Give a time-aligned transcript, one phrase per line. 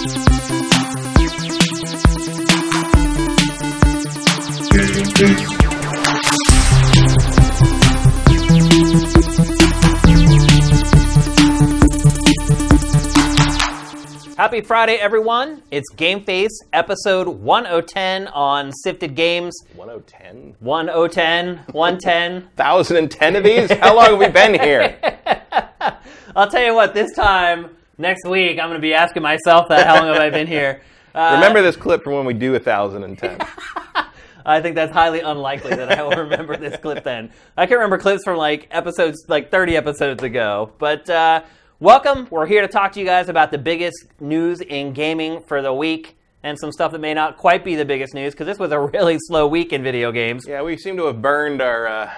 [0.00, 0.12] Happy
[14.62, 15.62] Friday, everyone.
[15.70, 19.54] It's Game Face episode 1010 on Sifted Games.
[19.74, 20.56] 1010?
[20.60, 22.48] 1010, 110.
[22.56, 23.70] 1010 of these?
[23.72, 24.98] How long have we been here?
[26.34, 29.86] I'll tell you what, this time next week, I'm going to be asking myself that
[29.86, 30.82] how long have I been here?
[31.14, 33.38] Uh, Remember this clip from when we do 1010.
[34.46, 37.30] I think that's highly unlikely that I will remember this clip then.
[37.58, 40.72] I can remember clips from like episodes, like 30 episodes ago.
[40.78, 41.42] But uh,
[41.78, 42.26] welcome.
[42.30, 45.74] We're here to talk to you guys about the biggest news in gaming for the
[45.74, 48.72] week and some stuff that may not quite be the biggest news because this was
[48.72, 50.46] a really slow week in video games.
[50.48, 52.10] Yeah, we seem to have burned our, uh,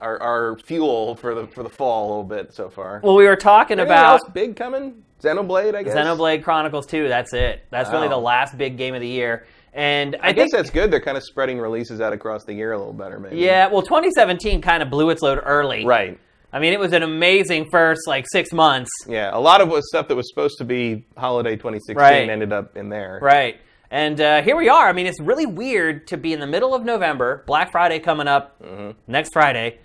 [0.00, 3.00] our our fuel for the for the fall a little bit so far.
[3.04, 5.02] Well, we were talking Anything about else big coming?
[5.22, 5.94] Xenoblade, I guess.
[5.94, 7.08] Xenoblade Chronicles 2.
[7.08, 7.64] That's it.
[7.70, 9.46] That's really the last big game of the year.
[9.72, 10.90] And I, I guess think, that's good.
[10.90, 13.36] They're kind of spreading releases out across the year a little better, maybe.
[13.36, 15.84] yeah, well, 2017 kind of blew its load early.
[15.84, 16.18] Right.
[16.52, 18.90] I mean, it was an amazing first like six months.
[19.06, 22.28] Yeah, a lot of stuff that was supposed to be holiday 2016 Right.
[22.30, 23.18] ended up in there.
[23.20, 23.58] Right.
[23.90, 24.88] And uh, here we are.
[24.88, 28.28] I mean, it's really weird to be in the middle of November, Black Friday coming
[28.28, 28.98] up Mm-hmm.
[29.06, 29.78] next Friday,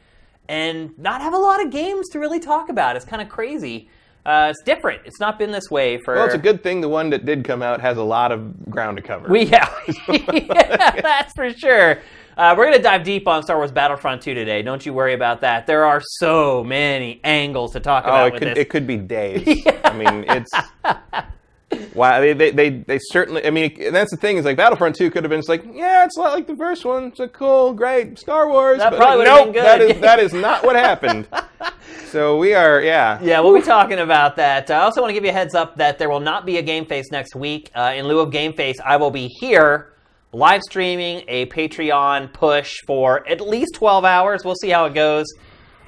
[0.48, 2.96] and not have a lot of games to really talk about.
[2.96, 3.90] It's kind of crazy.
[4.26, 5.02] Uh, it's different.
[5.06, 6.16] It's not been this way for.
[6.16, 8.70] Well, it's a good thing the one that did come out has a lot of
[8.70, 9.28] ground to cover.
[9.30, 9.68] We yeah,
[10.10, 12.00] Yeah, that's for sure.
[12.38, 14.62] Uh, we're gonna dive deep on Star Wars Battlefront 2 today.
[14.62, 15.68] Don't you worry about that.
[15.68, 18.58] There are so many angles to talk Oh, about it could this.
[18.58, 19.66] it could be days.
[19.84, 20.52] I mean, it's
[21.94, 22.20] wow.
[22.20, 23.46] They, they they they certainly.
[23.46, 25.64] I mean, and that's the thing is like Battlefront Two could have been just like
[25.72, 27.06] yeah, it's a lot like the first one.
[27.06, 28.80] It's a cool, great Star Wars.
[28.80, 31.28] That but probably like, nope, that is that is not what happened.
[32.06, 33.20] so we are yeah.
[33.22, 34.70] Yeah, we'll be talking about that.
[34.70, 36.62] I also want to give you a heads up that there will not be a
[36.62, 37.72] Game Face next week.
[37.76, 39.94] Uh, in lieu of Game Face, I will be here
[40.34, 44.46] live streaming a Patreon push for at least 12 hours.
[44.46, 45.26] We'll see how it goes.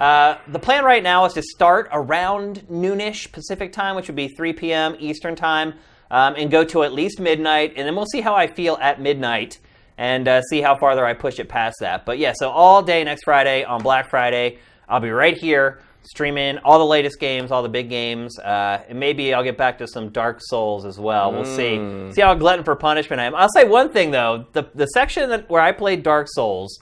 [0.03, 4.27] Uh, the plan right now is to start around noonish Pacific time, which would be
[4.27, 4.97] 3 p.m.
[4.99, 5.75] Eastern time,
[6.11, 8.99] um, and go to at least midnight, and then we'll see how I feel at
[8.99, 9.59] midnight
[9.97, 12.05] and uh, see how farther I push it past that.
[12.05, 14.57] But yeah, so all day next Friday on Black Friday,
[14.89, 18.99] I'll be right here streaming all the latest games, all the big games, uh, and
[18.99, 21.31] maybe I'll get back to some Dark Souls as well.
[21.31, 21.77] We'll see.
[22.11, 23.35] See how glutton for punishment I am.
[23.35, 26.81] I'll say one thing though: the the section that, where I played Dark Souls,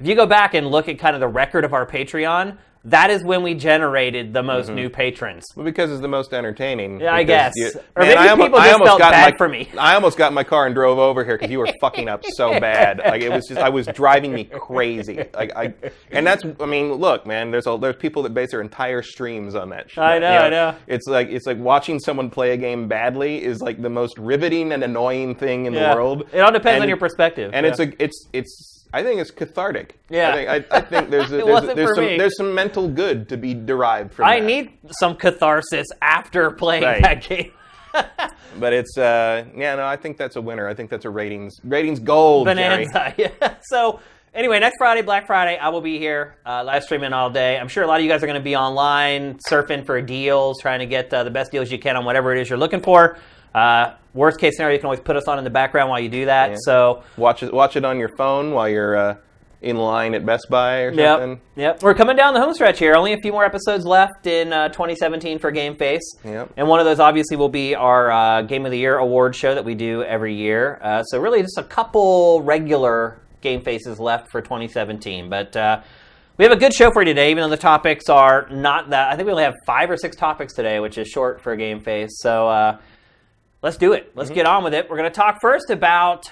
[0.00, 3.10] if you go back and look at kind of the record of our Patreon, that
[3.10, 4.74] is when we generated the most mm-hmm.
[4.74, 5.44] new patrons.
[5.54, 7.00] Well, because it's the most entertaining.
[7.00, 7.54] Yeah, I guess.
[7.94, 9.68] Or maybe almo- people just felt bad my, for me.
[9.78, 12.24] I almost got in my car and drove over here because you were fucking up
[12.34, 12.98] so bad.
[12.98, 15.24] Like it was just, I was driving me crazy.
[15.32, 15.74] Like I,
[16.10, 17.52] and that's, I mean, look, man.
[17.52, 19.88] There's a, there's people that base their entire streams on that.
[19.88, 20.02] Shit.
[20.02, 20.76] I know, You I know.
[20.88, 24.72] It's like it's like watching someone play a game badly is like the most riveting
[24.72, 25.90] and annoying thing in Yeah.
[25.90, 26.28] the world.
[26.32, 27.52] It all depends on your perspective.
[27.54, 27.70] And Yeah.
[27.70, 28.78] it's a, it's it's.
[28.92, 29.98] I think it's cathartic.
[30.10, 30.30] Yeah.
[30.30, 32.18] I think, I, I think there's a, there's, wasn't there's some me.
[32.18, 34.46] there's some mental good to be derived from I that.
[34.46, 37.02] need some catharsis after playing Right.
[37.02, 37.52] that game.
[38.58, 40.68] But it's uh yeah no I think that's a winner.
[40.68, 42.46] I think that's a ratings ratings gold.
[42.48, 42.86] Jerry.
[43.16, 43.54] Yeah.
[43.62, 44.00] So
[44.34, 47.58] anyway, next Friday, Black Friday, I will be here uh, live streaming all day.
[47.58, 50.60] I'm sure a lot of you guys are going to be online surfing for deals,
[50.60, 52.82] trying to get uh, the best deals you can on whatever it is you're looking
[52.82, 53.16] for.
[53.54, 56.08] Uh, worst case scenario, you can always put us on in the background while you
[56.08, 56.50] do that.
[56.50, 56.56] Yeah.
[56.60, 59.16] So Watch it watch it on your phone while you're uh,
[59.62, 61.30] in line at Best Buy or something.
[61.30, 61.40] Yep.
[61.56, 61.82] Yep.
[61.82, 62.94] We're coming down the home stretch here.
[62.94, 66.02] Only a few more episodes left in uh, 2017 for Game Face.
[66.24, 66.52] Yep.
[66.56, 69.54] And one of those obviously will be our uh, Game of the Year award show
[69.54, 70.80] that we do every year.
[70.82, 75.30] Uh, so really just a couple regular Game Faces left for 2017.
[75.30, 75.80] But uh,
[76.38, 79.12] we have a good show for you today, even though the topics are not that.
[79.12, 81.80] I think we only have five or six topics today, which is short for Game
[81.80, 82.10] Face.
[82.20, 82.78] So uh,
[83.62, 84.12] let's do it.
[84.14, 84.90] Let's get on with it.
[84.90, 86.30] We're going to talk first about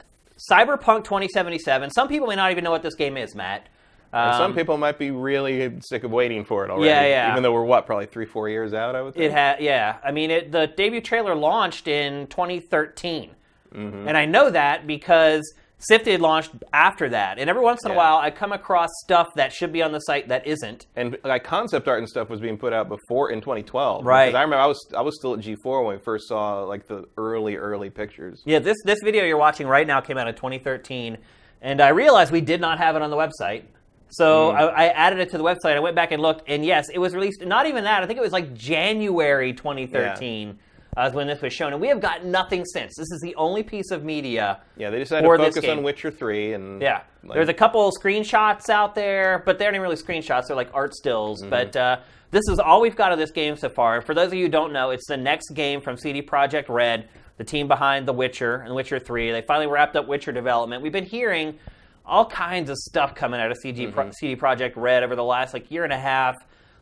[0.51, 1.91] Cyberpunk 2077.
[1.91, 3.69] Some people may not even know what this game is, Matt.
[4.13, 6.89] Um, some people might be really sick of waiting for it already.
[6.89, 7.31] Yeah, yeah.
[7.31, 9.27] Even though we're what, probably three, four years out, I would think.
[9.27, 9.99] It had, yeah.
[10.03, 13.31] I mean, it, the debut trailer launched in 2013,
[13.73, 14.09] Mm-hmm.
[14.09, 17.39] and I know that because Sifted launched after that.
[17.39, 19.99] And every once in a while, I come across stuff that should be on the
[20.01, 20.87] site that isn't.
[20.95, 24.05] and like concept art and stuff was being put out before in 2012.
[24.05, 24.27] Right.
[24.27, 26.87] Because I remember I was I was still at G4 when we first saw like
[26.87, 28.43] the early early pictures.
[28.45, 31.17] Yeah, this this video you're watching right now came out in 2013,
[31.63, 33.63] and I realized we did not have it on the website.
[34.11, 34.57] So mm.
[34.57, 35.77] I, I added it to the website.
[35.77, 37.43] I went back and looked, and yes, it was released.
[37.43, 38.03] Not even that.
[38.03, 40.59] I think it was like January 2013
[40.97, 42.95] uh, when this was shown, and we have got nothing since.
[42.97, 44.61] This is the only piece of media.
[44.77, 48.69] Yeah, they decided to focus on Witcher 3 and Yeah, like, there's a couple screenshots
[48.69, 50.49] out there, but they aren't even really screenshots.
[50.49, 51.41] They're like art stills.
[51.41, 51.51] Mm-hmm.
[51.51, 52.01] But uh,
[52.31, 53.97] this is all we've got of this game so far.
[53.97, 56.69] And For those of you who don't know, it's the next game from CD Projekt
[56.69, 57.09] Red.
[57.39, 59.31] the team behind The Witcher and The Witcher 3.
[59.33, 60.83] They finally wrapped up Witcher development.
[60.83, 61.59] We've been hearing
[62.05, 65.55] all kinds of stuff coming out of CG Pro- CD Projekt Red over the last
[65.55, 66.35] like year and a half.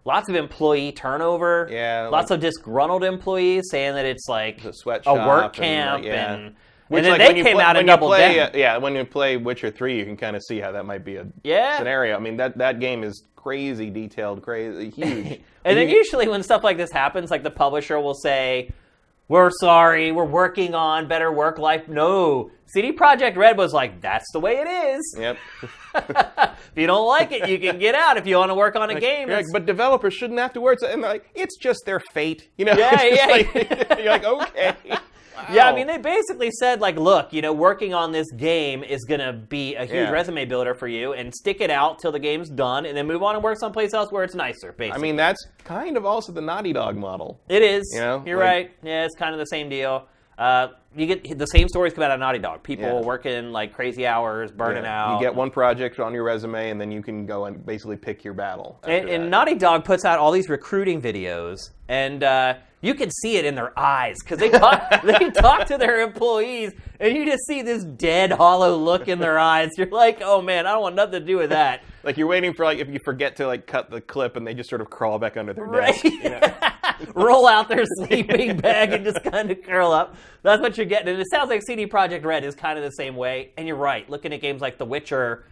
[0.09, 1.69] Lots of employee turnover.
[1.71, 5.95] Yeah, Lots of disgruntled employees saying that it's like a a sweatshop work and, camp
[5.97, 6.33] like, yeah.
[6.35, 6.55] and,
[6.89, 8.47] Which, and then like, they came play- out when and doubled play, down.
[8.49, 11.05] uh, yeah, when you play Witcher Three, you can kind of see how that might
[11.05, 11.77] be a Yeah.
[11.77, 12.17] scenario.
[12.17, 15.41] I mean, that that game is crazy detailed, crazy huge.
[15.67, 18.71] And then usually when stuff like this happens, like the publisher will say,
[19.29, 24.27] "We're sorry, we're working on better work life." No, CD Projekt Red was like, "That's
[24.33, 25.17] the way it is.
[25.19, 25.39] Yep.
[25.95, 28.17] if you don't like it, you can get out.
[28.17, 30.79] If you want to work on a game, like, but developers shouldn't have to work.
[30.87, 32.75] And like, it's just their fate, you know?
[32.77, 33.27] Yeah, yeah.
[33.27, 33.55] like-
[33.99, 34.75] you're like, okay.
[35.53, 39.05] Yeah." I mean, they basically said, like, "Look, you know, working on this game is
[39.05, 40.11] gonna be a huge Yeah.
[40.11, 43.23] resume builder for you, and stick it out till the game's done, and then move
[43.23, 46.33] on and work someplace else where it's nicer." Basically, I mean, that's kind of also
[46.33, 47.41] the Naughty Dog model.
[47.49, 47.83] It is.
[47.95, 48.71] You know, you're like- right.
[48.83, 50.07] Yeah, it's kind of the same deal.
[50.39, 52.63] Uh, you get the same stories come out of Naughty Dog.
[52.63, 53.01] People Yeah.
[53.01, 55.07] working like crazy hours, burning Yeah.
[55.07, 55.15] out.
[55.15, 58.23] You get one project on your resume, and then you can go and basically pick
[58.23, 58.79] your battle.
[58.87, 59.31] and, and.
[59.31, 61.59] Naughty Dog puts out all these recruiting videos,
[61.89, 65.03] and uh, you can see it in their eyes because they talk.
[65.03, 69.39] they talk to their employees, and you just see this dead, hollow look in their
[69.39, 69.71] eyes.
[69.77, 72.53] You're like, "Oh man, I don't want nothing to do with that." like you're waiting
[72.55, 74.91] for like if you forget to like cut the clip, and they just sort of
[74.91, 76.01] crawl back under their Right.
[76.03, 76.55] desk.
[77.15, 80.17] Roll out their sleeping bag and just kind of curl up.
[80.43, 81.09] That's what you're getting.
[81.09, 83.53] And it sounds like CD Projekt Red is kind of the same way.
[83.57, 84.09] And you're right.
[84.11, 85.45] Looking at games like The Witcher,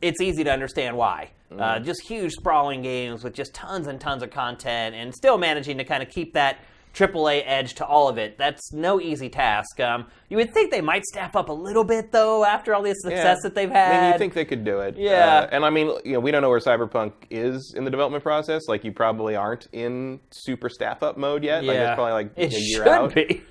[0.00, 1.30] it's easy to understand why.
[1.56, 5.76] Uh, just huge, sprawling games with just tons and tons of content and still managing
[5.78, 6.58] to kind of keep that
[6.94, 8.38] AAA edge to all of it.
[8.38, 9.80] That's no easy task.
[9.80, 12.94] Um, you would think they might staff up a little bit, though, after all the
[12.94, 13.92] success that they've had.
[13.96, 14.96] I mean, you think they could do it?
[14.96, 15.40] Yeah.
[15.40, 18.22] Uh, and I mean, you know, we don't know where Cyberpunk is in the development
[18.22, 18.68] process.
[18.68, 21.64] Like, you probably aren't in super staff up mode yet.
[21.64, 23.14] Like, it's probably like it a year should out.
[23.14, 23.42] be.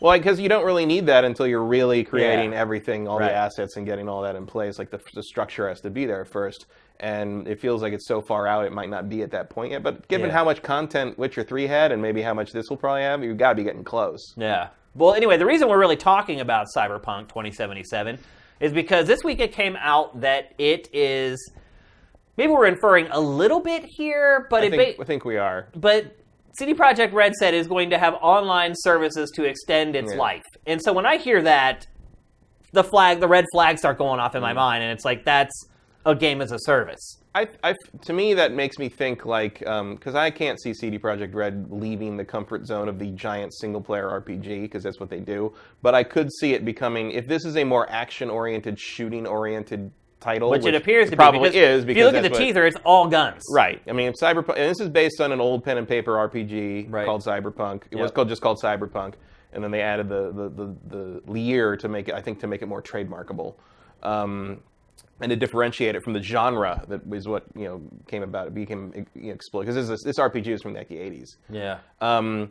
[0.00, 2.60] Well, because you don't really need that until you're really creating Yeah.
[2.60, 3.28] everything, all Right.
[3.28, 4.78] the assets, and getting all that in place.
[4.78, 6.66] Like the, the structure has to be there first,
[7.00, 9.72] and it feels like it's so far out, it might not be at that point
[9.72, 9.82] yet.
[9.82, 10.32] But given Yeah.
[10.34, 13.36] how much content Witcher Three had, and maybe how much this will probably have, you've
[13.38, 14.34] got to be getting close.
[14.36, 14.68] Yeah.
[14.94, 18.18] Well, anyway, the reason we're really talking about Cyberpunk 2077
[18.60, 21.52] is because this week it came out that it is.
[22.38, 25.36] Maybe we're inferring a little bit here, but I it think, ba- I think we
[25.36, 25.68] are.
[25.74, 26.16] but
[26.58, 30.18] CD Projekt Red said is going to have online services to extend its Yeah.
[30.18, 30.44] life.
[30.66, 31.86] And so when I hear that,
[32.72, 34.44] the flag, the red flags start going off in Mm.
[34.44, 35.52] my mind, and it's like that's
[36.06, 37.18] a game as a service.
[37.34, 41.34] I, I, to me, that makes me think like because I can't see CD Projekt
[41.34, 45.52] Red leaving the comfort zone of the giant single-player RPG because that's what they do.
[45.82, 50.64] But I could see it becoming if this is a more action-oriented, shooting-oriented title, Which,
[50.64, 51.16] it appears to be.
[51.16, 51.80] probably because is.
[51.82, 53.42] if Because you look at the what- teaser, it's all guns.
[53.52, 53.82] Right.
[53.86, 57.04] I mean, Cyberpunk, and this is based on an old pen and paper RPG Right.
[57.04, 57.82] called Cyberpunk.
[57.90, 59.14] It was called just called Cyberpunk,
[59.52, 60.48] and then they added the the
[60.88, 63.54] the, the year to make it, I think, to make it more trademarkable,
[64.02, 64.60] um,
[65.20, 68.48] and to differentiate it from the genre that was what you know came about.
[68.48, 71.36] It became you know, exploded because this, this RPG is from like the '80s.
[71.50, 71.78] Yeah.
[72.00, 72.50] Um,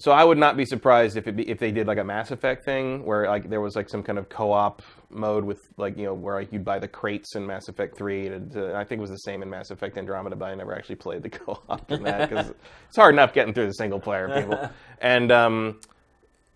[0.00, 2.30] so I would not be surprised if it be, if they did like a Mass
[2.30, 4.80] Effect thing where like there was like some kind of co-op
[5.10, 8.28] mode with like you know where like you'd buy the crates in Mass Effect Three.
[8.28, 10.74] To, to, I think it was the same in Mass Effect Andromeda, but I never
[10.74, 12.50] actually played the co-op in that because
[12.88, 14.70] it's hard enough getting through the single player people.
[15.00, 15.80] and um,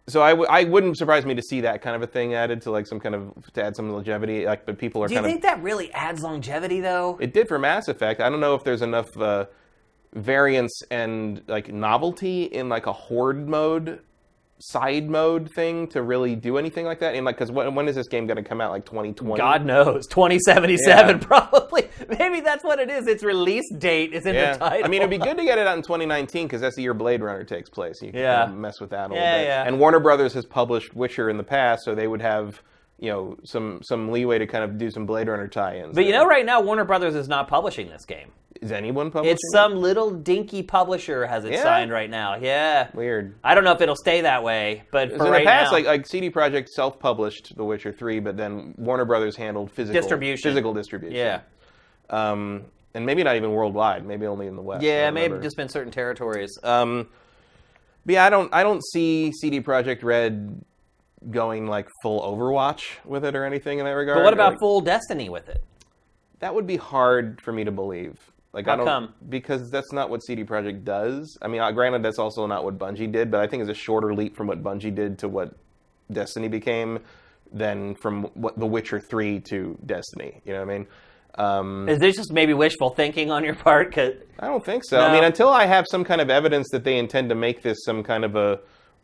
[0.09, 2.63] so I, w- I wouldn't surprise me to see that kind of a thing added
[2.63, 4.45] to like some kind of to add some longevity.
[4.47, 7.19] Like, but people are Do you kind of think that really adds longevity, though?
[7.21, 8.21] it did for Mass Effect.
[8.21, 9.47] I don't know if there's enough uh,
[10.15, 14.01] variance and like novelty in like a horde mode,
[14.63, 17.15] side mode thing to really do anything like that.
[17.15, 18.71] And like, because when, when is this game going to come out?
[18.71, 19.37] Like 2020?
[19.39, 21.27] God knows, 2077 Yeah.
[21.27, 21.89] probably.
[22.19, 23.07] Maybe that's what it is.
[23.07, 24.85] Its release date is in Yeah, the title.
[24.85, 26.95] I mean, it'd be good to get it out in 2019 because that's the year
[26.95, 28.01] Blade Runner takes place.
[28.03, 28.47] You can Yeah.
[28.47, 29.49] mess with that a little bit.
[29.49, 32.63] And Warner Brothers has published Witcher in the past, so they would have
[33.03, 35.95] you know some some leeway to kind of do some Blade Runner tie-ins.
[35.95, 38.31] But you know, right now Warner Brothers is not publishing this game.
[38.61, 39.33] is anyone publishing?
[39.35, 41.63] It's some little dinky publisher has it Yeah?
[41.65, 42.37] signed right now.
[42.37, 42.89] Yeah.
[42.95, 43.35] weird.
[43.43, 45.73] I don't know if it'll stay that way, but for So in right the past,
[45.73, 50.01] now, like like CD Projekt self-published The Witcher Three, but then Warner Brothers handled physical
[50.01, 50.51] Distribution.
[50.51, 51.17] Physical distribution.
[51.17, 51.41] yeah,
[52.09, 54.07] Um, and maybe not even worldwide.
[54.07, 54.85] Maybe only in the West.
[54.85, 55.43] Yeah, maybe remember.
[55.43, 56.57] just in certain territories.
[56.63, 57.09] Um,
[58.07, 60.63] but yeah, I don't I don't see CD Projekt Red
[61.31, 64.19] going like full Overwatch with it or anything in that regard.
[64.19, 65.63] But what about Like, full Destiny with it?
[66.41, 66.55] that?
[66.55, 68.19] Would be hard for me to believe.
[68.53, 69.15] Like How I don't come?
[69.29, 71.39] because that's not what CD Projekt does.
[71.41, 73.75] I mean, uh, granted, that's also not what Bungie did, but I think it's a
[73.75, 75.55] shorter leap from what Bungie did to what
[76.11, 76.99] Destiny became
[77.51, 80.43] than from what The Witcher Three to Destiny.
[80.45, 80.87] You know what I mean?
[81.37, 83.95] Um, Is this just maybe wishful thinking on your part?
[83.95, 84.99] Cause, I don't think so.
[84.99, 85.07] No.
[85.07, 87.79] I mean, until I have some kind of evidence that they intend to make this
[87.85, 88.61] some kind of a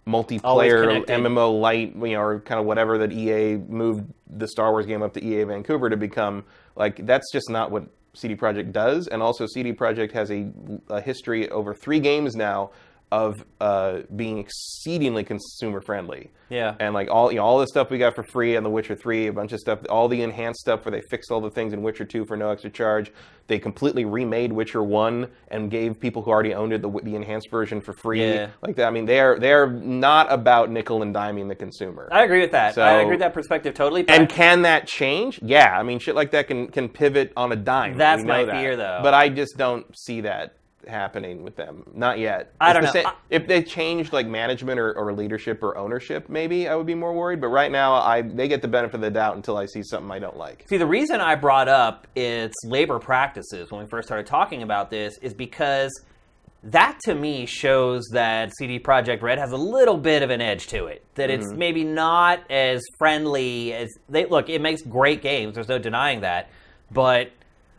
[0.08, 1.04] multiplayer.
[1.06, 5.02] MMO light, you know, or kind of whatever that EA moved the Star Wars game
[5.02, 6.44] up to EA Vancouver to become.
[6.74, 9.06] Like that's just not what CD Projekt does.
[9.06, 10.50] And also, CD Projekt has a,
[10.88, 12.70] a history over three games now
[13.10, 16.30] of uh, being exceedingly consumer friendly.
[16.50, 16.74] Yeah.
[16.80, 18.94] And like all you know, all the stuff we got for free on The Witcher
[18.94, 21.72] 3, a bunch of stuff, all the enhanced stuff where they fixed all the things
[21.72, 23.12] in Witcher 2 for no extra charge.
[23.46, 27.50] They completely remade Witcher 1 and gave people who already owned it the, the enhanced
[27.50, 28.22] version for free.
[28.22, 28.50] Yeah.
[28.62, 28.86] Like that.
[28.86, 32.08] I mean, they're they're not about nickel and diming the consumer.
[32.12, 32.74] I agree with that.
[32.74, 34.06] So- I agree with that perspective totally.
[34.08, 35.40] and can that change?
[35.42, 37.96] Yeah, I mean, shit like that can can pivot on a dime.
[37.96, 38.54] That's my that.
[38.54, 39.00] fear, though.
[39.02, 40.57] But I just don't see that
[40.88, 41.84] happening with them.
[41.94, 42.52] Not yet.
[42.60, 42.90] I don't know.
[42.92, 46.94] sa- if they changed like management or, or leadership or ownership, maybe I would be
[46.94, 47.40] more worried.
[47.40, 50.10] But right now, I they get the benefit of the doubt until I see something
[50.10, 50.64] I don't like.
[50.68, 54.90] See, the reason I brought up its labor practices when we first started talking about
[54.90, 55.90] this is because
[56.64, 60.66] that to me shows that CD Projekt Red has a little bit of an edge
[60.68, 61.04] to it.
[61.14, 61.58] That it's Mm-hmm.
[61.58, 64.48] maybe not as friendly as they look.
[64.48, 65.54] It makes great games.
[65.54, 66.50] There's no denying that,
[66.90, 67.30] but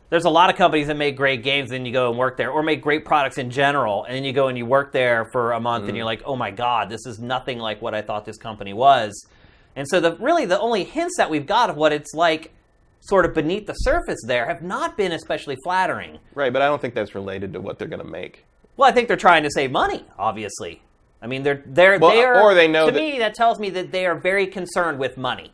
[0.09, 2.51] there's a lot of companies that make great games, and you go and work there,
[2.51, 5.51] or make great products in general, and then you go and you work there for
[5.51, 5.97] a month, and mm.
[5.97, 9.27] you're like, oh my god, this is nothing like what I thought this company was.
[9.75, 12.53] And so the really the only hints that we've got of what it's like
[13.01, 16.19] sort of beneath the surface there have not been especially flattering.
[16.35, 18.45] Right, but I don't think that's related to what they're going to make.
[18.77, 20.81] Well, I think they're trying to save money, obviously.
[21.21, 23.69] I mean, they're they're Well, they're or they know to that- me that tells me
[23.71, 25.53] that they are very concerned with money.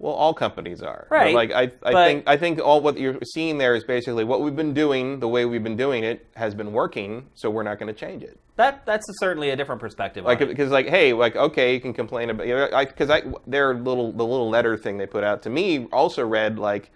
[0.00, 1.06] Well, all companies are.
[1.10, 3.84] But, Right, like I, I but- think I think all what you're seeing there is
[3.84, 7.50] basically what we've been doing, the way we've been doing it has been working, so
[7.50, 8.40] we're not going to change it.
[8.56, 10.24] That that's certainly a different perspective.
[10.24, 13.22] Like because like hey like okay you can complain about you know, I because I
[13.46, 16.90] their little the little letter thing they put out to me also read like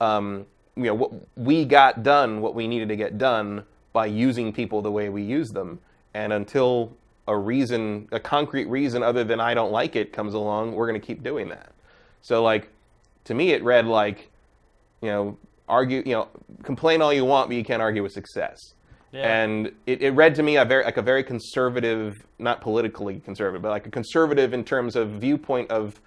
[0.00, 4.52] um you know what we got done what we needed to get done by using
[4.52, 5.80] people the way we use them
[6.14, 10.72] and until a reason a concrete reason other than I don't like it comes along
[10.74, 11.72] we're going to keep doing that
[12.22, 12.68] so like
[13.24, 14.30] to me it read like
[15.02, 15.36] you know
[15.68, 16.28] argue you know
[16.62, 18.58] complain all you want but you can't argue with success
[19.12, 19.22] Yeah.
[19.42, 23.62] and it, it read to me a very like a very conservative, not politically conservative,
[23.62, 26.00] but like a conservative in terms of viewpoint of,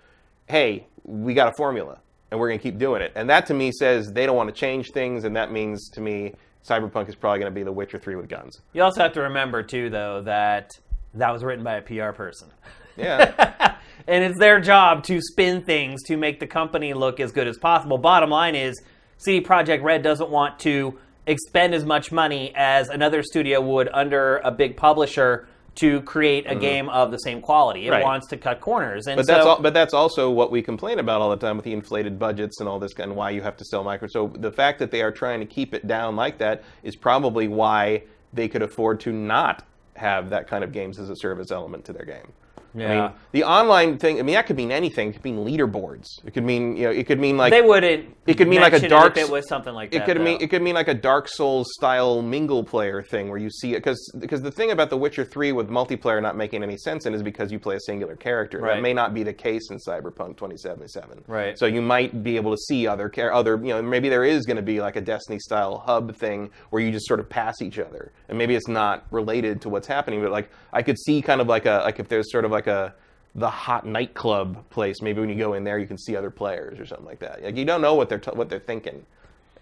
[0.48, 2.00] hey, we got a formula
[2.30, 3.12] and we're going to keep doing it.
[3.16, 6.02] And that to me says they don't want to change things, and that means to
[6.02, 6.34] me
[6.68, 8.62] Cyberpunk is probably going to be The Witcher Three with guns.
[8.74, 10.70] you also have to remember too, though, that
[11.16, 12.50] that was written by a PR person.
[12.98, 13.76] Yeah,
[14.08, 17.58] and it's their job to spin things to make the company look as good as
[17.58, 17.98] possible.
[17.98, 18.82] Bottom line is,
[19.18, 24.38] CD Projekt Red doesn't want to expend as much money as another studio would under
[24.38, 27.82] a big publisher to create a game of the same quality.
[27.82, 27.92] It Mm-hmm.
[27.94, 28.04] Right.
[28.04, 31.00] wants to cut corners, and but so that's all, but that's also what we complain
[31.00, 33.56] about all the time with the inflated budgets and all this, and why you have
[33.58, 34.08] to sell micro.
[34.10, 37.48] So the fact that they are trying to keep it down like that is probably
[37.48, 39.64] why they could afford to not
[39.96, 42.34] have that kind of games as a service element to their game.
[42.76, 43.02] I Yeah.
[43.02, 44.20] mean, the online thing.
[44.20, 45.10] I mean, that could mean anything.
[45.10, 46.06] It could mean leaderboards.
[46.26, 46.92] It could mean you know.
[46.92, 48.16] It could mean like they wouldn't.
[48.28, 50.06] it could mean like a dark it was something like it that.
[50.06, 53.50] could mean it could mean like a Dark Souls style mingle player thing where you
[53.50, 56.78] see it because because the thing about The Witcher Three with multiplayer not making any
[56.78, 58.60] sense in is because you play a singular character.
[58.60, 58.76] Right.
[58.76, 61.24] That may not be the case in Cyberpunk 2077.
[61.28, 61.58] Right.
[61.58, 64.58] So you might be able to see other other you know maybe there is going
[64.58, 67.80] to be like a Destiny style hub thing where you just sort of pass each
[67.80, 71.42] other and maybe it's not related to what's happening but like I could see kind
[71.42, 72.94] of like a like if there's sort of like a
[73.36, 76.80] the hot nightclub place maybe when you go in there you can see other players
[76.80, 79.06] or something like that like you don't know what they're t- what they're thinking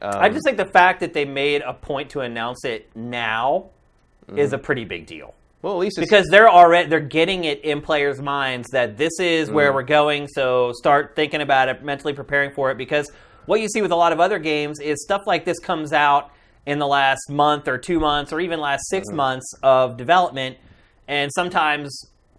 [0.01, 3.65] um, I just think the fact that they made a point to announce it now
[4.36, 5.34] is a pretty big deal.
[5.62, 9.12] well at least it's, because they're already they're getting it in players' minds that this
[9.20, 9.53] is Mm.
[9.53, 10.27] where we're going.
[10.29, 12.77] So start thinking about it, mentally preparing for it.
[12.77, 13.12] Because
[13.46, 16.32] what you see with a lot of other games is stuff like this comes out
[16.65, 19.18] in the last month or two months or even last 6 Mm-hmm.
[19.18, 20.58] months of development,
[21.10, 21.91] and sometimes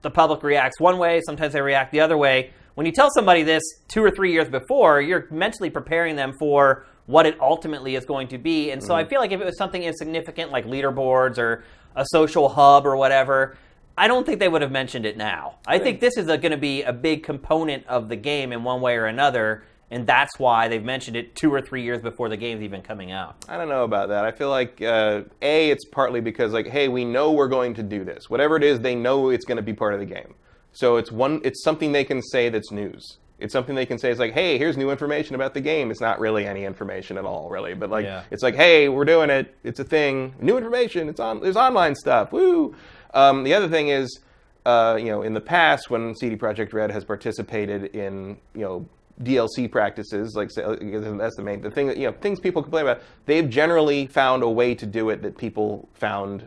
[0.02, 2.50] the public reacts one way, sometimes they react the other way.
[2.74, 6.86] When you tell somebody this two or three years before, you're mentally preparing them for
[7.06, 8.70] what it ultimately is going to be.
[8.70, 9.06] And so Mm-hmm.
[9.06, 11.64] I feel like if it was something insignificant like leaderboards or
[11.96, 13.56] a social hub or whatever,
[13.98, 15.58] I don't think they would have mentioned it now.
[15.66, 18.80] I think this is going to be a big component of the game in one
[18.80, 22.36] way or another, and that's why they've mentioned it two or three years before the
[22.36, 23.36] game's even coming out.
[23.48, 24.24] I don't know about that.
[24.24, 27.82] I feel like uh, a it's partly because like hey we know we're going to
[27.82, 28.30] do this.
[28.30, 30.34] Whatever it is they know it's going to be part of the game.
[30.72, 33.18] So it's one it's something they can say that's news.
[33.40, 35.90] It's something they can say it's like hey here's new information about the game.
[35.90, 37.74] It's not really any information at all really.
[37.74, 38.22] But like Yeah.
[38.30, 39.54] it's like hey we're doing it.
[39.64, 40.34] It's a thing.
[40.40, 41.08] New information.
[41.08, 42.32] It's on there's online stuff.
[42.32, 42.76] Woo!
[43.14, 44.20] Um, the other thing is
[44.66, 48.86] uh, you know in the past when CD Projekt Red has participated in you know
[49.22, 52.84] DLC practices, like say, that's the main the thing that you know things people complain
[52.86, 53.02] about.
[53.26, 56.46] They've generally found a way to do it that people found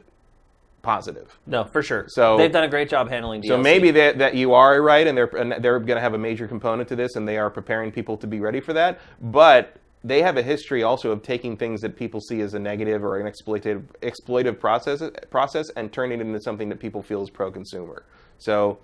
[0.82, 1.40] positive.
[1.46, 2.06] No, for sure.
[2.10, 3.48] So- they've done a great job handling DLC.
[3.48, 6.18] So maybe that, that you are right, and they're and they're going to have a
[6.18, 9.00] major component to this, and they are preparing people to be ready for that.
[9.22, 13.04] But they have a history also of taking things that people see as a negative
[13.04, 17.30] or an exploitative exploitive process process and turning it into something that people feel is
[17.30, 18.04] pro-consumer.
[18.38, 18.80] So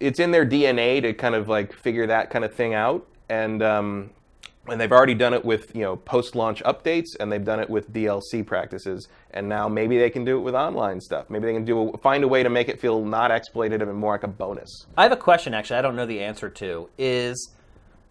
[0.00, 3.62] it's in their DNA to kind of like figure that kind of thing out, and
[3.62, 4.10] um,
[4.66, 7.92] and they've already done it with you know post-launch updates, and they've done it with
[7.92, 11.30] DLC practices, and now maybe they can do it with online stuff.
[11.30, 13.96] Maybe they can do a, find a way to make it feel not exploitative and
[13.96, 14.86] more like a bonus.
[14.96, 15.54] I have a question.
[15.54, 16.88] Actually, I don't know the answer to.
[16.98, 17.52] Is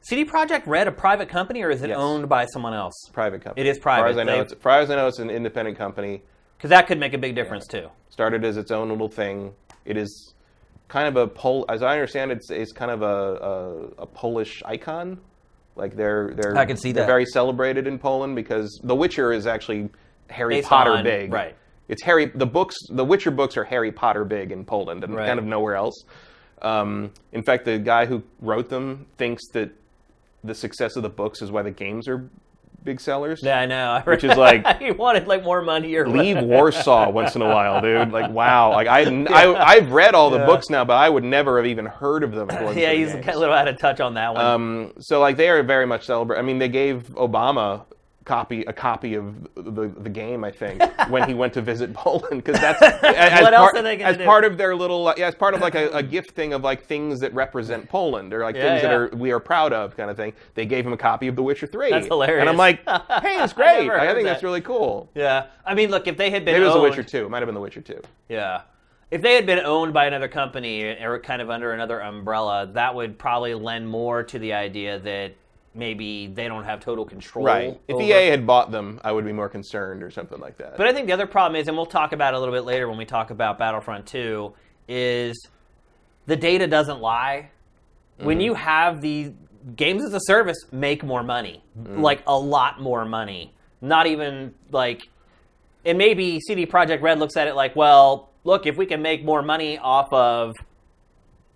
[0.02, 1.98] CD Projekt Red a private company or is it Yes.
[1.98, 2.94] owned by someone else?
[3.12, 3.68] Private company.
[3.68, 4.12] It is As far private.
[4.12, 6.22] as I know, it's, as far as I know, it's an independent company.
[6.58, 7.90] Because that could make a big difference too.
[8.10, 9.54] Started as its own little thing.
[9.86, 10.34] It is
[10.88, 11.66] kind of a Pol.
[11.70, 15.20] As I understand, it, it's it's kind of a, a, a Polish icon.
[15.76, 17.08] Like they're they're I can see they're that.
[17.08, 19.90] very celebrated in Poland because The Witcher is actually
[20.30, 21.32] Harry Based Potter on- big.
[21.32, 21.56] right.
[21.88, 22.26] It's Harry.
[22.26, 25.26] The books, the Witcher books, are Harry Potter big in Poland and Right.
[25.28, 26.04] kind of nowhere else.
[26.62, 29.70] Um, in fact, the guy who wrote them thinks that
[30.44, 32.28] the success of the books is why the games are
[32.88, 33.42] big sellers.
[33.44, 34.02] Yeah, I know.
[34.06, 37.82] Which is like- he wanted like more money or leave Warsaw once in a while,
[37.82, 38.12] dude.
[38.12, 38.72] Like, wow.
[38.72, 40.46] Like, I, I, have read all the Yeah.
[40.46, 42.50] books now, but I would never have even heard of them.
[42.50, 43.28] if yeah, for the he's games.
[43.28, 44.44] a little out of touch on that one.
[44.46, 46.40] Um, so, like, they are very much celebrate.
[46.40, 47.84] I mean, they gave Obama
[48.28, 52.44] copy a copy of the the game, I think, when he went to visit Poland,
[52.44, 54.26] because that's as, What else part, are they as do?
[54.26, 56.62] part of their little uh, yeah, as part of like a, a gift thing of
[56.64, 59.96] like things that represent Poland or like Yeah, things that are we are proud of
[59.96, 60.34] kind of thing.
[60.54, 61.90] They gave him a copy of The Witcher Three.
[61.90, 62.42] That's hilarious.
[62.42, 62.80] And I'm like,
[63.22, 63.88] hey, it's great.
[63.88, 64.34] never I, think that.
[64.34, 65.10] that's really cool.
[65.16, 67.26] yeah, I mean, look, if they had been Maybe it was owned, The Witcher Two.
[67.26, 68.02] It might have been The Witcher Two.
[68.30, 68.62] Yeah.
[69.10, 72.94] If they had been owned by another company or kind of under another umbrella, that
[72.94, 75.34] would probably lend more to the idea that
[75.78, 77.46] maybe they don't have total control.
[77.46, 77.80] Right.
[77.88, 80.78] If over- EA had bought them, I would be more concerned or something like that.
[80.78, 82.66] But I think the other problem is, and we'll talk about it a little bit
[82.66, 84.54] later when we talk about Battlefront 2,
[84.88, 85.48] is
[86.26, 87.52] the data doesn't lie.
[88.18, 88.42] When mm-hmm.
[88.42, 89.32] you have the
[89.76, 92.02] games as a service make more money, mm.
[92.02, 93.54] like a lot more money.
[93.82, 95.08] Not even like,
[95.86, 99.24] and maybe CD Projekt Red looks at it like, well, look, if we can make
[99.24, 100.56] more money off of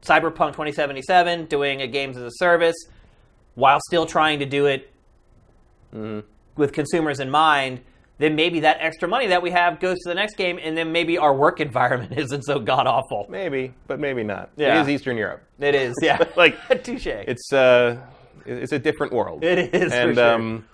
[0.03, 2.75] Cyberpunk 2077 doing a games as a service
[3.55, 4.91] while still trying to do it
[6.55, 7.81] with consumers in mind,
[8.21, 10.91] then maybe that extra money that we have goes to the next game, and then
[10.91, 13.25] maybe our work environment isn't so god awful.
[13.29, 14.51] maybe, but maybe not.
[14.55, 14.79] Yeah.
[14.79, 15.43] It is Eastern Europe.
[15.59, 16.23] It is, yeah.
[16.35, 17.07] Like, touche.
[17.07, 17.97] It's uh,
[18.45, 19.43] it's a different world.
[19.43, 20.33] It is, for and sure.
[20.33, 20.65] um,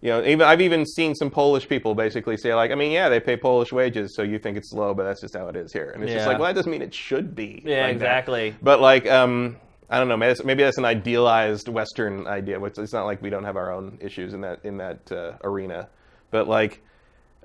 [0.00, 3.08] you know, even I've even seen some Polish people basically say like, I mean, yeah,
[3.08, 5.72] they pay Polish wages, so you think it's low, but that's just how it is
[5.72, 5.90] here.
[5.90, 7.62] And it's just like, well, that doesn't mean it should be.
[7.64, 7.90] Yeah, like that.
[7.90, 8.54] exactly.
[8.62, 9.56] But like, um,
[9.90, 10.16] I don't know.
[10.16, 12.62] Maybe that's, maybe that's an idealized Western idea.
[12.62, 15.88] It's not like we don't have our own issues in that in that uh, arena.
[16.30, 16.82] But like,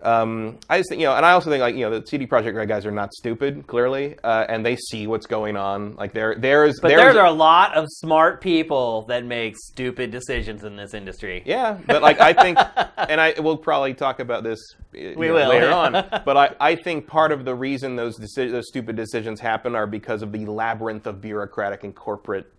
[0.02, 2.28] um, I just think you know, and I also think like you know, the CD
[2.28, 5.96] Projekt Red guys are not stupid, clearly, uh, and they see what's going on.
[5.96, 10.12] Like there, there's but there's there are a lot of smart people that make stupid
[10.12, 11.42] decisions in this industry.
[11.46, 12.60] Yeah, but like I think,
[12.98, 14.60] and I we'll probably talk about this
[14.94, 15.76] We know, will, later yeah.
[16.12, 16.22] on.
[16.26, 19.88] But I, I think part of the reason those deci- those stupid decisions happen are
[19.88, 22.52] because of the labyrinth of bureaucratic and corporate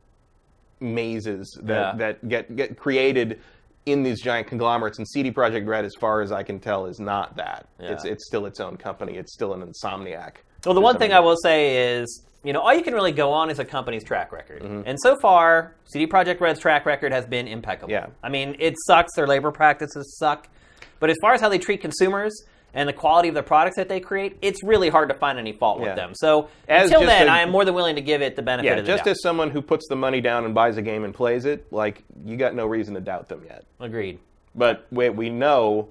[0.81, 1.99] mazes that Yeah.
[1.99, 3.41] that get get created
[3.87, 4.99] in these giant conglomerates.
[4.99, 7.69] And CD Projekt Red, as far as I can tell, is not that.
[7.81, 7.93] Yeah.
[7.93, 9.15] It's it's still its own company.
[9.15, 10.35] It's still an insomniac.
[10.65, 13.33] Well, the one thing I will say is, you know, all you can really go
[13.33, 14.63] on is a company's track record.
[14.63, 14.83] Mm-hmm.
[14.85, 17.93] And so far, CD Projekt Red's track record has been impeccable.
[17.93, 18.09] Yeah.
[18.23, 19.15] I mean, it sucks.
[19.15, 20.49] Their labor practices suck.
[20.99, 22.45] But as far as how they treat consumers
[22.77, 25.53] and the quality of the products that they create, it's really hard to find any
[25.53, 26.13] fault with them.
[26.15, 28.67] So As until then, a- I am more than willing to give it the benefit
[28.67, 29.11] Yeah, of the just doubt.
[29.13, 32.05] as someone who puts the money down and buys a game and plays it, like
[32.25, 33.65] you got no reason to doubt them yet.
[33.81, 34.19] Agreed.
[34.55, 35.89] But we, we know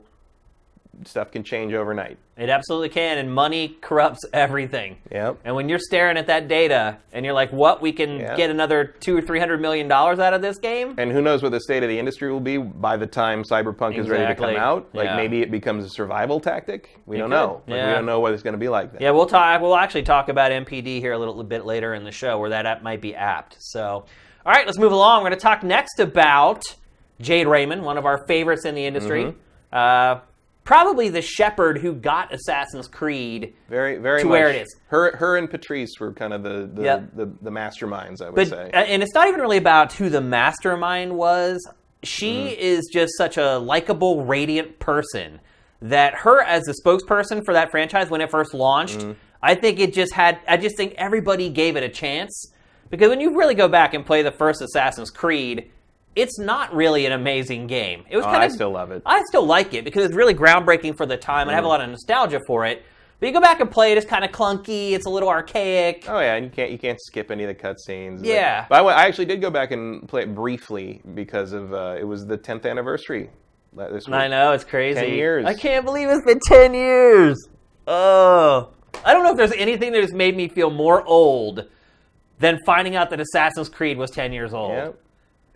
[1.03, 2.17] stuff can change overnight.
[2.38, 4.97] It absolutely can, and money corrupts everything.
[5.12, 5.39] Yep.
[5.45, 7.81] And when you're staring at that data and you're like, "What?
[7.81, 8.36] We can Yeah.
[8.36, 11.41] get another two or three hundred million dollars out of this game?" And who knows
[11.43, 14.36] what the state of the industry will be by the time Cyberpunk is ready to
[14.36, 14.89] come out?
[14.93, 15.15] Like Yeah.
[15.15, 16.97] maybe it becomes a survival tactic.
[17.05, 17.36] We don't could.
[17.36, 17.62] know.
[17.67, 17.88] Like, Yeah.
[17.89, 18.91] We don't know what it's going to be like.
[18.91, 19.01] Then.
[19.01, 19.62] Yeah, we'll talk.
[19.62, 22.65] We'll actually talk about NPD here a little bit later in the show, where that
[22.65, 23.55] app might be apt.
[23.60, 24.05] So,
[24.45, 25.23] all right, let's move along.
[25.23, 26.63] We're going to talk next about
[27.21, 29.23] Jade Raymond, one of our favorites in the industry.
[29.25, 29.38] Mm-hmm.
[29.71, 30.19] Uh,
[30.65, 33.54] probably the shepherd who got Assassin's Creed.
[33.69, 34.32] Very, very To much.
[34.32, 34.75] where it is.
[34.88, 37.10] Her, her and Patrice were kind of the the, Yep.
[37.15, 38.21] the, the masterminds.
[38.21, 38.71] I would But say.
[38.73, 41.65] uh, and it's not even really about who the mastermind was.
[42.04, 42.60] She Mm-hmm.
[42.60, 45.39] is just such a likable, radiant person
[45.82, 49.12] that her as the spokesperson for that franchise when it first launched, Mm-hmm.
[49.43, 50.39] I think it just had.
[50.47, 52.51] I just think everybody gave it a chance
[52.89, 55.69] because when you really go back and play the first Assassin's Creed,
[56.15, 58.06] it's not really an amazing game.
[58.10, 59.01] It was Oh, kind I still love it.
[59.06, 61.67] I still like it because it's really groundbreaking for the time, and I have a
[61.67, 62.84] lot of nostalgia for it.
[63.19, 64.91] But you go back and play it, it's kind of clunky.
[64.91, 66.06] It's a little archaic.
[66.08, 68.19] Oh yeah, and you can't you can't skip any of the cutscenes.
[68.19, 68.65] But- Yeah.
[68.69, 71.95] But I, went- I actually did go back and play it briefly because of uh,
[71.99, 73.30] it was the 10th anniversary
[73.73, 74.15] this week.
[74.15, 74.99] I know it's crazy.
[74.99, 75.45] 10 years.
[75.45, 77.38] I can't believe it's been ten years.
[77.88, 78.69] Oh,
[79.04, 81.67] I don't know if there's anything that has made me feel more old
[82.39, 84.71] than finding out that Assassin's Creed was ten years old.
[84.71, 84.89] Yeah.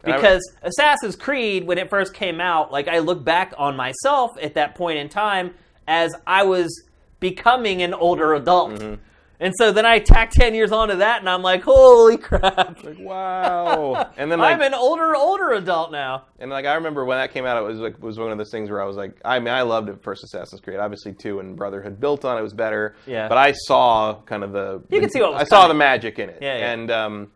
[0.03, 4.53] Because Assassin's Creed, when it first came out, like I look back on myself at
[4.55, 5.53] that point in time
[5.87, 6.83] as I was
[7.19, 8.71] becoming an older adult.
[8.71, 9.01] Mm-hmm.
[9.41, 12.83] And so then I tack 10 years onto that, and I'm like, holy crap.
[12.83, 14.11] like wow.
[14.17, 16.25] And then like I'm an older, older adult now.
[16.39, 18.51] and like I remember when that came out, it was like was one of those
[18.51, 20.77] things where I was like, I mean, I loved it first Assassin's Creed.
[20.77, 22.95] Obviously, two and Brotherhood built on it was better.
[23.05, 23.29] Yeah.
[23.29, 26.19] But I saw kind of the You can see what was I saw the magic
[26.19, 26.39] in it.
[26.41, 26.71] Yeah, yeah.
[26.73, 27.31] And um,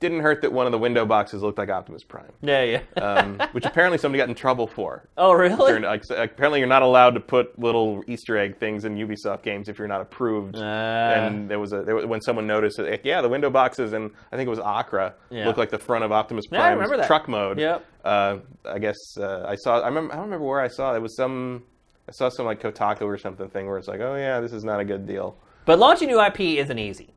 [0.00, 2.32] didn't hurt that one of the window boxes looked like Optimus Prime.
[2.42, 3.00] Yeah, yeah.
[3.02, 5.08] Um, which apparently somebody got in trouble for.
[5.16, 5.72] oh, really?
[5.72, 9.68] You're- like, apparently, you're not allowed to put little Easter egg things in Ubisoft games
[9.68, 10.56] if you're not approved.
[10.56, 10.60] Uh.
[10.60, 14.10] and there was a there was, when someone noticed it, yeah, the window boxes and
[14.32, 15.46] I think it was Acre Yeah.
[15.46, 17.06] looked like the front of Optimus Yeah, I Prime's remember that.
[17.06, 17.58] truck mode.
[17.58, 17.84] Yep.
[18.04, 19.80] Uh, I guess uh, I saw.
[19.80, 20.12] I remember.
[20.12, 20.92] I don't remember where I saw.
[20.92, 20.96] it.
[20.96, 21.62] It was some.
[22.06, 24.64] I saw some like Kotaku or something thing where it's like, oh yeah, this is
[24.64, 25.38] not a good deal.
[25.64, 27.13] But launching new IP isn't easy.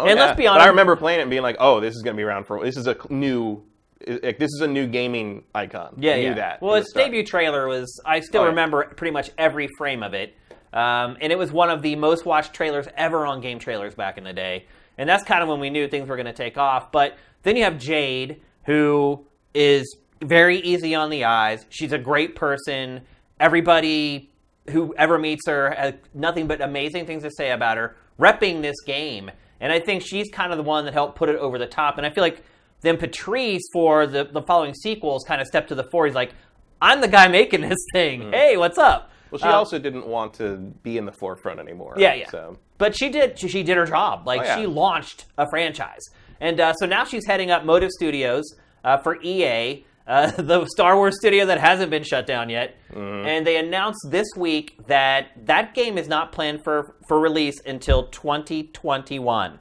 [0.00, 0.24] Oh, And yeah.
[0.26, 2.14] let's be But honest- I remember playing it and being like, oh, this is going
[2.16, 2.62] to be around for.
[2.64, 3.62] This is a new.
[4.06, 5.94] Like, this is a new gaming icon.
[5.98, 6.62] Yeah, I knew that.
[6.62, 8.00] Well, its debut trailer was.
[8.06, 8.50] I still Oh, yeah.
[8.50, 10.34] remember pretty much every frame of it,
[10.72, 14.16] um, and it was one of the most watched trailers ever on game trailers back
[14.16, 14.64] in the day.
[14.96, 16.90] And that's kind of when we knew things were going to take off.
[16.92, 21.66] But then you have Jade, who is very easy on the eyes.
[21.70, 23.02] She's a great person.
[23.38, 24.30] Everybody
[24.70, 28.76] who ever meets her has nothing but amazing things to say about her, repping this
[28.86, 29.30] game.
[29.60, 31.98] And I think she's kind of the one that helped put it over the top.
[31.98, 32.42] And I feel like
[32.80, 36.06] then Patrice for the, the following sequels kind of stepped to the fore.
[36.06, 36.32] He's like,
[36.80, 38.32] I'm the guy making this thing.
[38.32, 39.10] Hey, what's up?
[39.30, 41.94] Well, she Um, also didn't want to be in the forefront anymore.
[41.98, 42.30] Yeah, yeah.
[42.30, 43.38] So But she did.
[43.38, 44.26] She, she did her job.
[44.26, 44.56] Like Oh, yeah.
[44.56, 46.00] she launched a franchise,
[46.40, 48.44] and uh, so now she's heading up Motive Studios
[48.82, 52.76] uh, for EA, uh, the Star Wars studio that hasn't been shut down yet.
[52.92, 53.26] Mm-hmm.
[53.26, 58.08] And they announced this week that that game is not planned for for release until
[58.08, 59.60] 2021.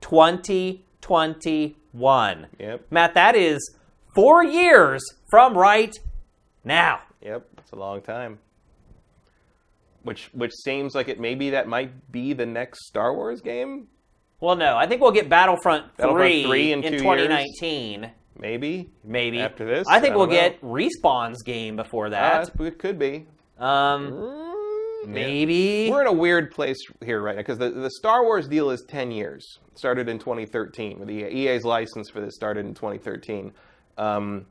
[0.00, 2.46] 2021.
[2.58, 2.86] Yep.
[2.90, 3.76] Matt, that is
[4.14, 5.96] four years from right
[6.64, 7.00] now.
[7.22, 8.40] Yep, it's a long time.
[10.02, 13.86] Which which seems like it maybe that might be the next Star Wars game,
[14.40, 18.10] Well, no, I think we'll get Battlefront, Battlefront 3, 3 in in two 2019.
[18.38, 18.90] Maybe.
[19.04, 19.86] Maybe After this?
[19.88, 22.50] I think I we'll don't get Respawn's game before Uh, that.
[22.60, 23.26] it could be.
[23.58, 24.12] um,
[25.04, 25.90] Mm, maybe.
[25.90, 28.84] We're in a weird place here right now because the, the Star Wars deal is
[28.88, 29.44] 10 years.
[29.72, 31.00] It started in 2013.
[31.00, 33.52] With the EA's license for this started in 2013.
[33.98, 34.46] Um,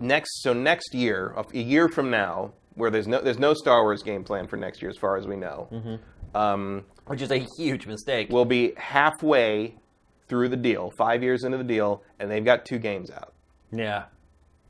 [0.00, 4.02] next, so next year, a year from now, where there's no there's no Star Wars
[4.02, 5.68] game planned for next year as far as we know.
[5.72, 6.36] Mm-hmm.
[6.36, 8.28] Um, which is a huge mistake.
[8.30, 9.74] we'll be halfway
[10.28, 13.32] through the deal, five years into the deal, and they've got two games out.
[13.72, 14.04] yeah,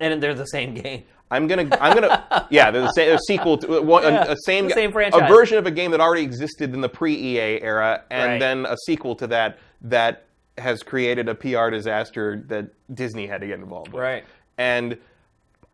[0.01, 1.05] and they're the same game.
[1.31, 4.25] I'm gonna, I'm gonna, yeah, there's a, sa- a sequel to uh, one, a- Yeah,
[4.33, 7.61] a, same, the same a version of a game that already existed in the pre-EA
[7.63, 8.39] era, and Right.
[8.41, 10.25] then a sequel to that that
[10.59, 14.01] has created a PR disaster that Disney had to get involved with.
[14.03, 14.25] Right.
[14.57, 14.97] And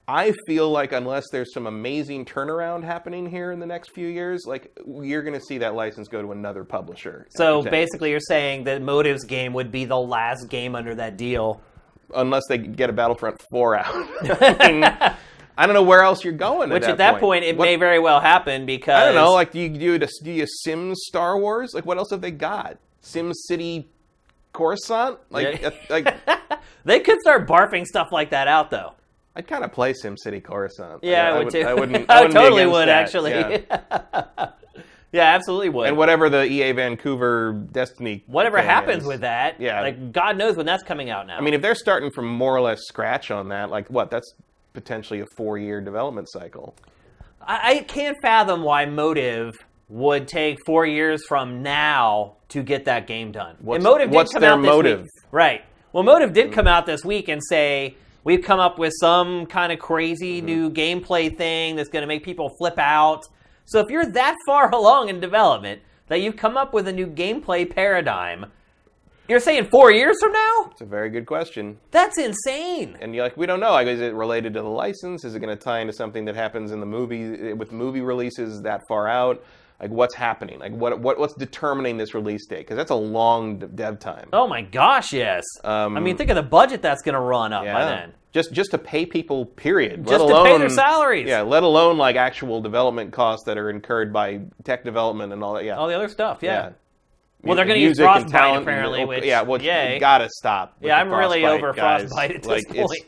[0.09, 4.45] I feel like unless there's some amazing turnaround happening here in the next few years,
[4.47, 7.27] like you're gonna see that license go to another publisher.
[7.31, 7.87] So after 10 years.
[7.89, 11.61] basically, you're saying that Motive's game would be the last game under that deal.
[12.15, 13.87] unless they get a Battlefront 4 out.
[15.57, 16.69] I, don't know where else you're going.
[16.71, 19.33] Which at at that point, it What- may very well happen because I don't know.
[19.33, 21.73] Like, do you do, you do you Sims Star Wars?
[21.75, 22.77] Like, what else have they got?
[23.03, 23.89] Sim City
[24.53, 25.19] Coruscant?
[25.31, 25.71] Like, Yeah.
[25.89, 26.15] like
[26.85, 28.95] they could start barfing stuff like that out, though.
[29.35, 31.03] I'd kind of play Sim City Coruscant.
[31.03, 31.61] Yeah, I, Like, would too.
[31.63, 32.11] I wouldn't.
[32.11, 33.31] I I wouldn't totally would that, actually.
[33.31, 34.49] yeah.
[35.13, 35.25] Yeah.
[35.35, 35.89] absolutely would.
[35.89, 38.25] And whatever the EA Vancouver Destiny.
[38.27, 39.09] Whatever happens is.
[39.09, 39.83] with that, Yeah.
[39.83, 41.37] like God knows when that's coming out now.
[41.37, 44.11] I mean, if they're starting from more or less scratch on that, like what?
[44.11, 44.33] That's
[44.73, 46.75] potentially a four-year development cycle.
[47.43, 49.53] I, I can't fathom why Motive
[49.91, 53.57] would take four years from now to get that game done.
[53.61, 55.01] What's- and Motive did what's come their out this motive?
[55.03, 55.09] week.
[55.31, 55.65] right?
[55.93, 56.53] Well, Motive did mm.
[56.55, 60.47] come out this week and say we've come up with some kind of crazy Mm-hmm.
[60.47, 63.23] new gameplay thing that's going to make people flip out.
[63.65, 67.07] So if you're that far along in development that you've come up with a new
[67.07, 68.47] gameplay paradigm,
[69.29, 70.69] you're saying four years from now?
[70.73, 71.79] It's a very good question.
[71.93, 72.99] That's insane.
[73.01, 73.71] and you're like, we don't know.
[73.71, 75.25] Like, is it related to the license?
[75.25, 78.61] Is it going to tie into something that happens in the movie with movie releases
[78.63, 79.43] that far out?
[79.83, 80.61] Like what's happening?
[80.61, 82.59] Like what what what's determining this release date?
[82.59, 84.29] Because that's a long dev time.
[84.33, 85.43] Oh my gosh, yes.
[85.65, 88.15] Um, I mean, think of the budget that's going to run up by then.
[88.31, 90.07] Just just to pay people, period.
[90.07, 91.27] Just let to pay their salaries.
[91.27, 95.55] Yeah, let alone like actual development costs that are incurred by tech development and all
[95.55, 95.65] that.
[95.65, 95.77] Yeah.
[95.77, 96.51] All the other stuff, yeah.
[96.53, 96.73] yeah.
[97.43, 99.99] Well, they're gonna use Music Frostbite, talent apparently, which- yeah, well, yay.
[99.99, 100.77] gotta stop.
[100.81, 102.03] Yeah, I'm really over guys.
[102.03, 103.03] Frostbite at this like, point.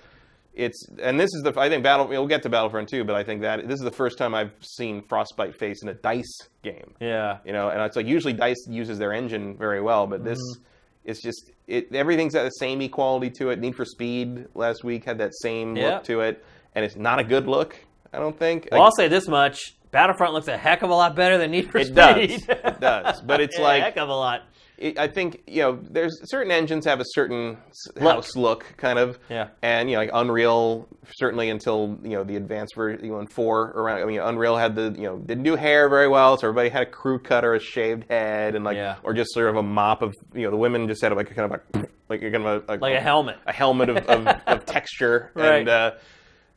[0.56, 2.06] It's, and this is the I think Battle.
[2.06, 4.52] We'll get to Battlefront 2, but I think that this is the first time I've
[4.60, 6.94] seen Frostbite face in a Dice game.
[7.00, 7.38] Yeah.
[7.44, 10.62] You know, and it's like usually Dice uses their engine very well, but this Mm-hmm.
[11.10, 13.58] it's just it everything's got the same equality to it.
[13.58, 15.94] Need for Speed last week had that same Yeah.
[15.96, 17.76] look to it, and it's not a good look.
[18.12, 18.68] I don't think.
[18.70, 21.50] Well, Like, I'll say this much: Battlefront looks a heck of a lot better than
[21.50, 21.96] Need for it Speed.
[21.96, 24.42] It does, it does, but it's Yeah, like a heck of a lot.
[24.80, 27.56] I think you know, there's certain engines have a certain
[28.00, 29.18] house look, kind of.
[29.30, 29.48] Yeah.
[29.62, 33.28] And you know, like Unreal, certainly until you know the advanced version, you know, in
[33.28, 34.02] four around.
[34.02, 36.82] I mean, Unreal had the you know didn't do hair very well, so everybody had
[36.82, 38.96] a crew cut or a shaved head, and like Yeah.
[39.04, 41.34] or just sort of a mop of you know the women just had like a
[41.34, 43.36] kind of a like a kind of a, Like a helmet.
[43.46, 45.60] a helmet of, of, of texture Right.
[45.60, 45.68] and.
[45.68, 45.90] Uh,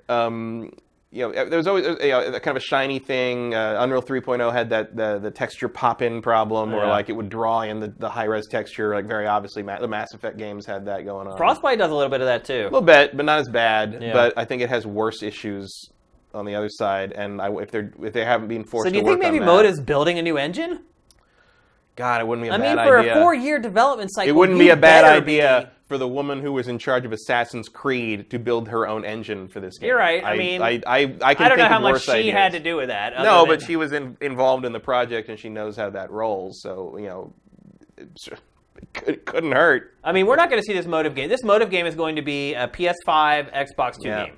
[0.09, 0.71] um,
[1.11, 3.55] you know, there was always you know, kind of a shiny thing.
[3.55, 6.91] Uh, Unreal 3.0 had that the, the texture pop-in problem, where Yeah.
[6.91, 8.93] like it would draw in the, the high-res texture.
[8.93, 11.37] Like very obviously, Ma- the Mass Effect games had that going on.
[11.37, 12.63] Frostbite does a little bit of that too.
[12.63, 13.99] a little bit, but not as bad.
[14.01, 14.13] Yeah.
[14.13, 15.71] But I think it has worse issues
[16.33, 17.13] on the other side.
[17.13, 19.47] And I, if they're if they haven't been forced So do you think maybe Mode
[19.47, 20.83] that, Motive's building a new engine?
[21.97, 22.81] God, it wouldn't be a I bad idea.
[22.81, 23.17] I mean, for idea.
[23.17, 26.67] a four-year development cycle, it wouldn't be a bad idea for the woman who was
[26.67, 29.87] in charge of Assassin's Creed to build her own engine for this game.
[29.87, 30.23] You're right.
[30.23, 32.33] I mean, I, I, I, can I don't know how much she ideas.
[32.33, 33.13] had to do with that.
[33.17, 36.11] No, than- but she was in, involved in the project and she knows how that
[36.11, 36.61] rolls.
[36.61, 37.33] So you know,
[37.97, 39.95] it could, couldn't hurt.
[40.03, 41.29] I mean, we're not going to see this Motive game.
[41.29, 44.25] This Motive game is going to be a PS5, Xbox Two Yeah.
[44.27, 44.35] game.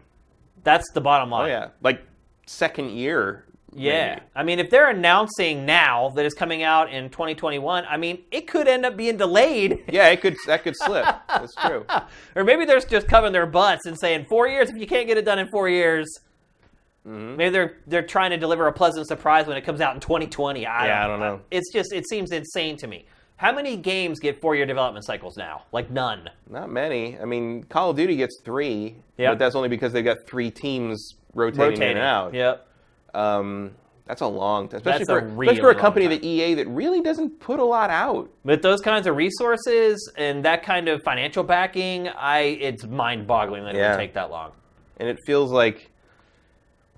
[0.64, 1.46] That's the bottom oh, line.
[1.46, 2.04] Oh yeah, like
[2.46, 3.46] second year.
[3.76, 4.10] Yeah.
[4.16, 4.22] maybe.
[4.36, 8.48] I mean, if they're announcing now that it's coming out in 2021, I mean, it
[8.48, 9.84] could end up being delayed.
[9.92, 11.06] Yeah, it could that could slip.
[11.28, 11.86] That's true.
[12.36, 14.70] or maybe they're just covering their butts and saying four years.
[14.70, 16.08] If you can't get it done in four years,
[17.08, 17.38] Mm-hmm.
[17.38, 20.66] maybe they're they're trying to deliver a pleasant surprise when it comes out in 2020.
[20.66, 21.40] I Yeah, I don't know.
[21.50, 23.06] It's just it seems insane to me.
[23.38, 25.64] How many games get four year development cycles now?
[25.72, 26.30] Like none.
[26.50, 27.18] Not many.
[27.18, 29.32] I mean, Call of Duty gets three, Yep.
[29.32, 32.34] but that's only because they've got three teams rotating, in and out.
[32.34, 32.68] Yep.
[33.14, 33.72] Um,
[34.06, 36.16] that's a long time, especially That's a for really especially for a company time.
[36.16, 38.30] that EA that really doesn't put a lot out.
[38.44, 43.66] With those kinds of resources and that kind of financial backing, I it's mind boggling
[43.66, 44.52] that it would take that long.
[44.98, 45.89] and it feels like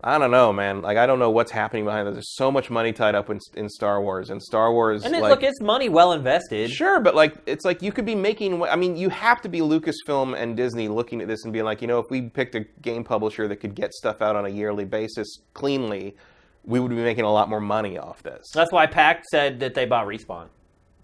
[0.04, 0.82] I don't know, man.
[0.82, 2.16] Like I don't know what's happening behind this.
[2.16, 5.04] There's so much money tied up in, in Star Wars, and Star Wars.
[5.04, 6.72] And it, like, look, it's money well invested.
[6.72, 8.64] sure, but like it's like you could be making.
[8.64, 11.82] I mean, you have to be Lucasfilm and Disney looking at this and being like,
[11.82, 14.50] you know, if we picked a game publisher that could get stuff out on a
[14.50, 16.16] yearly basis cleanly,
[16.64, 18.50] we would be making a lot more money off this.
[18.54, 20.48] That's why Pachter said that they bought Respawn.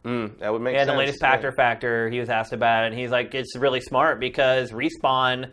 [0.04, 0.80] Mm, that would make sense.
[0.80, 0.92] Yeah, sense.
[0.92, 1.56] the latest yeah.
[1.56, 5.52] Factor, he was asked about it, and he's like, it's really smart because Respawn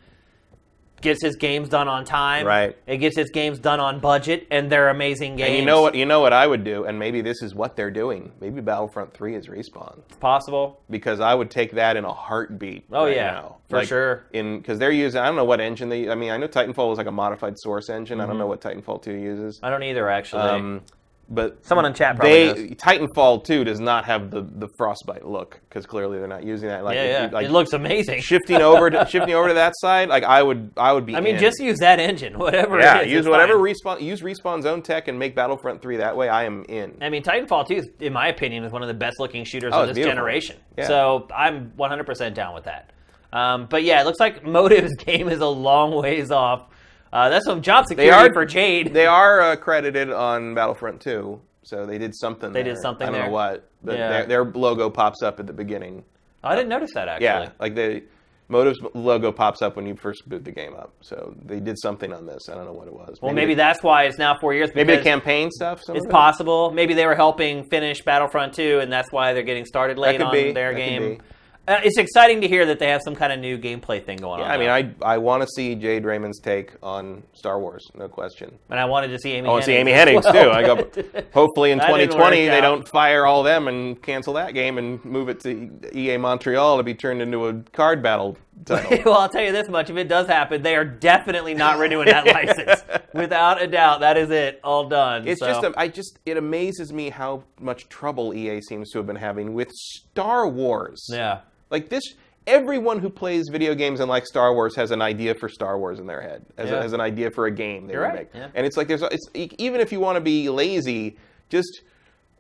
[1.04, 2.44] gets his games done on time.
[2.44, 2.76] Right.
[2.88, 5.50] It gets its games done on budget, and they're amazing games.
[5.50, 5.94] And you know what?
[5.94, 8.32] You know what I would do, and maybe this is what they're doing.
[8.40, 10.80] Maybe Battlefront Three is respawn It's possible.
[10.90, 12.86] because I would take that in a heartbeat.
[12.90, 13.56] Oh, right yeah, now.
[13.68, 14.24] for Like, sure.
[14.32, 15.20] In because they're using.
[15.20, 16.10] I don't know what engine they.
[16.10, 18.18] I mean, I know Titanfall was like a modified Source engine.
[18.18, 18.24] Mm-hmm.
[18.24, 19.60] I don't know what Titanfall Two uses.
[19.62, 20.42] I don't either, actually.
[20.42, 20.80] Um,
[21.28, 25.60] but Someone in chat probably they Titanfall Two does not have the the frostbite look
[25.68, 26.84] because clearly they're not using that.
[26.84, 27.24] Like, yeah, yeah.
[27.26, 28.20] you- like, it looks amazing.
[28.22, 30.08] shifting over to shifting over to that side.
[30.08, 31.16] Like I would, I would be.
[31.16, 31.40] I mean, in.
[31.40, 33.12] just use that engine, whatever yeah, it is.
[33.12, 33.74] use whatever fine.
[33.98, 34.02] respawn.
[34.02, 36.28] Use respawn's own tech and make Battlefront Three that way.
[36.28, 36.96] I am in.
[37.00, 39.72] I mean, Titanfall 2, is, in my opinion, is one of the best looking shooters
[39.74, 40.16] Oh, of this beautiful.
[40.16, 40.56] generation.
[40.76, 40.87] Yeah.
[40.88, 42.90] So I'm 100% down with that.
[43.32, 46.68] Um, but yeah, it looks like Motive's game is a long ways off.
[47.14, 48.92] Uh, that's some job security they are- for Jade.
[48.92, 52.53] They are uh, credited on Battlefront 2, so they did something.
[52.53, 52.74] They there.
[52.74, 53.27] did something I don't there.
[53.29, 54.09] know what, but Yeah.
[54.11, 56.05] their, their logo pops up at the beginning.
[56.42, 57.24] Oh, I didn't notice that actually.
[57.27, 58.03] Yeah, like the
[58.48, 60.92] Motive's logo pops up when you first boot the game up.
[61.00, 62.50] So they did something on this.
[62.50, 63.16] I don't know what it was.
[63.22, 64.68] Well, maybe that's why it's now four years.
[64.74, 65.81] maybe the campaign stuff.
[65.88, 66.70] It's possible.
[66.70, 70.31] Maybe they were helping finish Battlefront 2, and that's why they're getting started late on
[70.31, 70.53] be.
[70.53, 71.22] their That game.
[71.66, 74.40] Uh, it's exciting to hear that they have some kind of new gameplay thing going
[74.40, 74.50] Yeah, on.
[74.50, 74.68] I mean.
[74.68, 78.59] I I want to see Jade Raymond's take on Star Wars, no question.
[78.68, 79.48] and I wanted to see Amy.
[79.48, 80.50] I want to see Amy Hennig's as too.
[80.50, 80.77] I go.
[81.33, 85.40] Hopefully in 2020 they don't fire all them and cancel that game and move it
[85.40, 88.98] to EA Montreal to be turned into a card battle title.
[89.07, 92.07] well, I'll tell you this much: if it does happen, they are definitely not renewing
[92.09, 92.27] that
[92.59, 92.83] license,
[93.14, 94.00] without a doubt.
[94.00, 95.27] That is it, all done.
[95.27, 99.07] It's So- just, I just, it amazes me how much trouble EA seems to have
[99.07, 101.07] been having with Star Wars.
[101.11, 101.40] yeah,
[101.74, 102.04] Like this,
[102.46, 105.98] everyone who plays video games and likes Star Wars has an idea for Star Wars
[105.98, 106.76] in their head, as, Yeah.
[106.76, 108.42] a, as an idea for a game they You're would right, make.
[108.42, 108.48] yeah.
[108.54, 111.82] And it's like there's, it's even if you want to be lazy, just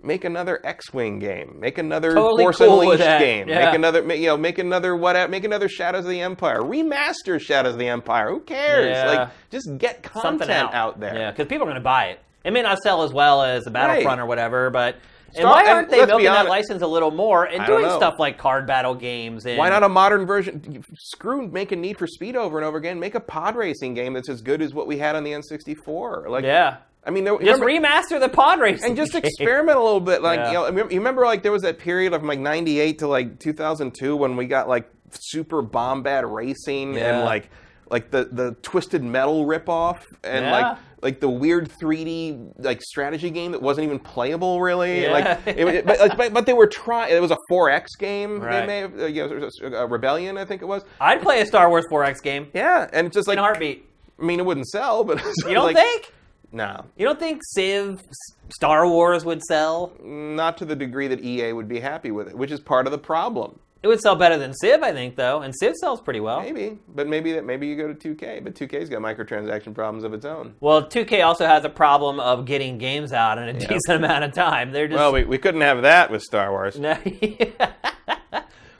[0.04, 3.64] make another X-wing game, make another Totally Force cool Unleashed game, Yeah.
[3.64, 7.72] make another, you know, make another what, make another Shadows of the Empire, remaster Shadows
[7.72, 8.28] of the Empire.
[8.30, 8.86] Who cares?
[8.96, 9.06] Yeah.
[9.10, 10.74] Like, just get content out.
[10.74, 11.16] out there.
[11.16, 12.20] Yeah, because people are going to buy it.
[12.44, 14.22] It may not sell as well as the Battlefront Right.
[14.24, 14.94] or whatever, but.
[15.36, 18.14] And why aren't they let's milking that license a little more and I doing stuff
[18.18, 19.46] like card battle games?
[19.46, 20.84] And, Why not a modern version?
[20.96, 22.98] Screw making Need for Speed over and over again.
[23.00, 26.28] Make a pod racing game that's as good as what we had on the N64.
[26.28, 26.76] Like, Yeah.
[27.06, 28.86] I mean, there, Just remember- remaster the pod racing.
[28.88, 29.22] and just game.
[29.24, 30.22] experiment a little bit.
[30.22, 30.46] Like Yeah.
[30.48, 33.38] you know, remember- you remember like there was that period of like '98 to like
[33.38, 37.16] 2002 when we got like super bombad racing Yeah.
[37.16, 37.50] and like
[37.90, 40.52] like the the twisted metal ripoff and Yeah.
[40.52, 45.02] like like the weird 3D like strategy game that wasn't even playable really.
[45.02, 45.12] Yeah.
[45.12, 47.14] Like, it, it- but, but, but they were trying.
[47.14, 48.40] It was a 4X game.
[48.40, 48.60] Right.
[48.62, 50.82] They may have, uh, you know, a Rebellion, I think it was.
[51.00, 53.88] I'd play a Star Wars 4X game Yeah, and it's just like in a heartbeat.
[54.18, 56.12] I mean, it wouldn't sell, but You don't like, think?
[56.52, 58.00] No, You don't think Civ
[58.48, 59.92] Star Wars would sell?
[60.02, 62.92] not to the degree that EA would be happy with it, which is part of
[62.92, 63.58] the problem.
[63.84, 66.40] It would sell better than Civ, I think, though, and Civ sells pretty well.
[66.40, 70.14] Maybe, but maybe that maybe you go to 2K, but 2K's got microtransaction problems of
[70.14, 70.54] its own.
[70.60, 74.32] Well, 2K also has a problem of getting games out in a decent amount of
[74.32, 74.72] time.
[74.72, 76.78] They're just Well, we, we couldn't have that with Star Wars.
[76.84, 76.94] No.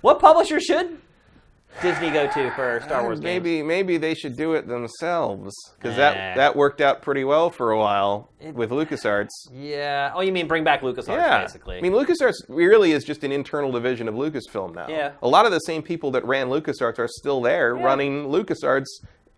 [0.00, 0.96] what publisher should
[1.82, 3.24] Disney go to for Star uh, Wars games?
[3.24, 6.12] maybe maybe they should do it themselves because Nah.
[6.12, 9.28] that that worked out pretty well for a while with LucasArts.
[9.52, 10.12] Yeah.
[10.14, 11.78] Oh, you mean bring back LucasArts, Yeah, basically?
[11.78, 14.86] I mean LucasArts really is just an internal division of Lucasfilm now.
[14.88, 15.12] Yeah.
[15.22, 17.82] a lot of the same people that ran LucasArts are still there Yeah.
[17.84, 18.86] running LucasArts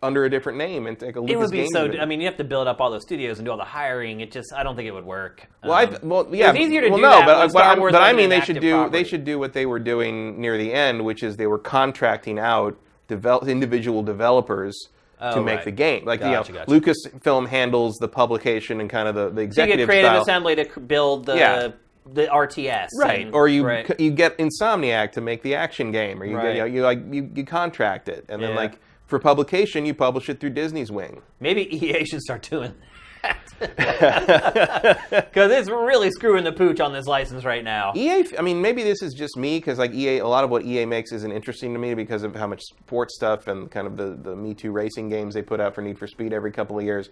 [0.07, 1.93] under a different name and take a Lucas it would be so.
[2.01, 4.21] I mean, you have to build up all those studios and do all the hiring.
[4.21, 5.47] It just, I don't think it would work.
[5.63, 6.51] Well, I Um, th- well, yeah.
[6.51, 8.05] it's easier to well, do no, that but, when but Star I'm- Wars but I
[8.13, 8.99] wasn't mean, an they should active do property.
[8.99, 12.39] they should do what they were doing near the end, which is they were contracting
[12.39, 12.77] out
[13.09, 14.77] develop individual developers
[15.21, 15.65] to Oh, make right.
[15.65, 16.05] the game.
[16.05, 16.95] Like Gotcha, you know, gotcha.
[17.19, 20.23] Lucasfilm handles the publication and kind of the, the so you executive get creative style.
[20.23, 21.69] assembly to c- build the Yeah.
[22.13, 23.87] the RTS, Right, and- or you right.
[23.87, 26.43] c- you get Insomniac to make the action game, or you Right.
[26.43, 29.95] get you, know, you like you, you contract it, and then like for publication you
[29.95, 31.23] publish it through Disney's wing.
[31.41, 32.75] maybe EA should start doing
[33.23, 33.39] that
[35.11, 37.93] because it's really screwing the pooch on this license right now.
[37.97, 40.65] EA, I mean, maybe this is just me because like EA, a lot of what
[40.65, 43.97] EA makes isn't interesting to me because of how much sports stuff and kind of
[43.97, 46.79] the the Me Too racing games they put out for Need for Speed every couple
[46.79, 47.09] of years.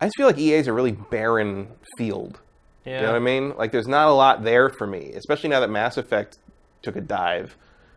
[0.00, 2.40] I just feel like EA is a really barren field.
[2.84, 2.96] Yeah.
[2.96, 3.56] You know what I mean?
[3.56, 6.38] Like, there's not a lot there for me, especially now that Mass Effect
[6.82, 7.56] took a dive.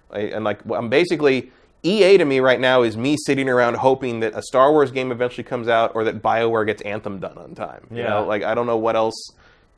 [0.10, 1.52] I, and like, I'm basically
[1.84, 5.12] EA to me right now is me sitting around hoping that a Star Wars game
[5.12, 7.88] eventually comes out or that Bioware gets Anthem done on time.
[7.92, 8.10] You Yeah.
[8.10, 9.16] know, like I don't know what else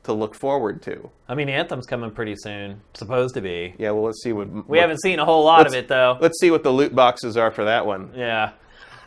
[0.04, 1.10] to look forward to.
[1.28, 2.80] I mean, Anthem's coming pretty soon.
[2.94, 3.74] Supposed to be.
[3.78, 6.18] Yeah, well, let's see what We haven't seen a whole lot of it though.
[6.20, 8.10] Let's see what the loot boxes are for that one.
[8.16, 8.50] Yeah.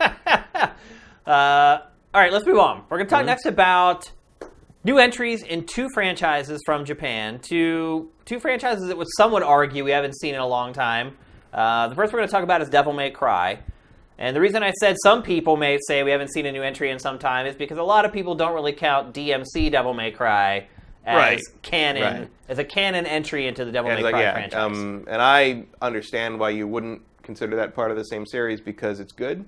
[1.26, 1.78] uh,
[2.14, 2.84] all right, let's move on.
[2.88, 3.26] We're going to talk Mm-hmm.
[3.26, 4.10] next about
[4.84, 7.40] new entries in two franchises from Japan.
[7.40, 11.16] Two two franchises that would some would argue we haven't seen in a long time.
[11.56, 13.58] Uh, the first we're going to talk about is Devil May Cry.
[14.18, 16.90] And the reason I said some people may say we haven't seen a new entry
[16.90, 20.10] in some time is because a lot of people don't really count DMC Devil May
[20.10, 20.68] Cry
[21.06, 21.40] as Right.
[21.62, 22.28] canon Right.
[22.48, 24.54] as a canon entry into the Devil And May like, Cry yeah, franchise.
[24.60, 29.00] um, and I understand why you wouldn't consider that part of the same series because
[29.00, 29.44] it's good.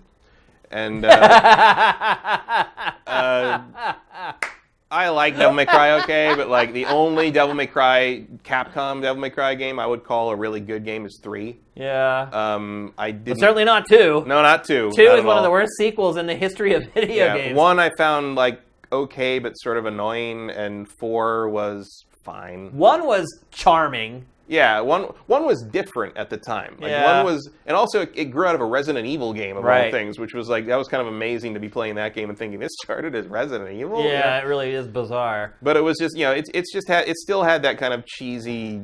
[0.70, 1.10] And uh,
[3.06, 3.60] uh,
[4.90, 9.20] I like Devil May Cry okay, but like the only Devil May Cry Capcom Devil
[9.20, 11.58] May Cry game I would call a really good game is three.
[11.74, 12.28] yeah.
[12.32, 13.40] Um, I didn't.
[13.40, 14.24] Certainly not two.
[14.26, 14.90] no, not two.
[14.96, 17.56] Two not is one of the worst sequels in the history of video Yeah, games.
[17.56, 22.70] one I found like okay, but sort of annoying, and four was fine.
[22.72, 24.24] One was charming.
[24.48, 26.76] Yeah, one one was different at the time.
[26.80, 27.22] Like Yeah.
[27.22, 29.68] one was, and also it, it grew out of a Resident Evil game of all
[29.68, 29.92] Right.
[29.92, 32.38] things, which was like that was kind of amazing to be playing that game and
[32.38, 34.02] thinking this started as Resident Evil.
[34.02, 35.54] Yeah, it really is bizarre.
[35.62, 37.92] but it was just you know it's it's just had it still had that kind
[37.94, 38.80] of cheesy.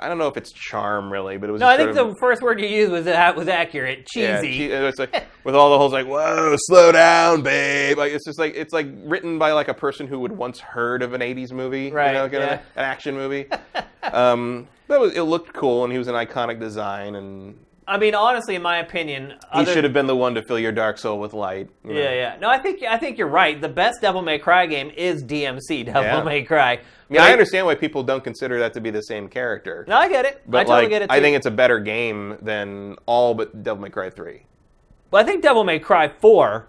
[0.00, 1.60] I don't know if it's charm really, but it was.
[1.60, 4.08] No, I think of, the first word you used was that was accurate.
[4.14, 4.68] yeah, Cheesy.
[4.68, 7.98] che- it's like with all the holes like whoa, slow down, babe.
[7.98, 11.02] Like it's just like it's like written by like a person who would once heard
[11.02, 12.54] of an '80s movie, Right, You know, yeah.
[12.54, 13.46] of an action movie.
[14.02, 17.98] um, but it, was, it looked cool, and he was an iconic design, and I
[17.98, 20.72] mean, honestly, in my opinion, he other- should have been the one to fill your
[20.72, 21.68] dark soul with light.
[21.84, 22.00] you know.
[22.00, 22.36] Yeah, yeah.
[22.40, 23.60] No, I think I think you're right.
[23.60, 26.22] The best Devil May Cry game is DMC Devil Yeah.
[26.22, 26.80] May Cry.
[27.10, 29.84] I mean, I understand why people don't consider that to be the same character.
[29.86, 30.42] No, I get it.
[30.46, 31.10] but I totally like, get it.
[31.10, 31.14] Too.
[31.14, 34.46] I think it's a better game than all but Devil May Cry Three.
[35.10, 36.66] Well, I think Devil May Cry 4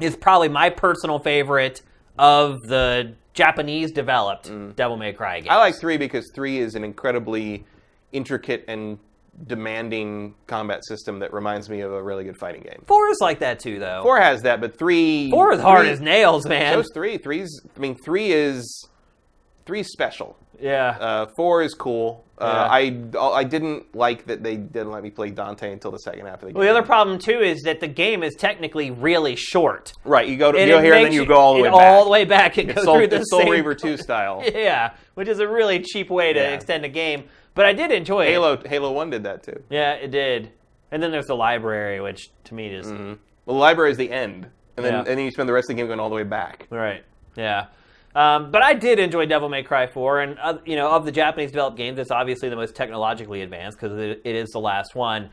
[0.00, 1.82] is probably my personal favorite
[2.18, 5.48] of the Japanese developed Devil May Cry games.
[5.48, 5.52] Mm.
[5.52, 7.64] I like three because three is an incredibly
[8.12, 8.98] intricate and
[9.46, 12.82] demanding combat system that reminds me of a really good fighting game.
[12.86, 14.02] 4 is like that too, though.
[14.02, 16.74] Four has that, but three Four is hard three- as nails, man.
[16.74, 17.16] So's three.
[17.16, 17.60] Three's.
[17.74, 18.88] I mean, three is.
[19.70, 20.36] Three's special.
[20.60, 20.96] Yeah.
[21.00, 22.24] Uh, four is cool.
[22.38, 22.44] Uh,
[23.12, 23.22] Yeah.
[23.22, 26.34] I I didn't like that they didn't let me play Dante until the second half
[26.36, 26.54] of the game.
[26.54, 29.92] well, the other problem too is that the game is technically really short.
[30.04, 31.70] right, you go to, you go here and then you go all the it way
[31.70, 31.80] back.
[31.92, 33.50] all the way back and go Soul, through the Soul same.
[33.50, 34.42] Reaver 2 style.
[34.54, 36.54] Yeah, which is a really cheap way to Yeah.
[36.54, 37.24] extend a game.
[37.54, 38.30] But I did enjoy it.
[38.32, 39.62] Halo Halo 1 did that too.
[39.70, 40.50] Yeah, it did.
[40.90, 43.16] And then there's the library, which to me is Well,
[43.46, 44.98] the library is the end, and then Yeah.
[45.00, 46.66] and then you spend the rest of the game going all the way back.
[46.70, 47.04] Right.
[47.36, 47.66] Yeah.
[48.14, 51.12] Um, but I did enjoy Devil May Cry 4, and uh, you know, of the
[51.12, 54.94] Japanese developed games, it's obviously the most technologically advanced because it, it is the last
[54.94, 55.30] one.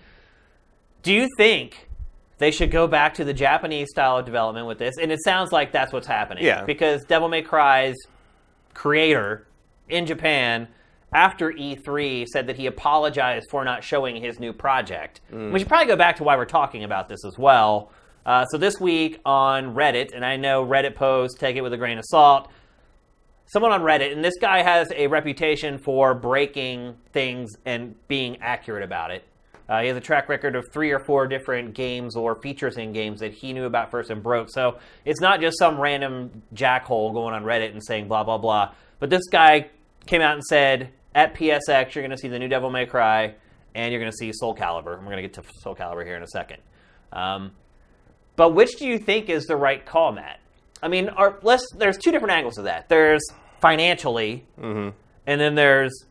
[1.02, 1.90] Do you think
[2.38, 4.96] they should go back to the Japanese style of development with this?
[5.02, 6.44] And it sounds like that's what's happening.
[6.44, 6.66] Yeah.
[6.66, 7.96] Because Devil May Cry's
[8.76, 9.48] creator
[9.90, 10.68] in Japan,
[11.12, 15.22] after E3, said that he apologized for not showing his new project.
[15.52, 17.92] We should probably go back to why we're talking about this as well.
[18.26, 21.78] Uh, so this week on Reddit, and I know Reddit posts take it with a
[21.78, 22.52] grain of salt.
[23.50, 28.84] Someone on Reddit, and this guy has a reputation for breaking things and being accurate
[28.84, 29.24] about it.
[29.70, 32.92] Uh, he has a track record of three or four different games or features in
[32.92, 34.50] games that he knew about first and broke.
[34.50, 38.74] So it's not just some random jackhole going on Reddit and saying blah blah blah.
[39.00, 39.70] But this guy
[40.08, 43.36] came out and said at PSX you're going to see the new Devil May Cry
[43.76, 44.98] and you're going to see Soul Calibur.
[44.98, 46.62] And we're going to get to Soul Calibur here in a second.
[47.14, 47.52] Um,
[48.36, 50.40] but which do you think is the right call, Matt?
[50.82, 51.10] I mean,
[51.42, 52.88] let's, there's two different angles of that.
[52.90, 53.24] There's
[53.62, 54.94] financially, and
[55.26, 56.06] then there's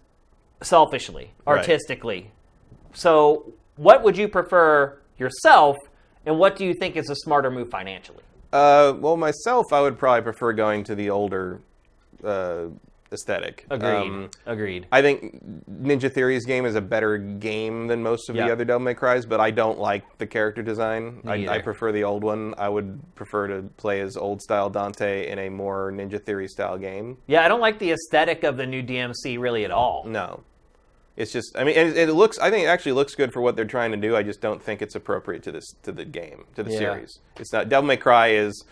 [0.63, 1.59] selfishly, Right.
[1.59, 2.31] artistically.
[2.93, 5.77] So, what would you prefer yourself,
[6.25, 8.23] and what do you think is a smarter move financially?
[8.53, 11.61] Uh, well, myself, I would probably prefer going to the older
[12.25, 12.67] uh,
[13.13, 13.65] aesthetic.
[13.71, 13.89] Agreed.
[13.89, 14.87] Um, Agreed.
[14.93, 15.41] I think
[15.71, 18.47] Ninja Theory's game is a better game than most of Yeah.
[18.47, 21.21] the other Devil May Cry's, but I don't like the character design.
[21.27, 21.47] I.
[21.49, 22.55] I prefer the old one.
[22.59, 26.77] I would prefer to play as old style Dante in a more Ninja Theory style
[26.79, 27.19] game.
[27.27, 30.05] Yeah, I don't like the aesthetic of the new DMC really at all.
[30.07, 30.43] No.
[31.17, 32.39] It's just, I mean, it, it looks.
[32.39, 34.15] I think it actually looks good for what they're trying to do.
[34.15, 36.79] I just don't think it's appropriate to this to the game to the Yeah.
[36.79, 37.21] series.
[37.41, 37.71] It's not.
[37.71, 38.65] Devil May Cry is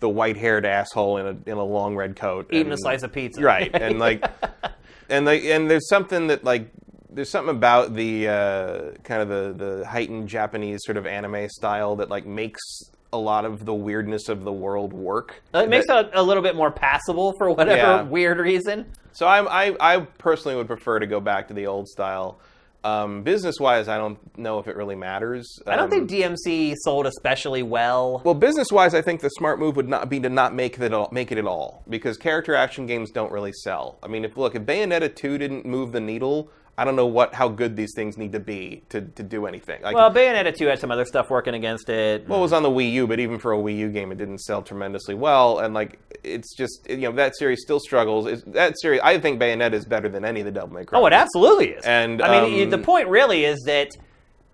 [0.00, 3.40] the white-haired asshole in a in a long red coat Eating a slice of pizza.
[3.42, 4.24] right and like
[5.08, 6.70] and like and there's something that like
[7.10, 11.96] there's something about the uh, kind of the the heightened Japanese sort of anime style
[11.96, 12.60] that like makes
[13.12, 15.42] a lot of the weirdness of the world work.
[15.54, 18.02] It makes That- it a little bit more passable for whatever Yeah.
[18.02, 18.84] weird reason.
[19.12, 22.38] so I'm, I I personally would prefer to go back to the old style.
[22.86, 25.58] Um, business wise, I don't know if it really matters.
[25.66, 28.22] I don't Um, think DMC sold especially well.
[28.24, 30.92] Well, business wise, I think the smart move would not be to not make it
[30.92, 33.98] all, make it at all because character action games don't really sell.
[34.04, 36.48] I mean, if look, if Bayonetta two didn't move the needle,
[36.78, 39.80] I don't know what how good these things need to be to, to do anything.
[39.82, 42.28] Like, Well, Bayonetta 2 had some other stuff working against it.
[42.28, 44.18] well, it was on the Wii U, but even for a Wii U game, it
[44.18, 45.58] didn't sell tremendously well.
[45.60, 48.26] And like, it's just you know that series still struggles.
[48.26, 50.98] It's, that series, I think Bayonetta is better than any of the Devil May Cry.
[51.00, 51.84] oh, it absolutely is.
[51.84, 53.88] And, I mean, um, the point really is that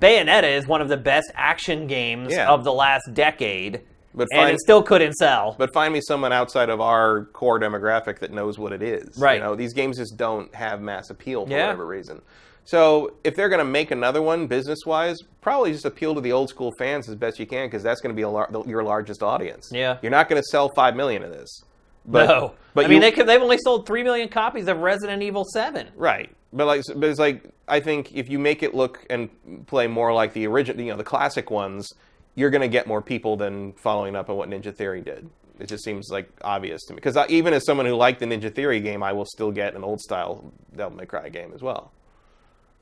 [0.00, 2.50] Bayonetta is one of the best action games Yeah.
[2.50, 3.82] of the last decade,
[4.14, 5.54] But and it still couldn't sell.
[5.58, 9.16] But find me someone outside of our core demographic that knows what it is.
[9.18, 9.34] Right.
[9.36, 11.62] You know, these games just don't have mass appeal for Yeah.
[11.66, 12.20] whatever reason.
[12.64, 16.30] So if they're going to make another one business wise, probably just appeal to the
[16.32, 18.62] old school fans as best you can because that's going to be a lar- the-
[18.64, 19.70] your largest audience.
[19.72, 19.96] Yeah.
[20.02, 21.62] You're not going to sell five million of this.
[22.04, 24.78] But, no, But I mean you- they could, they've only sold three million copies of
[24.78, 25.88] Resident Evil Seven.
[25.96, 26.30] Right.
[26.52, 29.30] But like, but it's like I think if you make it look and
[29.66, 31.88] play more like the original, you know, the classic ones,
[32.34, 35.28] you're going to get more people than following up on what Ninja Theory did.
[35.58, 38.26] It just seems like obvious to me because uh, even as someone who liked the
[38.26, 41.62] Ninja Theory game, I will still get an old style Devil May Cry game as
[41.62, 41.92] well.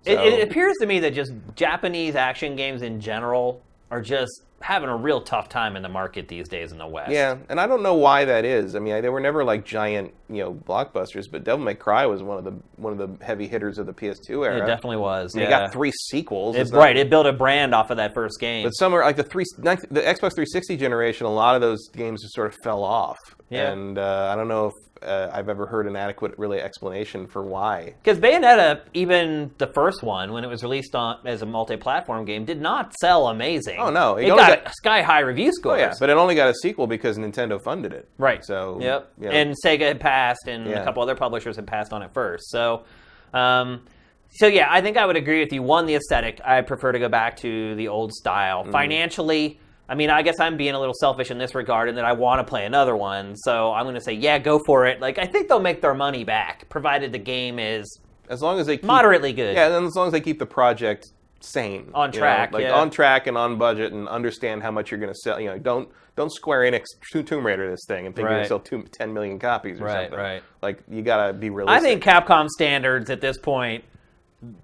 [0.05, 4.91] It, it appears to me that just Japanese action games in general are just having
[4.91, 7.11] a real tough time in the market these days in the West.
[7.11, 8.77] Yeah, and I don't know why that is.
[8.77, 12.23] I mean, they were never like giant, you know, blockbusters, but Devil May Cry was
[12.23, 14.57] one of the one of the heavy hitters of the PS2 era.
[14.59, 15.33] it definitely was.
[15.35, 15.47] And yeah.
[15.49, 16.57] It got three sequels.
[16.57, 18.65] It- right, it built a brand off of that first game.
[18.65, 21.27] But some are like the three, the Xbox 360 generation.
[21.27, 23.19] A lot of those games just sort of fell off,
[23.49, 23.73] Yeah.
[23.73, 27.43] and uh, I don't know if uh, I've ever heard an adequate, really explanation for
[27.43, 27.95] why.
[28.03, 32.45] Because Bayonetta, even the first one, when it was released on as a multi-platform game,
[32.45, 33.79] did not sell amazing.
[33.79, 35.79] Oh, no, it it, got, got- sky-high review scores.
[35.81, 38.09] Oh yeah, but it only got a sequel because Nintendo funded it.
[38.19, 38.45] Right.
[38.45, 39.13] So Yep.
[39.19, 40.81] you know, And Sega had passed, and Yeah.
[40.83, 42.51] a couple other publishers had passed on it first.
[42.51, 42.85] So,
[43.33, 43.87] um,
[44.33, 45.63] so yeah, I think I would agree with you.
[45.63, 46.41] One, the aesthetic.
[46.45, 48.63] I prefer to go back to the old style.
[48.63, 48.73] Mm-hmm.
[48.73, 49.59] Financially,
[49.91, 52.13] I mean, I guess I'm being a little selfish in this regard, in that I
[52.13, 53.35] want to play another one.
[53.35, 55.01] So I'm going to say, yeah, go for it.
[55.01, 58.67] Like I think they'll make their money back, provided the game is as long as
[58.69, 59.57] they keep, moderately good.
[59.57, 61.09] Yeah, and as long as they keep the project
[61.41, 62.75] sane, On you know, track, like yeah.
[62.75, 65.41] on track and on budget, and understand how much you're going to sell.
[65.41, 68.43] You know, don't don't Square Enix To- Tomb Raider this thing and think you're going
[68.43, 70.19] to sell two, 10 million copies or Right, something.
[70.19, 70.43] right.
[70.63, 71.79] Like you got to be realistic.
[71.79, 73.83] I think Capcom standards at this point.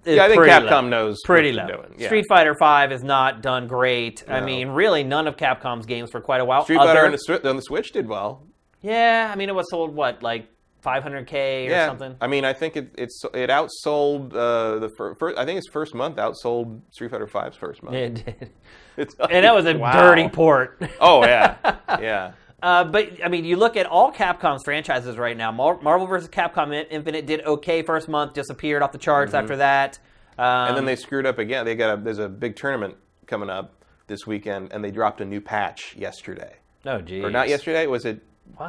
[0.05, 0.89] Is Yeah, I think Capcom low.
[0.89, 1.75] knows pretty what low.
[1.77, 1.95] doing.
[1.99, 2.07] Yeah.
[2.07, 4.23] Street Fighter Five has not done great.
[4.27, 6.63] I mean, really, none of Capcom's games for quite a while.
[6.63, 8.43] Street Fighter Other- on the, on the Switch did well.
[8.81, 10.47] yeah, I mean, it was sold what like
[10.83, 12.15] 500k or yeah, something.
[12.21, 15.37] I mean, I think it it's it outsold uh, the fir- first.
[15.37, 17.95] I think its first month outsold Street Fighter 5's first month.
[17.95, 18.49] It did.
[18.95, 19.91] It's And that was a Wow.
[19.91, 20.81] dirty port.
[20.99, 21.55] Oh yeah,
[22.01, 22.31] yeah.
[22.63, 25.51] Uh, but I mean, you look at all Capcom's franchises right now.
[25.51, 26.29] Mar- Marvel vs.
[26.29, 29.99] Capcom Infinite did okay first month, disappeared off the charts after that.
[30.39, 30.67] Um, Mm-hmm.
[30.69, 31.65] And then they screwed up again.
[31.65, 32.95] They got a, there's a big tournament
[33.25, 33.73] coming up
[34.07, 36.57] this weekend, and they dropped a new patch yesterday.
[36.85, 37.87] no, geez, Or not yesterday?
[37.87, 38.21] Was it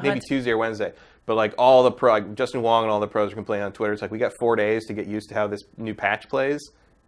[0.02, 0.92] maybe Tuesday or Wednesday?
[1.26, 3.72] But like all the pro, like Justin Wong and all the pros are complaining on
[3.72, 3.92] Twitter.
[3.92, 6.58] It's like we got four days to get used to how this new patch plays.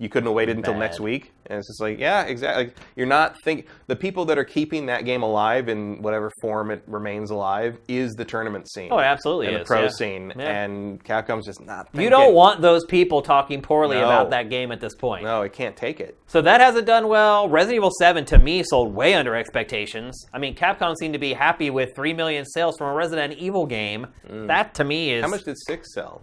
[0.01, 0.79] You couldn't have waited until Bad.
[0.81, 2.65] next week, and it's just like, yeah, exactly.
[2.65, 6.71] Like, you're not think the people that are keeping that game alive in whatever form
[6.71, 8.89] it remains alive is the tournament scene.
[8.91, 9.89] Oh, it absolutely and is, the pro yeah.
[9.91, 10.63] scene, Yeah.
[10.65, 11.89] and Capcom's just not.
[11.93, 14.05] You don't want those people talking poorly No.
[14.07, 15.23] about that game at this point.
[15.23, 16.17] No, it can't take it.
[16.27, 17.47] So that hasn't done well.
[17.51, 20.17] Resident Evil 7 to me sold way under expectations.
[20.33, 23.67] I mean, Capcom seemed to be happy with 3 million sales from a Resident Evil
[23.67, 24.07] game.
[24.27, 25.25] That to me is Mm.
[25.25, 26.23] How much did six sell?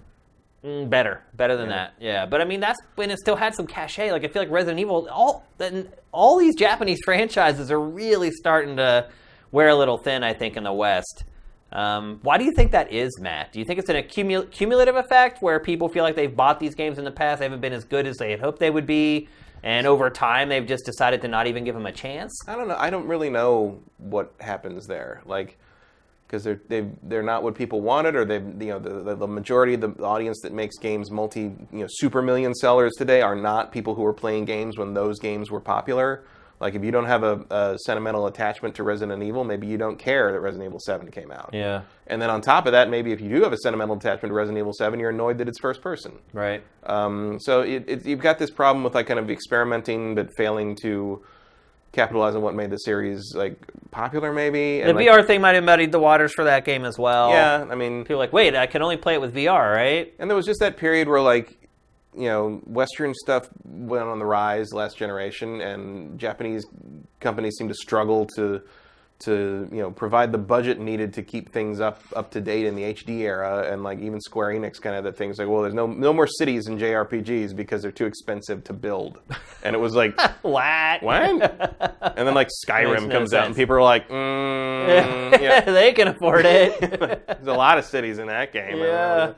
[0.64, 1.76] Mm, better, better than Yeah.
[1.76, 1.94] that.
[2.00, 4.12] Yeah, but I mean that's when it still had some cachet.
[4.12, 8.78] Like I feel like Resident Evil all then all these Japanese franchises are really starting
[8.78, 9.10] to
[9.52, 11.24] wear a little thin, I think in the West.
[11.72, 13.52] Um, why do you think that is, Matt?
[13.52, 16.76] Do you think it's an accumul- cumulative effect where people feel like they've bought these
[16.76, 18.86] games in the past, they haven't been as good as they had hoped they would
[18.86, 19.28] be,
[19.64, 22.34] and over time they've just decided to not even give them a chance?
[22.48, 22.78] I don't know.
[22.80, 25.22] I don't really know what happens there.
[25.26, 25.58] Like,
[26.28, 29.28] because they're they they're not what people wanted, or they you know the, the the
[29.28, 33.36] majority of the audience that makes games multi you know super million sellers today are
[33.36, 36.24] not people who were playing games when those games were popular.
[36.60, 39.98] Like, if you don't have a, a sentimental attachment to Resident Evil, maybe you don't
[39.98, 41.52] care that Resident Evil Seven came out.
[41.54, 44.32] Yeah, And then on top of that, maybe if you do have a sentimental attachment
[44.32, 46.14] to Resident Evil Seven, you're annoyed that it's first person.
[46.34, 46.64] right.
[46.84, 50.76] Um, so it, it, you've got this problem with like kind of experimenting but failing
[50.82, 51.22] to
[51.92, 53.58] capitalize on what made the series like
[53.92, 54.82] popular, maybe.
[54.82, 57.30] The like, VR thing might have muddied the waters for that game as well.
[57.30, 60.14] Yeah, I mean, People are like, wait, I can only play it with VR, right?
[60.20, 61.58] and there was just that period where like
[62.16, 66.66] you know Western stuff went on the rise last generation, and Japanese
[67.20, 68.62] companies seemed to struggle to
[69.20, 72.76] to you know provide the budget needed to keep things up up to date in
[72.76, 75.74] the HD era, and like even Square Enix kind of that things like, well, there's
[75.74, 79.20] no no more cities in JRPGs because they're too expensive to build,
[79.64, 80.20] and it was like.
[80.48, 81.04] What?
[81.04, 81.94] What?
[82.18, 85.62] And then like Skyrim no comes out, and people are like, mm, yeah.
[85.62, 86.80] they can afford it.
[86.80, 88.78] There's a lot of cities in that game.
[88.78, 89.34] Yeah.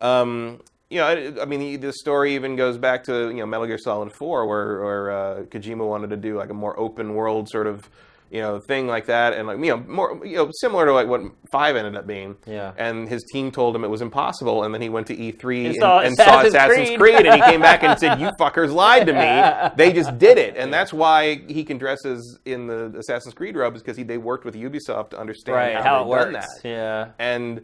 [0.00, 0.60] Um,
[0.90, 3.78] you know, I, I mean, the story even goes back to you know Metal Gear
[3.78, 7.66] Solid 4, where, where uh, Kojima wanted to do like a more open world sort
[7.66, 7.88] of
[8.32, 11.06] you know thing like that, and like you know more you know similar to like
[11.06, 11.20] what
[11.52, 12.36] Five ended up being.
[12.46, 12.72] Yeah.
[12.78, 15.76] And his team told him it was impossible, and then he went to E3 and,
[15.76, 16.98] saw and saw Assassin's Assassin's Creed.
[16.98, 19.70] Creed, and he came back and said, "You fuckers lied to me.
[19.76, 23.54] They just did it." And that's why he can dress as in the Assassin's Creed
[23.54, 26.32] robes because he they worked with Ubisoft to understand right, how, how it works.
[26.62, 27.08] that Yeah.
[27.18, 27.62] and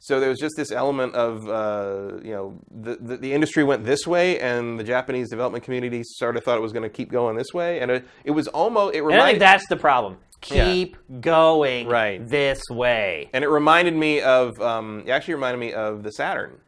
[0.00, 3.84] so there was just this element of uh, you know the, the the industry went
[3.84, 7.10] this way and the Japanese development community sort of thought it was going to keep
[7.10, 9.76] going this way and it, it was almost it And I think reminded that's the
[9.76, 10.18] problem.
[10.52, 10.66] Yeah.
[10.72, 12.24] Keep going Right.
[12.28, 13.28] this way.
[13.32, 16.60] and it reminded me of um, it actually reminded me of the Saturn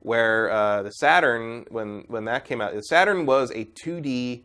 [0.00, 4.44] where uh, the Saturn when when that came out the Saturn was a 2D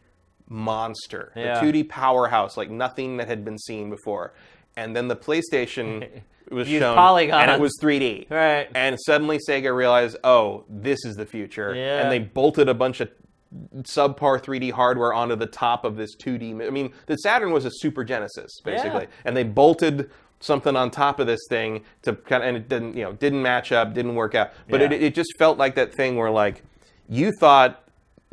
[0.49, 1.59] monster Yeah.
[1.59, 4.33] a 2D powerhouse like nothing that had been seen before
[4.75, 6.21] and then the PlayStation
[6.51, 7.41] was Used shown polygons.
[7.41, 8.67] and it was 3D Right.
[8.75, 11.73] And suddenly Sega realized, oh, this is the future.
[11.75, 12.01] Yeah.
[12.01, 13.09] And they bolted a bunch of
[13.81, 16.65] subpar 3D hardware onto the top of this 2D.
[16.65, 19.03] I mean, the Saturn was a Super Genesis, basically.
[19.03, 19.07] Yeah.
[19.25, 22.97] And they bolted something on top of this thing to kind of, and it didn't,
[22.97, 24.51] you know, didn't match up, didn't work out.
[24.69, 24.87] But Yeah.
[24.87, 26.63] it, it just felt like that thing where, like,
[27.07, 27.79] you thought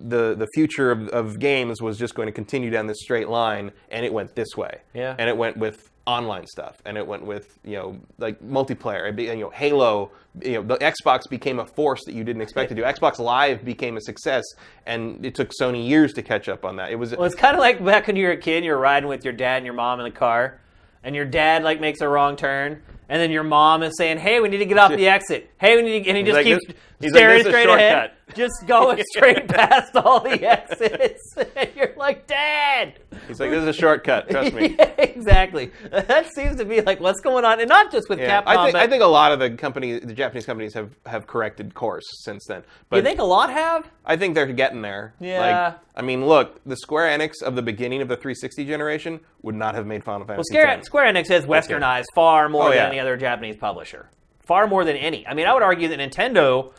[0.03, 3.71] the the future of, of games was just going to continue down this straight line,
[3.91, 4.79] and it went this way.
[4.95, 5.15] Yeah.
[5.19, 9.15] And it went with online stuff, and it went with you know like multiplayer.
[9.15, 10.11] Be, you know Halo.
[10.43, 12.83] You know the Xbox became a force that you didn't expect to do.
[12.83, 14.45] Xbox Live became a success,
[14.87, 16.91] and it took Sony years to catch up on that.
[16.91, 18.79] It was Well, it's kind of like back when you were a kid, you were
[18.79, 20.61] riding with your dad and your mom in the car,
[21.03, 24.39] and your dad like makes a wrong turn, And then your mom is saying, "Hey,
[24.39, 25.51] we need to get off the exit.
[25.59, 27.47] Hey, we need," to, and he just like, keeps this- he's like, staring "This is
[27.47, 31.35] a straight ahead, just going straight past all the exits.
[31.57, 32.95] and you're like, "Dad."
[33.27, 34.31] He's like, this is a shortcut.
[34.31, 34.77] Trust me.
[34.79, 35.73] Yeah, exactly.
[35.91, 38.47] That seems to be like what's going on, and not just with Yeah, Capcom.
[38.47, 41.75] I think I think a lot of the company, the Japanese companies, have have corrected
[41.75, 42.63] course since then.
[42.89, 43.91] But you think a lot have?
[44.07, 45.15] I think they're getting there.
[45.19, 45.41] Yeah.
[45.41, 49.55] Like, I mean, look, the Square Enix of the beginning of the 360 generation would
[49.55, 52.87] not have made Final Fantasy Square, Square Enix has westernized far oh, more Oh, than
[52.87, 54.09] any other Japanese publisher.
[54.41, 55.27] Far more than any.
[55.27, 56.73] I mean, I would argue that Nintendo,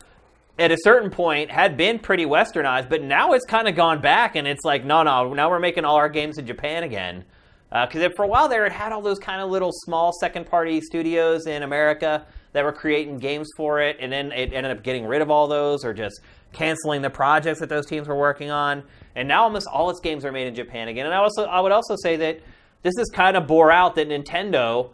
[0.58, 4.36] at a certain point, had been pretty westernized, but now it's kind of gone back,
[4.36, 7.24] and it's like, no, no, now we're making all our games in Japan again.
[7.70, 10.80] Uh, because for a while there, it had all those kind of little small second-party
[10.82, 15.06] studios in America that were creating games for it, and then it ended up getting
[15.06, 16.20] rid of all those or just
[16.52, 18.82] canceling the projects that those teams were working on.
[19.14, 21.06] And now almost all its games are made in Japan again.
[21.06, 22.40] And I also, I would also say that
[22.82, 24.90] this is kind of bore out that Nintendo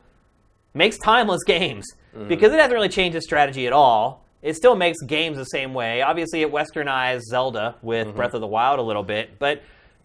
[0.78, 1.84] makes timeless games
[2.16, 2.28] mm-hmm.
[2.28, 4.24] because it hasn't really changed its strategy at all.
[4.40, 6.00] It still makes games the same way.
[6.00, 8.16] Obviously, it westernized Zelda with mm-hmm.
[8.16, 9.62] Breath of the Wild a little bit, but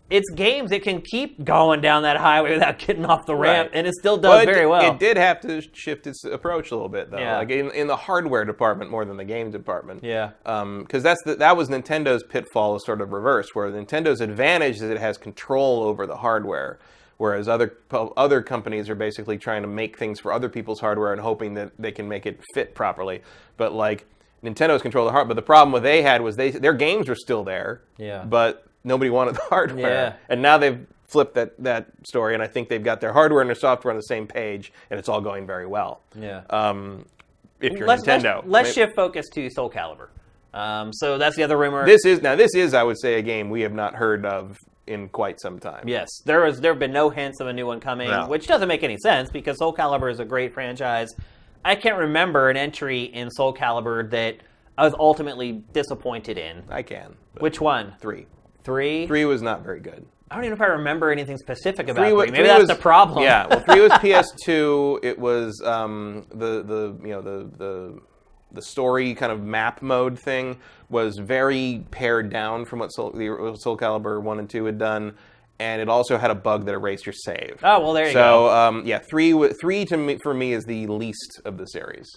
[0.10, 3.78] it's games it can keep going down that highway without getting off the ramp, Right.
[3.78, 4.92] and it still does Well, it very did- well.
[4.94, 7.20] It did have to shift its approach a little bit, though.
[7.20, 7.38] Yeah.
[7.38, 10.04] Like in, in the hardware department more than the game department.
[10.04, 10.32] Yeah.
[10.46, 14.78] Um, because that's the, that was Nintendo's pitfall, is sort of reverse, where Nintendo's advantage
[14.78, 16.80] is it has control over the hardware,
[17.24, 17.78] whereas other
[18.18, 21.72] other companies are basically trying to make things for other people's hardware and hoping that
[21.80, 23.22] they can make it fit properly.
[23.56, 24.06] But like
[24.44, 25.30] Nintendo's control of the hardware.
[25.34, 27.82] But the problem what they had was they their games were still there.
[27.98, 28.26] Yeah.
[28.26, 29.90] But nobody wanted the hardware.
[29.90, 30.14] Yeah.
[30.28, 33.48] And now they've flipped that, that story, and I think they've got their hardware and
[33.50, 36.02] their software on the same page, and it's all going very well.
[36.20, 36.42] yeah.
[36.50, 37.06] Um,
[37.62, 40.10] if you're let's, Nintendo, let's, let's shift focus to Soul Calibur.
[40.54, 41.86] Um, so that's the other rumor.
[41.86, 42.36] This is now.
[42.36, 44.58] This is, I would say, a game we have not heard of
[44.88, 45.88] in quite some time.
[45.88, 48.28] Yes, there was there have been no hints of a new one coming, No.
[48.28, 51.10] which doesn't make any sense because Soul Calibur is a great franchise.
[51.66, 54.38] I can't remember an entry in Soul Calibur that
[54.78, 56.64] I was ultimately disappointed in.
[56.70, 57.16] I can.
[57.40, 57.94] Which one?
[58.02, 58.28] three?
[58.64, 59.08] Three?
[59.08, 60.06] Three was not very good.
[60.32, 62.32] I don't even know if I remember anything specific about three.
[62.32, 63.24] Maybe that's was- the problem.
[63.24, 63.46] Yeah.
[63.48, 63.92] Well, three was
[64.48, 65.04] PS2.
[65.06, 68.00] It was um, the the you know the the
[68.54, 70.58] the story kind of map mode thing
[70.90, 75.16] was very pared down from what Soul, the Soul Calibur one and two had done,
[75.60, 77.60] and it also had a bug that erased your save.
[77.64, 78.50] oh well, there you so go.
[78.50, 82.08] um, yeah, three three to me for me is the least of the series.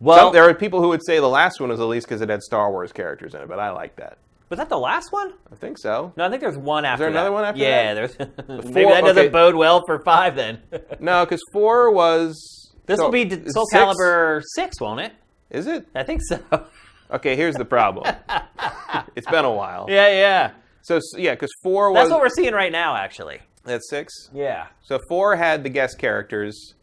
[0.00, 2.20] Well, Some, there are people who would say the last one was the least because
[2.20, 4.18] it had Star Wars characters in it, but I like that.
[4.50, 5.34] was that the last one?
[5.52, 6.12] I think so.
[6.16, 6.94] No, I think there's one after.
[6.94, 7.32] Is there another that.
[7.32, 8.16] one after yeah, that?
[8.16, 8.18] there's.
[8.66, 10.60] maybe four- that doesn't bode well for five then.
[11.00, 12.63] No, because four was.
[12.86, 13.74] This so- will be Soul six?
[13.74, 15.12] Calibur six, won't it?
[15.50, 15.86] Is it?
[15.94, 16.40] I think so.
[17.10, 18.12] Okay, here's the problem.
[19.14, 19.86] it's been a while.
[19.88, 20.50] yeah, yeah.
[20.82, 23.40] So yeah, because four was That's what we're seeing right now, actually.
[23.62, 24.12] that's six.
[24.32, 24.66] Yeah.
[24.82, 26.74] So four had the guest characters.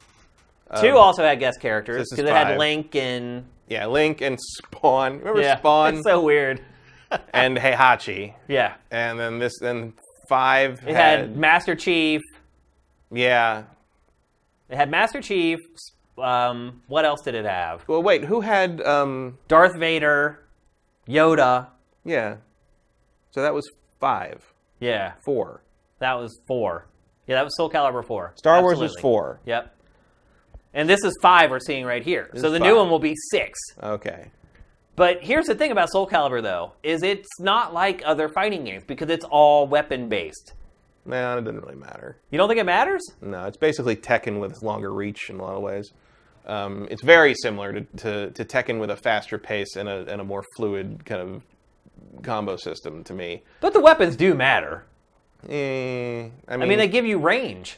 [0.80, 2.58] Two um, also had guest characters because it had.
[2.58, 5.18] Link and Yeah, Link and Spawn.
[5.20, 6.62] Remember yeah, Spawn It's so weird.
[7.34, 9.94] and Heihachi, Yeah, and then this then
[10.30, 12.22] five it had Master Chief.
[13.12, 13.64] yeah.
[14.72, 15.60] It had Master Chief.
[16.18, 17.84] Um, what else did it have?
[17.88, 20.40] Well, wait, who had um Darth Vader,
[21.08, 21.68] Yoda.
[22.06, 22.38] yeah?
[23.32, 23.70] So that was
[24.00, 24.44] five,
[24.80, 25.62] Yeah, four.
[26.00, 26.88] that was four.
[27.28, 28.34] Yeah, that was Soul Calibur four.
[28.36, 29.40] Star Wars was four.
[29.46, 29.76] Yep.
[30.74, 32.30] And this is five we're seeing right here.
[32.36, 33.60] so is the new one will be six.
[33.82, 34.32] Okay.
[34.96, 38.84] But here's the thing about Soul Calibur though, is it's not like other fighting games
[38.86, 40.54] because it's all weapon based.
[41.06, 42.18] No, it doesn't really matter.
[42.30, 43.02] You don't think it matters?
[43.22, 45.92] No, it's basically Tekken with longer reach in a lot of ways.
[46.46, 50.22] Um, it's very similar to, to, to Tekken with a faster pace and a, and
[50.22, 51.44] a more fluid kind of
[52.24, 53.44] combo system to me.
[53.62, 54.84] But the weapons do matter.
[55.50, 57.78] Eh, I mean, I mean, they give you range.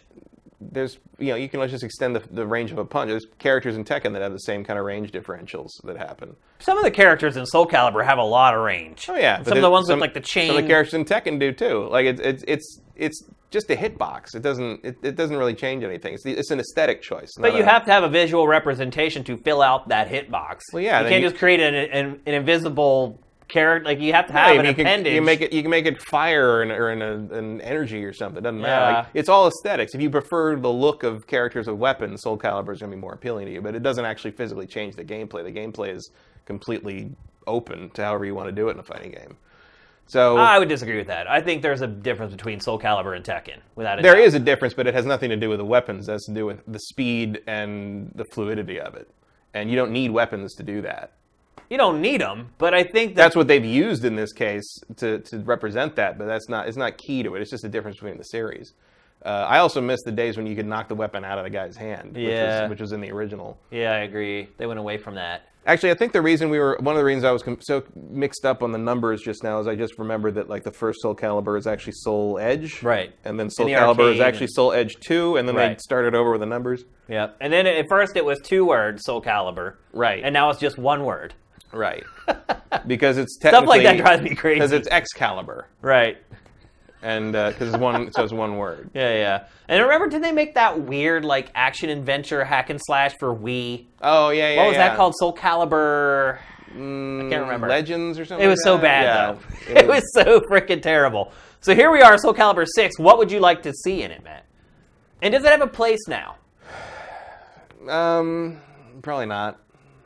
[0.59, 3.09] there's you know you can just extend the, the range of a punch.
[3.09, 6.35] There's characters in Tekken that have the same kind of range differentials that happen.
[6.59, 9.05] Some of the characters in Soul Calibur have a lot of range.
[9.09, 10.47] Oh yeah, Some of the ones some- with like the chain.
[10.47, 11.87] Some of the characters in Tekken do too.
[11.89, 14.35] Like it's it's it's it's just a hitbox.
[14.35, 16.13] It doesn't it, it doesn't really change anything.
[16.13, 17.31] It's the, it's an aesthetic choice.
[17.39, 20.61] but you a- have to have a visual representation to fill out that hitbox.
[20.73, 23.19] Well, yeah, you can't you- just create an, an, an invisible
[23.49, 23.85] character.
[23.85, 25.13] Like you have to Yeah, have you an can- appendage.
[25.13, 25.53] You make it.
[25.53, 28.37] You can make it fire or an, or an, an energy or something.
[28.37, 28.91] It doesn't matter.
[28.91, 28.97] Yeah.
[28.99, 29.93] Like, it's all aesthetics.
[29.93, 33.01] If you prefer the look of characters with weapons, Soul Calibur is going to be
[33.01, 33.61] more appealing to you.
[33.61, 35.43] But it doesn't actually physically change the gameplay.
[35.43, 36.11] The gameplay is
[36.45, 37.11] completely
[37.45, 39.37] open to however you want to do it in a fighting game.
[40.05, 41.29] So I would disagree with that.
[41.29, 44.23] I think there's a difference between Soul Calibur and Tekken, without a there doubt.
[44.23, 46.07] is a difference, but it has nothing to do with the weapons.
[46.07, 49.09] It has to do with the speed and the fluidity of it.
[49.53, 51.13] And you don't need weapons to do that.
[51.69, 54.65] You don't need them, but I think that That's what they've used in this case
[54.97, 57.41] to, to represent that, but that's not it's not key to it.
[57.41, 58.73] It's just a difference between the series.
[59.25, 61.49] Uh, I also miss the days when you could knock the weapon out of the
[61.49, 62.63] guy's hand, which, Yeah.
[62.63, 63.57] was, which was in the original.
[63.71, 64.49] Yeah, I agree.
[64.57, 65.43] They went away from that.
[65.65, 67.83] Actually, I think the reason we were one of the reasons I was com- so
[67.95, 71.01] mixed up on the numbers just now is I just remembered that like the first
[71.01, 73.13] Soul Calibur is actually Soul Edge, Right.
[73.23, 76.31] And then Soul the Calibur is actually Soul Edge Two, and then they started over
[76.31, 76.83] with the numbers.
[77.07, 79.75] Yeah, And then at first it was two words, Soul Calibur.
[79.93, 80.23] Right.
[80.23, 81.33] And now it's just one word.
[81.71, 82.03] Right.
[82.87, 84.55] because it's technically Stuff like that drives me crazy.
[84.55, 86.17] because it's Excalibur, Right.
[87.03, 88.89] And because it's one it says one word.
[88.93, 89.43] Yeah, yeah.
[89.67, 93.85] And remember, did they make that weird like action adventure hack and slash for Wii?
[94.01, 94.57] Oh yeah, yeah.
[94.57, 94.89] What was yeah.
[94.89, 95.13] that called?
[95.17, 96.39] Soul Calibur.
[96.73, 97.67] Mm, can't remember.
[97.67, 98.43] Legends or something.
[98.43, 99.79] It was like so bad Yeah, though.
[99.79, 101.31] It, was so freaking terrible.
[101.59, 102.97] So here we are, Soul Calibur six.
[102.97, 104.45] What would you like to see in it, Matt?
[105.21, 106.35] And does it have a place now?
[107.87, 108.59] Um,
[109.01, 109.59] probably not.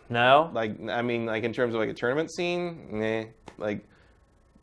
[0.09, 0.49] No.
[0.53, 3.23] Like, I mean, like in terms of like a tournament scene, nah.
[3.57, 3.85] Like,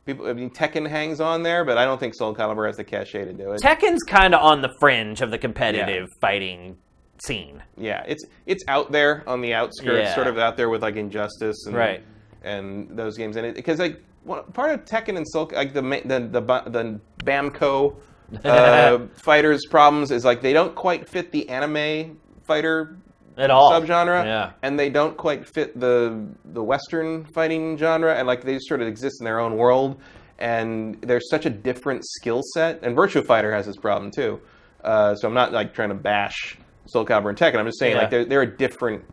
[0.06, 0.26] people.
[0.26, 3.24] I mean, Tekken hangs on there, but I don't think Soul Calibur has the cachet
[3.24, 3.60] to do it.
[3.60, 6.76] Tekken's kind of on the fringe of the competitive fighting
[7.24, 7.62] scene.
[7.76, 10.14] yeah, it's it's out there on the outskirts, Yeah.
[10.14, 12.02] sort of out there with like Injustice and Right.
[12.42, 16.00] and those games it because like one, part of Tekken and Soul like the ma-
[16.04, 17.96] the the, ba- the Bamco
[18.44, 22.96] uh, fighters problems is like they don't quite fit the anime fighter
[23.36, 23.70] At all.
[23.72, 24.50] subgenre, Yeah.
[24.62, 28.88] and they don't quite fit the the Western fighting genre, and like they sort of
[28.88, 30.00] exist in their own world.
[30.38, 34.40] And there's such a different skill set, and Virtua Fighter has this problem too.
[34.82, 37.56] Uh, so I'm not like trying to bash Soul Calibur and Tekken.
[37.56, 38.02] I'm just saying Yeah.
[38.02, 39.04] like they're they're a different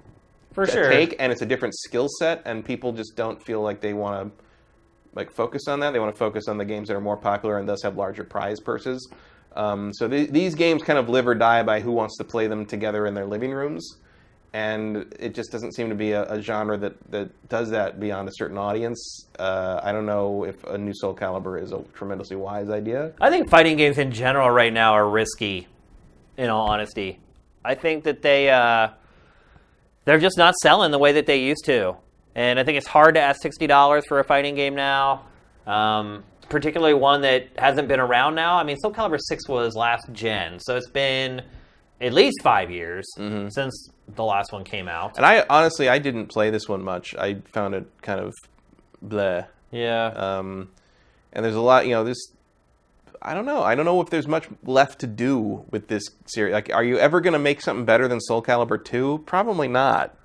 [0.53, 0.89] For sure.
[0.89, 4.35] take, and it's a different skill set, and people just don't feel like they want
[4.37, 4.43] to
[5.15, 5.91] like focus on that.
[5.93, 8.23] They want to focus on the games that are more popular and thus have larger
[8.23, 9.11] prize purses.
[9.55, 12.47] Um, so th- these games kind of live or die by who wants to play
[12.47, 13.97] them together in their living rooms,
[14.53, 18.27] and it just doesn't seem to be a, a genre that, that does that beyond
[18.27, 19.27] a certain audience.
[19.39, 23.13] Uh, I don't know if a new Soul Calibur is a tremendously wise idea.
[23.21, 25.67] I think fighting games in general right now are risky.
[26.37, 27.19] In all honesty,
[27.63, 28.89] I think that they uh,
[30.05, 31.97] they're just not selling the way that they used to,
[32.33, 35.25] and I think it's hard to ask sixty dollars for a fighting game now,
[35.67, 38.55] um, particularly one that hasn't been around now.
[38.55, 41.43] I mean, Soul Calibur Six was last gen, so it's been
[41.99, 45.17] at least five years since the last one came out.
[45.17, 47.15] And I honestly, I didn't play this one much.
[47.15, 48.33] I found it kind of
[49.05, 49.47] bleh.
[49.71, 50.69] Yeah, Um,
[51.33, 52.17] and there's a lot, you know, this.
[53.21, 53.61] I don't know.
[53.61, 56.53] I don't know if there's much left to do with this series.
[56.53, 59.23] Like, are you ever going to make something better than Soul Calibur 2?
[59.25, 60.15] Probably not.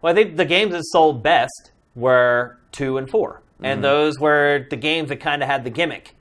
[0.00, 4.66] Well, I think the games that sold best were two and 4 and those were
[4.70, 6.14] the games that kind of had the gimmick,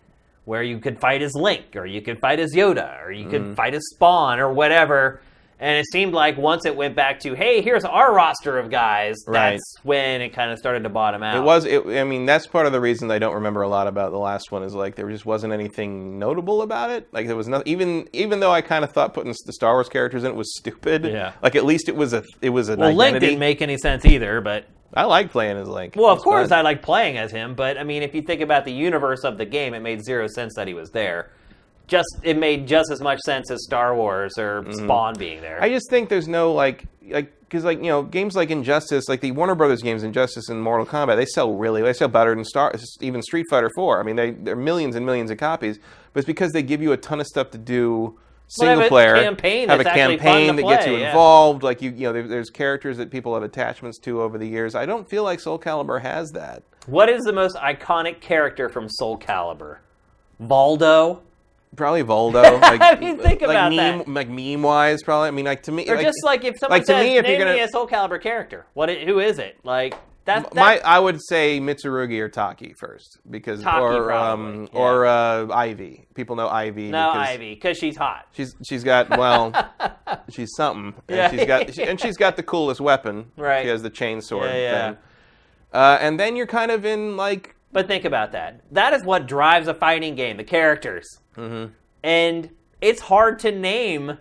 [0.45, 3.55] where you could fight as Link, or you could fight as Yoda, or you could
[3.55, 5.22] fight as Spawn, or whatever.
[5.60, 9.16] And it seemed like once it went back to, hey, here's our roster of guys,
[9.26, 9.53] Right.
[9.53, 11.36] that's when it kind of started to bottom out.
[11.36, 11.66] It was.
[11.66, 14.20] It, I mean, that's part of the reason I don't remember a lot about the
[14.20, 14.62] last one.
[14.62, 17.08] Is like there just wasn't anything notable about it.
[17.12, 19.89] Like there was nothing, even even though I kind of thought putting the Star Wars
[19.89, 21.05] characters in it was stupid.
[21.05, 21.34] Yeah.
[21.41, 24.05] Like at least it was a it was an Well, Link didn't make any sense
[24.05, 25.95] either, but I like playing as Link.
[25.97, 26.60] Well, of course, fun.
[26.60, 29.39] I like playing as him, but I mean, if you think about the universe of
[29.39, 31.32] the game, it made zero sense that he was there.
[31.88, 35.56] Just it made just as much sense as Star Wars or Spawn being there.
[35.56, 35.64] Mm-hmm.
[35.64, 39.22] I just think there's no like like because like you know games like Injustice, like
[39.22, 42.44] the Warner Brothers games, Injustice and Mortal Kombat, they sell really they sell better than
[42.44, 44.00] Star even Street Fighter 4.
[44.00, 45.80] I mean they they're millions and millions of copies,
[46.14, 48.16] but it's because they give you a ton of stuff to do Well,
[48.50, 51.08] single a player, campaign have a that's actually fun campaign that gets play, you yeah.
[51.10, 51.64] involved.
[51.64, 54.76] Like you you know there, there's characters that people have attachments to over the years.
[54.76, 56.64] I don't feel like Soul Calibur has that.
[56.86, 59.78] what is the most iconic character from Soul Calibur?
[60.42, 61.22] Voldo,
[61.76, 62.59] Probably Voldo.
[62.61, 64.07] Like, I mean, think like about meme, that.
[64.07, 65.28] Like meme wise, probably.
[65.28, 67.18] I mean, like to me, or like, just like if someone like, to says, me,
[67.18, 68.89] if you're "Name me gonna- a Soul Calibur character," what?
[68.89, 69.57] i- Who is it?
[69.63, 69.93] Like
[70.26, 70.55] that?
[70.55, 74.80] My, I would say Mitsurugi or Taki first because Taki, or um, yeah.
[74.80, 76.07] or uh, Ivy.
[76.15, 76.89] People know Ivy.
[76.89, 78.26] no because Ivy because she's hot.
[78.32, 79.51] She's she's got well,
[80.30, 80.93] she's something.
[81.09, 81.30] And Yeah.
[81.32, 83.32] she's got she, and she's got the coolest weapon.
[83.38, 83.63] Right.
[83.63, 84.88] She has the chainsaw Yeah, yeah.
[84.91, 84.97] thing.
[85.74, 88.61] Uh, and then you're kind of in like But think about that.
[88.72, 91.05] That is what drives a fighting game, the characters.
[91.38, 91.74] Mm-hmm.
[92.04, 92.50] And
[92.82, 94.18] it's hard to name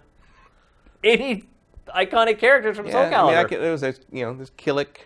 [1.03, 1.45] any
[1.89, 3.49] iconic characters from Soul yeah, I mean, I Calibur.
[3.49, 4.97] could, it was a, you know this Kilik.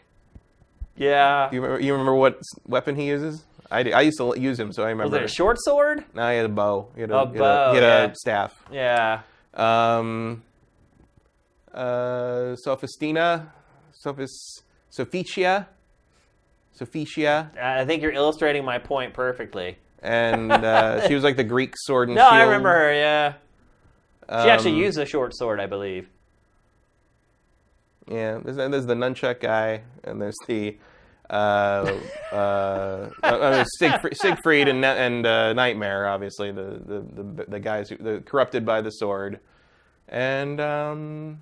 [0.97, 1.51] yeah.
[1.53, 3.45] You remember you remember what weapon he uses?
[3.71, 5.13] I, I used to use him, so I remember.
[5.13, 6.05] Was it a short sword?
[6.15, 6.89] No, he had a bow.
[6.97, 8.05] He had a, A he had bow, he had yeah.
[8.05, 8.65] a staff.
[8.73, 9.21] Yeah.
[9.55, 10.43] Um,
[11.73, 13.47] uh, Sophistina,
[14.05, 15.67] Sophis, Sophicia,
[16.77, 19.79] Sophicia, I think you're illustrating my point perfectly.
[20.03, 22.25] And uh, she was like the Greek sword and shield.
[22.27, 22.43] No, shield.
[22.43, 23.33] I remember her, yeah.
[24.29, 26.09] She actually Um, used a short sword, I believe.
[28.09, 30.77] Yeah, there's, there's the nunchuck guy, and there's the.
[31.29, 31.97] uh,
[32.33, 32.35] uh,
[33.23, 38.21] uh, Siegfried, Siegfried and and uh, Nightmare, obviously the, the the the guys who the
[38.27, 39.39] corrupted by the sword,
[40.09, 41.41] and um,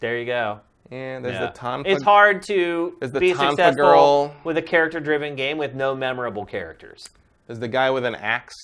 [0.00, 0.60] There you go.
[0.90, 1.46] And there's Yeah.
[1.46, 1.86] the Tonfa.
[1.86, 4.36] It's hard to be successful girl.
[4.44, 7.04] with a character-driven game with no memorable characters.
[7.46, 8.54] There's the guy with an axe.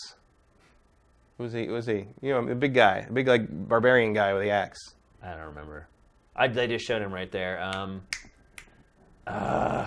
[1.39, 1.66] Who's he?
[1.66, 2.07] Who's he?
[2.20, 4.79] You know, a big guy, a big like barbarian guy with the axe.
[5.22, 5.89] I don't remember.
[6.37, 7.62] I, they just showed him right there.
[7.62, 8.03] Um,
[9.27, 9.87] uh,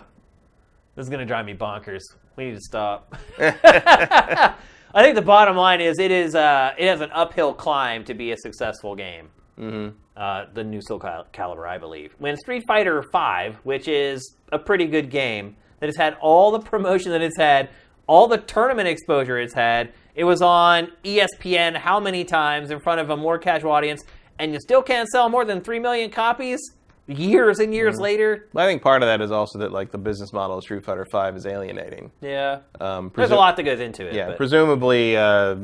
[0.95, 2.01] this is gonna drive me bonkers.
[2.35, 3.15] We need to stop.
[3.39, 8.13] I think the bottom line is it is uh, it has an uphill climb to
[8.13, 9.29] be a successful game.
[9.59, 9.95] Mm-hmm.
[10.17, 12.15] Uh, the new Soul Cal- Calibur, I believe.
[12.17, 16.59] When Street Fighter V, which is a pretty good game, that has had all the
[16.59, 17.69] promotion that it's had,
[18.07, 22.99] all the tournament exposure it's had, it was on ESPN how many times in front
[22.99, 24.01] of a more casual audience,
[24.39, 26.59] and you still can't sell more than 3 million copies
[27.05, 28.49] years and years later?
[28.55, 31.05] I think part of that is also that like the business model of Street Fighter
[31.11, 32.11] V is alienating.
[32.21, 32.61] Yeah.
[32.81, 34.15] Um, There's a lot that goes into it.
[34.15, 35.55] Yeah, but- presumably uh,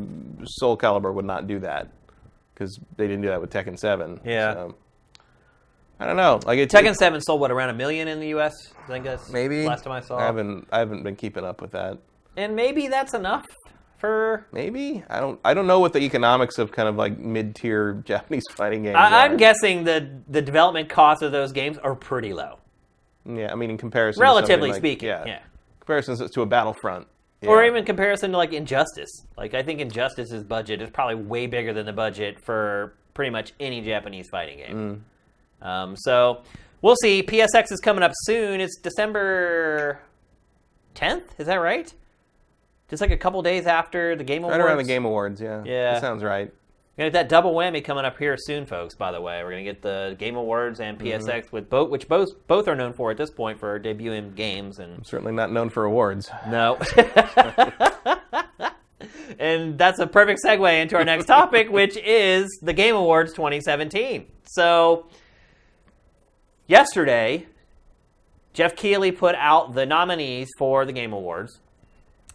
[0.45, 1.89] Soul Calibur would not do that
[2.53, 4.19] because they didn't do that with Tekken Seven.
[4.23, 4.53] Yeah.
[4.53, 4.75] so.
[5.99, 6.39] I don't know.
[6.45, 8.53] Like it, Tekken 7 sold, what, around a million in the US?
[8.83, 10.17] I think that's maybe last time I saw.
[10.17, 10.67] I haven't.
[10.71, 11.97] I haven't been keeping up with that.
[12.35, 13.45] And maybe that's enough
[13.99, 15.39] for Maybe I don't.
[15.45, 19.03] I don't know what the economics of kind of like mid-tier Japanese fighting games I,
[19.11, 19.13] are.
[19.13, 22.57] I'm guessing the the development costs of those games are pretty low,
[23.25, 25.07] Yeah, I mean in comparison, relatively to something like, speaking.
[25.07, 25.39] yeah, Yeah.
[25.79, 27.07] comparisons to a Battlefront,
[27.47, 29.25] Or even comparison to like Injustice.
[29.37, 33.53] Like I think Injustice's budget is probably way bigger than the budget for pretty much
[33.59, 35.03] any Japanese fighting game.
[35.61, 35.67] Mm.
[35.67, 36.41] Um, so
[36.81, 37.23] we'll see.
[37.23, 38.59] PSX is coming up soon.
[38.61, 39.99] It's December
[40.95, 41.23] 10th.
[41.39, 41.91] Is that right?
[42.89, 44.57] Just like a couple days after the Game Awards.
[44.57, 45.41] right around the Game Awards.
[45.41, 45.93] Yeah, Yeah.
[45.93, 46.53] that sounds right.
[46.95, 48.93] We're gonna get that double whammy coming up here soon, folks.
[48.95, 51.27] By the way, we're gonna get the Game Awards and Mm-hmm.
[51.27, 54.77] PSX with both, which both both are known for at this point for debuting games
[54.79, 56.29] and Certainly not known for awards.
[56.47, 56.77] no.
[59.39, 64.27] and that's a perfect segue into our next topic, which is the Game Awards 2017.
[64.45, 65.07] So,
[66.67, 67.47] yesterday,
[68.53, 71.59] Geoff Keighley put out the nominees for the Game Awards.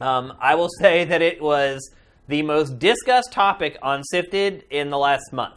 [0.00, 1.90] Um, I will say that it was
[2.28, 5.54] the most discussed topic on Sifted in the last month.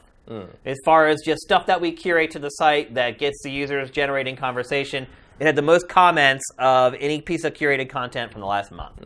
[0.66, 3.92] As far as just stuff that we curate to the site that gets the users
[3.92, 5.06] generating conversation,
[5.40, 9.06] it had the most comments of any piece of curated content from the last month.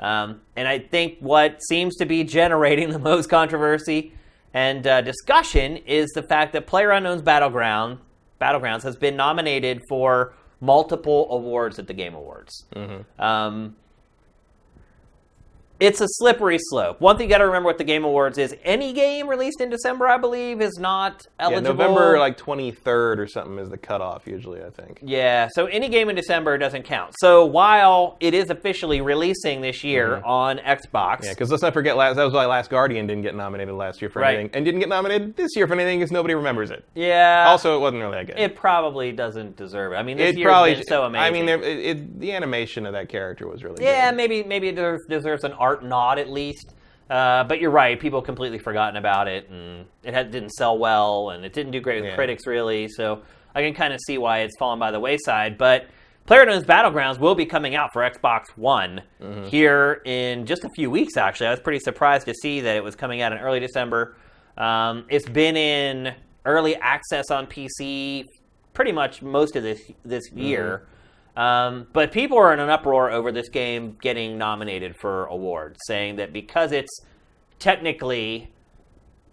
[0.00, 4.14] Um, and I think what seems to be generating the most controversy
[4.52, 7.98] and uh, discussion is the fact that PlayerUnknown's Battleground
[8.40, 12.64] Battlegrounds has been nominated for multiple awards at the Game Awards.
[13.18, 13.76] Um,
[15.84, 17.00] it's a slippery slope.
[17.00, 19.70] One thing you got to remember with the Game Awards is any game released in
[19.70, 21.62] December, I believe, is not eligible.
[21.66, 21.72] Yeah.
[21.86, 24.62] November like 23rd or something is the cutoff usually.
[24.62, 25.00] I think.
[25.02, 27.14] Yeah, so any game in December doesn't count.
[27.18, 31.24] So while it is officially releasing this year on Xbox, Mm-hmm.
[31.24, 34.00] Yeah, because let's not forget, last, that was why Last Guardian didn't get nominated last
[34.00, 34.34] year for Right.
[34.38, 36.84] anything, and didn't get nominated this year for anything because nobody remembers it.
[36.94, 38.38] yeah, Also, it wasn't really that good.
[38.38, 39.96] it probably doesn't deserve it.
[39.96, 40.74] I mean, this It year's probably.
[40.74, 41.24] been so amazing.
[41.24, 44.16] I mean, it, it, the animation of that character was really yeah, good.
[44.16, 46.74] maybe maybe it deserves, deserves an art nod at least.
[47.10, 51.30] Uh, but you're right; people completely forgotten about it, and it had, didn't sell well,
[51.30, 52.14] and it didn't do great with Yeah.
[52.16, 52.88] critics really.
[52.88, 53.22] So
[53.54, 55.58] I can kind of see why it's fallen by the wayside.
[55.58, 55.86] But
[56.26, 59.44] PlayerUnknown's Battlegrounds will be coming out for Xbox One Mm-hmm.
[59.48, 61.18] here in just a few weeks.
[61.18, 64.16] Actually, I was pretty surprised to see that it was coming out in early December.
[64.56, 66.14] Um, it's been in
[66.46, 68.24] early access on PC
[68.72, 70.86] pretty much most of this this year.
[71.36, 76.16] Um, but people are in an uproar over this game getting nominated for awards, saying
[76.16, 77.00] that because it's
[77.58, 78.50] technically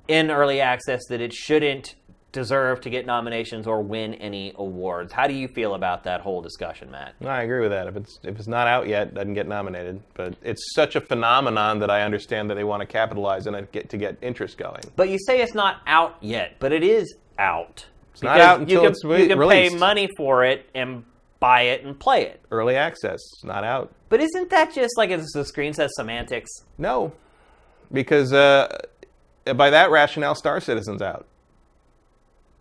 [0.07, 1.95] in early access, that it shouldn't
[2.31, 5.11] deserve to get nominations or win any awards.
[5.11, 7.13] How do you feel about that whole discussion, Matt?
[7.19, 7.87] No, I agree with that.
[7.87, 10.01] If it's if it's not out yet, it doesn't get nominated.
[10.13, 13.89] But it's such a phenomenon that I understand that they want to capitalize and get
[13.89, 14.81] to get interest going.
[14.95, 17.85] But you say it's not out yet, but it is out.
[18.13, 19.73] It's not out until you can, it's re- you can released.
[19.73, 21.03] pay money for it and
[21.41, 22.39] buy it and play it.
[22.51, 23.91] Early access, it's not out.
[24.07, 26.49] But isn't that just like as the screen says semantics?
[26.77, 27.11] No,
[27.91, 28.77] because uh,
[29.57, 31.25] by that rationale, Star Citizen's out.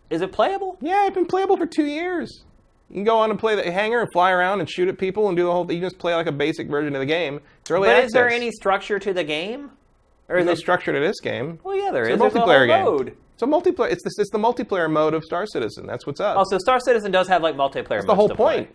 [0.09, 0.77] Is it playable?
[0.81, 2.43] Yeah, it's been playable for two years.
[2.89, 5.29] You can go on and play the hangar and fly around and shoot at people
[5.29, 5.77] and do the whole thing.
[5.77, 7.39] You just play like a basic version of the game.
[7.61, 8.07] It's early But access.
[8.07, 9.71] is there any structure to the game?
[10.27, 11.59] Or is There's no it structure to this game?
[11.63, 12.35] Well, yeah, there It's is.
[12.35, 12.83] a multiplayer game.
[12.83, 13.15] mode.
[13.41, 13.91] A multiplayer.
[13.91, 15.87] It's the, it's the multiplayer mode of Star Citizen.
[15.87, 16.37] That's what's up.
[16.37, 17.89] Oh, so Star Citizen does have like multiplayer.
[17.89, 18.69] That's the whole point.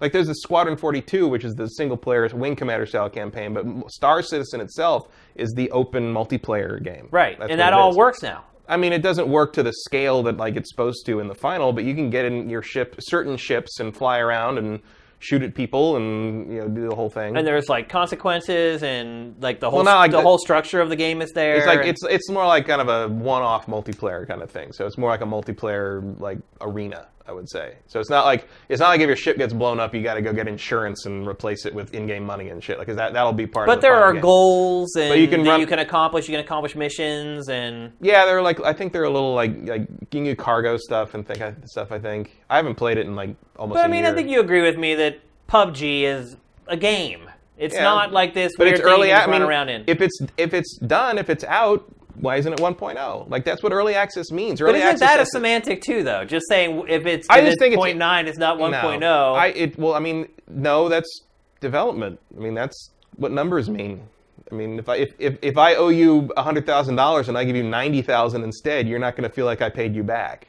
[0.00, 3.90] Like there's the Squadron 42, which is the single player Wing Commander style campaign, but
[3.90, 7.08] Star Citizen itself is the open multiplayer game.
[7.10, 7.96] Right, That's and that all is.
[7.96, 8.44] works now.
[8.66, 11.34] I mean, it doesn't work to the scale that like it's supposed to in the
[11.34, 14.80] final, but you can get in your ship, certain ships, and fly around and
[15.20, 17.36] shoot at people and you know do the whole thing.
[17.36, 20.80] And there's like consequences and like the whole Well, not like the the- whole structure
[20.80, 21.56] of the game is there.
[21.56, 24.72] It's like it's it's more like kind of a one-off multiplayer kind of thing.
[24.72, 27.76] So it's more like a multiplayer like arena, I would say.
[27.86, 30.14] So it's not like it's not like if your ship gets blown up, you got
[30.14, 32.78] to go get insurance and replace it with in-game money and shit.
[32.78, 33.68] Like 'cause that that'll be part.
[33.68, 34.22] of but the there are game.
[34.22, 36.28] goals and you can that run- you can accomplish.
[36.28, 39.86] You can accomplish missions and Yeah, they're like I think they're a little like like
[40.12, 41.92] you cargo stuff and think uh, stuff.
[41.92, 43.76] I think I haven't played it in like almost.
[43.78, 44.12] But I mean, year.
[44.12, 47.28] I think you agree with me that PUBG is a game.
[47.58, 47.82] It's Yeah.
[47.82, 49.08] not like this but weird it's thing early.
[49.08, 49.84] you I mean, around in.
[49.86, 51.84] if it's if it's done, if it's out,
[52.16, 53.30] why isn't it 1.0?
[53.30, 54.60] Like that's what early access means.
[54.60, 56.24] but Early isn't access that a semantic too, though?
[56.24, 59.00] Just saying if it's, I just it's think it's- 0.9, it's not 1.0.
[59.00, 59.30] No.
[59.30, 59.34] Oh.
[59.34, 61.22] I it well, I mean, no, that's
[61.60, 62.18] development.
[62.36, 64.02] I mean, that's what numbers mean.
[64.50, 67.44] I mean, if I if if, if I owe you hundred thousand dollars and I
[67.44, 70.48] give you ninety thousand instead, you're not going to feel like I paid you back.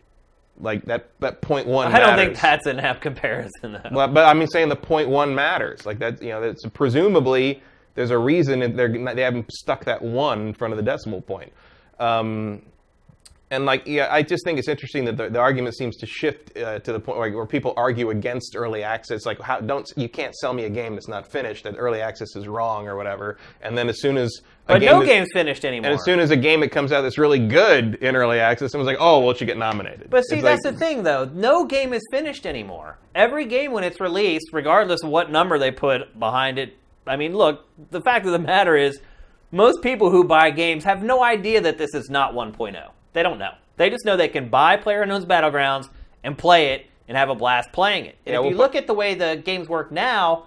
[0.59, 1.91] Like that that point one.
[1.93, 3.89] I don't think that's an apt comparison, though.
[3.91, 5.85] But, but I mean, saying the point one matters.
[5.85, 7.61] Like that, you know, that's presumably
[7.95, 11.51] there's a reason they haven't stuck that one in front of the decimal point.
[11.99, 12.61] Um,
[13.51, 16.57] and like, yeah, I just think it's interesting that the, the argument seems to shift
[16.57, 19.25] uh, to the point where, where people argue against early access.
[19.25, 21.65] Like, how don't you can't sell me a game that's not finished?
[21.65, 23.37] That early access is wrong or whatever.
[23.61, 24.31] And then as soon as
[24.69, 25.91] a but game no is- game's finished anymore.
[25.91, 28.71] and as soon as a game that comes out that's really good in early access,
[28.71, 31.03] someone's like, "Oh, well, it should get nominated." But see, It's that's like- the thing,
[31.03, 31.25] though.
[31.33, 32.99] No game is finished anymore.
[33.13, 36.73] Every game, when it's released, regardless of what number they put behind it,
[37.05, 38.99] I mean, look, the fact of the matter is,
[39.51, 42.91] most people who buy games have no idea that this is not 1.0.
[43.13, 43.51] They don't know.
[43.77, 45.89] They just know they can buy PlayerUnknown's Battlegrounds
[46.23, 48.17] and play it and have a blast playing it.
[48.25, 50.45] And Yeah, if well, you look at the way the games work now,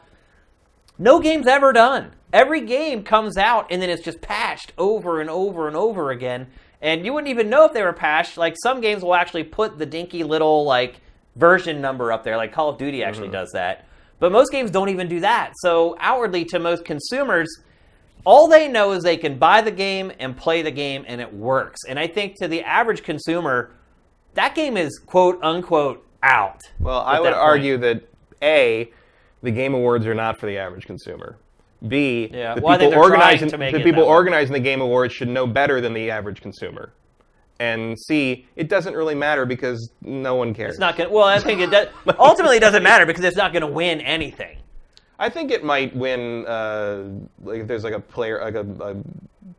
[0.98, 2.12] no game's ever done.
[2.32, 6.46] Every game comes out and then it's just patched over and over and over again.
[6.80, 8.36] And you wouldn't even know if they were patched.
[8.36, 11.00] Like some games will actually put the dinky little like
[11.36, 12.36] version number up there.
[12.36, 13.32] Like Call of Duty actually mm-hmm.
[13.32, 13.86] does that.
[14.18, 15.52] But most games don't even do that.
[15.56, 17.48] So outwardly to most consumers,
[18.24, 21.32] all they know is they can buy the game and play the game and it
[21.32, 21.80] works.
[21.88, 23.72] And I think to the average consumer,
[24.34, 26.60] that game is quote unquote out.
[26.80, 28.08] Well, I would that argue that
[28.42, 28.90] a
[29.42, 31.36] the game awards are not for the average consumer.
[31.86, 35.80] B Yeah, the well, people organizing the people organizing the game awards should know better
[35.80, 36.92] than the average consumer.
[37.60, 40.70] And C, it doesn't really matter because no one cares.
[40.72, 41.88] It's not going to, well, I think it does,
[42.18, 44.58] ultimately it doesn't matter because it's not going to win anything.
[45.18, 46.44] I think it might win.
[46.46, 47.04] Uh,
[47.42, 48.96] like if there's like a player, like a, a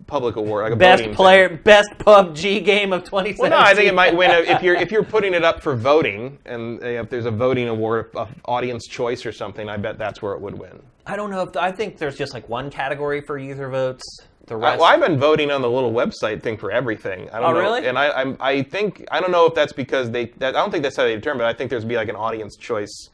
[0.08, 1.16] public award, like a Best voting thing.
[1.16, 3.38] player, best PUBG game of 2017.
[3.40, 5.64] Well, no, I think it might win a, if you're if you're putting it up
[5.64, 9.70] for voting, and uh, if there's a voting award, of audience choice or something.
[9.70, 10.82] I bet that's where it would win.
[11.08, 14.04] I don't know if I think there's just like one category for user votes.
[14.48, 17.30] The I, well, I've been voting on the little website thing for everything.
[17.32, 17.88] I don't Oh, know, really?
[17.88, 20.26] And I, I'm, I think I don't know if that's because they.
[20.38, 21.40] That, I don't think that's how they determine.
[21.40, 23.10] But I think there's be like an audience choice.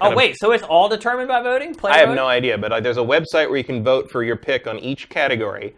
[0.00, 1.74] oh kind of- wait, so it's all determined by voting?
[1.74, 2.16] Player I have voting?
[2.16, 4.78] no idea, but uh, there's a website where you can vote for your pick on
[4.78, 5.74] each category,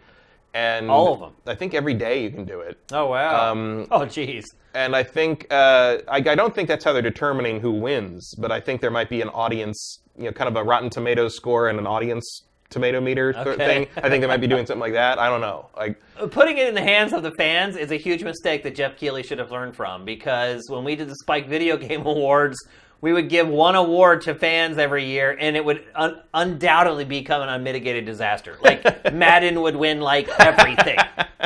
[0.53, 1.31] and All of them?
[1.47, 2.77] I think every day you can do it.
[2.91, 3.51] Oh wow.
[3.51, 4.43] Um, oh jeez.
[4.73, 8.51] And I think uh, I, I don't think that's how they're determining who wins, but
[8.51, 11.69] I think there might be an audience, you know, kind of a Rotten Tomatoes score
[11.69, 13.55] and an audience tomato meter Okay.
[13.57, 13.87] thing.
[13.97, 15.17] I think they might be doing something like that.
[15.19, 15.69] I don't know.
[15.75, 18.75] Like, uh, Putting it in the hands of the fans is a huge mistake that
[18.75, 22.57] Geoff Keighley should have learned from because when we did the Spike Video Game Awards,
[23.01, 27.41] we would give one award to fans every year and it would un- undoubtedly become
[27.41, 28.57] an unmitigated disaster.
[28.61, 30.97] Like Madden would win like everything.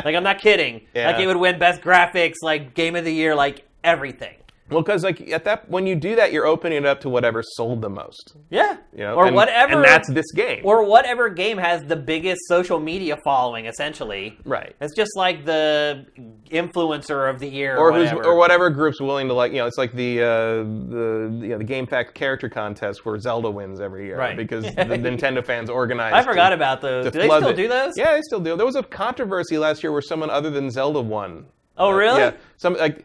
[0.04, 0.82] like I'm not kidding.
[0.94, 1.10] Yeah.
[1.12, 4.34] Like it would win best graphics, like game of the year, like everything.
[4.70, 7.42] Well, because like at that when you do that, you're opening it up to whatever
[7.42, 8.78] sold the most, Yeah.
[8.94, 12.40] you know, or and, whatever and that's this game, or whatever game has the biggest
[12.48, 14.38] social media following essentially.
[14.46, 14.74] right?
[14.80, 16.06] It's just like the
[16.50, 18.24] influencer of the year, Or or, who's whatever.
[18.30, 20.26] or whatever group's willing to like you know it's like the uh,
[20.64, 24.36] the you know the GameFAQs character contest where Zelda wins every year Right.
[24.36, 26.12] because the Nintendo fans organize.
[26.14, 27.04] I forgot to- about those.
[27.04, 27.56] Do they still it.
[27.56, 27.92] do those?
[27.96, 28.56] Yeah, they still do.
[28.56, 31.46] There was a controversy last year where someone other than Zelda won.
[31.76, 32.20] Oh, really?
[32.20, 32.32] yeah.
[32.56, 33.04] Some like,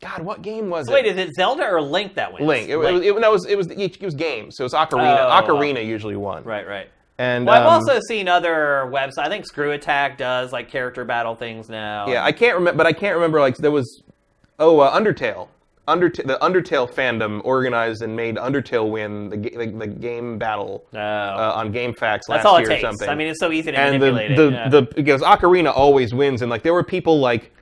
[0.00, 0.92] God, what game was it?
[0.92, 2.46] Wait, is it Zelda or Link that wins?
[2.46, 2.68] Link.
[2.68, 4.56] It, it was, it, no, it was it was it was games.
[4.56, 5.26] So it was Ocarina.
[5.28, 5.42] Oh.
[5.42, 6.42] Ocarina usually won.
[6.44, 6.88] right, right.
[7.18, 9.18] And Well, I've um, also seen other websites.
[9.18, 12.08] I think Screw Attack does like character battle things now.
[12.08, 14.02] yeah, I can't remember, but I can't remember like there was
[14.58, 15.48] oh uh, Undertale.
[15.88, 21.00] Underta- the Undertale fandom organized and made Undertale win the, the, the game battle No.
[21.00, 22.84] uh, on GameFAQs last That's all it year takes.
[22.84, 23.08] or something.
[23.08, 24.52] I mean, it's so easy to and the manipulate the, it.
[24.52, 24.68] yeah.
[24.68, 27.52] the because Ocarina always wins, and like there were people like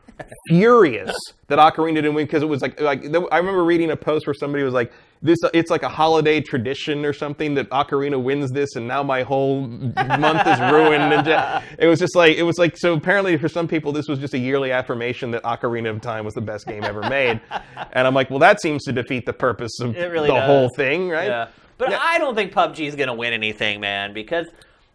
[0.48, 1.14] furious
[1.48, 4.34] that Ocarina didn't win because it was like like I remember reading a post where
[4.34, 8.76] somebody was like this it's like a holiday tradition or something that Ocarina wins this,
[8.76, 11.12] and now my whole month is ruined.
[11.12, 14.18] And it was just like it was like so apparently for some people this was
[14.18, 17.40] just a yearly affirmation that Ocarina of Time was the best game ever made,
[17.92, 20.46] and I'm like well that seems to defeat the purpose of really the does.
[20.46, 21.28] whole thing, right?
[21.28, 21.48] Yeah.
[21.78, 22.00] But Yeah.
[22.00, 24.48] I don't think PUBG is going to win anything, man, because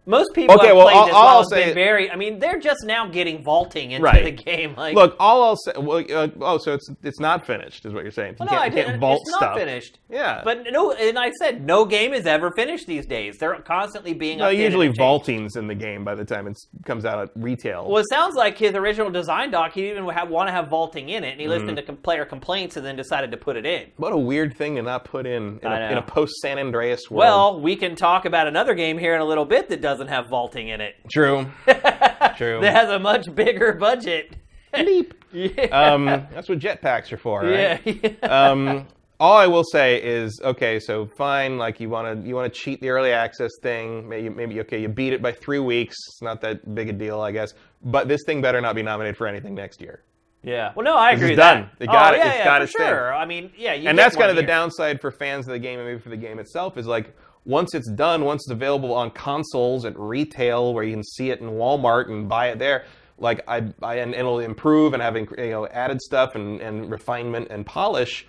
[0.06, 2.12] most people Okay, have well, played all- this all I'll say- very.
[2.12, 4.24] I mean, they're just now getting vaulting into Right.
[4.26, 4.76] the game.
[4.76, 5.72] Like, Look, all I'll say.
[5.78, 8.32] Well, uh, oh, so it's it's not finished, is what you're saying.
[8.34, 9.00] You Well, no, can't, I you can't didn't.
[9.00, 10.00] vault it's not finished.
[10.10, 10.42] Yeah.
[10.44, 13.38] But no, and I said no game is ever finished these days.
[13.40, 17.20] They're constantly being No, usually vaulting's in the game by the time it comes out
[17.20, 17.88] at retail.
[17.88, 19.74] Well, it sounds like his original design doc.
[19.74, 21.52] He didn't even have, want to have vaulting in it, and he Mm-hmm.
[21.66, 23.88] listened to com- player complaints and then decided to put it in.
[23.98, 26.58] what a weird thing to not put in in I a, in a post San
[26.60, 27.20] Andreas world.
[27.20, 30.28] Well, we can talk about another game here in a little bit that doesn't have
[30.28, 30.96] vaulting in it.
[31.12, 32.60] true, true.
[32.62, 34.36] That has a much bigger budget.
[34.76, 35.14] Leap.
[35.32, 35.66] yeah.
[35.66, 37.80] Um, that's what jetpacks are for, right?
[37.86, 38.12] yeah.
[38.24, 38.88] um,
[39.20, 42.60] all I will say is, okay, so fine, like you want to you want to
[42.60, 44.10] cheat the early access thing.
[44.10, 45.96] Maybe maybe okay, you beat it by three weeks.
[46.08, 47.54] It's not that big a deal, I guess.
[47.84, 50.04] But this thing better not be nominated for anything next year.
[50.42, 50.74] Yeah.
[50.76, 51.62] Well, no, I agree with done.
[51.62, 51.80] that.
[51.80, 52.20] They got oh, it.
[52.20, 52.88] Yeah, It's yeah, got for its thing.
[52.88, 53.14] sure.
[53.14, 54.48] I mean, yeah, you and that's kind of the year.
[54.48, 57.16] downside for fans of the game and maybe for the game itself is like
[57.46, 61.40] once it's done, once it's available on consoles at retail where you can see it
[61.40, 62.86] in Walmart and buy it there,
[63.18, 67.48] like I, I and it'll improve and having you know added stuff and, and refinement
[67.50, 68.28] and polish.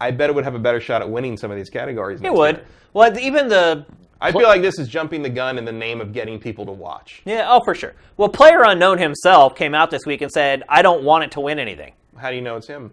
[0.00, 2.20] I bet it would have a better shot at winning some of these categories.
[2.22, 2.56] It would.
[2.56, 2.66] year.
[2.92, 3.86] Well, even the
[4.20, 6.72] I feel like this is jumping the gun in the name of getting people to
[6.72, 7.22] watch.
[7.24, 7.94] yeah, oh for sure.
[8.16, 11.40] Well, Player Unknown himself came out this week and said, "I don't want it to
[11.40, 12.92] win anything." How do you know it's him?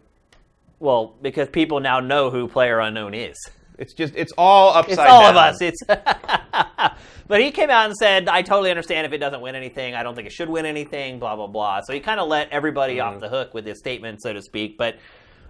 [0.80, 3.38] Well, because people now know who Player Unknown is.
[3.78, 5.62] It's just it's all upside It's all of us.
[5.62, 5.80] It's
[7.28, 9.96] but he came out and said, "I totally understand if it doesn't win anything.
[9.96, 11.82] I don't think it should win anything." Blah blah blah.
[11.86, 13.16] So he kind of let everybody Mm-hmm.
[13.16, 14.78] off the hook with his statement, so to speak.
[14.78, 14.98] But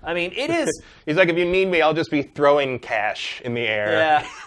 [0.04, 0.70] I mean, it is.
[1.06, 3.92] He's like, if you need me, I'll just be throwing cash in the air.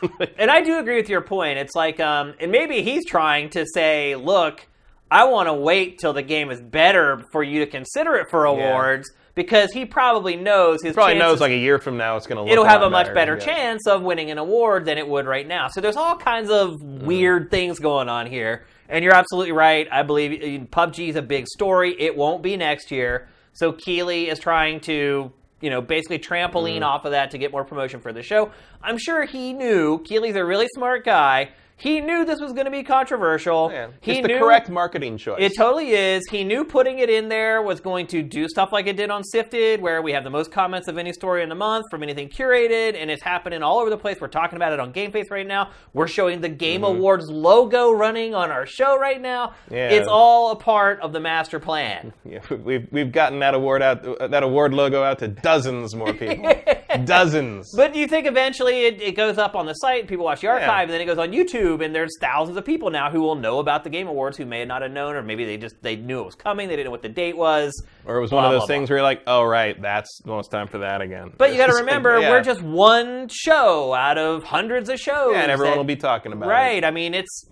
[0.03, 1.59] Yeah, and I do agree with your point.
[1.59, 4.67] It's like, um, and maybe he's trying to say, look,
[5.11, 8.45] I want to wait till the game is better for you to consider it for
[8.45, 12.27] awards because he probably knows his Probably chances- knows like a year from now it's
[12.27, 12.51] going to look.
[12.51, 13.45] it'll have a much better yeah.
[13.45, 15.69] chance of winning an award than it would right now.
[15.69, 17.03] So there's all kinds of Mm.
[17.03, 18.65] weird things going on here.
[18.89, 19.87] And you're absolutely right.
[19.93, 21.95] I believe uh, PUBG is a big story.
[22.01, 23.29] It won't be next year.
[23.53, 25.31] So Keighley is trying to,
[25.61, 26.87] you know, basically trampoline Mm.
[26.87, 28.51] off of that to get more promotion for the show.
[28.83, 29.99] I'm sure he knew.
[30.03, 31.51] Keighley's a really smart guy.
[31.79, 33.71] He knew this was going to be controversial.
[33.71, 33.89] Yeah.
[34.01, 35.37] He it's the knew correct marketing choice.
[35.41, 36.23] it totally is.
[36.31, 39.23] He knew putting it in there was going to do stuff like it did on
[39.23, 42.31] Sifted, where we have the most comments of any story in the month from anything
[42.31, 44.17] curated, and it's happening all over the place.
[44.21, 45.71] We're talking about it on GameFace right now.
[45.93, 49.49] We're showing the Game Awards logo running on our show right now.
[49.67, 49.75] Mm-hmm.
[49.75, 49.91] Yeah.
[49.91, 52.13] It's all a part of the master plan.
[52.25, 56.53] Yeah, we've we've gotten that award out that award logo out to dozens more people.
[57.05, 57.73] dozens.
[57.77, 60.67] But you think eventually it, it goes up on the site, people watch the archive,
[60.69, 60.83] Yeah.
[60.83, 63.59] and then it goes on YouTube, and there's thousands of people now who will know
[63.59, 66.21] about the Game Awards who may not have known, or maybe they just they knew
[66.21, 67.73] it was coming, they didn't know what the date was.
[68.05, 70.39] or it was one of those blah, things where you're like, oh right, that's well,
[70.39, 71.33] it's time for that again.
[71.37, 72.31] But you got to remember, yeah.
[72.31, 75.33] we're just one show out of hundreds of shows.
[75.33, 76.71] yeah, and everyone that- will be talking about right.
[76.71, 76.75] it.
[76.75, 76.85] Right?
[76.85, 77.47] I mean, it's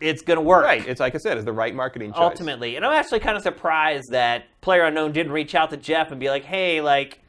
[0.00, 0.86] it's going to work Right.
[0.88, 2.20] It's like I said, it's the right marketing choice.
[2.22, 2.76] ultimately.
[2.76, 6.18] And I'm actually kind of surprised that Player Unknown didn't reach out to Geoff and
[6.18, 7.20] be like, "Hey, like,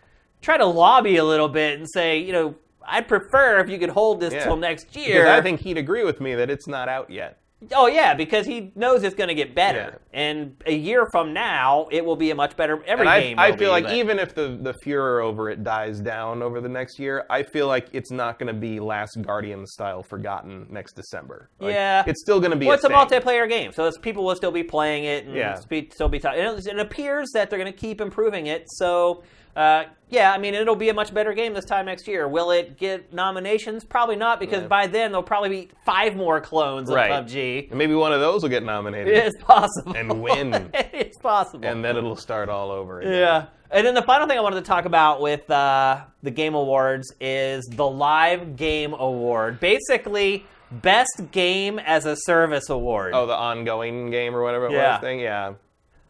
[0.41, 2.55] try to lobby a little bit and say, you know,
[2.91, 4.43] I'd prefer if you could hold this Yeah.
[4.43, 7.37] till next year." Because I think he'd agree with me that it's not out yet.
[7.75, 10.19] Oh yeah, because he knows it's going to get better, Yeah.
[10.19, 12.81] and a year from now, it will be a much better.
[12.87, 13.37] Every I, game.
[13.37, 16.59] I feel be, like but- even if the, the furor over it dies down over
[16.59, 20.65] the next year, I feel like it's not going to be Last Guardian style forgotten
[20.71, 21.51] next December.
[21.59, 22.03] Like, Yeah.
[22.07, 24.63] It's still going to be Well, it's a multiplayer game, so people will still be
[24.63, 25.53] playing it and Yeah.
[25.53, 26.39] still be talking.
[26.41, 28.63] It appears that they're going to keep improving it.
[28.71, 29.21] So,
[29.55, 32.27] uh, yeah, I mean, it'll be a much better game this time next year.
[32.27, 33.83] Will it get nominations?
[33.85, 34.67] Probably not, because Yeah.
[34.67, 37.11] by then there'll probably be five more clones of Right.
[37.11, 37.69] PUBG.
[37.69, 39.13] And maybe one of those will get nominated.
[39.15, 39.95] It's possible.
[39.95, 40.69] And win.
[40.73, 41.65] it's possible.
[41.65, 43.13] And then it'll start all over again.
[43.13, 43.45] Yeah.
[43.71, 47.13] And then the final thing I wanted to talk about with uh, the Game Awards
[47.21, 49.61] is the Live Game Award.
[49.61, 53.13] Basically, Best Game as a Service Award.
[53.13, 54.93] Oh, the ongoing game or whatever it Yeah.
[54.95, 55.19] was thing?
[55.21, 55.53] Yeah.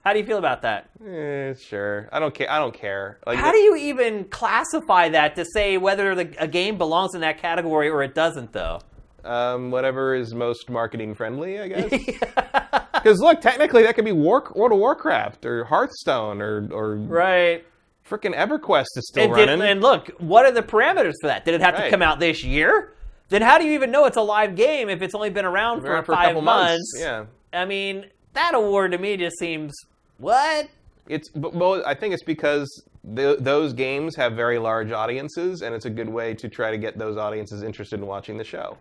[0.04, 0.90] How do you feel about that?
[1.06, 2.10] Eh, sure.
[2.12, 2.50] I don't care.
[2.50, 3.20] I don't care.
[3.28, 7.22] Like, How do you even classify that to say whether the, a game belongs in
[7.22, 8.80] that category or it doesn't, though?
[9.24, 11.92] um, whatever is most marketing friendly, I guess.
[12.94, 17.64] Because look, technically that could be War- World of Warcraft or Hearthstone or or Right.
[18.10, 19.68] freaking EverQuest is still And, did, running.
[19.68, 21.46] and look, what are the parameters for that?
[21.46, 22.96] Did it have to come out this year?
[23.30, 25.84] Then how do you even know it's a live game if it's only been around
[25.84, 27.26] Been around for, for a five couple months, yeah.
[27.54, 29.72] I mean, that award to me just seems
[30.22, 30.70] what?
[31.08, 32.70] It's but, well, I think it's because
[33.16, 36.78] th- those games have very large audiences, and it's a good way to try to
[36.78, 38.78] get those audiences interested in watching the show.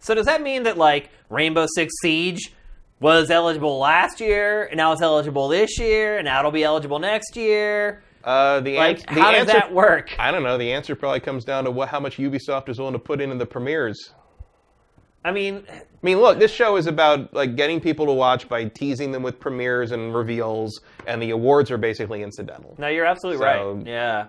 [0.00, 2.52] So does that mean that like Rainbow Six Siege
[2.98, 6.98] was eligible last year and now it's eligible this year and now it'll be eligible
[6.98, 8.02] next year?
[8.24, 10.10] Uh, the, Like, the how does that work?
[10.18, 10.58] I don't know.
[10.58, 13.36] The answer probably comes down to what, how much Ubisoft is willing to put into
[13.36, 14.12] the premieres.
[15.24, 15.64] I mean,
[16.02, 19.22] I mean, look, this show is about like getting people to watch by teasing them
[19.22, 22.74] with premieres and reveals, and the awards are basically incidental.
[22.78, 23.86] no, you're absolutely So- right.
[23.86, 24.26] Yeah.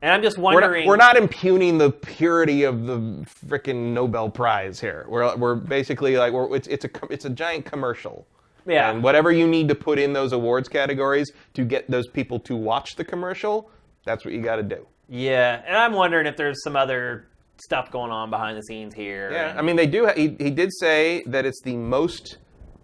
[0.00, 0.84] And I'm just We're wondering.
[0.84, 3.00] not, we're not impugning the purity of the
[3.48, 5.04] freaking Nobel Prize here.
[5.08, 8.24] We're, we're basically like we're, it's it's a it's a giant commercial.
[8.64, 8.90] Yeah.
[8.92, 12.54] And whatever you need to put in those awards categories to get those people to
[12.54, 13.70] watch the commercial,
[14.04, 14.86] that's what you got to do.
[15.08, 17.26] Yeah, and I'm wondering if there's some other
[17.60, 19.30] stuff going on behind the scenes here.
[19.32, 20.06] Yeah, and- I mean they do.
[20.14, 22.38] He, he did say that it's the most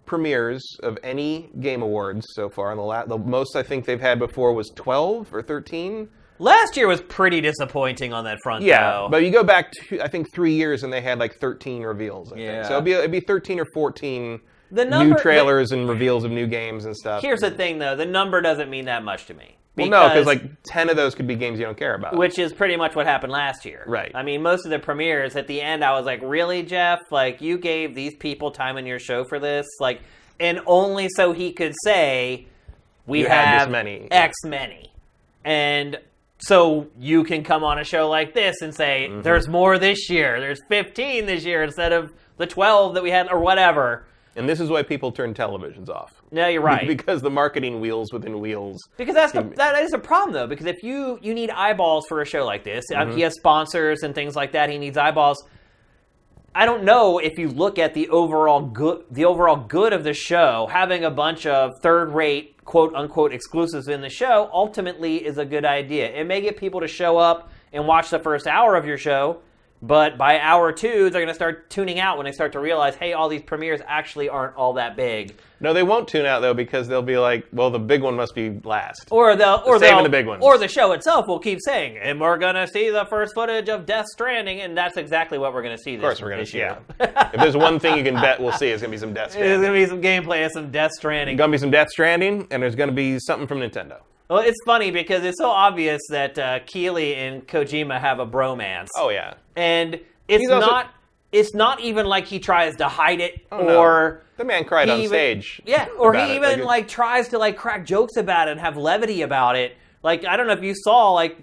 [0.05, 2.71] premieres of any game awards so far.
[2.71, 6.09] And the la- the most I think they've had before was twelve or thirteen.
[6.37, 8.63] last year was pretty disappointing on that front.
[8.63, 9.07] Yeah, though.
[9.09, 12.31] but you go back to I think three years and they had like thirteen reveals.
[12.33, 12.51] I Yeah.
[12.53, 12.65] think.
[12.65, 14.41] so it'd be it'd be thirteen or fourteen
[14.71, 17.21] The number- new trailers and reveals of new games and stuff.
[17.21, 19.57] here's the thing, though: the number doesn't mean that much to me.
[19.77, 22.15] well, no, because like ten of those could be games you don't care about.
[22.15, 23.83] which is pretty much what happened last year.
[23.85, 24.11] Right.
[24.15, 26.99] I mean, most of the premieres at the end, I was like, "Really, Geoff?
[27.11, 29.67] Like, you gave these people time in your show for this?
[29.79, 30.01] Like,
[30.39, 32.47] and only so he could say
[33.05, 34.91] we You had have many." X many,
[35.43, 35.99] and
[36.39, 39.21] so you can come on a show like this and say, Mm-hmm.
[39.21, 40.39] "There's more this year.
[40.39, 44.05] There's 15 this year instead of the 12 that we had, or whatever."
[44.35, 46.21] And this is why people turn televisions off.
[46.31, 46.87] No, you're right.
[46.95, 48.81] because the marketing wheels within wheels.
[48.97, 50.47] Because that's the, that is a problem though.
[50.47, 53.15] Because if you you need eyeballs for a show like this, Mm-hmm.
[53.15, 54.69] he has sponsors and things like that.
[54.69, 55.43] He needs eyeballs.
[56.57, 60.13] I don't know if you look at the overall good the overall good of the
[60.13, 65.37] show, having a bunch of third rate quote unquote exclusives in the show ultimately is
[65.37, 66.09] a good idea.
[66.09, 69.41] It may get people to show up and watch the first hour of your show,
[69.87, 72.95] but by hour two, they're going to start tuning out when they start to realize,
[72.95, 75.35] hey, all these premieres actually aren't all that big.
[75.61, 78.35] No, they won't tune out though because they'll be like, well, the big one must
[78.35, 79.07] be last.
[79.09, 80.43] Or they'll, or saving they'll, the big ones.
[80.43, 83.85] or the show itself will keep saying, and we're gonna see the first footage of
[83.85, 85.95] Death Stranding, and that's exactly what we're gonna see.
[85.95, 86.57] This, Of course, we're gonna see.
[86.59, 86.79] Yeah.
[86.99, 88.67] if there's one thing you can bet, we'll see.
[88.67, 89.61] It's gonna be some Death There's Stranding.
[89.61, 91.37] gonna be some gameplay of some Death Stranding.
[91.37, 93.99] gonna be some Death Stranding, and there's gonna be something from Nintendo.
[94.29, 98.87] Well, it's funny because it's so obvious that uh, Keighley and Kojima have a bromance,
[98.97, 99.35] Oh yeah.
[99.55, 99.95] and
[100.27, 100.91] it's He's also- not.
[101.31, 103.77] It's not even like he tries to hide it Oh, no.
[103.79, 104.21] or.
[104.37, 105.61] the man cried he on even- stage.
[105.65, 106.37] Yeah, or about he it.
[106.37, 109.75] even it- like tries to like crack jokes about it and have levity about it.
[110.01, 111.37] Like I don't know if you saw like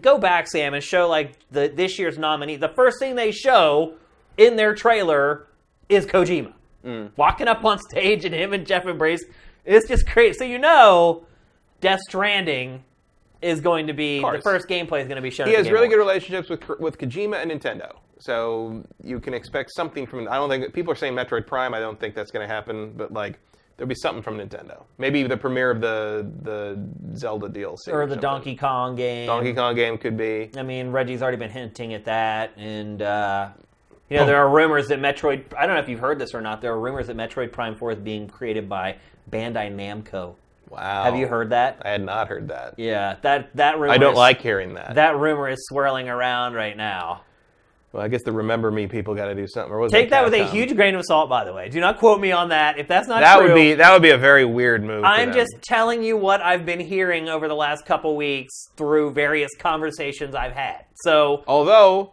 [0.00, 2.56] go back Sam and show like the this year's nominee.
[2.56, 3.94] The first thing they show
[4.38, 5.46] in their trailer
[5.88, 6.52] is Kojima
[6.84, 7.10] Mm.
[7.16, 9.22] walking up on stage and him and Geoff embrace.
[9.66, 10.38] It's just crazy.
[10.38, 11.24] So you know,
[11.80, 12.84] Death Stranding
[13.42, 15.46] is going to be the first gameplay is going to be shown.
[15.48, 20.06] He has really good relationships with with Kojima and Nintendo, so you can expect something
[20.06, 20.28] from.
[20.28, 21.72] I don't think people are saying Metroid Prime.
[21.74, 23.38] I don't think that's going to happen, but like
[23.76, 24.82] there'll be something from Nintendo.
[24.98, 28.20] Maybe the premiere of the the Zelda DLC or the something.
[28.20, 29.26] Donkey Kong game.
[29.26, 30.50] Donkey Kong game could be.
[30.56, 33.48] I mean, Reggie's already been hinting at that, and uh,
[34.10, 34.20] you Oh.
[34.20, 35.44] know there are rumors that Metroid.
[35.56, 36.60] I don't know if you've heard this or not.
[36.60, 38.96] There are rumors that Metroid Prime Four is being created by
[39.30, 40.34] Bandai Namco.
[40.70, 41.02] Wow.
[41.04, 41.82] Have you heard that?
[41.84, 42.74] I had not heard that.
[42.78, 43.92] Yeah, that that rumor.
[43.92, 44.94] I don't is- like hearing that.
[44.94, 47.22] that rumor is swirling around right now.
[47.92, 49.72] Well, I guess the Remember Me people got to do something.
[49.72, 51.68] Or was Take that with a huge grain of salt, by the way.
[51.68, 52.78] Do not quote me on that.
[52.78, 55.02] If that's not That true, would be that would be a very weird move.
[55.02, 59.50] I'm just telling you what I've been hearing over the last couple weeks through various
[59.58, 60.84] conversations I've had.
[61.02, 62.12] So Although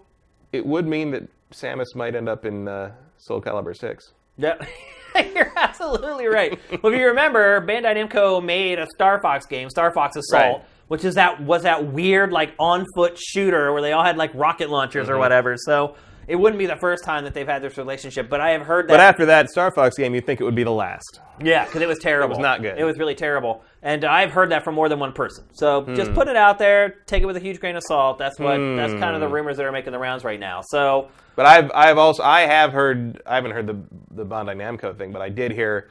[0.51, 2.93] it would mean that Samus might end up in uh,
[3.29, 4.13] Soulcalibur Six.
[4.39, 4.55] Yeah,
[5.35, 6.60] you're absolutely right.
[6.84, 10.65] well, if you remember, Bandai Namco made a Star Fox game, Star Fox Assault, Right.
[10.88, 14.31] which is that was that weird like on foot shooter where they all had like
[14.34, 15.15] rocket launchers Mm-hmm.
[15.15, 15.56] or whatever.
[15.57, 15.95] So
[16.27, 18.30] it wouldn't be the first time that they've had this relationship.
[18.30, 18.94] But I have heard that.
[18.94, 21.22] But after that Star Fox game, you'd think it would be the last.
[21.41, 22.26] yeah, because it was terrible.
[22.35, 22.77] It was not good.
[22.77, 25.45] It was really terrible, and I've heard that from more than one person.
[25.53, 25.95] So Hmm.
[25.95, 26.95] just put it out there.
[27.05, 28.18] Take it with a huge grain of salt.
[28.18, 28.57] That's what.
[28.57, 30.61] That's kind of the rumors that are making the rounds right now.
[30.64, 31.07] So.
[31.35, 33.77] But I've I've also I have heard I haven't heard the
[34.11, 35.89] the Bandai Namco thing, but I did hear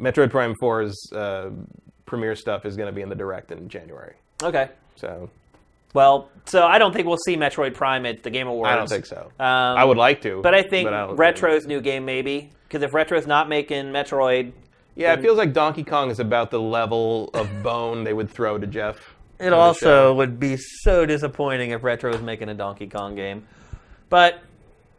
[0.00, 1.50] Metroid Prime 4's uh,
[2.06, 4.14] premiere stuff is going to be in the direct in January.
[4.42, 4.68] Okay.
[4.96, 5.28] So
[5.94, 8.70] Well, so I don't think we'll see Metroid Prime at the Game Awards.
[8.70, 9.30] I don't think so.
[9.38, 12.92] Um, I would like to, but I think don't- Retro's new game maybe because if
[12.94, 14.52] Retro's not making Metroid,
[14.96, 18.58] Yeah, it feels like Donkey Kong is about the level of bone they would throw
[18.58, 19.14] to Geoff.
[19.38, 23.46] it also would be so disappointing if Retro is making a Donkey Kong game.
[24.08, 24.40] But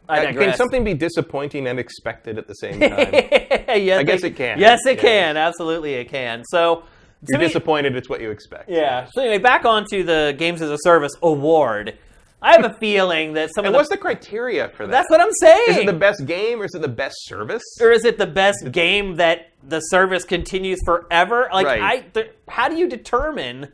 [0.07, 0.45] I Uh, digress.
[0.49, 3.11] Can something be disappointing and expected at the same time?
[3.11, 4.59] yes, I guess it can.
[4.59, 5.35] Yes, it can.
[5.37, 6.43] Absolutely, it can.
[6.45, 6.83] So.
[7.27, 7.95] You're me- disappointed.
[7.95, 8.69] It's what you expect.
[8.69, 9.07] Yeah.
[9.11, 11.97] So anyway, back onto the Games as a Service award.
[12.41, 14.91] I have a feeling that some And of the what's the criteria for that?
[14.91, 15.63] that's what I'm saying.
[15.69, 17.63] Is it the best game or is it the best service?
[17.81, 21.49] or is it the best game that the service continues forever?
[21.51, 21.81] Like, Right.
[21.81, 23.71] I, th- how do you determine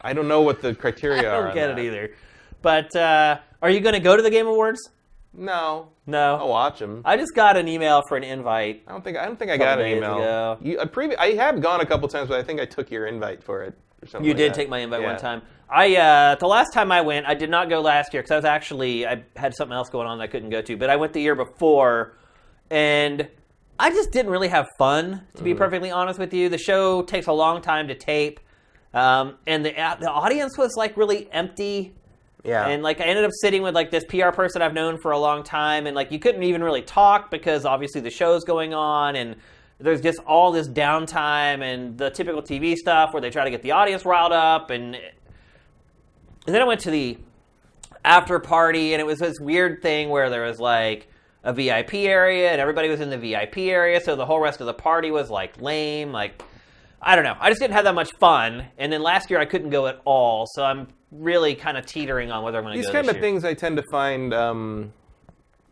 [0.00, 1.34] I don't know what the criteria are.
[1.34, 1.82] I don't on get it that.
[1.82, 2.14] either.
[2.62, 4.80] But uh, are you going to go to the Game Awards?
[5.34, 6.36] No, No.
[6.36, 7.02] I'll watch them.
[7.04, 8.82] I just got an email for an invite.
[8.88, 10.58] I don't think I don't think I got an email.
[10.62, 13.06] You, I, previ- I have gone a couple times, but I think I took your
[13.06, 13.74] invite for it.
[14.02, 14.56] Or something You like did that.
[14.56, 15.12] take my invite Yeah.
[15.12, 15.42] one time.
[15.72, 18.36] I uh, the last time I went, I did not go last year because I
[18.36, 20.76] was actually I had something else going on that I couldn't go to.
[20.76, 22.16] But I went the year before,
[22.70, 23.28] and
[23.78, 25.10] I just didn't really have fun.
[25.10, 25.44] To Mm-hmm.
[25.44, 28.40] be perfectly honest with you, the show takes a long time to tape,
[28.94, 29.70] um, and the
[30.00, 31.94] the audience was like really empty.
[32.42, 32.66] Yeah.
[32.66, 35.18] And like I ended up sitting with like this PR person I've known for a
[35.18, 39.14] long time, and like you couldn't even really talk because obviously the show's going on,
[39.14, 39.36] and
[39.78, 43.62] there's just all this downtime and the typical TV stuff where they try to get
[43.62, 44.96] the audience riled up, and
[46.46, 47.18] and then I went to the
[48.04, 51.08] after party, and it was this weird thing where there was like
[51.44, 54.66] a VIP area, and everybody was in the VIP area, so the whole rest of
[54.66, 56.42] the party was like lame, like.
[57.02, 57.34] I don't know.
[57.40, 60.02] I just didn't have that much fun, and then last year I couldn't go at
[60.04, 60.44] all.
[60.52, 62.92] So I'm really kind of teetering on whether I'm going to These go.
[62.92, 63.22] kind of year.
[63.22, 64.92] things I tend to find, um,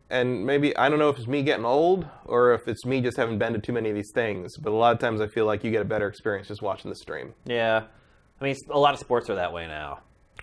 [0.08, 3.18] and maybe I don't know if it's me getting old or if it's me just
[3.18, 4.56] having been to too many of these things.
[4.56, 6.88] But a lot of times I feel like you get a better experience just watching
[6.88, 7.34] the stream.
[7.44, 7.82] Yeah,
[8.40, 9.98] I mean, a lot of sports are that way now.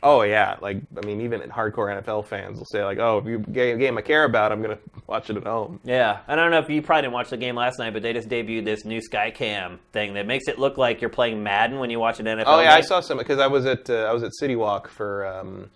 [0.07, 3.39] Oh yeah, like I mean, even hardcore NFL fans will say like, "Oh, if you
[3.39, 4.77] get a game I care about, I'm gonna
[5.07, 7.55] watch it at home." Yeah, I don't know if you probably didn't watch the game
[7.55, 11.01] last night, but they just debuted this new Skycam thing that makes it look like
[11.01, 12.43] you're playing Madden when you watch an NFL.
[12.45, 14.89] Oh yeah, I saw some because I was at uh, I was at City Walk
[14.89, 15.71] for um,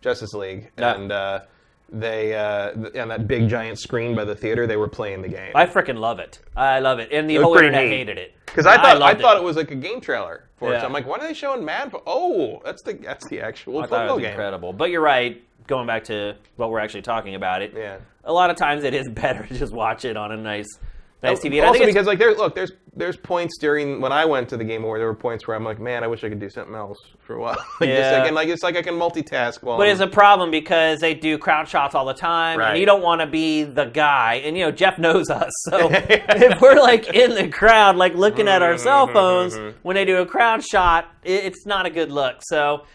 [0.00, 1.42] Justice League, and uh,
[1.88, 5.52] they uh, on that big giant screen by the theater, they were playing the game.
[5.54, 6.40] I freaking love it.
[6.56, 7.90] I love it, and the whole internet neat.
[7.90, 9.44] hated it Because I thought I, loved thought it.
[9.44, 10.74] was like a game trailer for it.
[10.74, 10.80] Yeah.
[10.80, 11.94] So I'm like, why are they showing Mad?
[12.06, 14.30] Oh, that's the that's the actual I thought football it was game.
[14.30, 14.72] incredible.
[14.72, 15.42] But you're right.
[15.66, 17.72] Going back to what we're actually talking about, it.
[17.76, 17.98] Yeah.
[18.24, 20.68] A lot of times it is better to just watch it on a nice,
[21.22, 21.56] nice oh, TV.
[21.56, 24.48] And I Also, think because like there, look, there's there's points during when I went
[24.48, 26.40] to the game where there were points where I'm like, man, I wish I could
[26.40, 27.56] do something else for a while.
[27.80, 27.96] like, Yeah.
[27.96, 29.76] just, like, and like it's like I can multitask while.
[29.76, 32.86] But I'm- it's a problem because they do crowd shots all the time, and you
[32.86, 34.36] don't want to be the guy.
[34.44, 38.48] And you know, Geoff knows us, so if we're like in the crowd, like looking
[38.48, 39.78] at our cell mm-hmm, phones mm-hmm, mm-hmm.
[39.82, 42.36] when they do a crowd shot, it's not a good look.
[42.42, 42.86] So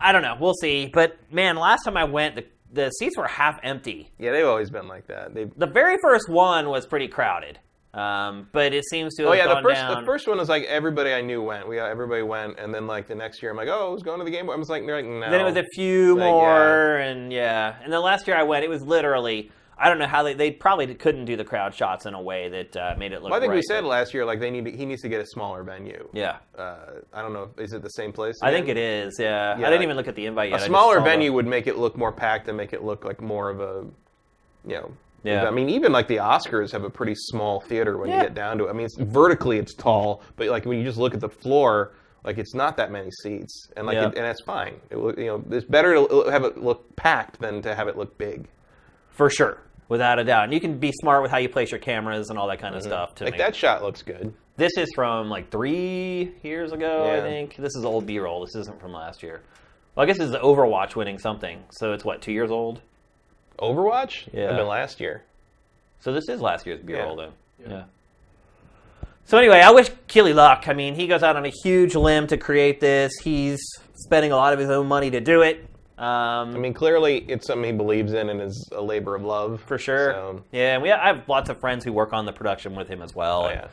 [0.00, 0.36] I don't know.
[0.38, 0.86] We'll see.
[0.86, 4.12] But man, last time I went, the the seats were half empty.
[4.18, 5.34] yeah, they've always been like that.
[5.34, 5.50] They've...
[5.56, 7.58] The very first one was pretty crowded,
[7.94, 10.00] um, but it seems to have Oh yeah, the first down.
[10.00, 11.66] the first one was like everybody I knew went.
[11.66, 14.18] We everybody went, and then like the next year, I'm like, oh, I was going
[14.18, 14.48] to the game.
[14.50, 15.30] I was like, they're like, no.
[15.30, 17.76] Then it was a few Like, more, and yeah.
[17.82, 19.50] And then last year I went, it was literally.
[19.80, 22.48] I don't know how they they probably couldn't do the crowd shots in a way
[22.48, 23.30] that uh, made it look.
[23.30, 25.08] Well, I think we said but- last year like they need to, he needs to
[25.08, 26.08] get a smaller venue.
[26.12, 26.76] Yeah, Uh,
[27.12, 27.50] I don't know.
[27.58, 28.34] Is it the same place?
[28.42, 29.14] I think it is.
[29.20, 29.56] Yeah.
[29.56, 29.66] Yeah.
[29.66, 30.56] I didn't even look at the invite A yet.
[30.56, 33.20] Just smaller the- venue would make it look more packed and make it look like
[33.20, 33.86] more of a,
[34.66, 34.90] you know.
[35.24, 35.46] Yeah.
[35.46, 38.16] I mean, even like the Oscars have a pretty small theater when Yeah.
[38.16, 38.70] you get down to it.
[38.70, 41.92] I mean, it's, vertically it's tall, but like when you just look at the floor,
[42.24, 44.08] like it's not that many seats, and like Yeah.
[44.08, 44.74] it, and that's fine.
[44.90, 47.88] It, will- you know, it's better to uh, have it look packed than to have
[47.88, 48.46] it look big.
[49.10, 49.58] for sure,
[49.88, 50.44] without a doubt.
[50.44, 52.74] And you can be smart with how you place your cameras and all that kind
[52.76, 52.90] of mm-hmm.
[52.90, 53.14] stuff.
[53.16, 54.32] To Like make that shot looks good.
[54.56, 57.56] This is from like three years ago, I think.
[57.56, 58.44] This is old B-roll.
[58.44, 59.42] This isn't from last year.
[59.94, 61.64] Well, I guess this is Overwatch winning something.
[61.70, 62.80] So it's what two years old.
[63.58, 64.28] Overwatch?
[64.32, 64.42] Yeah.
[64.44, 65.22] That'd been last year.
[66.00, 67.26] So this is last year's B-roll, Yeah.
[67.66, 67.70] then.
[67.70, 67.82] Yeah.
[69.24, 70.64] So anyway, I wish Keighley luck.
[70.68, 73.12] I mean, he goes out on a huge limb to create this.
[73.22, 73.60] He's
[73.94, 75.64] spending a lot of his own money to do it.
[75.98, 79.60] Um, I mean, clearly it's something he believes in and is a labor of love.
[79.66, 80.12] for sure.
[80.12, 82.88] So, Yeah, and we I have lots of friends who work on the production with
[82.88, 83.42] him as well.
[83.42, 83.68] oh, and, yeah.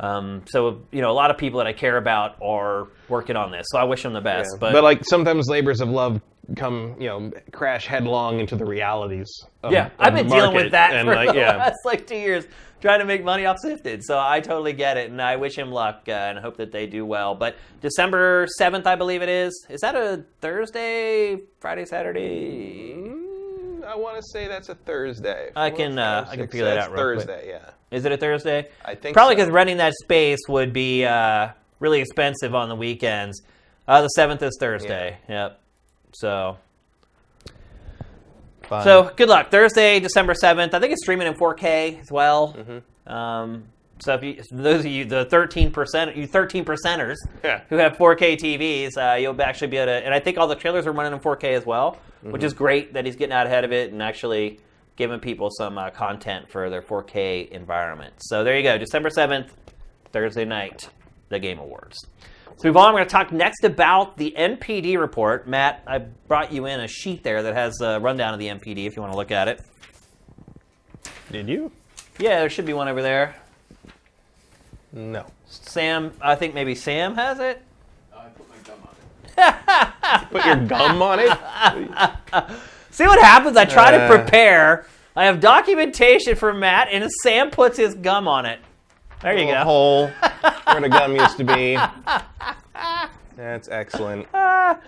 [0.00, 3.50] Um, so you know, a lot of people that I care about are working on
[3.50, 3.66] this.
[3.70, 4.48] So I wish them the best.
[4.54, 4.58] Yeah.
[4.60, 6.20] But, But, like sometimes labors of love
[6.56, 9.28] come, you know, crash headlong into the realities.
[9.62, 11.56] Of, yeah, of I've been dealing with that and for like, the yeah.
[11.56, 12.46] last like two years,
[12.80, 14.02] trying to make money off Sifted.
[14.04, 16.72] So I totally get it, and I wish him luck, uh, and I hope that
[16.72, 17.34] they do well.
[17.34, 19.66] But December seventh, I believe it is.
[19.68, 22.94] Is that a Thursday, Friday, Saturday?
[22.96, 25.50] Mm, I want to say that's a Thursday.
[25.54, 27.26] I Four, can, uh, five, I can figure that out real quick.
[27.26, 27.70] Thursday, yeah.
[27.90, 28.68] Is it a Thursday?
[28.84, 29.38] I think Probably so.
[29.38, 31.48] because renting that space would be uh,
[31.80, 33.42] really expensive on the weekends.
[33.86, 35.16] Uh, the seventh is Thursday.
[35.28, 35.58] Yep.
[36.12, 36.58] So
[38.62, 38.84] Fun.
[38.84, 40.74] So good luck Thursday, December seventh.
[40.74, 42.54] I think it's streaming in 4K as well.
[42.54, 43.12] Mm-hmm.
[43.12, 43.64] Um,
[44.00, 47.62] so if you, those of you, the 13 percent, you 13 percenters Yeah.
[47.70, 50.04] who have 4K TVs, uh, you'll actually be able to.
[50.04, 52.44] And I think all the trailers are running in 4K as well, which Mm-hmm.
[52.44, 54.60] is great that he's getting out ahead of it and actually
[54.96, 58.12] giving people some uh, content for their 4K environment.
[58.18, 59.48] So there you go, December 7th,
[60.12, 60.90] Thursday night,
[61.30, 61.96] the Game Awards.
[62.50, 62.92] Let's move on.
[62.92, 65.46] We're going to talk next about the NPD report.
[65.46, 68.86] Matt, I brought you in a sheet there that has a rundown of the NPD
[68.86, 69.60] if you want to look at it.
[71.30, 71.70] Did you?
[72.18, 73.36] Yeah, there should be one over there.
[74.92, 75.26] No.
[75.46, 77.62] Sam, I think maybe Sam has it.
[78.16, 80.30] I put my gum on it.
[80.32, 82.58] Put your gum on it.
[82.90, 83.56] See what happens?
[83.56, 84.08] I try to Uh.
[84.08, 84.86] prepare.
[85.14, 88.58] I have documentation for Matt, and Sam puts his gum on it.
[89.22, 89.64] There you go.
[89.64, 90.06] hole
[90.64, 91.78] where the gum used to be.
[93.36, 94.26] That's excellent.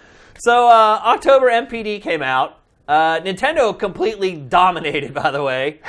[0.43, 2.61] So uh, October NPD came out.
[2.89, 5.81] Uh, Nintendo completely dominated, by the way.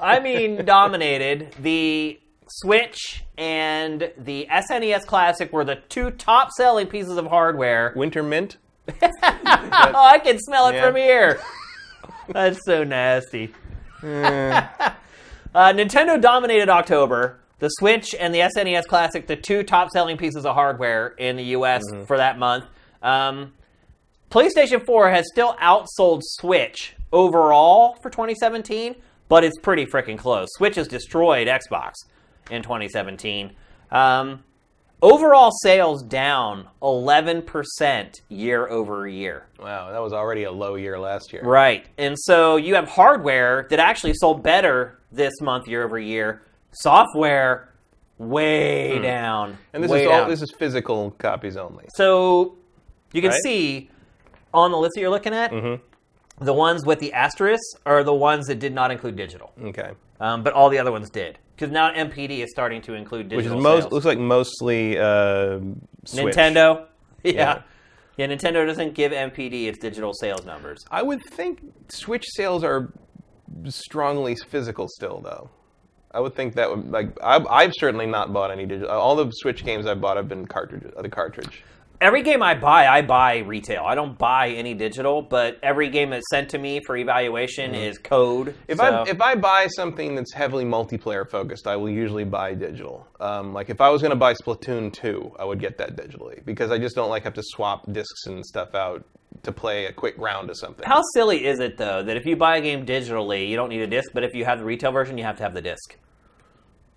[0.00, 1.54] I mean, dominated.
[1.60, 2.18] The
[2.48, 7.92] Switch and the SNES Classic were the two top selling pieces of hardware.
[7.94, 8.56] Winter mint.
[8.88, 10.86] Oh, I can smell it Yeah.
[10.86, 11.38] from here.
[12.30, 13.52] That's so nasty.
[14.02, 14.66] Eh,
[15.54, 17.40] Uh, Nintendo dominated October.
[17.62, 21.44] The Switch and the SNES Classic, the two top selling pieces of hardware in the
[21.56, 22.06] US Mm-hmm.
[22.06, 22.64] for that month.
[23.00, 23.52] Um,
[24.32, 28.96] PlayStation 4 has still outsold Switch overall for 2017,
[29.28, 30.48] but it's pretty freaking close.
[30.56, 31.92] Switch has destroyed Xbox
[32.50, 33.52] in 2017.
[33.92, 34.42] Um,
[35.00, 39.46] overall sales down 11% year over year.
[39.60, 41.44] wow, that was already a low year last year.
[41.44, 41.86] Right.
[41.96, 46.42] And so you have hardware that actually sold better this month year over year.
[46.72, 47.68] Software
[48.18, 49.50] way down.
[49.52, 49.56] Hmm.
[49.74, 50.28] And this is all down.
[50.30, 51.84] this is physical copies only.
[51.94, 52.56] so
[53.12, 53.40] you can Right?
[53.42, 53.90] see
[54.54, 56.44] on the list that you're looking at, Mm-hmm.
[56.44, 59.52] the ones with the asterisk are the ones that did not include digital.
[59.62, 59.90] Okay.
[60.20, 61.38] Um, but all the other ones did.
[61.56, 63.36] Because now NPD is starting to include digital.
[63.52, 63.92] Which is most sales.
[63.92, 65.60] looks like mostly uh,
[66.06, 66.86] Nintendo.
[67.24, 67.32] Yeah.
[67.32, 67.62] Yeah.
[68.16, 68.26] yeah.
[68.26, 70.84] Nintendo doesn't give NPD its digital sales numbers.
[70.90, 72.92] I would think Switch sales are
[73.68, 75.50] strongly physical still, though.
[76.14, 78.90] I would think that would like I've, I've certainly not bought any digital.
[78.90, 80.92] All the Switch games I've bought have been cartridges.
[81.00, 81.64] The cartridge.
[82.00, 83.84] Every game I buy, I buy retail.
[83.84, 87.98] I don't buy any digital, but every game that's sent to me for evaluation is
[87.98, 88.48] code.
[88.48, 88.72] Mm-hmm.
[88.72, 92.54] If so- I if I buy something that's heavily multiplayer focused, I will usually buy
[92.54, 93.06] digital.
[93.20, 96.44] Um, like if I was going to buy Splatoon 2, I would get that digitally
[96.44, 99.04] because I just don't like have to swap discs and stuff out
[99.42, 100.84] to play a quick round of something.
[100.86, 103.80] how silly is it though that if you buy a game digitally, you don't need
[103.80, 105.96] a disc, but if you have the retail version, you have to have the disc.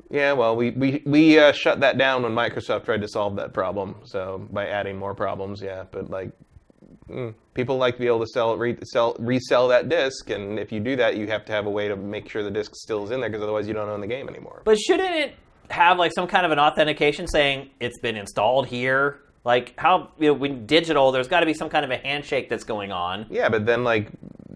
[0.10, 3.54] Yeah, well, we we we uh, shut that down when Microsoft tried to solve that
[3.54, 3.96] problem.
[4.06, 5.84] So by adding more problems, yeah.
[5.92, 6.32] But like,
[7.10, 10.72] mm, people like to be able to sell, re- sell resell that disc, and if
[10.72, 13.04] you do that, you have to have a way to make sure the disc still
[13.04, 14.62] is in there, because otherwise you don't own the game anymore.
[14.64, 15.36] But shouldn't it
[15.72, 19.22] have like some kind of an authentication saying it's been installed here?
[19.44, 22.50] Like how you know when digital, there's got to be some kind of a handshake
[22.50, 23.26] that's going on.
[23.30, 24.10] yeah, but then like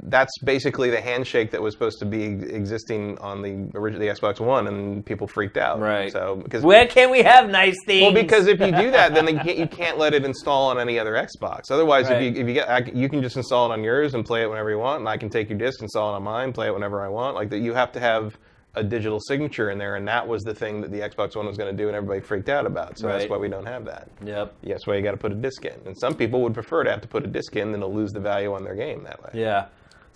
[0.10, 4.40] that's basically the handshake that was supposed to be existing on the original the Xbox
[4.40, 5.80] One, and people freaked out.
[5.80, 6.12] Right.
[6.12, 8.14] So because When can we have nice things?
[8.14, 10.80] Well, because if you do that, then they can't, you can't let it install on
[10.80, 11.72] any other Xbox.
[11.72, 12.22] Otherwise, Right.
[12.24, 14.42] if you if you get, I you can just install it on yours and play
[14.42, 16.68] it whenever you want, and I can take your disc, install it on mine, play
[16.68, 17.36] it whenever I want.
[17.36, 18.38] Like that, you have to have
[18.76, 21.58] a digital signature in there, and that was the thing that the Xbox One was
[21.58, 23.00] going to do, and everybody freaked out about.
[23.00, 24.08] So that's why we don't have that.
[24.24, 24.54] Yep.
[24.64, 26.90] That's why you got to put a disc in, and some people would prefer to
[26.92, 29.22] have to put a disc in than to lose the value on their game that
[29.24, 29.32] way.
[29.34, 29.66] Yeah.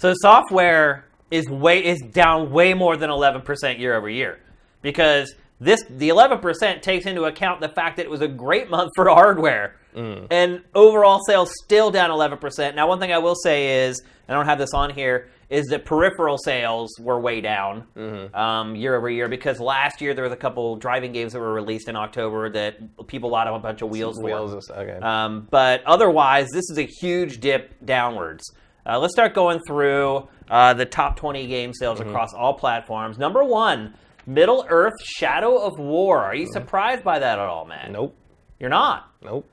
[0.03, 4.37] So software is way is down way more than 11% year over year
[4.81, 8.91] because this the 11% takes into account the fact that it was a great month
[8.97, 9.77] for hardware.
[9.95, 12.75] And overall sales still down 11%.
[12.75, 15.85] Now one thing I will say is I don't have this on here is that
[15.85, 17.85] peripheral sales were way down
[18.33, 21.53] um, year over year because last year there was a couple driving games that were
[21.53, 22.75] released in October that
[23.07, 24.23] people bought on a bunch of wheels for.
[24.25, 24.97] Wheels, is- okay.
[25.01, 28.43] Um, but otherwise, this is a huge dip downwards.
[28.85, 33.17] Uh, let's start going through uh, the top 20 game sales across all platforms.
[33.17, 33.93] Number one,
[34.25, 36.19] Middle Earth Shadow of War.
[36.19, 37.91] Are you surprised by that at all, man?
[37.93, 38.15] nope,
[38.59, 39.09] You're not.
[39.23, 39.49] nope.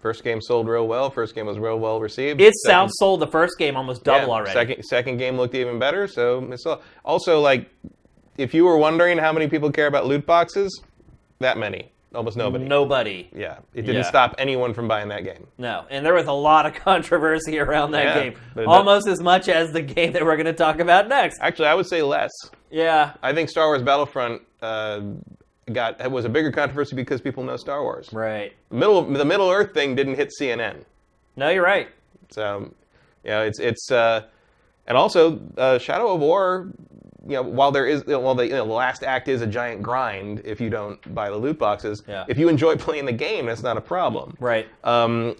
[0.00, 1.10] First game sold real well.
[1.10, 2.40] First game was real well received.
[2.40, 4.52] It Second- sounds sold the first game almost double Yeah, already.
[4.52, 6.06] Second second game looked even better.
[6.06, 6.64] So it's
[7.04, 7.68] also like,
[8.36, 10.82] if you were wondering how many people care about loot boxes,
[11.40, 12.64] that many, almost nobody.
[12.64, 13.28] Nobody.
[13.34, 14.08] Yeah, it didn't Yeah.
[14.08, 15.46] stop anyone from buying that game.
[15.58, 15.84] No.
[15.90, 18.34] And there was a lot of controversy around that Yeah, game.
[18.54, 21.38] but it- Almost as much as the game that we're going to talk about next.
[21.40, 22.30] Actually, I would say less.
[22.70, 23.12] Yeah.
[23.22, 25.00] I think Star Wars Battlefront uh,
[25.72, 28.08] got it was a bigger controversy because people know Star Wars.
[28.12, 28.52] Right.
[28.70, 30.84] Middle the Middle Earth thing didn't hit CNN.
[31.36, 31.88] No, you're right.
[32.30, 32.72] So,
[33.24, 34.22] you know, it's it's uh,
[34.86, 36.68] and also uh, Shadow of War.
[37.28, 39.82] You know, while there is, while the, you know, the last act is a giant
[39.82, 42.02] grind if you don't buy the loot boxes.
[42.08, 42.24] Yeah.
[42.26, 44.34] If you enjoy playing the game, that's not a problem.
[44.40, 44.66] Right.
[44.82, 45.36] Um,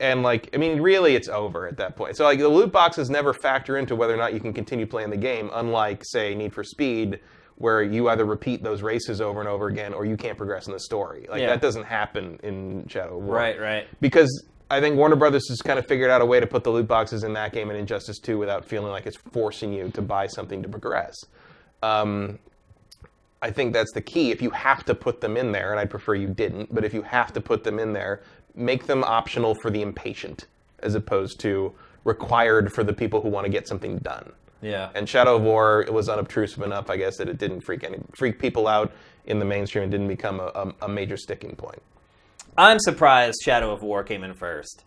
[0.00, 2.16] and like, I mean, really, it's over at that point.
[2.16, 5.10] So like, the loot boxes never factor into whether or not you can continue playing
[5.10, 5.48] the game.
[5.54, 7.20] Unlike, say, Need for Speed,
[7.54, 10.72] where you either repeat those races over and over again, or you can't progress in
[10.74, 11.26] the story.
[11.30, 11.46] Like Yeah.
[11.46, 13.86] that doesn't happen in Shadow War Right, right.
[14.00, 16.70] because I think Warner Brothers has kind of figured out a way to put the
[16.70, 20.02] loot boxes in that game and Injustice 2 without feeling like it's forcing you to
[20.02, 21.14] buy something to progress.
[21.82, 22.38] Um,
[23.42, 24.32] I think that's the key.
[24.32, 26.92] If you have to put them in there, and I'd prefer you didn't, but if
[26.92, 28.22] you have to put them in there,
[28.56, 30.46] make them optional for the impatient
[30.80, 31.72] as opposed to
[32.04, 34.32] required for the people who want to get something done.
[34.62, 34.90] Yeah.
[34.94, 37.98] And Shadow of War it was unobtrusive enough, I guess, that it didn't freak any
[38.14, 38.92] freak people out
[39.26, 41.82] in the mainstream and didn't become a, a, a major sticking point.
[42.58, 44.84] I'm surprised Shadow of War came in first.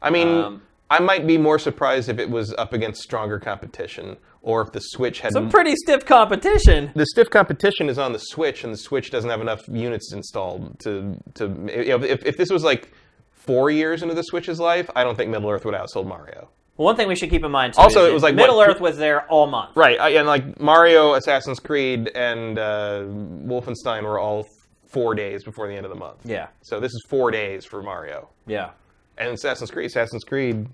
[0.00, 4.16] I mean, Um, I might be more surprised if it was up against stronger competition,
[4.42, 6.90] or if the Switch had Some pretty stiff competition.
[6.94, 10.78] the stiff competition is on the Switch, and the Switch doesn't have enough units installed
[10.80, 11.44] to to.
[11.74, 12.92] You know, if if this was like
[13.30, 16.48] four years into the Switch's life, I don't think Middle Earth would have outsold Mario.
[16.76, 17.80] One thing we should keep in mind too.
[17.80, 19.76] Also, is it was like, Middle what, Earth was there all month.
[19.76, 23.02] Right, and like Mario, Assassin's Creed, and uh,
[23.46, 24.46] Wolfenstein were all
[24.92, 26.18] four days before the end of the month.
[26.24, 26.48] Yeah.
[26.62, 28.70] So this is four days for Mario, Yeah.
[29.18, 29.86] and Assassin's Creed.
[29.86, 30.68] Assassin's Creed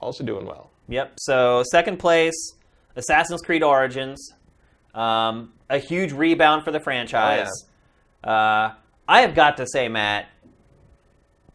[0.00, 0.70] also doing well.
[0.88, 1.12] Yep.
[1.18, 2.34] So second place,
[2.96, 4.32] Assassin's Creed Origins,
[4.94, 7.48] um, a huge rebound for the franchise.
[8.24, 8.70] uh,
[9.08, 10.26] I have got to say, Matt,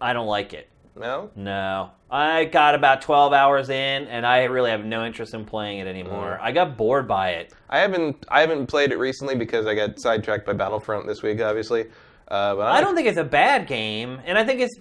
[0.02, 0.70] I don't like it.
[1.00, 5.46] No, No, I got about twelve hours in, and I really have no interest in
[5.46, 6.40] playing it anymore.
[6.42, 7.54] I got bored by it.
[7.70, 8.26] I haven't.
[8.30, 11.86] I haven't played it recently because I got sidetracked by Battlefront this week, obviously.
[12.28, 14.80] Uh, but I don't think it's a bad game, and I think it's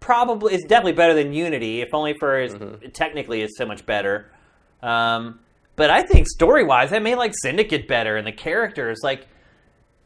[0.00, 2.54] probably it's definitely better than Unity, if only for its,
[2.92, 4.30] technically it's so much better.
[4.82, 5.40] Um,
[5.76, 9.26] but I think story wise, I made like Syndicate better, and the characters like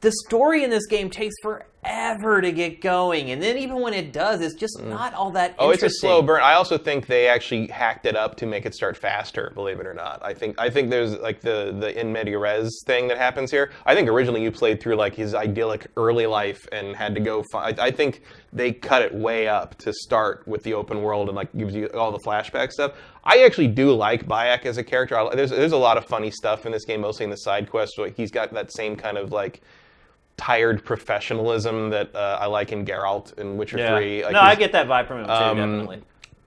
[0.01, 4.13] the story in this game takes forever to get going, and then even when it
[4.13, 4.87] does, it's just mm.
[4.87, 5.57] not all that.
[5.59, 6.41] Oh, it's a slow burn.
[6.41, 9.51] I also think they actually hacked it up to make it start faster.
[9.55, 12.83] Believe it or not, I think I think there's like the the in media res
[12.87, 13.73] thing that happens here.
[13.87, 17.45] I think originally you played through like his idyllic early life and had to go.
[17.55, 18.23] I, think
[18.53, 21.87] they cut it way up to start with the open world and like gives you
[21.89, 22.93] all the flashback stuff.
[23.25, 25.19] I actually do like Bayek as a character.
[25.19, 27.69] I, there's there's a lot of funny stuff in this game, mostly in the side
[27.69, 27.99] quests.
[27.99, 29.61] Like he's got that same kind of like
[30.39, 33.97] tired professionalism that uh, I like in Geralt in Witcher Yeah.
[33.97, 34.25] Three.
[34.25, 36.03] Like no, I get that vibe from him too, Um, definitely.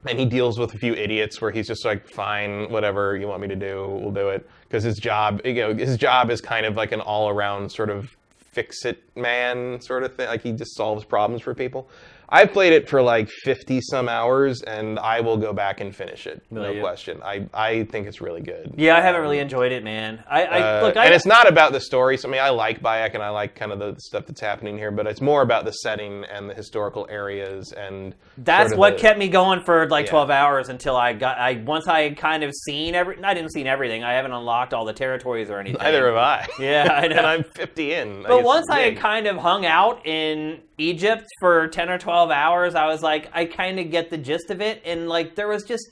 [0.08, 3.42] and he deals with a few idiots where he's just like, fine, whatever you want
[3.42, 4.50] me to do, we'll do it.
[4.68, 8.16] Because his job, you know, his job is kind of like an all-around sort of
[8.54, 10.28] fix-it man sort of thing.
[10.28, 11.90] Like he just solves problems for people.
[12.32, 16.28] I've played it for like 50 some hours, and I will go back and finish
[16.28, 16.42] it.
[16.50, 16.80] No you?
[16.82, 17.22] question.
[17.24, 18.74] I, I think it's really good.
[18.78, 20.24] Yeah, I haven't really enjoyed it, man.
[20.30, 22.18] I, I Uh, look, I, and it's not about the story.
[22.18, 24.78] So I mean, I like Bayek and I like kind of the stuff that's happening
[24.78, 28.80] here, but it's more about the setting and the historical areas and That's sort of
[28.80, 30.12] what the- kept me going for like Yeah.
[30.12, 33.52] 12 hours until I got I once I had kind of seen every I didn't
[33.52, 34.04] seen everything.
[34.04, 35.82] I haven't unlocked all the territories or anything.
[35.82, 36.48] Neither have I.
[36.60, 37.18] Yeah, I know.
[37.18, 38.24] and I'm 50 in.
[38.24, 42.76] But once I had kind of hung out in Egypt for 10 or 12 hours,
[42.76, 45.64] I was like I kind of get the gist of it and like there was
[45.64, 45.92] just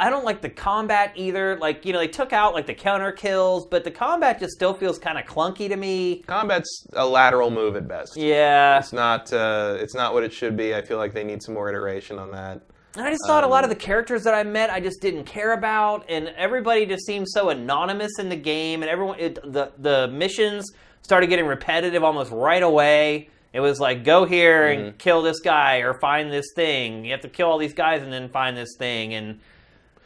[0.00, 1.56] I don't like the combat either.
[1.58, 4.72] Like, you know, they took out like the counter kills, but the combat just still
[4.72, 6.22] feels kind of clunky to me.
[6.24, 8.16] combat's a lateral move at best.
[8.16, 8.78] Yeah.
[8.78, 9.32] It's not.
[9.32, 10.72] Uh, it's not what it should be.
[10.72, 12.60] I feel like they need some more iteration on that.
[12.94, 15.00] And I just thought a lot Um, of the characters that I met, I just
[15.00, 19.34] didn't care about, and everybody just seemed so anonymous in the game, and everyone, it,
[19.52, 20.64] the the missions
[21.02, 23.30] started getting repetitive almost right away.
[23.52, 24.80] It was like go here Mm-hmm.
[24.88, 27.04] and kill this guy or find this thing.
[27.04, 29.40] You have to kill all these guys and then find this thing, and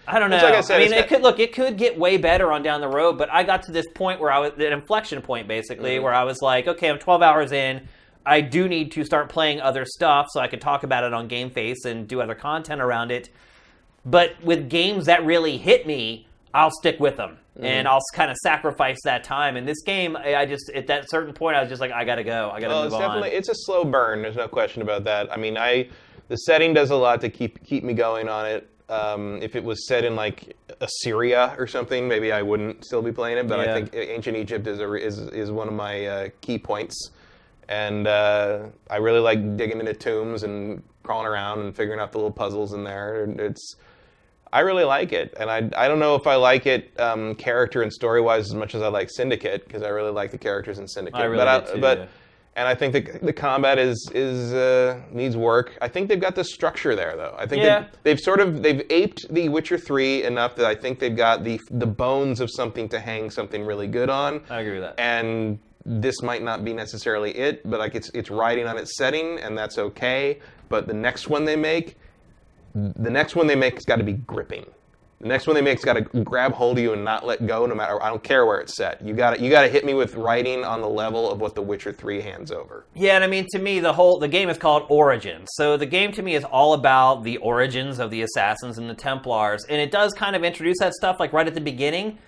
[0.06, 0.36] I don't know.
[0.36, 2.88] Like I said, mean, it could look, it could get way better on down the
[2.88, 6.04] road, but I got to this point where I was an inflection point basically, Mm-hmm.
[6.04, 7.86] where I was like, okay, I'm 12 hours in.
[8.24, 11.28] I do need to start playing other stuff so I could talk about it on
[11.28, 13.28] GameFace and do other content around it.
[14.04, 17.66] But with games that really hit me, I'll stick with them Mm-hmm.
[17.66, 19.58] and I'll kind of sacrifice that time.
[19.58, 22.24] And this game, I just at that certain point, I was just like, I gotta
[22.24, 22.50] go.
[22.50, 23.00] I gotta Well, move it's on.
[23.02, 24.22] definitely it's a slow burn.
[24.22, 25.30] There's no question about that.
[25.30, 25.90] I mean, I
[26.28, 28.70] the setting does a lot to keep keep me going on it.
[28.88, 33.12] Um, if it was set in like Assyria or something, maybe I wouldn't still be
[33.12, 33.48] playing it.
[33.48, 33.70] But Yeah.
[33.70, 37.10] I think ancient Egypt is a, is is one of my uh, key points,
[37.68, 38.60] and uh,
[38.90, 42.72] I really like digging into tombs and crawling around and figuring out the little puzzles
[42.72, 43.24] in there.
[43.38, 43.76] It's
[44.52, 47.82] I really like it, and I I don't know if I like it um, character
[47.82, 50.78] and story wise as much as I like Syndicate because I really like the characters
[50.78, 51.20] in Syndicate.
[51.20, 52.06] I really but did too, but yeah.
[52.56, 55.76] and I think the the combat is is uh, needs work.
[55.80, 57.34] I think they've got the structure there though.
[57.38, 57.80] I think Yeah.
[57.80, 61.44] they've, they've sort of they've aped The Witcher Three enough that I think they've got
[61.44, 64.42] the the bones of something to hang something really good on.
[64.50, 65.00] I agree with that.
[65.00, 69.38] And this might not be necessarily it, but like it's it's riding on its setting,
[69.40, 70.40] and that's okay.
[70.68, 71.96] But the next one they make,
[72.74, 74.66] the next one they make has got to be gripping.
[75.22, 77.64] The next one they make's got to grab hold of you and not let go,
[77.64, 78.02] no matter.
[78.02, 79.00] I don't care where it's set.
[79.00, 81.62] You got you got to hit me with writing on the level of what The
[81.62, 82.86] Witcher Three hands over.
[82.94, 85.48] Yeah, and I mean, to me, the whole the game is called Origins.
[85.52, 88.94] So the game to me is all about the origins of the assassins and the
[88.94, 92.18] Templars, and it does kind of introduce that stuff like right at the beginning.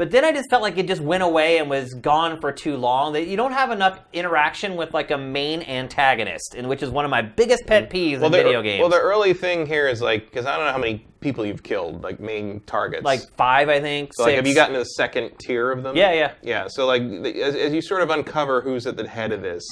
[0.00, 2.78] But then I just felt like it just went away and was gone for too
[2.78, 3.12] long.
[3.12, 7.04] That you don't have enough interaction with like a main antagonist, and which is one
[7.04, 8.80] of my biggest pet peeves in video games.
[8.80, 11.62] Well, the early thing here is like because I don't know how many people you've
[11.62, 13.04] killed, like main targets.
[13.04, 14.14] like five, I think.
[14.14, 15.94] so, like, have you gotten to the second tier of them?
[15.94, 16.32] Yeah, yeah.
[16.40, 16.68] Yeah.
[16.68, 19.62] So like the, as, as you sort of uncover who's at the head of this,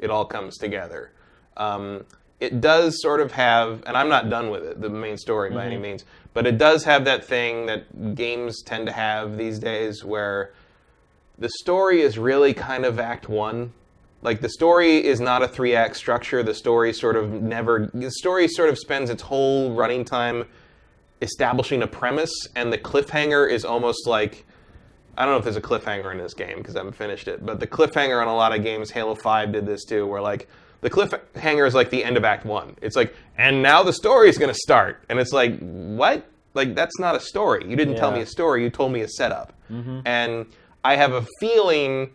[0.00, 1.12] it all comes together.
[1.56, 2.04] Um,
[2.40, 5.58] it does sort of have, and I'm not done with it, the main story by
[5.58, 5.66] Mm-hmm.
[5.66, 6.04] any means,
[6.36, 10.52] but it does have that thing that games tend to have these days where
[11.38, 13.72] the story is really kind of act one.
[14.20, 16.42] Like the story is not a three act structure.
[16.42, 17.90] The story sort of never.
[17.94, 20.44] The story sort of spends its whole running time
[21.22, 24.44] establishing a premise, and the cliffhanger is almost like.
[25.16, 27.46] I don't know if there's a cliffhanger in this game because I haven't finished it,
[27.46, 30.50] but the cliffhanger on a lot of games, Halo 5 did this too, where like
[30.80, 32.76] the cliffhanger is like the end of Act 1.
[32.82, 35.02] It's like, and now the story is going to start.
[35.08, 36.26] And it's like, what?
[36.54, 37.68] Like, that's not a story.
[37.68, 39.52] You didn't tell me a story, you told me a setup.
[40.06, 40.46] And
[40.84, 42.10] I have a feeling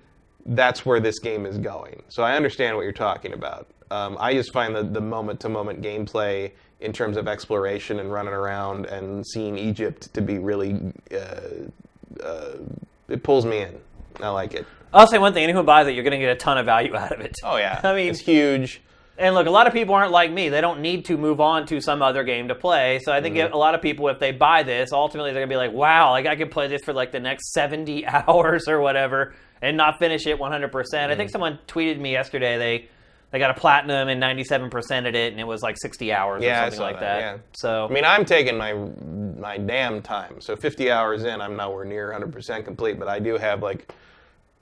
[0.45, 2.01] that's where this game is going.
[2.09, 3.67] So I understand what you're talking about.
[3.91, 8.11] Um, I just find the, the moment to moment gameplay in terms of exploration and
[8.11, 10.79] running around and seeing Egypt to be really.
[11.13, 12.57] Uh, uh,
[13.09, 13.79] it pulls me in.
[14.21, 14.65] I like it.
[14.93, 16.65] I'll say one thing: anyone who buys it, you're going to get a ton of
[16.65, 17.35] value out of it.
[17.43, 17.79] Oh, yeah.
[17.83, 18.81] I mean- it's huge.
[19.17, 20.49] And look, a lot of people aren't like me.
[20.49, 22.99] They don't need to move on to some other game to play.
[23.03, 23.53] So I think Mm-hmm.
[23.53, 26.25] a lot of people, if they buy this, ultimately they're gonna be like, "Wow, like
[26.25, 30.25] I could play this for like the next 70 hours or whatever, and not finish
[30.25, 31.17] it 100." percent I Mm-hmm.
[31.19, 32.89] think someone tweeted me yesterday they
[33.31, 36.43] they got a platinum and 97 percent at it, and it was like 60 hours
[36.43, 37.19] Yeah, or something like that, that.
[37.19, 37.37] yeah.
[37.53, 38.73] So I mean, I'm taking my
[39.39, 40.41] my damn time.
[40.41, 43.93] So 50 hours in, I'm nowhere near 100% complete, but I do have like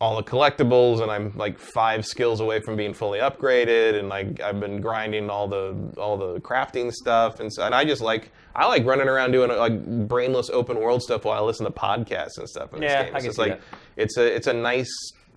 [0.01, 4.39] all the collectibles, and I'm like five skills away from being fully upgraded, and like
[4.39, 8.31] I've been grinding all the all the crafting stuff, and so and I just like
[8.55, 12.37] I like running around doing like brainless open world stuff while I listen to podcasts
[12.37, 13.15] and stuff in this Yeah, game.
[13.15, 13.79] I It's can just like that.
[13.97, 14.93] it's a it's a nice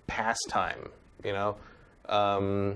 [0.07, 0.89] pastime,
[1.25, 1.57] you know.
[2.07, 2.75] Um,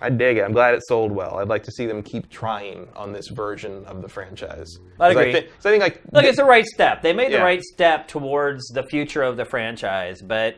[0.00, 0.42] I dig it.
[0.42, 1.38] I'm glad it sold well.
[1.38, 4.78] I'd like to see them keep trying on this version of the franchise.
[4.98, 5.32] I agree.
[5.32, 7.02] thi- so I think like Look, it's the right step.
[7.02, 10.56] They made the right step towards the future of the franchise, but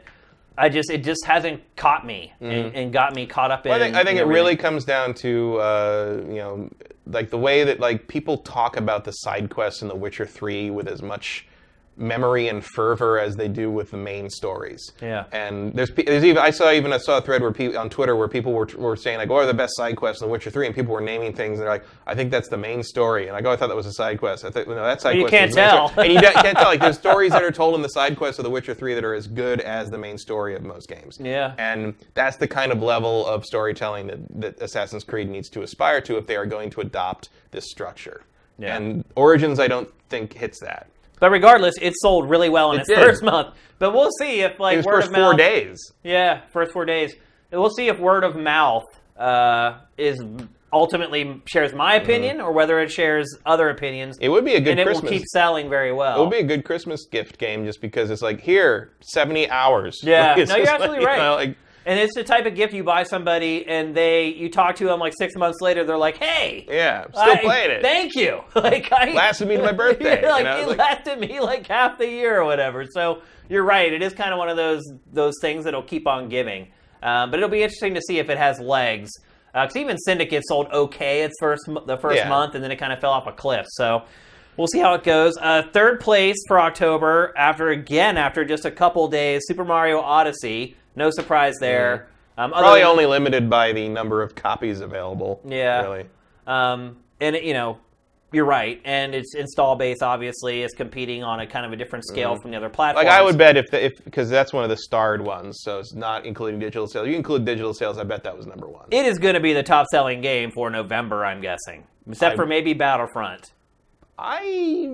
[0.57, 3.73] I just it just hasn't caught me and, and got me caught up in.
[3.73, 3.81] Mm-hmm.
[3.81, 6.71] I think, I think it really comes down to uh, you know
[7.07, 10.71] like the way that like people talk about the side quests in The Witcher Three
[10.71, 11.47] with as much
[11.97, 14.93] memory and fervor as they do with the main stories.
[15.01, 15.25] Yeah.
[15.31, 18.17] And there's there's even I saw even I saw a thread where people on Twitter
[18.17, 20.51] where people were, were saying like what are the best side quests in The Witcher
[20.51, 23.29] Three and people were naming things and they're like I think that's the main story
[23.29, 25.17] and I go I thought that was a side quest I think no that side
[25.17, 25.89] You quest can't was the main tell.
[25.91, 28.39] story." and you can't tell like there's stories that are told in the side quests
[28.39, 31.19] of The Witcher Three that are as good as the main story of most games.
[31.21, 31.55] Yeah.
[31.59, 36.01] And that's the kind of level of storytelling that, that Assassin's Creed needs to aspire
[36.03, 38.23] to if they are going to adopt this structure.
[38.59, 38.77] Yeah.
[38.77, 40.89] And Origins, I don't think hits that.
[41.23, 42.99] But regardless, it sold really well in It its did.
[42.99, 43.55] first month.
[43.79, 45.39] But we'll see if like It word first of four mouth.
[45.39, 45.79] days.
[46.03, 47.15] Yeah, first four days.
[47.53, 48.83] And We'll see if word of mouth
[49.17, 50.21] uh, is
[50.73, 54.17] ultimately shares my opinion or whether it shares other opinions.
[54.17, 54.25] Mm-hmm.
[54.25, 55.11] It would be a good Christmas and it Christmas.
[55.13, 56.17] will keep selling very well.
[56.17, 60.01] it would be a good Christmas gift game just because it's like here, seventy hours.
[60.03, 60.35] Yeah.
[60.37, 61.19] Like, No, you're just like, absolutely you right.
[61.19, 64.77] know, like, And it's the type of gift you buy somebody, and they you talk
[64.77, 67.83] to them like six months later, they're like, "Hey, yeah, still I- playing it.
[67.83, 71.19] Thank you." like I Lasted me to my birthday, like you know, it like- lasted
[71.19, 72.85] me like half the year or whatever.
[72.89, 73.93] So you're right.
[73.93, 74.83] It is kind of one of those
[75.13, 76.71] those things that'll keep on giving.
[77.03, 79.11] Um, but it'll be interesting to see if it has legs.
[79.53, 82.29] Because even Syndicate sold okay its first the first Yeah.
[82.29, 83.67] month, and then it kind of fell off a cliff.
[83.71, 84.05] So
[84.57, 85.37] we'll see how it goes.
[85.39, 90.77] Uh, third place for October after again after just a couple days, Super Mario Odyssey.
[90.97, 92.09] No surprise there.
[92.39, 95.41] Um, Probably only limited by the number of copies available.
[95.47, 95.83] Yeah.
[95.83, 96.07] Really.
[96.47, 97.79] Um, and you know,
[98.33, 98.81] you're right.
[98.87, 102.51] And its install base obviously is competing on a kind of a different scale from
[102.51, 103.07] the other platforms.
[103.07, 103.15] Mm-hmm.
[103.15, 105.79] Like I would bet if the, if because that's one of the starred ones, so
[105.79, 107.07] it's not including digital sales.
[107.09, 108.87] You include digital sales, I bet that was number one.
[108.91, 112.37] It is going to be the top selling game for November, I'm guessing, except I-
[112.37, 113.53] for maybe Battlefront.
[114.19, 114.89] I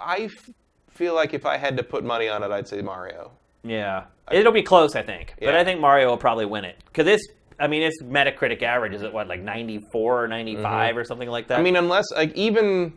[0.00, 0.50] I f-
[0.90, 3.32] feel like if I had to put money on it, I'd say Mario.
[3.62, 5.34] Yeah, it'll be close, I think.
[5.40, 7.20] But I think Mario will probably win it because this.
[7.58, 11.48] I mean, its Metacritic average is at what, like 94 or 95 or something like
[11.48, 11.54] that.
[11.56, 11.60] Mm-hmm.
[11.60, 12.94] I mean, unless like even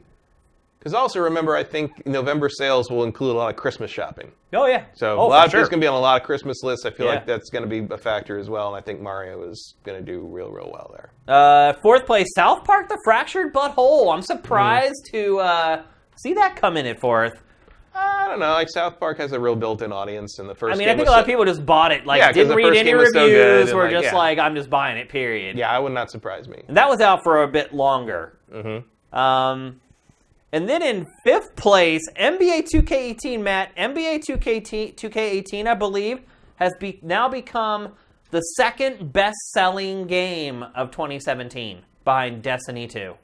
[0.80, 4.32] because also remember, I think November sales will include a lot of Christmas shopping.
[4.54, 4.86] oh yeah.
[4.94, 5.60] So oh, a lot of sure.
[5.60, 6.86] it's going to be on a lot of Christmas lists.
[6.86, 7.16] I feel Yeah.
[7.16, 9.98] like that's going to be a factor as well, and I think Mario is going
[10.00, 11.12] to do real, real well there.
[11.28, 14.12] Uh, fourth place, South Park: The Fractured But Whole.
[14.12, 14.26] I'm Mm-hmm.
[14.26, 15.84] surprised to uh,
[16.16, 17.34] see that come in at fourth.
[17.96, 18.52] I don't know.
[18.52, 20.76] Like South Park has a real built-in audience, and the first.
[20.76, 22.76] I mean, I think a lot of people just bought it, like Yeah, didn't read
[22.76, 24.16] any game was so good, reviews, and, were like, just yeah.
[24.16, 25.10] like, I'm just buying it.
[25.10, 25.58] Period.
[25.58, 26.64] Yeah, I would not surprise me.
[26.68, 28.38] And that was out for a bit longer.
[28.52, 29.18] Mm-hmm.
[29.18, 29.80] Um,
[30.52, 36.22] And then in fifth place, NBA 2K18, Matt, NBA 2K, 2K18, I believe,
[36.58, 37.94] has be, now become
[38.30, 43.16] the second best selling game of 2017 behind Destiny 2.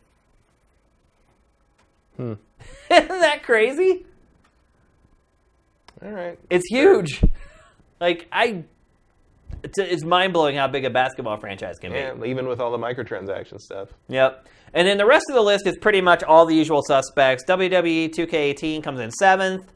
[2.17, 2.33] Hmm.
[2.91, 4.05] Isn't that crazy?
[6.03, 6.39] All right.
[6.49, 7.21] It's huge.
[8.01, 8.63] Like, I.
[9.61, 11.97] It's, it's mind blowing how big a basketball franchise can be.
[11.97, 13.89] Yeah, even with all the microtransaction stuff.
[14.07, 14.47] Yep.
[14.73, 17.43] And then the rest of the list is pretty much all the usual suspects.
[17.45, 19.69] WWE 2K18 comes in seventh.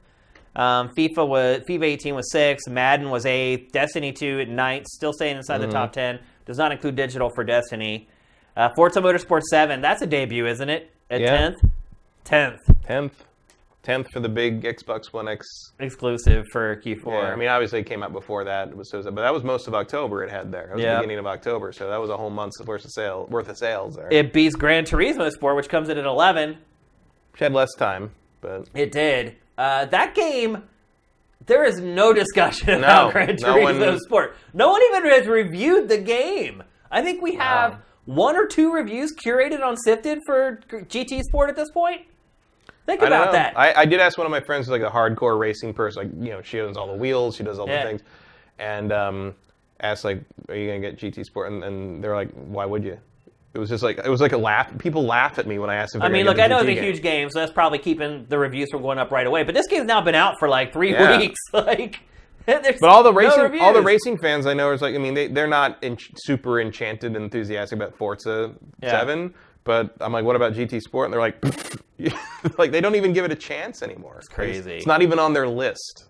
[0.56, 2.70] Um, FIFA was FIFA 18 was sixth.
[2.70, 3.74] Madden was eighth.
[3.74, 6.20] Destiny 2 at ninth, still staying inside the top ten.
[6.46, 8.08] Does not include digital for Destiny.
[8.56, 10.92] Uh, Forza Motorsport 7, that's a debut, isn't it?
[11.10, 11.50] At Yeah.
[11.50, 11.70] 10th?
[12.24, 12.58] 10th.
[12.86, 13.24] Tenth,
[13.84, 15.46] tenth for the big Xbox One X.
[15.80, 17.06] Exclusive for Q4.
[17.06, 18.70] Yeah, I mean, obviously it came out before that.
[18.70, 20.24] It was so, but that was most of October.
[20.24, 20.70] It had there.
[20.72, 20.94] It was Yeah.
[20.96, 23.58] the beginning of October, so that was a whole month's worth of sale worth of
[23.58, 24.08] sales there.
[24.12, 26.58] it beats Gran Turismo Sport, which comes in at 11.
[27.34, 28.12] Which had less time,
[28.42, 29.36] but It did.
[29.58, 30.64] Uh, that game,
[31.46, 34.36] there is no discussion about No, Gran no Turismo one- Sport.
[34.54, 36.64] No one even has reviewed the game.
[36.90, 37.80] I think we have Wow.
[38.06, 42.02] one or two reviews curated on Sifted for GT Sport at this point.
[42.86, 43.58] Think I about that.
[43.58, 46.26] I, I did ask one of my friends, who's like a hardcore racing person, like
[46.26, 47.84] you know, she owns all the wheels, she does all Yeah.
[47.84, 48.02] the things,
[48.60, 49.36] and um,
[49.80, 52.98] asked like, "Are you gonna get GT Sport?" And, and they're like, "Why would you?"
[53.54, 54.76] It was just like it was like a laugh.
[54.80, 56.48] People laugh at me when I ask if I they're mean, gonna look, get I
[56.48, 57.22] know it's a GT huge game.
[57.22, 59.44] game, so that's probably keeping the reviews from going up right away.
[59.44, 61.20] But this game's now been out for like three Yeah.
[61.20, 61.40] weeks.
[61.54, 62.00] Like,
[62.46, 63.86] there's But all the no racing, all the reviews.
[64.06, 67.24] racing fans I know is like, I mean, they they're not en- super enchanted and
[67.24, 68.90] enthusiastic about Forza Yeah.
[68.92, 69.34] Seven.
[69.64, 71.06] But I'm like, what about GT Sport?
[71.06, 71.44] And they're like,
[72.58, 74.18] like they don't even give it a chance anymore.
[74.18, 74.74] It's crazy.
[74.74, 76.06] It's not even on their list.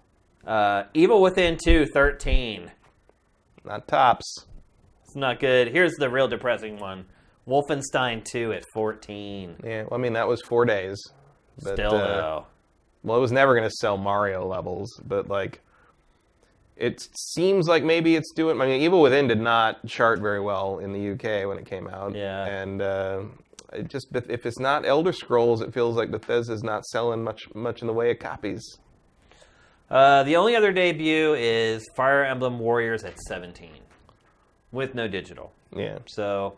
[0.45, 2.71] Uh, Evil Within 2, 13.
[3.65, 4.45] Not tops.
[5.05, 5.69] It's not good.
[5.69, 7.05] Here's the real depressing one.
[7.47, 9.57] Wolfenstein 2 at 14.
[9.63, 10.99] Yeah, well, I mean, that was four days.
[11.61, 12.45] But, Still uh, though.
[13.03, 15.61] Well, it was never going to sell Mario levels, but like,
[16.75, 18.59] it seems like maybe it's doing.
[18.59, 21.87] I mean, Evil Within did not chart very well in the UK when it came
[21.87, 22.15] out.
[22.15, 22.45] Yeah.
[22.45, 23.21] And uh,
[23.75, 27.81] it just if it's not Elder Scrolls, it feels like Bethesda's not selling much much
[27.81, 28.79] in the way of copies.
[29.89, 33.69] Uh, the only other debut is Fire Emblem Warriors at 17,
[34.71, 35.51] with no digital.
[35.75, 35.99] Yeah.
[36.07, 36.57] So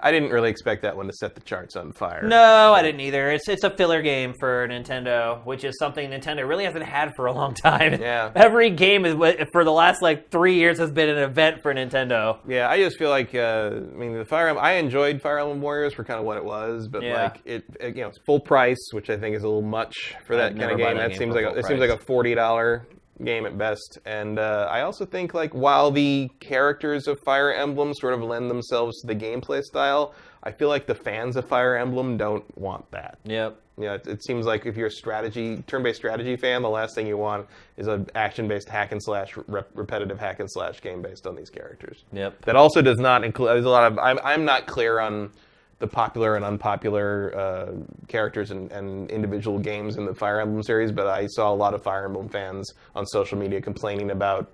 [0.00, 2.22] I didn't really expect that one to set the charts on fire.
[2.22, 3.30] no, I didn't either.
[3.30, 7.26] It's it's a filler game for Nintendo, which is something Nintendo really hasn't had for
[7.26, 8.00] a long time.
[8.08, 8.30] Yeah.
[8.36, 9.14] Every game is
[9.52, 12.38] for the last like three years has been an event for Nintendo.
[12.46, 14.64] Yeah, I just feel like uh, I mean the Fire Emblem.
[14.64, 17.24] I enjoyed Fire Emblem Warriors for kind of what it was, but Yeah.
[17.24, 20.14] like it, it, you know, it's full price, which I think is a little much
[20.26, 20.96] for that I've kind of game.
[20.96, 22.86] That game seems like a, it seems like a forty dollar
[23.24, 23.98] game at best.
[24.04, 28.50] And uh, I also think like while the characters of Fire Emblem sort of lend
[28.50, 32.90] themselves to the gameplay style, I feel like the fans of Fire Emblem don't want
[32.92, 33.18] that.
[33.24, 33.60] Yep.
[33.76, 36.96] You know, it, it seems like if you're a strategy, turn-based strategy fan, the last
[36.96, 37.46] thing you want
[37.76, 41.48] is an action-based hack and slash, rep- repetitive hack and slash game based on these
[41.48, 42.04] characters.
[42.12, 42.44] Yep.
[42.44, 43.50] That also does not include.
[43.50, 43.98] There's a lot of.
[43.98, 45.30] I'm I'm not clear on
[45.78, 47.72] the popular and unpopular uh,
[48.08, 51.74] characters and, and individual games in the Fire Emblem series, but I saw a lot
[51.74, 54.50] of Fire Emblem fans on social media complaining about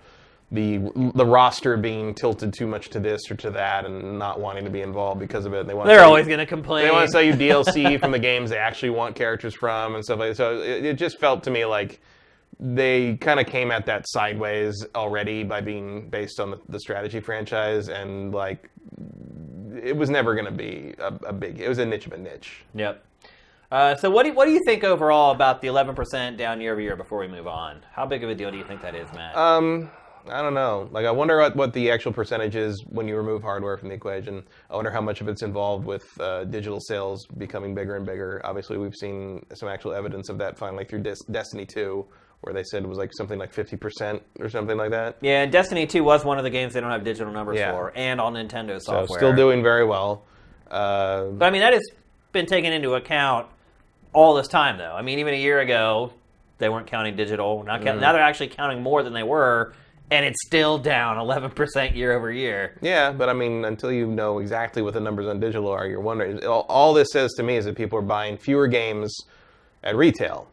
[0.52, 0.78] the
[1.14, 4.70] the roster being tilted too much to this or to that and not wanting to
[4.70, 5.60] be involved because of it.
[5.60, 6.84] And they want They're always going to complain.
[6.84, 10.04] they want to sell you DLC from the games they actually want characters from and
[10.04, 10.36] stuff like that.
[10.36, 12.00] So it, it just felt to me like
[12.60, 17.20] they kind of came at that sideways already by being based on the, the strategy
[17.20, 18.70] franchise and like
[19.82, 22.18] it was never going to be a, a big it was a niche of a
[22.18, 23.04] niche Yep.
[23.72, 26.72] Uh, so what do you, what do you think overall about the 11% down year
[26.72, 27.80] over year before we move on?
[27.90, 29.34] How big of a deal do you think that is, Matt?
[29.36, 29.90] um
[30.30, 33.42] i don't know like i wonder what, what the actual percentage is when you remove
[33.42, 37.26] hardware from the equation i wonder how much of it's involved with uh, digital sales
[37.36, 41.16] becoming bigger and bigger obviously we've seen some actual evidence of that finally through Des-
[41.30, 42.06] destiny 2
[42.40, 45.52] where they said it was like something like 50% or something like that yeah, and
[45.52, 47.72] Destiny 2 was one of the games they don't have digital numbers Yeah.
[47.72, 49.06] for, and on Nintendo software.
[49.08, 50.24] so still doing very well
[50.70, 51.82] uh, But I mean, that has
[52.32, 53.46] been taken into account
[54.12, 54.92] all this time, though.
[54.92, 56.12] I mean, even a year ago,
[56.58, 57.62] they weren't counting digital.
[57.62, 58.00] Not Mm.
[58.00, 59.72] Now they're actually counting more than they were,
[60.10, 62.76] and it's still down 11% year over year.
[62.80, 66.00] Yeah, but I mean, until you know exactly what the numbers on digital are, you're
[66.00, 66.44] wondering.
[66.44, 69.16] All, all this says to me is that people are buying fewer games
[69.82, 70.48] at retail.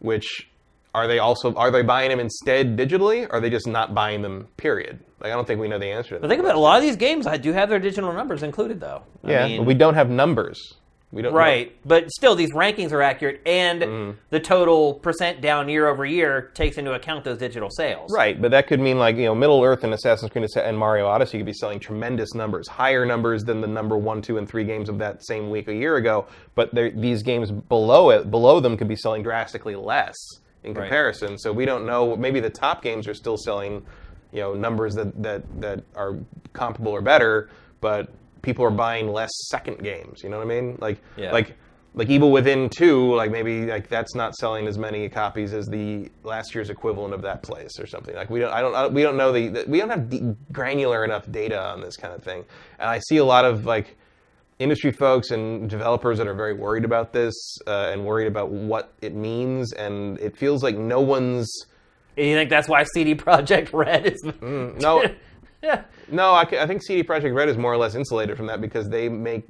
[0.00, 0.50] Which
[0.94, 3.26] are they also are they buying them instead digitally?
[3.28, 4.48] Or are they just not buying them?
[4.56, 4.98] Period.
[5.20, 6.20] Like I don't think we know the answer to that.
[6.22, 8.42] But think about it, a lot of these games I do have their digital numbers
[8.42, 9.02] included, though.
[9.24, 10.74] I Yeah, mean, but we don't have numbers.
[11.12, 14.18] We don't Right, but still, these rankings are accurate, and Mm-hmm.
[14.30, 18.10] the total percent down year over year takes into account those digital sales.
[18.10, 21.06] Right, but that could mean like you know Middle Earth and Assassin's Creed and Mario
[21.06, 24.64] Odyssey could be selling tremendous numbers, higher numbers than the number one, two, and three
[24.64, 26.26] games of that same week a year ago.
[26.54, 30.16] But these games below it, below them, could be selling drastically less
[30.64, 30.82] in Right.
[30.82, 31.38] comparison.
[31.38, 32.16] So we don't know.
[32.16, 33.84] Maybe the top games are still selling,
[34.32, 36.16] you know, numbers that that that are
[36.52, 37.48] comparable or better,
[37.80, 38.08] but
[38.42, 40.22] people are buying less second games.
[40.22, 40.78] You know what I mean?
[40.80, 41.32] Like Yeah.
[41.32, 41.54] like
[41.94, 46.10] like Evil Within two, like maybe like that's not selling as many copies as the
[46.24, 48.14] last year's equivalent of that place or something.
[48.14, 51.04] Like we don't, I don't, I, we don't know the, the we don't have granular
[51.04, 52.44] enough data on this kind of thing.
[52.78, 53.98] And I see a lot of like
[54.58, 57.34] industry folks and developers that are very worried about this
[57.66, 59.72] uh, and worried about what it means.
[59.72, 61.48] And it feels like no one's
[62.16, 64.22] And you think that's why CD Projekt Red is?
[64.22, 65.04] Mm, no.
[65.62, 65.82] yeah.
[66.08, 68.88] No, I, I think CD Projekt Red is more or less insulated from that because
[68.88, 69.44] they make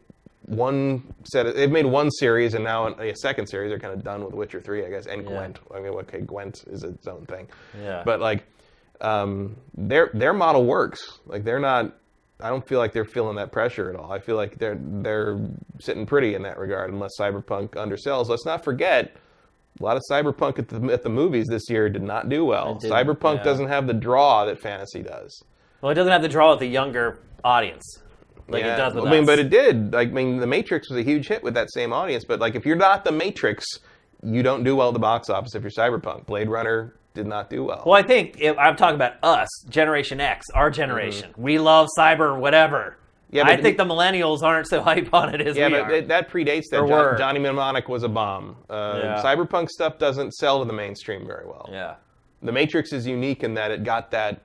[0.46, 1.46] one set.
[1.46, 3.70] Of, they've made one series and now a second series.
[3.70, 5.28] They're kind of done with Witcher Three, I guess, and Yeah.
[5.28, 5.58] Gwent.
[5.74, 7.48] I mean, okay, Gwent is its own thing.
[7.80, 8.02] Yeah.
[8.04, 8.44] But like,
[9.00, 11.20] um, their their model works.
[11.26, 11.96] Like they're not.
[12.43, 14.12] I don't feel like they're feeling that pressure at all.
[14.12, 15.39] I feel like they're they're
[15.81, 16.93] sitting pretty in that regard.
[16.93, 18.28] Unless Cyberpunk undersells.
[18.28, 19.16] Let's not forget.
[19.81, 22.78] A lot of Cyberpunk at the, at the movies this year did not do well.
[22.82, 23.43] Cyberpunk yeah.
[23.44, 25.43] doesn't have the draw that fantasy does.
[25.81, 28.02] Well, it doesn't have to draw with the younger audience
[28.48, 29.27] like it does with I mean, us.
[29.27, 29.93] but it did.
[29.93, 32.24] Like, I mean, The Matrix was a huge hit with that same audience.
[32.24, 33.64] But like, if you're not The Matrix,
[34.23, 35.55] you don't do well at the box office.
[35.55, 37.82] If you're Cyberpunk, Blade Runner did not do well.
[37.84, 41.32] Well, I think if I'm talking about us, Generation X, our generation.
[41.36, 42.78] We love cyber, whatever.
[42.78, 43.36] Mm-hmm.
[43.36, 45.90] Yeah, I think the millennials aren't so hype on it as yeah, we but are.
[45.93, 46.80] that, that predates that.
[46.80, 47.16] Or Jo- were.
[47.18, 48.56] Johnny Mnemonic was a bomb.
[48.68, 49.22] Uh, Yeah.
[49.22, 51.68] Cyberpunk stuff doesn't sell to the mainstream very well.
[51.70, 51.94] yeah.
[52.43, 54.40] The Matrix is unique in that it got that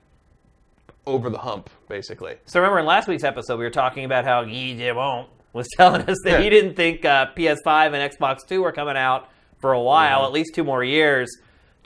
[1.06, 2.36] over the hump, basically.
[2.46, 6.02] So remember in last week's episode, we were talking about how Guy won't was telling
[6.02, 6.40] us that Yeah.
[6.42, 9.28] he didn't think uh, PS5 and Xbox Two were coming out
[9.60, 10.26] for a while, Mm-hmm.
[10.26, 11.28] at least two more years.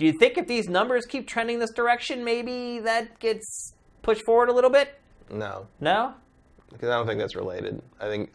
[0.02, 3.72] Do you think if these numbers keep trending this direction, maybe that gets
[4.02, 4.98] pushed forward a little bit?
[5.30, 6.14] No, No.
[6.72, 7.80] because I don't think that's related.
[8.00, 8.32] I think.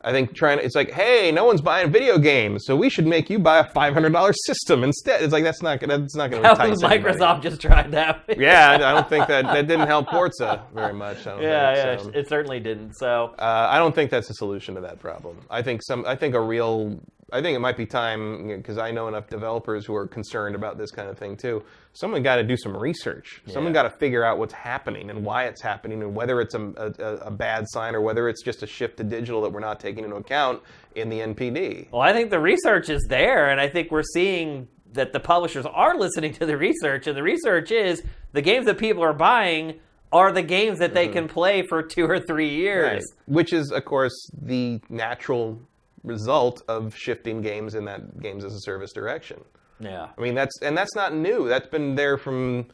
[0.00, 3.06] I think trying to, it's like, hey, no one's buying video games, so we should
[3.06, 5.20] make you buy a five hundred dollars system instead.
[5.22, 7.18] It's like that's not gonna- that's not going to entice was anybody.
[7.18, 8.24] Microsoft just tried that?
[8.38, 11.26] Yeah, I don't think that that didn't help Forza very much.
[11.26, 12.12] I don't yeah, think, yeah.
[12.12, 12.18] so.
[12.18, 12.94] It certainly didn't.
[12.94, 15.36] So Uh, I don't think that's a solution to that problem.
[15.50, 16.06] I think some.
[16.06, 16.98] I think a real.
[17.30, 20.78] I think it might be time because I know enough developers who are concerned about
[20.78, 21.62] this kind of thing too.
[21.92, 23.42] Someone got to do some research.
[23.46, 26.62] Someone got to figure out what's happening and why it's happening and whether it's a,
[26.98, 29.78] a, a bad sign or whether it's just a shift to digital that we're not
[29.78, 30.62] taking into account
[30.94, 31.90] in the NPD.
[31.90, 35.66] Well, I think the research is there, and I think we're seeing that the publishers
[35.66, 38.02] are listening to the research, and the research is
[38.32, 39.80] the games that people are buying
[40.12, 41.12] are the games that they mm-hmm.
[41.12, 43.04] can play for two or three years.
[43.26, 45.60] Which is, of course, the natural
[46.04, 49.40] result of shifting games in that games as a service direction.
[49.80, 50.08] Yeah.
[50.16, 51.48] I mean, that's and that's not new.
[51.48, 52.66] That's been there from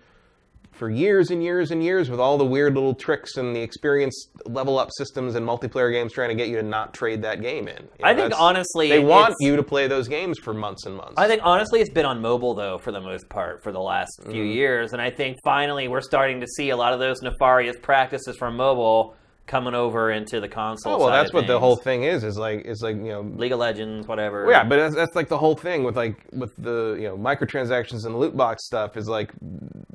[0.72, 4.26] for years and years and years with all the weird little tricks and the experience
[4.46, 7.68] level up systems and multiplayer games trying to get you to not trade that game
[7.68, 7.80] in.
[7.82, 11.14] You I think honestly, they want you to play those games for months and months.
[11.16, 14.10] I think honestly, it's been on mobile though for the most part for the last
[14.24, 14.50] few Mm-hmm.
[14.52, 18.36] years, and I think finally we're starting to see a lot of those nefarious practices
[18.36, 19.14] from mobile
[19.46, 20.94] coming over into the console.
[20.94, 22.24] oh well, that's what the whole thing is.
[22.24, 24.48] Is like is like you know League of Legends, whatever.
[24.50, 28.06] Yeah, but that's, that's like the whole thing with like with the you know microtransactions
[28.06, 29.30] and loot box stuff is like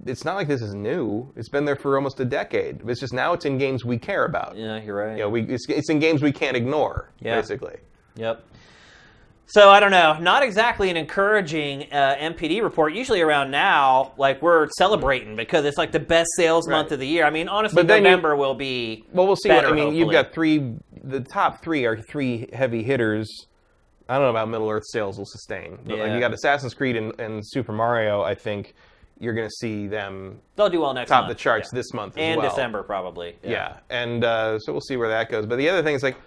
[0.06, 1.32] it's not like this is new.
[1.36, 2.82] It's been there for almost a decade.
[2.88, 4.56] It's just now it's in games we care about.
[4.58, 5.14] yeah, you're right.
[5.18, 7.12] You know, we it's, it's in games we can't ignore.
[7.20, 7.36] Yeah.
[7.36, 7.78] Basically.
[8.16, 8.44] Yep.
[9.52, 10.18] So I don't know.
[10.20, 12.94] Not exactly an encouraging uh, NPD report.
[12.94, 17.08] Usually around now, like we're celebrating because it's like the best sales month of the
[17.08, 17.26] year.
[17.26, 19.06] I mean, honestly, But then you- November will be.
[19.12, 19.50] Well, we'll see.
[19.50, 20.76] better, what, I mean, you've got three.
[21.04, 23.28] The top three are three heavy hitters.
[24.08, 26.14] I don't know about Middle Earth sales will sustain, but like Yeah.
[26.16, 28.22] you got Assassin's Creed and, and Super Mario.
[28.22, 28.74] I think
[29.20, 31.22] you're going to see them They'll do well next month.
[31.22, 31.38] top month.
[31.38, 31.78] the charts Yeah.
[31.80, 32.50] this month as and well.
[32.50, 33.36] December probably.
[33.44, 35.46] Yeah, and uh, so we'll see where that goes.
[35.46, 36.18] But the other thing is like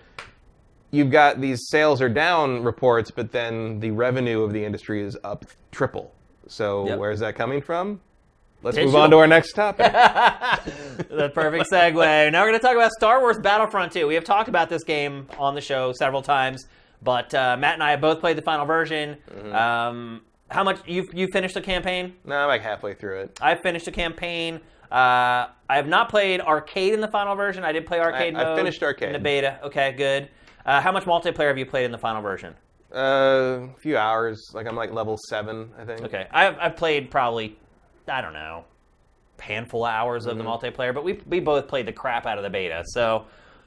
[0.92, 5.16] you've got these sales are down reports, but then the revenue of the industry is
[5.24, 6.14] up triple.
[6.46, 6.98] So Yep.
[6.98, 8.00] where's that coming from?
[8.62, 8.92] Let's Digital.
[8.92, 9.90] move on to our next topic.
[9.92, 12.30] the perfect segue.
[12.30, 14.06] Now we're going to talk about Star Wars Battlefront 2.
[14.06, 16.66] We have talked about this game on the show several times,
[17.02, 19.16] but uh, Matt and I have both played the final version.
[19.34, 19.52] Mm-hmm.
[19.54, 22.14] Um, how much you you finished the campaign?
[22.24, 23.38] no, I'm like halfway through it.
[23.42, 24.60] I've finished the campaign.
[24.92, 27.64] Uh, I have not played arcade in the final version.
[27.64, 28.58] I did play arcade I mode.
[28.58, 29.08] finished arcade.
[29.08, 29.58] in the beta.
[29.64, 30.28] Okay, good.
[30.64, 32.54] Uh, how much multiplayer have you played in the final version?
[32.94, 34.50] Uh, a few hours.
[34.54, 36.02] Like I'm like level seven, I think.
[36.02, 37.56] Okay, I've, I've played probably,
[38.06, 38.64] I don't know,
[39.40, 40.66] handful of hours of the Mm-hmm.
[40.66, 42.82] multiplayer, but we we both played the crap out of the beta.
[42.88, 43.24] So,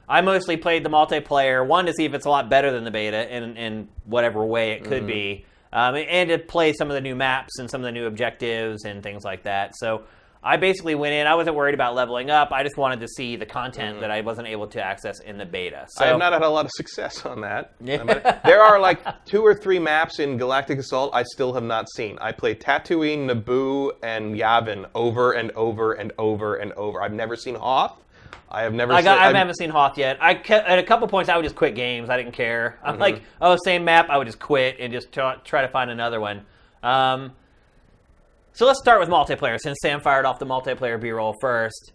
[0.08, 2.90] I mostly played the multiplayer one to see if it's a lot better than the
[2.90, 7.00] beta in in whatever way it could be, um, and to play some of the
[7.00, 9.76] new maps and some of the new objectives and things like that.
[9.76, 10.04] So.
[10.46, 11.26] I basically went in.
[11.26, 12.52] I wasn't worried about leveling up.
[12.52, 15.44] I just wanted to see the content that I wasn't able to access in the
[15.44, 15.86] beta.
[15.88, 17.72] So I have not had a lot of success on that.
[17.80, 21.90] But there are like two or three maps in Galactic Assault I still have not
[21.90, 22.16] seen.
[22.20, 27.02] I played Tatooine, Naboo, and Yavin over and over and over and over.
[27.02, 28.00] I've never seen Hoth.
[28.48, 28.92] I have never.
[28.92, 29.18] I got.
[29.18, 30.18] seen, I haven't seen Hoth yet.
[30.20, 32.08] I ke- at a couple points I would just quit games.
[32.08, 32.76] I didn't care.
[32.78, 32.88] Mm-hmm.
[32.88, 34.10] I'm like, oh, same map.
[34.10, 36.46] I would just quit and just try, try to find another one.
[36.84, 37.32] Um,
[38.56, 39.58] so let's start with multiplayer.
[39.60, 41.92] Since Sam fired off the multiplayer B-roll first,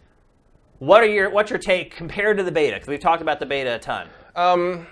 [0.78, 2.76] what are your what's your take compared to the beta?
[2.76, 4.08] Because we've talked about the beta a ton.
[4.36, 4.86] Um,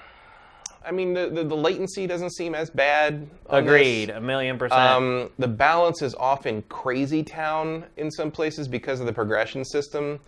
[0.84, 3.30] I mean, the, the, the latency doesn't seem as bad.
[3.48, 3.72] on this.
[3.72, 4.82] Agreed, a million percent.
[4.82, 10.20] Um, the balance is often crazy town in some places because of the progression system.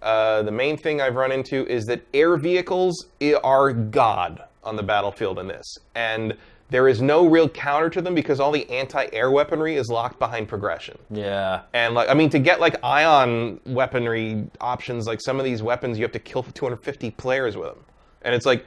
[0.00, 3.06] Uh, the main thing I've run into is that air vehicles
[3.44, 6.34] are god on the battlefield in this, and
[6.68, 10.48] there is no real counter to them because all the anti-air weaponry is locked behind
[10.48, 10.98] progression.
[11.10, 11.62] yeah.
[11.74, 15.96] And like, I mean, to get like ion weaponry options, like some of these weapons,
[15.98, 17.84] you have to kill 250 players with them,
[18.22, 18.66] and it's like,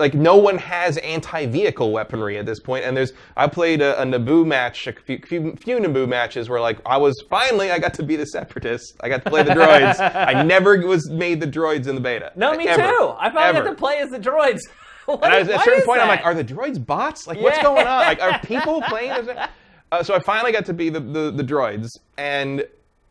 [0.00, 2.84] like no one has anti-vehicle weaponry at this point.
[2.84, 6.60] And there's, I played a, a Naboo match, a few, few, few Naboo matches where
[6.60, 8.96] like I was finally, I got to be the separatist.
[9.02, 10.00] I got to play the droids.
[10.00, 12.32] I never was made the droids in the beta.
[12.34, 12.82] No, me Ever.
[12.82, 13.14] too.
[13.20, 13.64] I finally Ever.
[13.66, 14.58] got to play as the droids.
[15.20, 17.26] What- And I was, at a certain point, I'm like, are the droids bots?
[17.26, 18.00] Like, what's going on?
[18.00, 19.10] Like, are people playing?
[19.10, 19.28] As
[19.92, 22.64] uh, so I finally got to be the, the, the droids, and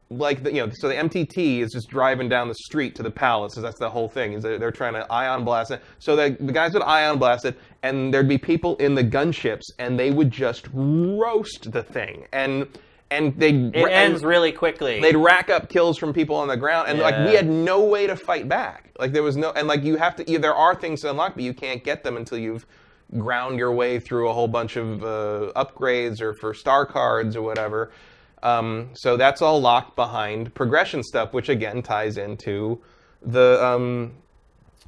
[0.10, 3.10] like the, you know, so the MTT is just driving down the street to the
[3.12, 3.54] palace.
[3.56, 4.34] 'cause that's the whole thing.
[4.34, 5.82] Is they're, they're trying to ion blast it.
[6.00, 9.64] So the, the guys would ion blast it, and there'd be people in the gunships,
[9.80, 12.68] and they would just roast the thing, and
[13.14, 15.00] and they it ends really quickly.
[15.00, 18.08] they'd rack up kills from people on the ground and like we had no way
[18.08, 18.92] to fight back.
[19.00, 21.36] Like there was no and like you have to you, there are things to unlock
[21.36, 22.66] but you can't get them until you've
[23.18, 27.42] ground your way through a whole bunch of uh, upgrades or for star cards or
[27.42, 27.92] whatever.
[28.42, 32.82] Um, so that's all locked behind progression stuff which again ties into
[33.22, 34.14] the um,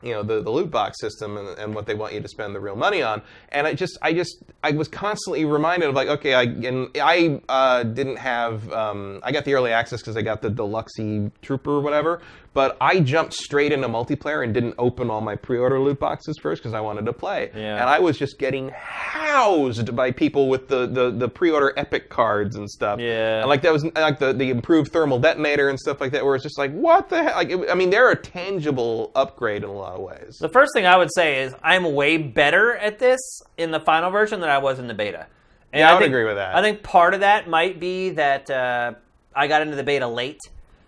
[0.01, 2.53] you know the, the loot box system and, and what they want you to spend
[2.53, 3.21] the real money on.
[3.49, 7.41] And i just i just i was constantly reminded of like okay i and i
[7.49, 10.95] uh, didn't have um, i got the early access because i got the deluxe
[11.41, 12.21] trooper or whatever
[12.55, 16.63] but i jumped straight into multiplayer and didn't open all my pre-order loot boxes first
[16.63, 17.75] because i wanted to play Yeah.
[17.79, 18.71] and i was just getting
[19.15, 23.41] housed by people with the, the, the pre-order epic cards and stuff Yeah.
[23.41, 26.35] and like that was like the, the improved thermal detonator and stuff like that where
[26.35, 29.69] it's just like what the heck like it, i mean they're a tangible upgrade in
[29.69, 32.99] a lot of ways The first thing I would say is I'm way better at
[32.99, 33.19] this
[33.57, 35.27] in the final version than I was in the beta.
[35.73, 36.55] And Yeah, I would think- agree with that.
[36.55, 38.93] I think part of that might be that uh,
[39.35, 40.39] I got into the beta late,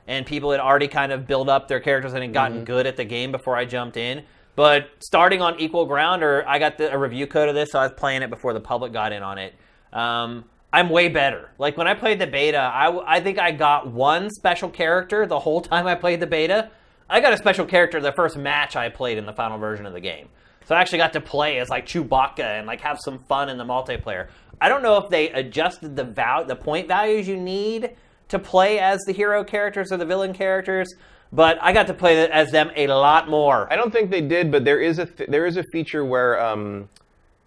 [0.08, 2.66] and people had already kind of built up their characters and had gotten Mm-hmm.
[2.66, 4.24] good at the game before I jumped in.
[4.56, 7.80] But starting on equal ground, or I got the, a review code of this, so
[7.80, 9.54] I was playing it before the public got in on it.
[9.94, 11.50] Um, I'm way better.
[11.60, 15.40] Like when I played the beta, I, I think I got one special character the
[15.40, 16.72] whole time I played the beta.
[17.10, 19.94] I got a special character the first match I played in the final version of
[19.94, 20.28] the game.
[20.66, 23.58] So I actually got to play as like Chewbacca and like have some fun in
[23.58, 24.28] the multiplayer.
[24.60, 27.92] I don't know if they adjusted the val- the point values you need
[28.30, 30.88] to play as the hero characters or the villain characters,
[31.32, 33.72] but I got to play as them a lot more.
[33.72, 36.40] I don't think they did, but there is a th- there is a feature where
[36.42, 36.90] um,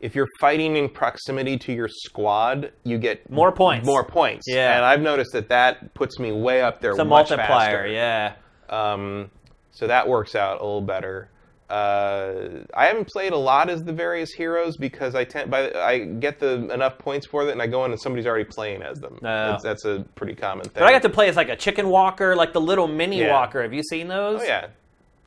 [0.01, 3.87] if you're fighting in proximity to your squad, you get More points.
[3.87, 4.45] More points.
[4.49, 4.77] Yeah.
[4.77, 6.91] and I've noticed that that puts me way up there.
[6.93, 7.87] It's a multiplier, faster.
[7.87, 8.33] yeah.
[8.69, 9.31] Um,
[9.73, 11.29] so that works out a little better.
[11.71, 16.01] Uh, I haven't played a lot as the various heroes because I tend by I
[16.05, 18.99] get the enough points for it, and I go in and somebody's already playing as
[19.01, 19.15] them.
[19.17, 19.23] Oh.
[19.23, 20.73] That's, that's a pretty common thing.
[20.75, 23.33] But I got to play as like a chicken walker, like the little mini Yeah.
[23.33, 23.63] walker.
[23.63, 24.41] Have you seen those?
[24.41, 24.67] Oh yeah,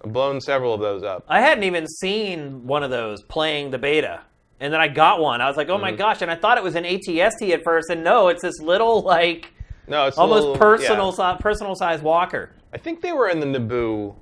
[0.03, 1.23] I've blown several of those up.
[1.29, 4.21] I hadn't even seen one of those playing the beta.
[4.59, 5.41] And then I got one.
[5.41, 5.81] I was like, oh Mm-hmm.
[5.81, 6.21] my gosh.
[6.21, 7.89] And I thought it was an ATST at first.
[7.89, 9.51] And no, it's this little, like,
[9.87, 11.35] No, it's almost little- personal, yeah.
[11.35, 12.51] si- personal size walker.
[12.73, 14.15] I think they were in the Naboo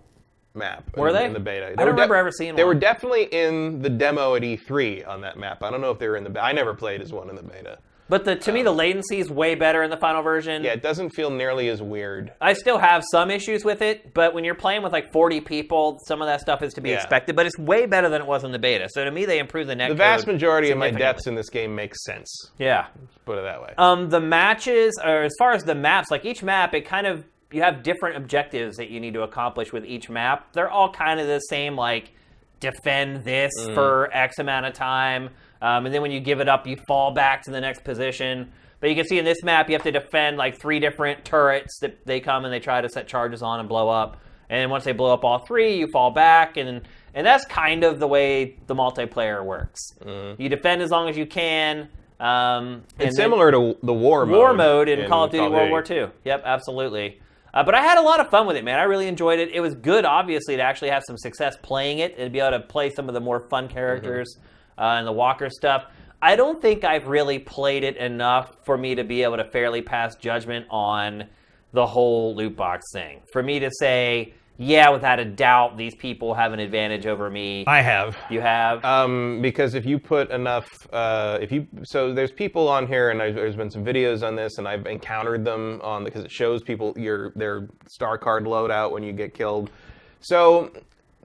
[0.53, 0.83] map.
[0.97, 1.25] Were in, they?
[1.25, 1.67] in the beta?
[1.67, 2.75] I They don't were remember ever seeing They one.
[2.75, 5.63] were definitely in the demo at E3 on that map.
[5.63, 6.41] I don't know if they were in the.
[6.43, 7.79] I never played as one in the beta.
[8.09, 10.57] But the, to me, the latency is way better in the final version.
[10.57, 12.33] Um, Yeah, it doesn't feel nearly as weird.
[12.41, 15.97] I still have some issues with it, but when you're playing with like 40 people,
[16.07, 16.95] some of that stuff is to be Yeah.
[16.97, 17.37] expected.
[17.37, 18.89] But it's way better than it was in the beta.
[18.89, 19.87] So to me, they improved the net.
[19.87, 22.51] The vast majority of my deaths in this game make sense.
[22.57, 22.87] Yeah.
[22.99, 23.75] Let's put it that way.
[23.77, 27.23] Um, the matches, or as far as the maps, like each map, it kind of
[27.51, 30.51] you have different objectives that you need to accomplish with each map.
[30.53, 32.11] They're all kind of the same, like
[32.59, 33.73] defend this Mm.
[33.73, 35.29] for X amount of time,
[35.61, 38.51] um, and then when you give it up, you fall back to the next position.
[38.79, 41.77] But you can see in this map, you have to defend like three different turrets
[41.81, 44.17] that they come and they try to set charges on and blow up.
[44.49, 46.81] And once they blow up all three, you fall back, and
[47.13, 49.79] And that's kind of the way the multiplayer works.
[50.03, 50.41] Mm-hmm.
[50.41, 51.89] You defend as long as you can.
[52.19, 54.37] Um, and It's similar to the war mode.
[54.37, 56.07] war mode in, Call of Duty World War II.
[56.23, 57.19] Yep, absolutely.
[57.53, 58.79] Uh, but I had a lot of fun with it, man.
[58.79, 59.49] I really enjoyed it.
[59.51, 62.65] It was good, obviously, to actually have some success playing it and be able to
[62.65, 64.37] play some of the more fun characters
[64.77, 65.85] uh, and the Walker stuff.
[66.21, 69.81] I don't think I've really played it enough for me to be able to fairly
[69.81, 71.25] pass judgment on
[71.73, 73.21] the whole loot box thing.
[73.31, 77.63] For me to say, yeah, without a doubt, these people have an advantage over me.
[77.65, 78.15] I have.
[78.29, 78.85] you have.
[78.85, 83.21] Um, because if you put enough, uh, if you so there's people on here, and
[83.21, 86.61] I've, there's been some videos on this, and I've encountered them on because it shows
[86.61, 89.71] people your their star card loadout when you get killed.
[90.19, 90.71] So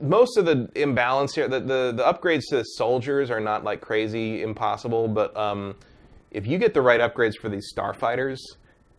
[0.01, 3.83] most of the imbalance here, the, the the upgrades to the soldiers are not like
[3.83, 5.75] crazy impossible, but um,
[6.31, 8.39] if you get the right upgrades for these starfighters,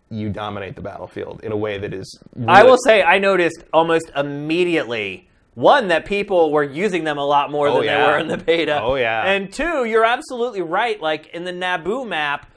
[0.09, 2.19] you dominate the battlefield in a way that is.
[2.47, 7.51] I will say I noticed almost immediately one that people were using them a lot
[7.51, 8.05] more Oh, than yeah.
[8.05, 8.79] they were in the beta.
[8.81, 9.23] Oh, yeah.
[9.31, 11.01] And two, you're absolutely right.
[11.01, 12.49] Like in the Naboo map,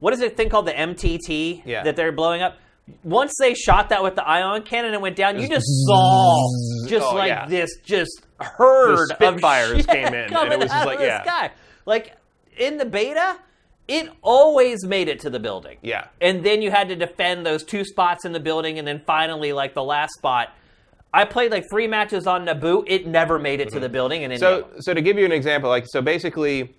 [0.00, 1.82] what is it thing called the MTT Yeah.
[1.84, 2.58] that they're blowing up?
[3.04, 6.36] Once they shot that with the ion cannon and went down, you just saw
[6.88, 7.46] just Oh, like yeah.
[7.46, 9.40] this just herd The of
[9.76, 11.48] shit came in, and it was just like, yeah.
[11.86, 12.16] Like
[12.58, 13.38] in the beta,
[13.88, 15.78] it always made it to the building.
[15.82, 16.06] Yeah.
[16.20, 19.52] And then you had to defend those two spots in the building, and then finally,
[19.52, 20.50] like the last spot.
[21.14, 22.84] I played like three matches on Naboo.
[22.86, 23.82] It never made it to mm-hmm.
[23.82, 26.74] the building, and So, so to give you an example, like so, basically,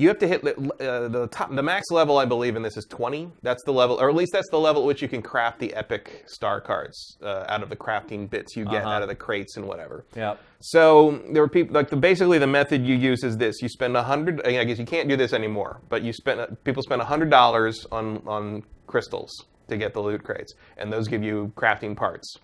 [0.00, 2.16] you have to hit uh, the top, the max level.
[2.18, 3.30] I believe in this is twenty.
[3.42, 5.74] That's the level, or at least that's the level at which you can craft the
[5.74, 8.88] epic star cards uh, out of the crafting bits you get Uh-huh.
[8.94, 10.04] out of the crates and whatever.
[10.16, 10.40] Yep.
[10.60, 13.96] So there were people like the basically the method you use is this: you spend
[13.96, 14.46] a hundred.
[14.46, 17.86] I guess you can't do this anymore, but you spend people spend a hundred dollars
[17.92, 19.30] on on crystals
[19.68, 22.36] to get the loot crates, and those give you crafting parts.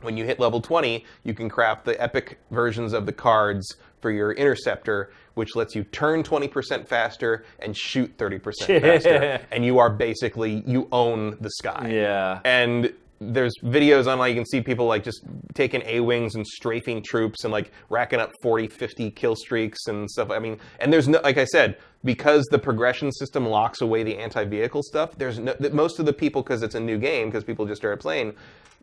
[0.00, 4.10] When you hit level 20, you can craft the epic versions of the cards for
[4.10, 8.42] your interceptor, which lets you turn 20% faster and shoot 30%
[8.82, 9.40] faster.
[9.50, 11.88] And you are basically, you own the sky.
[11.90, 12.40] Yeah.
[12.44, 15.22] And there's videos online, you can see people like just
[15.54, 20.30] taking A-wings and strafing troops and like racking up 40, 50 kill streaks and stuff.
[20.30, 24.18] I mean, and there's no, like I said, because the progression system locks away the
[24.18, 27.42] anti-vehicle stuff, there's no, that most of the people, because it's a new game, because
[27.42, 28.34] people just started playing,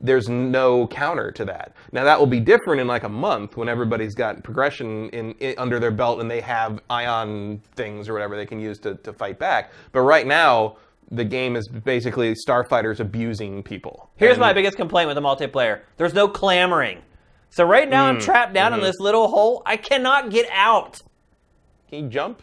[0.02, 1.76] there's no counter to that.
[1.92, 5.56] Now that will be different in like a month when everybody's got progression in, in
[5.58, 9.14] under their belt and they have ion things or whatever they can use to, to
[9.14, 9.72] fight back.
[9.92, 10.78] But right now,
[11.12, 14.10] the game is basically starfighters abusing people.
[14.16, 17.02] Here's And- my biggest complaint with the multiplayer there's no clamoring.
[17.50, 18.22] So right now I'm hmm.
[18.22, 18.86] trapped down in hmm.
[18.86, 19.62] this little hole.
[19.66, 21.00] I cannot get out.
[21.90, 22.42] Can you jump?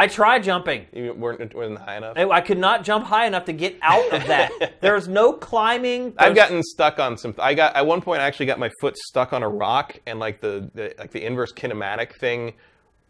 [0.00, 0.86] I tried jumping.
[0.94, 2.14] You weren't, wasn't high enough.
[2.16, 4.76] I I could not jump high enough to get out of that.
[4.80, 6.14] There's no climbing.
[6.16, 7.34] I've gotten stuck on some.
[7.38, 10.18] I got at one point I actually got my foot stuck on a rock, and
[10.18, 12.54] like the, the like the inverse kinematic thing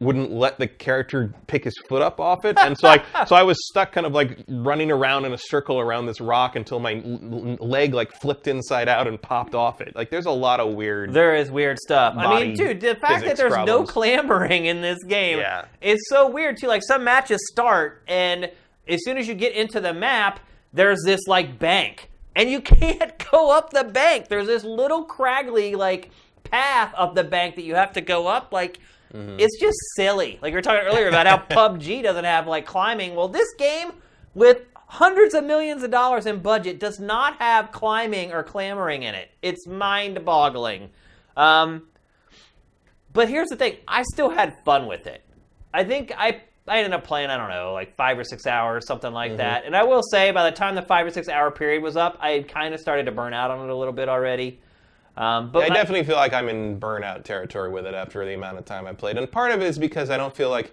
[0.00, 3.42] wouldn't let the character pick his foot up off it, and so like so I
[3.42, 6.94] was stuck kind of like running around in a circle around this rock until my
[7.04, 9.94] l- leg like flipped inside out and popped off it.
[9.94, 11.12] Like there's a lot of weird.
[11.12, 12.14] There is weird stuff.
[12.16, 15.66] I mean, dude, the fact that there's no clambering in this game Yeah.
[15.82, 16.66] is so weird too.
[16.66, 18.50] Like some matches start, and
[18.88, 20.40] as soon as you get into the map,
[20.72, 24.28] there's this like bank, and you can't go up the bank.
[24.28, 26.10] There's this little craggly like
[26.44, 28.50] path up the bank that you have to go up.
[28.50, 28.78] Like
[29.14, 29.40] Mm-hmm.
[29.40, 30.38] it's just silly.
[30.40, 33.14] Like we were talking earlier about how PUBG doesn't have like climbing.
[33.14, 33.92] Well, this game
[34.34, 39.14] with hundreds of millions of dollars in budget does not have climbing or clamoring in
[39.14, 39.30] it.
[39.42, 40.90] It's mind-boggling.
[41.36, 41.88] Um,
[43.12, 45.22] but here's the thing: I still had fun with it.
[45.74, 48.86] I think I I ended up playing I don't know like five or six hours,
[48.86, 49.64] something like that.
[49.64, 52.16] And I will say, by the time the five or six hour period was up,
[52.20, 54.60] I had kind of started to burn out on it a little bit already.
[55.16, 58.34] Um, but I I- definitely feel like I'm in burnout territory with it after the
[58.34, 60.72] amount of time I played, and part of it is because I don't feel like,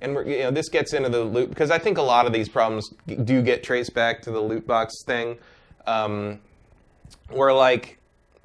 [0.00, 2.32] and we're, you know, this gets into the loop because I think a lot of
[2.32, 2.88] these problems
[3.24, 5.38] do get traced back to the loot box thing,
[5.86, 6.40] um,
[7.30, 7.98] where like,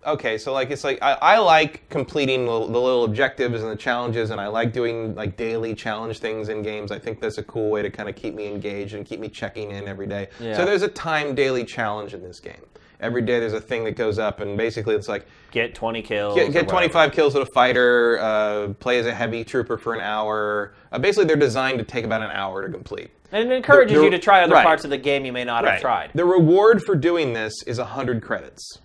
[0.06, 3.76] okay, so like it's like I, I like completing the, the little objectives and the
[3.76, 6.92] challenges, and I like doing like daily challenge things in games.
[6.92, 9.28] I think that's a cool way to kind of keep me engaged and keep me
[9.30, 10.30] checking in every day.
[10.40, 10.56] Yeah.
[10.56, 12.56] So there's a time daily challenge in this game.
[13.00, 16.36] Every day there's a thing that goes up, and basically it's like get 20 kills.
[16.36, 16.70] Get, or get whatever.
[16.88, 20.74] 25 kills with a fighter, uh, play as a heavy trooper for an hour.
[20.92, 23.12] Uh, basically, they're designed to take about an hour to complete.
[23.32, 24.66] And it encourages The- the- you to try other right.
[24.66, 26.12] parts of the game you may not have tried.
[26.16, 28.80] The reward for doing this is 100 credits.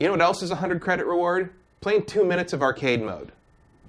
[0.00, 1.50] You know what else is a 100 credit reward?
[1.80, 3.30] Playing two minutes of arcade mode.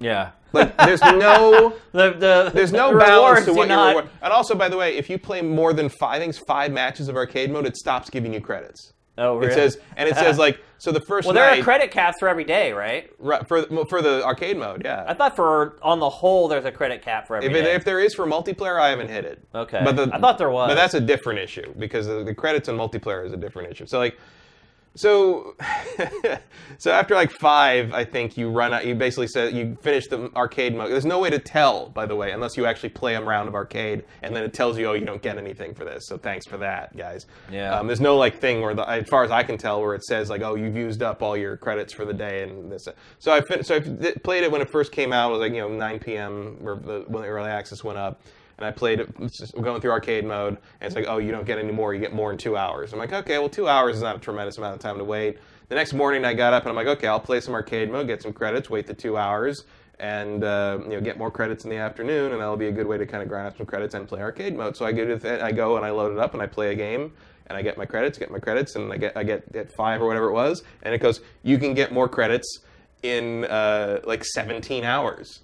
[0.00, 0.30] Yeah.
[0.52, 1.74] Like, there's no.
[1.92, 4.00] The, the, There's no the balance to what you're.
[4.20, 7.06] And also, by the way, if you play more than five, I think five matches
[7.06, 8.94] of arcade mode, it stops giving you credits.
[9.16, 9.52] Oh, really?
[9.52, 12.16] It says, and it says like, so the first well, there night are credit caps
[12.18, 13.10] for every day, right?
[13.18, 15.04] right, for for the arcade mode, yeah.
[15.06, 17.74] I thought for on the whole, there's a credit cap for every If, day.
[17.74, 19.40] if there is for multiplayer, I haven't hit it.
[19.54, 19.80] Okay.
[19.84, 20.68] but the, I thought there was.
[20.68, 23.86] But that's a different issue because the, the credits on multiplayer is a different issue.
[23.86, 24.18] So like,
[24.96, 25.56] so
[26.78, 28.86] so after like five, I think you run out.
[28.86, 30.90] You basically said you finish the arcade mode.
[30.90, 33.54] There's no way to tell, by the way, unless you actually play a round of
[33.54, 36.06] arcade, and then it tells you, oh, you don't get anything for this.
[36.06, 37.26] So thanks for that, guys.
[37.50, 37.76] Yeah.
[37.76, 40.04] Um, there's no like thing where, the, as far as I can tell, where it
[40.04, 42.86] says like, oh, you've used up all your credits for the day and this.
[43.18, 45.30] So I fin- so I played it when it first came out.
[45.30, 46.58] It was like you know 9 p.m.
[46.62, 48.22] or the, when the early access went up.
[48.56, 51.58] And I played it, going through arcade mode, and it's like, oh, you don't get
[51.58, 52.92] any more, you get more in two hours.
[52.92, 55.38] I'm like, okay, well, two hours is not a tremendous amount of time to wait.
[55.68, 58.06] The next morning, I got up and I'm like, okay, I'll play some arcade mode,
[58.06, 59.64] get some credits, wait the two hours,
[59.98, 62.86] and uh, you know, get more credits in the afternoon, and that'll be a good
[62.86, 64.76] way to kind of grind up some credits and play arcade mode.
[64.76, 66.74] So I go to I go and I load it up and I play a
[66.74, 67.12] game,
[67.46, 70.02] and I get my credits, get my credits, and I get I get at five
[70.02, 72.60] or whatever it was, and it goes, you can get more credits
[73.02, 75.40] in uh, like 17 hours.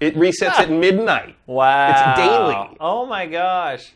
[0.00, 1.36] It resets at midnight.
[1.46, 1.90] wow.
[1.90, 2.76] It's daily.
[2.80, 3.92] Oh my gosh.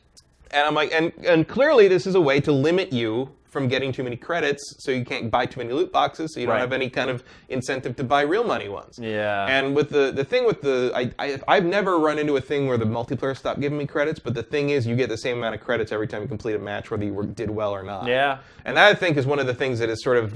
[0.51, 3.93] And I'm like, and and clearly this is a way to limit you from getting
[3.93, 6.61] too many credits, so you can't buy too many loot boxes, so you don't Right.
[6.61, 8.99] have any kind of incentive to buy real money ones.
[9.01, 9.47] Yeah.
[9.47, 12.67] And with the the thing with the, I, I I've never run into a thing
[12.69, 15.39] where the multiplayer stopped giving me credits, but the thing is, you get the same
[15.39, 18.07] amount of credits every time you complete a match, whether you did well or not.
[18.07, 18.39] Yeah.
[18.65, 20.35] And that I think is one of the things that is sort of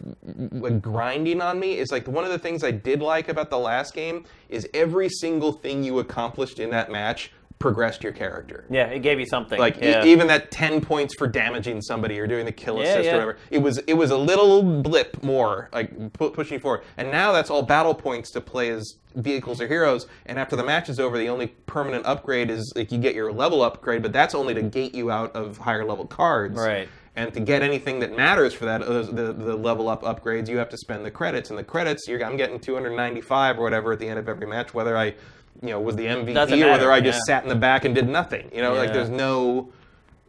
[0.52, 1.78] like grinding on me.
[1.78, 5.08] Is like one of the things I did like about the last game is every
[5.08, 7.30] single thing you accomplished in that match
[7.62, 8.64] progressed your character.
[8.68, 9.58] Yeah, it gave you something.
[9.58, 13.04] Like e- even that ten points for damaging somebody or doing the kill Yeah, assist
[13.04, 13.12] yeah.
[13.12, 16.82] or whatever, it was it was a little blip more, like pu- pushing you forward.
[16.96, 20.06] And now that's all battle points to play as vehicles or heroes.
[20.26, 23.32] And after the match is over, the only permanent upgrade is like you get your
[23.32, 26.58] level upgrade, but that's only to gate you out of higher level cards.
[26.58, 26.88] Right.
[27.14, 30.56] And to get anything that matters for that, uh, the, the level up upgrades, you
[30.56, 31.50] have to spend the credits.
[31.50, 34.72] And the credits, you're, I'm getting 295 or whatever at the end of every match,
[34.72, 35.14] whether I,
[35.60, 37.34] you know, was the MVP Doesn't or whether I just yeah.
[37.36, 38.50] sat in the back and did nothing.
[38.54, 39.72] You know, like there's no,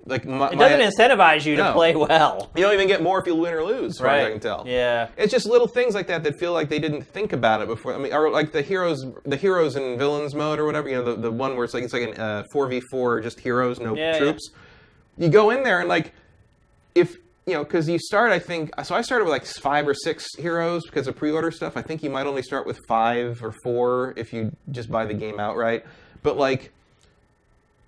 [0.05, 1.73] like my, it doesn't incentivize you to No.
[1.73, 2.51] play well.
[2.55, 4.39] you don't even get more if you win or lose, as far as I can
[4.39, 4.63] tell.
[4.67, 5.07] Yeah.
[5.17, 7.93] It's just little things like that that feel like they didn't think about it before.
[7.93, 10.89] I mean, or like the heroes, the heroes and villains mode or whatever.
[10.89, 13.21] You know, the, the one where it's like it's like an uh, four v four,
[13.21, 14.19] just heroes, no Yeah, yeah.
[14.19, 14.51] troops.
[15.17, 16.11] You go in there and like,
[16.95, 18.71] if you know, because you start, I think.
[18.83, 21.75] So I started with like five or six heroes because of pre-order stuff.
[21.75, 25.13] I think you might only start with five or four if you just buy the
[25.13, 25.85] game outright.
[26.21, 26.71] But like,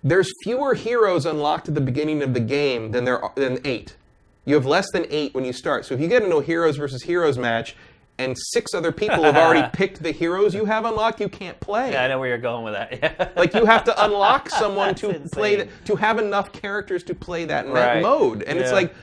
[0.04, 3.96] there's fewer heroes unlocked at the beginning of the game than there are, than eight.
[4.44, 5.84] You have less than eight when you start.
[5.84, 7.74] So if you get into a heroes versus heroes match,
[8.18, 11.92] and six other people have already picked the heroes you have unlocked, you can't play.
[11.92, 12.98] Yeah, I know where you're going with that.
[13.02, 13.28] Yeah.
[13.36, 15.28] Like you have to unlock someone to insane.
[15.32, 18.02] play to have enough characters to play that, that Right.
[18.02, 18.94] mode, and it's like,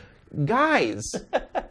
[0.46, 1.02] guys,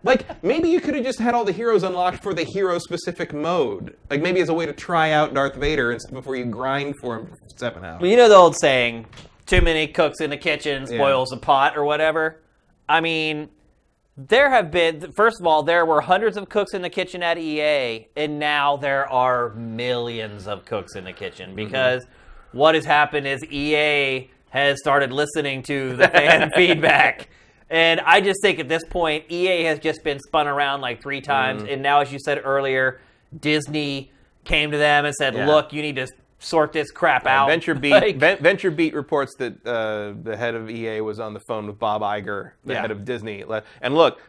[0.04, 3.32] like maybe you could have just had all the heroes unlocked for the hero specific
[3.32, 7.16] mode, like maybe as a way to try out Darth Vader before you grind for
[7.18, 8.00] him for seven hours.
[8.00, 9.06] Well, you know the old saying,
[9.46, 10.96] too many cooks in the kitchen Yeah.
[10.98, 12.40] spoils the pot or whatever?
[12.88, 13.48] I mean,
[14.16, 17.38] there have been, first of all, there were hundreds of cooks in the kitchen at
[17.38, 21.56] EA, and now there are millions of cooks in the kitchen Mm-hmm.
[21.56, 22.06] because
[22.52, 27.30] what has happened is EA has started listening to the fan feedback.
[27.72, 31.22] And I just think at this point, EA has just been spun around like three
[31.22, 31.62] times.
[31.62, 31.72] Mm-hmm.
[31.72, 33.00] And now, as you said earlier,
[33.40, 34.12] Disney
[34.44, 35.46] came to them and said, Yeah.
[35.46, 36.06] look, you need to
[36.38, 37.48] sort this crap out.
[37.48, 41.66] Venture Beat Like- VentureBeat reports that uh, the head of EA was on the phone
[41.66, 42.82] with Bob Iger, the Yeah.
[42.82, 43.42] head of Disney.
[43.80, 44.20] And look,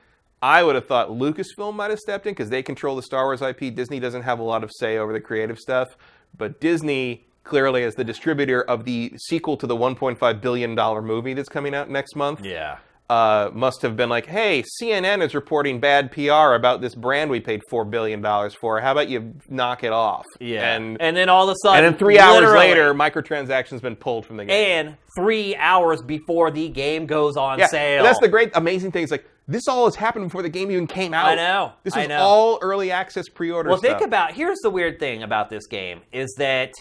[0.41, 3.41] I would have thought Lucasfilm might have stepped in because they control the Star Wars
[3.41, 3.75] IP.
[3.75, 5.97] Disney doesn't have a lot of say over the creative stuff,
[6.37, 11.33] but Disney clearly as the distributor of the sequel to the 1.5 billion dollar movie
[11.33, 12.45] that's coming out next month.
[12.45, 12.77] Yeah.
[13.13, 17.39] Uh, must have been like, hey, CNN is reporting bad PR about this brand we
[17.39, 18.81] paid four billion dollars for.
[18.81, 20.25] How about you knock it off?
[20.39, 20.75] Yeah.
[20.75, 24.25] and And, then all of a sudden, and then three hours later, microtransactions been pulled
[24.25, 24.87] from the game.
[24.87, 28.03] and three hours before the game goes on yeah, sale.
[28.03, 29.03] that's the great, amazing thing.
[29.03, 31.27] Is like this all has happened before the game even came out.
[31.27, 32.17] I know, This I was know.
[32.19, 33.69] all early access pre-order.
[33.69, 33.99] Well, stuff.
[33.99, 36.71] think about here's the weird thing about this game is that,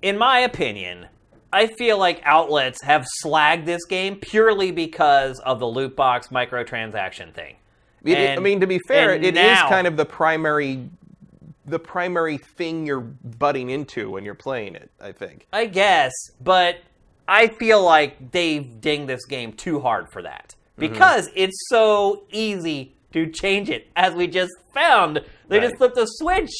[0.00, 1.06] in my opinion,
[1.52, 7.32] I feel like outlets have slagged this game purely because of the loot box microtransaction
[7.32, 7.56] thing.
[8.04, 10.88] It- it- I mean, to be fair, and it is now- kind of the primary,
[11.64, 14.90] the primary thing you're butting into when you're playing it.
[15.00, 15.46] I think.
[15.52, 16.76] I guess, but
[17.28, 20.92] I feel like they've dinged this game too hard for that Mm-hmm.
[20.92, 25.24] because it's so easy to change it, as we just found.
[25.48, 26.50] They just flipped a switch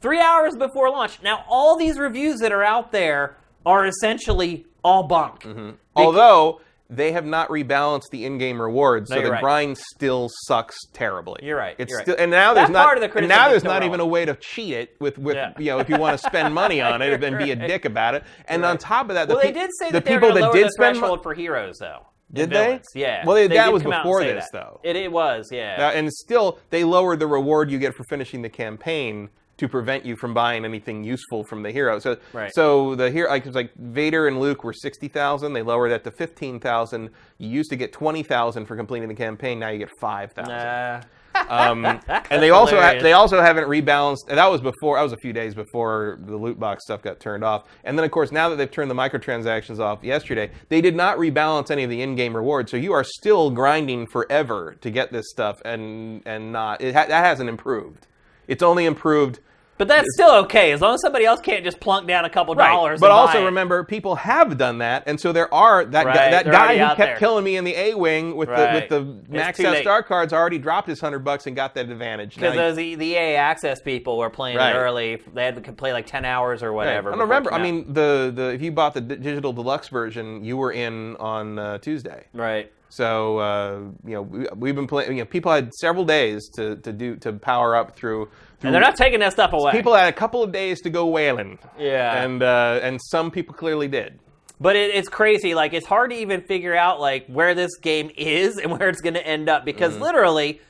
[0.00, 1.22] three hours before launch.
[1.22, 5.42] Now, all these reviews that are out there are essentially all bunk.
[5.42, 5.70] Mm-hmm.
[5.96, 9.40] Although they have not rebalanced the in-game rewards, so the right.
[9.40, 11.40] grind still sucks terribly.
[11.44, 12.04] You're right, It's you're right.
[12.04, 12.84] still, and now there's That not.
[12.84, 15.36] part of the and now there's not even a way to cheat it with, with
[15.36, 15.52] Yeah.
[15.58, 18.14] you know, if you want to spend money on it, then be a dick about
[18.16, 18.24] it.
[18.48, 18.70] And Right.
[18.70, 20.52] on top of that, the Well, they pe- did say the that they people that
[20.52, 22.06] did the spend threshold for heroes, though.
[22.32, 22.80] Did they?
[22.94, 23.24] Yeah.
[23.24, 24.58] Well, they- that was and before this, that.
[24.58, 24.80] though.
[24.82, 25.76] It, it was, yeah.
[25.76, 29.30] Now, and still, they lowered the reward you get for finishing the campaign
[29.60, 31.98] to prevent you from buying anything useful from the hero.
[31.98, 32.52] So, Right.
[32.54, 35.52] so the hero, like, like Vader and Luke were sixty thousand.
[35.52, 37.10] They lowered that to fifteen thousand.
[37.38, 39.58] You used to get twenty thousand for completing the campaign.
[39.58, 40.54] Now you get five thousand.
[40.54, 41.00] Nah.
[41.48, 44.28] Um, and they also ha- they also haven't rebalanced.
[44.28, 44.96] And that was before.
[44.96, 47.68] That was a few days before the loot box stuff got turned off.
[47.84, 51.18] And then of course now that they've turned the microtransactions off yesterday, they did not
[51.18, 52.70] rebalance any of the in-game rewards.
[52.72, 57.06] So you are still grinding forever to get this stuff, and and not it ha-
[57.06, 58.06] that hasn't improved.
[58.48, 59.38] It's only improved.
[59.80, 62.54] But that's still okay, as long as somebody else can't just plunk down a couple
[62.54, 63.00] dollars.
[63.00, 66.52] But also remember, people have done that, and so there are that guy, that they're
[66.52, 67.16] guy who kept there.
[67.16, 68.88] killing me in the A wing with Right.
[68.90, 71.88] the with the max out star cards already dropped his hundred bucks and got that
[71.88, 72.34] advantage.
[72.34, 74.74] Because those the EA access people were playing Right.
[74.74, 75.16] early.
[75.32, 76.76] They had to play like ten hours or Right.
[76.76, 77.12] whatever.
[77.12, 80.72] And remember, I mean, the, the if you bought the digital deluxe version, you were
[80.72, 82.26] in on uh, Tuesday.
[82.34, 82.70] right?
[82.90, 85.12] So uh, you know we, we've been playing.
[85.16, 88.26] You know, people had several days to, to do to power up through.
[88.58, 89.72] through And they're not taking that stuff away.
[89.72, 91.58] people had a couple of days to go whaling.
[91.78, 92.22] Yeah.
[92.22, 94.18] And uh, and some people clearly did.
[94.60, 95.54] But it, it's crazy.
[95.54, 99.00] Like it's hard to even figure out like where this game is and where it's
[99.00, 100.02] going to end up because Mm-hmm.
[100.02, 100.60] literally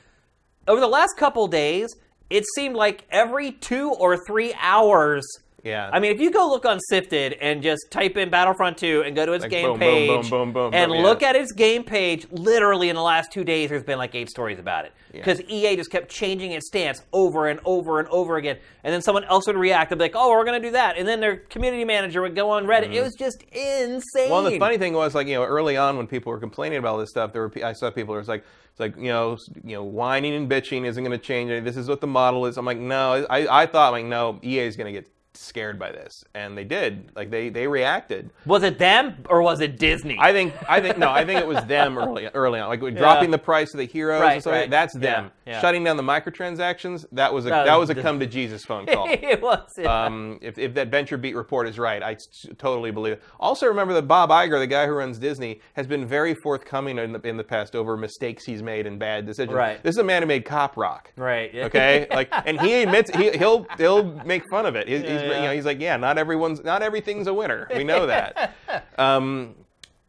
[0.67, 1.89] over the last couple days,
[2.29, 5.25] it seemed like every two or three hours.
[5.63, 5.89] Yeah.
[5.91, 9.15] I mean, if you go look on Sifted and just type in Battlefront 2 and
[9.15, 11.01] go to its Like game boom, boom, page boom, boom, boom, and yeah.
[11.01, 14.29] look at its game page, literally in the last two days, there's been like eight
[14.29, 14.93] stories about it.
[15.13, 15.19] Yeah.
[15.19, 18.57] Because EA just kept changing its stance over and over and over again.
[18.83, 20.97] And then someone else would react and be like, oh, we're going to do that.
[20.97, 22.93] And then their community manager would go on Reddit.
[22.93, 24.01] It was just insane.
[24.15, 24.31] Mm-hmm.
[24.31, 26.97] Well, the funny thing was, like you know, early on when people were complaining about
[26.97, 29.75] this stuff, there were I saw people who was like, it's like you know, you
[29.75, 31.51] know, whining and bitching isn't going to change.
[31.51, 31.63] it.
[31.65, 32.57] This is what the model is.
[32.57, 35.91] I'm like, no, I, I thought like, no, EA is going to get scared by
[35.91, 37.11] this, and they did.
[37.15, 38.29] Like they they reacted.
[38.45, 40.17] Was it them or was it Disney?
[40.19, 43.31] I think I think no, I think it was them early early on, like dropping
[43.31, 44.21] the price of the heroes.
[44.21, 44.69] Right, and stuff right.
[44.69, 44.91] that.
[44.91, 45.31] That's them.
[45.45, 45.61] yeah.
[45.61, 47.05] Shutting down the microtransactions.
[47.11, 49.07] That was a That that, was a come to Jesus phone call.
[49.09, 49.69] it was.
[49.77, 50.05] yeah.
[50.05, 53.23] Um, if, if that VentureBeat report is right, I s- totally believe it.
[53.39, 57.13] Also, remember that Bob Iger, the guy who runs Disney, has been very forthcoming in
[57.13, 59.55] the, in the past over mistakes he's made and bad decisions.
[59.55, 59.81] Right.
[59.83, 61.11] This is a man who made Cop Rock.
[61.17, 61.53] right.
[61.53, 61.65] yeah.
[61.65, 64.87] Okay, like, and he admits he, he'll he'll make fun of it.
[64.87, 65.41] He's, he's, Yeah.
[65.41, 67.67] You know, he's like, yeah, not everyone's not everything's a winner.
[67.75, 68.55] We know that.
[68.97, 69.55] um,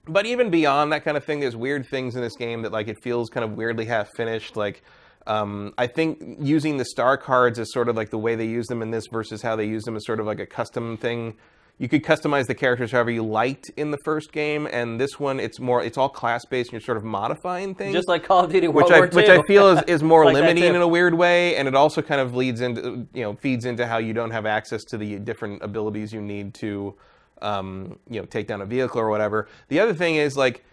[0.07, 2.89] but even beyond that kind of thing, there's weird things in this game that like
[2.89, 4.57] it feels kind of weirdly half finished.
[4.57, 4.83] Like
[5.27, 8.67] um, I think using the star cards is sort of like the way they use
[8.67, 11.35] them in this versus how they use them is sort of like a custom thing.
[11.79, 15.41] You could customize the characters however you liked in the first game, and this one
[15.41, 17.95] it's more it's all class based and you're sort of modifying things.
[17.95, 20.25] Just like Call of Duty World which I War which I feel is, is more
[20.25, 23.35] Like limiting in a weird way, and it also kind of leads into you know
[23.35, 26.95] feeds into how you don't have access to the different abilities you need to
[27.41, 29.49] um, you know take down a vehicle or whatever.
[29.69, 30.65] The other thing is like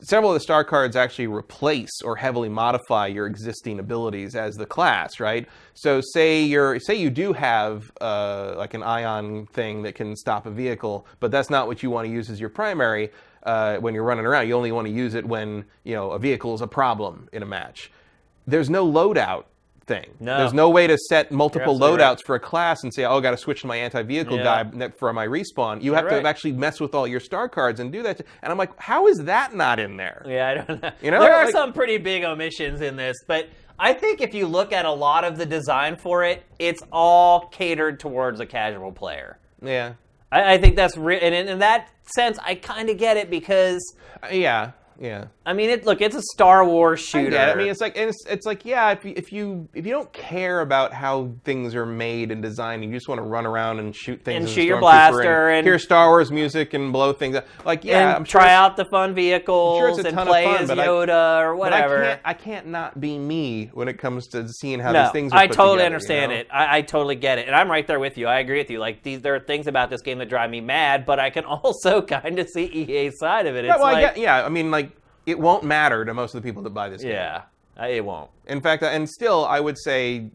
[0.00, 4.66] several of the star cards actually replace or heavily modify your existing abilities as the
[4.66, 5.48] class, right?
[5.74, 10.46] So say you're say you do have uh, like an ion thing that can stop
[10.46, 13.10] a vehicle, but that's not what you want to use as your primary
[13.44, 14.48] uh, when you're running around.
[14.48, 17.42] You only want to use it when you know a vehicle is a problem in
[17.42, 17.90] a match.
[18.46, 19.44] There's no loadout
[19.86, 20.06] thing.
[20.20, 20.38] No.
[20.38, 22.26] There's no way to set multiple loadouts right.
[22.26, 24.64] for a class and say, "Oh, I got to switch to my anti-vehicle Yeah.
[24.64, 26.22] guy for my respawn." You have right.
[26.22, 28.20] to actually mess with all your star cards and do that.
[28.42, 30.24] And I'm like, how is that not in there?
[30.26, 30.90] Yeah, I don't know.
[31.02, 33.48] You know, there are like- some pretty big omissions in this, but
[33.78, 37.48] I think if you look at a lot of the design for it, it's all
[37.48, 39.38] catered towards a casual player.
[39.62, 39.94] Yeah,
[40.30, 43.30] I, I think that's re- and in, in that sense, I kind of get it
[43.30, 43.82] because
[44.22, 45.26] Uh, yeah, yeah.
[45.46, 47.36] I mean, it look, it's a Star Wars shooter.
[47.36, 47.38] it.
[47.38, 49.92] I mean, it's like and it's, it's like yeah, if you, if you if you
[49.92, 53.44] don't care about how things are made and designed, and you just want to run
[53.46, 57.12] around and shoot things And shoot your blaster and- hear Star Wars music and blow
[57.12, 57.46] things up.
[57.64, 60.26] Like yeah, and I'm sure try out the fun vehicles sure it's a and ton
[60.28, 62.02] of play fun, as but I- Yoda or But whatever.
[62.04, 65.12] I can't I can't not be me when it comes to seeing how no, these
[65.12, 66.40] things are I put totally together, understand you know?
[66.42, 66.48] it.
[66.52, 68.26] I, I totally get it, and I'm right there with you.
[68.26, 68.78] I agree with you.
[68.78, 71.44] Like these, there are things about this game that drive me mad, but I can
[71.64, 73.64] also kind of see EA's side of it.
[73.66, 74.83] It's Yeah, well, I get, yeah, I mean, like
[75.26, 77.12] it won't matter to most of the people that buy this game.
[77.12, 77.42] yeah,
[77.80, 78.30] uh, it won't.
[78.46, 80.30] In fact, and still, I would say,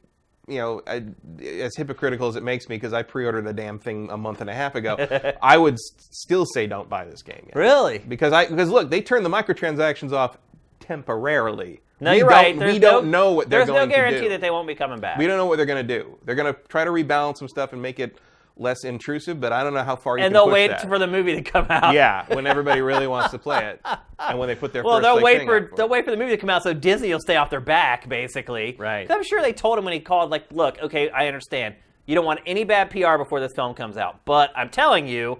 [0.47, 1.03] you know, I,
[1.43, 4.49] as hypocritical as it makes me, because I pre-ordered the damn thing a month and
[4.49, 4.97] a half ago,
[5.41, 7.43] I would s- still say don't buy this game.
[7.45, 7.55] Yet.
[7.55, 7.99] Really?
[7.99, 10.37] Because I because look, they turned the microtransactions off
[10.79, 11.81] temporarily.
[12.01, 12.73] No, we you're don't, right.
[12.73, 14.01] we don't no, know what they're going to do.
[14.01, 15.17] There's no guarantee that they won't be coming back.
[15.17, 16.17] we don't know what they're going to do.
[16.23, 18.17] They're going to try to rebalance some stuff and make it
[18.59, 20.41] less intrusive, but I don't know how far you can do it.
[20.41, 20.81] and they'll wait that.
[20.87, 21.93] for the movie to come out.
[21.93, 23.81] yeah, when everybody really wants to play it,
[24.19, 26.17] and when they put their Well, first they'll wait for out they'll wait for the
[26.17, 28.75] movie to come out so Disney will stay off their back, basically.
[28.77, 29.09] Right.
[29.09, 31.75] I'm sure they told him when he called, like, look, okay, I understand.
[32.05, 35.39] You don't want any bad PR before this film comes out, but I'm telling you,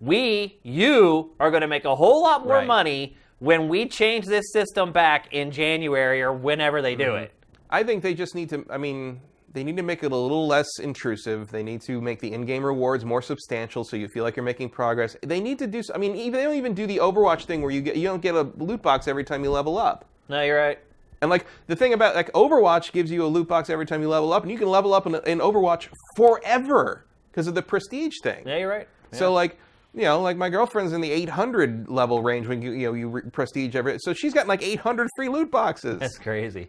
[0.00, 2.66] we, you, are going to make a whole lot more Right.
[2.66, 7.24] money when we change this system back in January or whenever they do Mm-hmm.
[7.24, 7.32] it.
[7.70, 8.64] I think they just need to.
[8.68, 9.20] I mean,
[9.52, 11.50] they need to make it a little less intrusive.
[11.50, 14.70] They need to make the in-game rewards more substantial, so you feel like you're making
[14.70, 15.16] progress.
[15.22, 15.82] They need to do.
[15.94, 18.22] I mean, even they don't even do the Overwatch thing where you get you don't
[18.22, 20.04] get a loot box every time you level up.
[20.28, 20.78] No, you're right.
[21.22, 24.08] And like the thing about like Overwatch gives you a loot box every time you
[24.08, 28.14] level up, and you can level up in, in Overwatch forever because of the prestige
[28.22, 28.46] thing.
[28.46, 28.88] Yeah, you're right.
[29.12, 29.58] So like,
[29.94, 33.08] you know, like my girlfriend's in the 800 level range when you you know you
[33.08, 33.98] re- prestige every.
[33.98, 36.68] So she's got like 800 free loot boxes, That's crazy.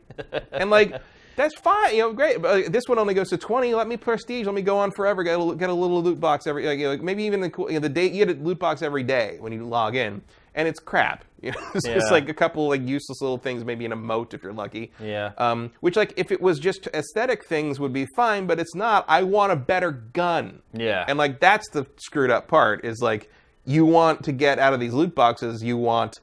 [0.51, 0.95] and like
[1.35, 1.95] that's fine.
[1.95, 2.41] You know, great.
[2.41, 3.73] But this one only goes to 20.
[3.73, 4.45] Let me prestige.
[4.45, 5.23] Let me go on forever.
[5.23, 6.65] Get a, get a little loot box every.
[6.65, 8.81] Like, you know, maybe even the you know, the day you get a loot box
[8.81, 10.21] every day when you log in,
[10.55, 11.25] and it's crap.
[11.41, 14.43] You know, it's just like a couple like useless little things, maybe an emote if
[14.43, 14.91] you're lucky.
[14.99, 15.31] Yeah.
[15.39, 19.05] Um, which like if it was just aesthetic things would be fine, but it's not.
[19.07, 20.61] I want a better gun.
[20.71, 21.03] Yeah.
[21.07, 23.31] And like that's the screwed up part is like
[23.65, 26.19] you want to get out of these loot boxes, you want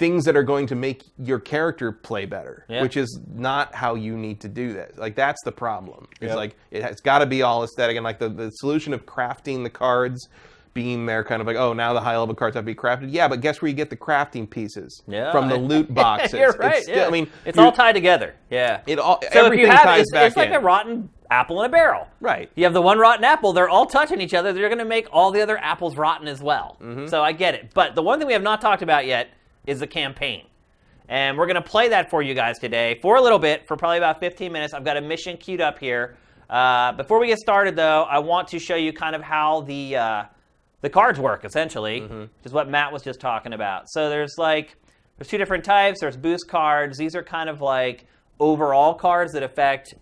[0.00, 2.80] things that are going to make your character play better, Yeah.
[2.82, 4.98] which is not how you need to do that.
[4.98, 6.08] Like that's the problem.
[6.22, 6.36] It's Yep.
[6.36, 9.62] like it has got to be all aesthetic and like the, the solution of crafting
[9.62, 10.28] the cards
[10.72, 13.08] being there kind of like oh now the high level cards have to be crafted
[13.10, 15.32] yeah but guess where you get the crafting pieces Yeah.
[15.32, 16.76] from the loot boxes you're right.
[16.76, 17.06] It's still- yeah.
[17.08, 18.36] i mean it's all tied together.
[18.50, 18.80] Yeah.
[18.86, 20.54] it all so if you have, ties it's, back it's like in.
[20.54, 22.06] a rotten apple in a barrel.
[22.20, 24.52] right You have the one rotten apple, they're all touching each other.
[24.52, 26.76] They're going to make all the other apples rotten as well.
[26.80, 27.08] Mm-hmm.
[27.08, 27.72] So I get it.
[27.74, 29.28] But the one thing we have not talked about yet
[29.66, 30.44] is the campaign.
[31.08, 33.76] And we're going to play that for you guys today for a little bit, for
[33.76, 34.72] probably about 15 minutes.
[34.74, 36.16] I've got a mission queued up here.
[36.48, 39.96] Uh, before we get started, though, I want to show you kind of how the
[39.96, 40.24] uh,
[40.82, 42.20] the cards work, essentially, Mm-hmm.
[42.20, 43.88] which is what Matt was just talking about.
[43.90, 44.76] So there's like
[45.18, 46.00] there's two different types.
[46.00, 46.96] There's boost cards.
[46.96, 48.06] These are kind of like
[48.38, 49.94] overall cards that affect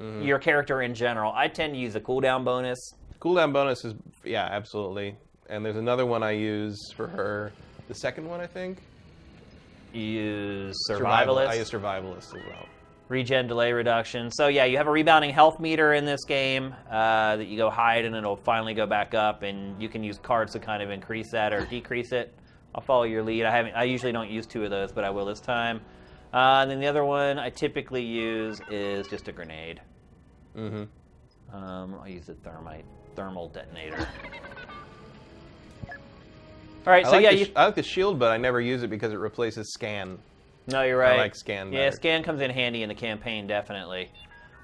[0.00, 0.22] Mm-hmm.
[0.26, 1.32] your character in general.
[1.34, 2.78] I tend to use a cooldown bonus.
[3.18, 3.94] Cooldown bonus is
[4.24, 5.16] yeah, absolutely.
[5.48, 7.50] And there's another one I use for her.
[7.88, 8.82] The second one, I think.
[9.96, 12.66] You use Survival- survivalist, I use survivalist as well.
[13.08, 14.30] regen delay reduction.
[14.30, 17.70] So yeah, you have a rebounding health meter in this game uh, that you go
[17.70, 20.90] hide and it'll finally go back up, and you can use cards to kind of
[20.90, 22.34] increase that or decrease it.
[22.74, 23.44] I'll follow your lead.
[23.46, 23.74] I haven't.
[23.74, 25.80] I usually don't use two of those, but I will this time.
[26.34, 29.80] Uh, and then the other one I typically use is just a grenade.
[30.54, 31.56] Mm-hmm.
[31.56, 34.06] Um, I'll use the thermite thermal detonator.
[36.86, 38.60] All right, I, so like yeah, the, you, I like the shield, but I never
[38.60, 40.18] use it because it replaces scan.
[40.68, 41.18] No, you're right.
[41.18, 41.82] I like scan Better.
[41.82, 44.10] Yeah, scan comes in handy in the campaign, definitely.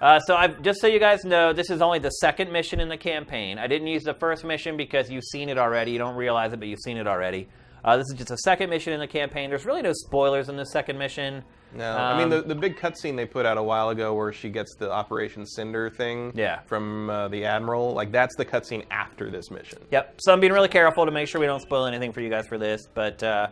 [0.00, 2.88] Uh, so I've, just so you guys know, this is only the second mission in
[2.88, 3.58] the campaign.
[3.58, 5.92] I didn't use the first mission because you've seen it already.
[5.92, 7.48] You don't realize it, but you've seen it already.
[7.84, 9.50] Uh, this is just a second mission in the campaign.
[9.50, 11.44] There's really no spoilers in the second mission.
[11.74, 14.32] No, I mean Um, the, the big cutscene they put out a while ago where
[14.32, 16.60] she gets the Operation Cinder thing Yeah.
[16.66, 17.92] from uh, the Admiral.
[17.94, 19.78] Like that's the cutscene after this mission.
[19.90, 20.14] Yep.
[20.20, 22.46] So I'm being really careful to make sure we don't spoil anything for you guys
[22.46, 22.86] for this.
[22.92, 23.48] But uh,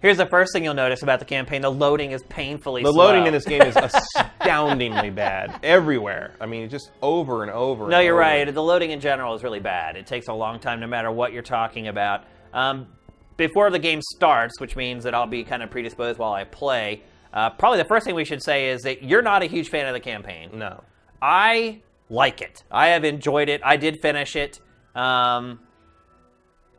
[0.00, 3.06] here's the first thing you'll notice about the campaign: the loading is painfully The slow.
[3.06, 3.76] loading in this game is
[4.40, 6.34] astoundingly bad everywhere.
[6.40, 7.88] I mean, just over and over.
[7.88, 8.20] No, and you're over.
[8.20, 8.54] right.
[8.54, 9.96] The loading in general is really bad.
[9.96, 12.24] It takes a long time, no matter what you're talking about.
[12.52, 12.86] Um,
[13.36, 17.02] before the game starts, which means that I'll be kind of predisposed while I play.
[17.32, 19.86] Uh, probably the first thing we should say is that you're not a huge fan
[19.86, 20.50] of the campaign.
[20.52, 20.82] No.
[21.22, 22.64] I like it.
[22.70, 23.60] I have enjoyed it.
[23.64, 24.60] I did finish it.
[24.94, 25.60] Um,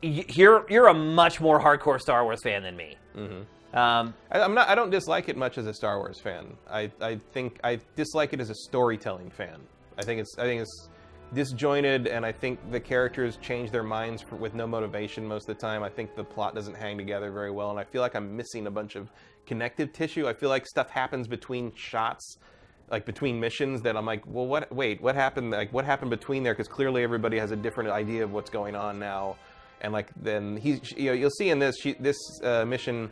[0.01, 2.97] you're you're a much more hardcore Star Wars fan than me.
[3.15, 3.77] Mm-hmm.
[3.77, 4.67] Um, I, I'm not.
[4.67, 6.57] I don't dislike it much as a Star Wars fan.
[6.69, 9.59] I, I think I dislike it as a storytelling fan.
[9.97, 10.89] I think it's I think it's
[11.33, 15.55] disjointed, and I think the characters change their minds for, with no motivation most of
[15.55, 15.83] the time.
[15.83, 18.67] I think the plot doesn't hang together very well, and I feel like I'm missing
[18.67, 19.09] a bunch of
[19.45, 20.27] connective tissue.
[20.27, 22.37] I feel like stuff happens between shots.
[22.89, 24.69] Like between missions, that I'm like, well, what?
[24.69, 25.51] Wait, what happened?
[25.51, 26.53] Like, what happened between there?
[26.53, 29.37] Because clearly everybody has a different idea of what's going on now,
[29.79, 33.09] and like then he's, you know, you'll see in this she, this uh, mission,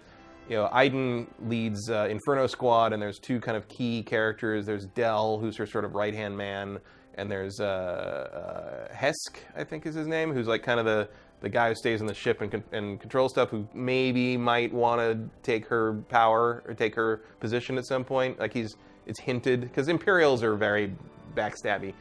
[0.50, 4.66] you know, Iden leads uh, Inferno Squad, and there's two kind of key characters.
[4.66, 6.80] There's Del, who's her sort of right hand man,
[7.16, 11.08] and there's uh, uh, Hask, I think is his name, who's like kind of the
[11.42, 14.74] the guy who stays in the ship and, con- and control stuff, who maybe might
[14.74, 18.40] want to take her power or take her position at some point.
[18.40, 18.76] Like he's
[19.06, 20.94] it's hinted because Imperials are very
[21.36, 21.94] backstabby.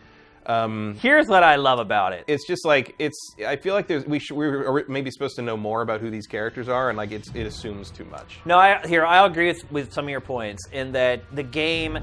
[0.46, 2.24] Um, here's what I love about it.
[2.26, 3.18] it's just like it's.
[3.46, 6.10] I feel like there's we should, we were maybe supposed to know more about who
[6.10, 8.38] these characters are, and like it's it assumes too much.
[8.46, 11.98] No, I, here I'll agree with, with some of your points in that the game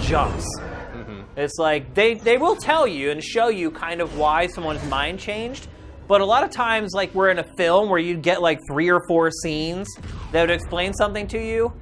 [0.00, 0.46] jumps.
[1.36, 5.18] It's like they they will tell you and show you kind of why someone's mind
[5.18, 5.66] changed,
[6.06, 8.90] but a lot of times like we're in a film where you'd get like three
[8.90, 9.88] or four scenes
[10.32, 11.72] that would explain something to you.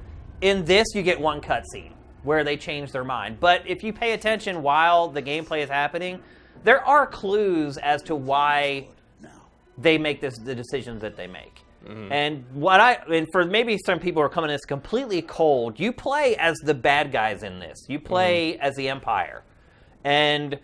[0.41, 1.93] In this, you get one cutscene
[2.23, 3.39] where they change their mind.
[3.39, 6.21] But if you pay attention while the gameplay is happening,
[6.63, 8.87] there are clues as to why
[9.77, 11.63] they make this the decisions that they make.
[11.85, 12.11] Mm-hmm.
[12.11, 15.79] And what I and for maybe some people who are coming at this completely cold,
[15.79, 17.85] you play as the bad guys in this.
[17.89, 18.61] You play mm-hmm.
[18.61, 19.43] as the Empire.
[20.05, 20.59] And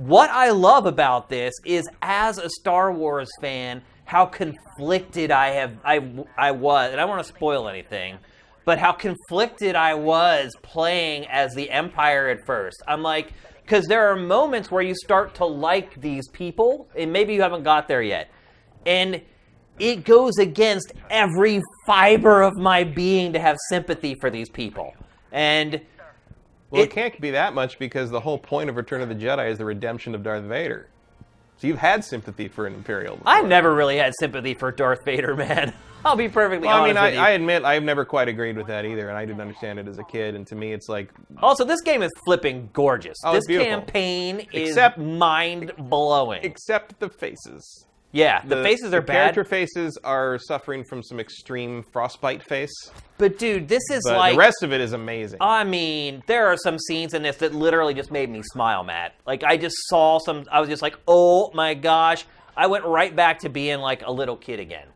[0.00, 5.76] what I love about this is as a Star Wars fan, how conflicted I have
[5.84, 8.18] I I was, and I don't want to spoil anything,
[8.64, 12.82] but how conflicted I was playing as the Empire at first.
[12.88, 13.32] I'm like
[13.62, 17.62] because there are moments where you start to like these people, and maybe you haven't
[17.62, 18.30] got there yet.
[18.86, 19.22] And
[19.78, 24.92] it goes against every fiber of my being to have sympathy for these people.
[25.30, 25.80] And
[26.70, 29.14] Well, it, It- can't be that much because the whole point of Return of the
[29.14, 30.88] Jedi is the redemption of Darth Vader.
[31.58, 33.16] So you've had sympathy for an Imperial.
[33.16, 33.32] Before.
[33.32, 35.74] I've never really had sympathy for Darth Vader, man.
[36.02, 37.20] I'll be perfectly Well, I mean, with you.
[37.20, 39.86] I, I admit I've never quite agreed with that either, and I didn't understand it
[39.86, 40.34] as a kid.
[40.34, 41.10] And to me, it's like
[41.42, 43.18] also, this game is flipping gorgeous.
[43.26, 46.40] Oh, this campaign is Except- mind blowing.
[46.42, 47.84] except the faces.
[48.12, 49.34] Yeah, the, faces are the bad.
[49.34, 52.72] Character faces are suffering from some extreme frostbite face,
[53.18, 55.38] But dude, this is but like the rest of it is amazing.
[55.40, 59.14] I mean, there are some scenes in this that literally just made me smile, Matt.
[59.26, 62.24] Like I just saw some I was just like, "Oh my gosh."
[62.56, 64.86] I went right back to being like a little kid again.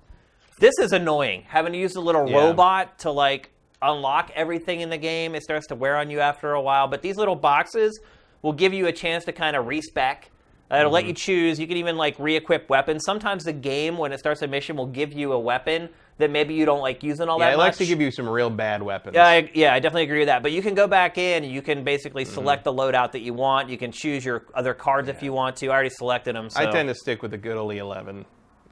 [0.58, 1.44] This is annoying.
[1.46, 2.36] Having to use a little Yeah.
[2.38, 3.50] robot to like
[3.80, 5.34] unlock everything in the game.
[5.34, 8.00] It starts to wear on you after a while, but these little boxes
[8.42, 10.30] will give you a chance to kind of respec.
[10.70, 10.94] It'll Mm-hmm.
[10.94, 11.60] let you choose.
[11.60, 13.02] You can even like re-equip weapons.
[13.04, 15.88] Sometimes the game, when it starts a mission, will give you a weapon
[16.18, 17.64] that maybe you don't like using all yeah, that it much.
[17.66, 19.14] likes to give you some real bad weapons.
[19.14, 20.42] Yeah, I, yeah, I definitely agree with that.
[20.42, 21.44] But you can go back in.
[21.44, 22.34] You can basically Mm-hmm.
[22.34, 23.68] select the loadout that you want.
[23.68, 25.66] You can choose your other cards if you want to.
[25.68, 26.48] I already selected them.
[26.50, 26.60] So.
[26.60, 28.24] I tend to stick with the good old E11.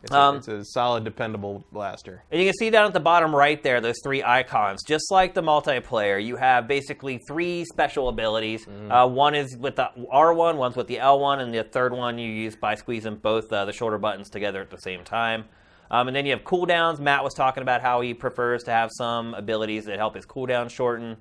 [0.03, 2.25] It's, Um, a, it's a solid, dependable blaster.
[2.31, 4.83] And you can see down at the bottom right there, those three icons.
[4.87, 8.67] Just like the multiplayer, you have basically three special abilities.
[8.67, 8.91] Mm-hmm.
[8.91, 12.29] Uh, one is with the R1, one's with the L1, and the third one you
[12.29, 15.45] use by squeezing both uh, the shoulder buttons together at the same time.
[15.91, 16.99] Um, and then you have cooldowns.
[16.99, 20.71] Matt was talking about how he prefers to have some abilities that help his cooldown
[20.71, 21.17] shorten.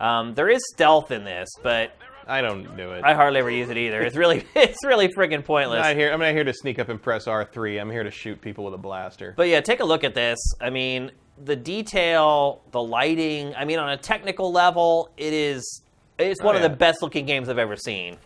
[0.00, 1.92] Um, there is stealth in this, but
[2.26, 3.04] I don't do it.
[3.04, 4.02] I hardly ever use it either.
[4.02, 5.78] It's really, it's really friggin' pointless.
[5.78, 6.12] I'm not here.
[6.12, 7.80] I'm not here to sneak up and press R3.
[7.80, 9.34] I'm here to shoot people with a blaster.
[9.36, 10.38] But yeah, take a look at this.
[10.60, 11.12] I mean,
[11.44, 13.54] the detail, the lighting.
[13.54, 15.82] I mean, on a technical level, it is.
[16.18, 18.16] It's one Oh, of the best looking games I've ever seen.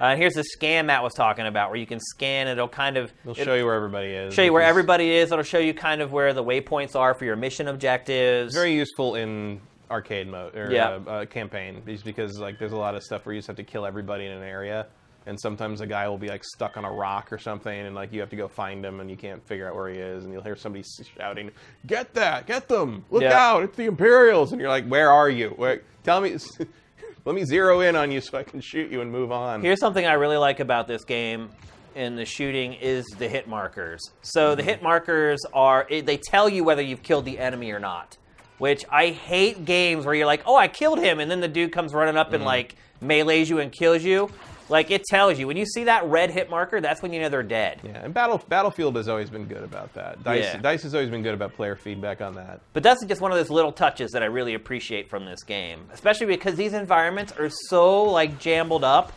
[0.00, 2.48] Uh, here's the scan Matt was talking about, where you can scan.
[2.48, 4.34] It'll kind of It'll it'll show you where everybody is.
[4.34, 5.30] show you where everybody is.
[5.30, 8.52] It'll show you kind of where the waypoints are for your mission objectives.
[8.54, 9.60] Very useful in
[9.90, 10.98] arcade mode or Yeah.
[11.06, 13.56] uh, uh, campaign, just because like there's a lot of stuff where you just have
[13.56, 14.86] to kill everybody in an area,
[15.26, 18.12] and sometimes a guy will be like stuck on a rock or something, and like
[18.12, 20.32] you have to go find him, and you can't figure out where he is, and
[20.32, 20.84] you'll hear somebody
[21.16, 21.50] shouting,
[21.86, 22.46] "Get that!
[22.46, 23.04] Get them!
[23.10, 23.38] Look Yeah.
[23.38, 23.62] out!
[23.64, 25.50] It's the Imperials!" And you're like, "Where are you?
[25.50, 26.36] Where, tell me."
[27.26, 29.62] Let me zero in on you so I can shoot you and move on.
[29.62, 31.48] Here's something I really like about this game
[31.94, 34.02] in the shooting is the hit markers.
[34.20, 38.18] So the hit markers are they tell you whether you've killed the enemy or not.
[38.58, 41.72] Which I hate games where you're like, "Oh, I killed him," and then the dude
[41.72, 42.46] comes running up and mm.
[42.46, 44.30] like melees you and kills you.
[44.68, 47.28] Like it tells you when you see that red hit marker, that's when you know
[47.28, 47.80] they're dead.
[47.84, 50.22] Yeah, and Battle Battlefield has always been good about that.
[50.24, 50.56] Dice, Yeah.
[50.58, 52.60] Dice has always been good about player feedback on that.
[52.72, 55.86] But that's just one of those little touches that I really appreciate from this game,
[55.92, 59.12] especially because these environments are so like jumbled up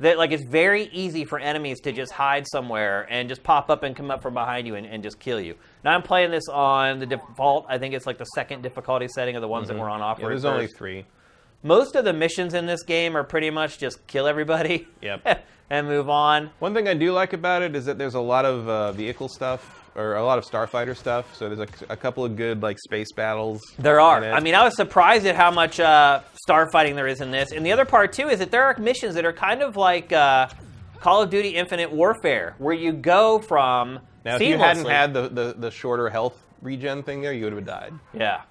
[0.00, 3.82] that like it's very easy for enemies to just hide somewhere and just pop up
[3.82, 5.54] and come up from behind you and, and just kill you.
[5.84, 7.66] Now I'm playing this on the default.
[7.68, 10.22] I think it's like the second difficulty setting of the ones that were on offer.
[10.22, 10.24] Mm-hmm.
[10.24, 11.04] Yeah, there's only three.
[11.62, 14.88] Most of the missions in this game are pretty much just kill everybody.
[15.02, 15.46] Yep.
[15.70, 16.50] and move on.
[16.58, 19.28] One thing I do like about it is that there's a lot of uh, vehicle
[19.28, 21.34] stuff or a lot of starfighter stuff.
[21.36, 23.60] So there's a, a couple of good like space battles.
[23.78, 24.24] There are.
[24.24, 27.52] I mean, I was surprised at how much uh, starfighting there is in this.
[27.52, 30.12] And the other part too is that there are missions that are kind of like
[30.12, 30.48] uh,
[31.00, 35.28] Call of Duty Infinite Warfare, where you go from now if you hadn't had the,
[35.28, 37.94] the, the shorter health regen thing there, you would have died.
[38.12, 38.42] yeah.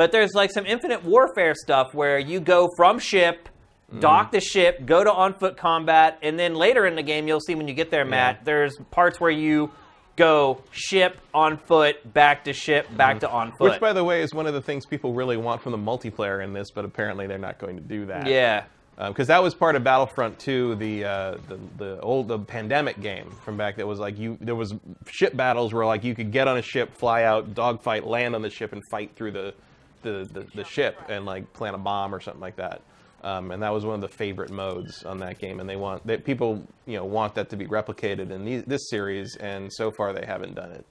[0.00, 3.50] But there's like some Infinite Warfare stuff where you go from ship.
[3.90, 4.00] Mm-hmm.
[4.00, 7.40] Dock the ship, go to on foot combat, and then later in the game, you'll
[7.40, 8.42] see when you get there, Matt.
[8.46, 9.70] There's parts where you
[10.16, 13.72] go ship on foot, back to ship, back to on foot.
[13.72, 16.42] Which, by the way, is one of the things people really want from the multiplayer
[16.42, 18.26] in this, but apparently they're not going to do that.
[18.26, 18.64] yeah,
[18.96, 23.30] because that was part of Battlefront 2, the, uh, the the old the pandemic game
[23.44, 24.72] from back that was like you there was
[25.10, 28.40] ship battles where like you could get on a ship, fly out, dogfight, land on
[28.40, 29.52] the ship, and fight through the
[30.02, 32.82] the, the, the ship and like plant a bomb or something like that.
[33.22, 36.06] Um, and that was one of the favorite modes on that game, and they want
[36.06, 39.90] that people you know want that to be replicated in these, this series, and so
[39.90, 40.86] far they haven't done it.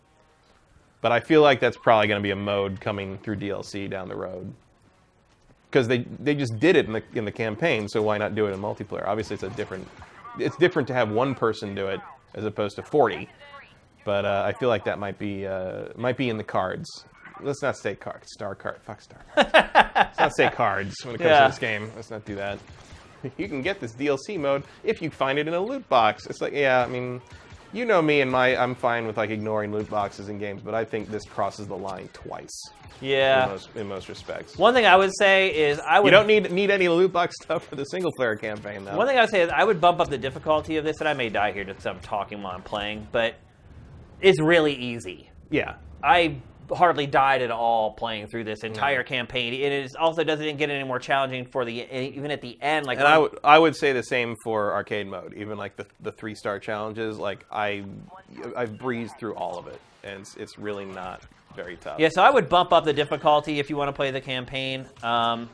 [1.02, 4.10] But I feel like that's probably going to be a mode coming through DLC down
[4.10, 4.54] the road
[5.70, 8.46] because they they just did it in the in the campaign, so why not do
[8.48, 9.08] it in multiplayer?
[9.08, 9.88] Obviously, it's a different
[10.38, 12.00] it's different to have one person do it
[12.36, 13.30] as opposed to forty.
[14.06, 17.06] But uh, I feel like that might be uh, might be in the cards.
[17.42, 18.28] Let's not say cards.
[18.34, 18.80] Star card.
[18.84, 19.22] Fuck star.
[19.38, 21.44] Let's not say cards when it comes Yeah.
[21.44, 21.92] to this game.
[21.96, 22.60] Let's not do that.
[23.38, 26.26] You can get this DLC mode if you find it in a loot box.
[26.28, 27.20] It's like, yeah, I mean,
[27.74, 30.74] you know me and my, I'm fine with like ignoring loot boxes in games, but
[30.74, 32.58] I think this crosses the line twice
[33.02, 33.44] Yeah.
[33.44, 34.58] in most in most respects.
[34.58, 36.06] One thing I would say is I would.
[36.08, 38.96] You don't need need any loot box stuff for the single player campaign though.
[38.96, 41.10] One thing I would say is I would bump up the difficulty of this, and
[41.10, 43.36] I may die here just 'cause I'm talking while I'm playing, but
[44.22, 45.30] it's really easy.
[45.50, 46.38] yeah, I
[46.72, 49.54] hardly died at all playing through this entire campaign.
[49.54, 52.86] It is also doesn't get any more challenging for the even at the end.
[52.86, 55.34] Like and I would I would say the same for arcade mode.
[55.36, 57.84] Even like the the three star challenges, like I
[58.56, 61.22] I've breezed through all of it, and it's, it's really not
[61.56, 62.00] very tough.
[62.00, 64.86] yeah, so I would bump up the difficulty if you want to play the campaign.
[65.04, 65.50] Um,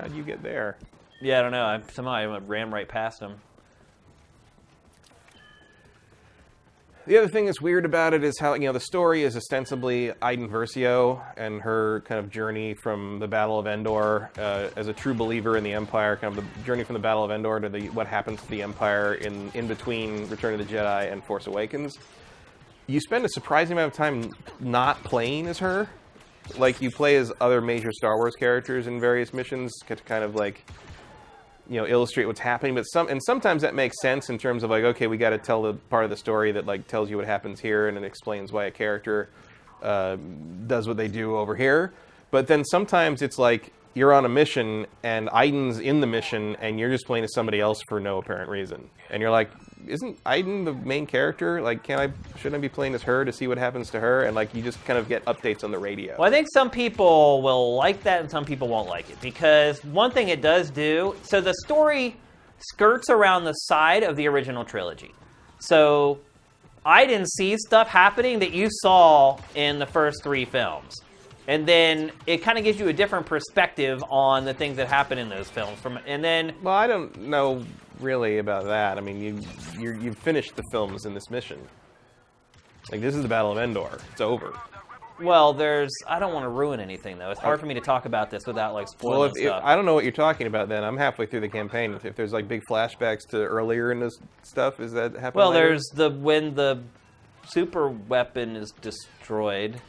[0.00, 0.76] How'd you get there?
[1.20, 1.64] yeah, I don't know.
[1.64, 3.40] I, somehow I ran right past him.
[7.06, 10.12] The other thing that's weird about it is how you know the story is ostensibly
[10.20, 14.92] Iden Versio and her kind of journey from the Battle of Endor uh, as a
[14.92, 17.70] true believer in the Empire, kind of the journey from the Battle of Endor to
[17.70, 21.46] the what happens to the Empire in in between Return of the Jedi and Force
[21.46, 21.98] Awakens.
[22.86, 25.88] You spend a surprising amount of time not playing as her.
[26.58, 30.34] Like you play as other major Star Wars characters in various missions to kind of
[30.34, 30.66] like
[31.70, 34.70] you know illustrate what's happening but some and sometimes that makes sense in terms of
[34.70, 37.16] like okay we got to tell the part of the story that like tells you
[37.16, 39.30] what happens here and it explains why a character
[39.82, 40.16] uh,
[40.66, 41.92] does what they do over here.
[42.30, 46.78] But then sometimes it's like you're on a mission and Iden's in the mission and
[46.78, 48.88] you're just playing as somebody else for no apparent reason.
[49.10, 49.50] And you're like
[49.86, 53.32] isn't Iden the main character like can I shouldn't I be playing as her to
[53.32, 55.78] see what happens to her and like you just kind of get updates on the
[55.78, 59.20] radio Well, I think some people will like that and some people won't like it
[59.20, 62.16] because one thing it does do so the story
[62.60, 65.14] skirts around the side of the original trilogy.
[65.58, 66.20] So
[66.84, 70.94] I didn't see stuff happening that you saw in the first three films.
[71.46, 75.18] And then it kind of gives you a different perspective on the things that happen
[75.18, 75.78] in those films.
[75.80, 77.64] From and then Well, I don't know
[78.00, 78.98] really about that.
[78.98, 79.40] I mean, you
[79.78, 81.58] you you've finished the films in this mission.
[82.90, 83.98] Like this is the Battle of Endor.
[84.12, 84.52] It's over.
[85.20, 87.30] well, there's I don't want to ruin anything though.
[87.30, 89.62] It's hard for me to talk about this without like spoiling Well, if, if stuff.
[89.64, 91.94] I don't know what you're talking about, then I'm halfway through the campaign.
[91.94, 95.32] If, if there's like big flashbacks to earlier in this stuff, is that happening?
[95.34, 95.68] Well, later?
[95.68, 96.82] there's the when the
[97.46, 99.80] super weapon is destroyed.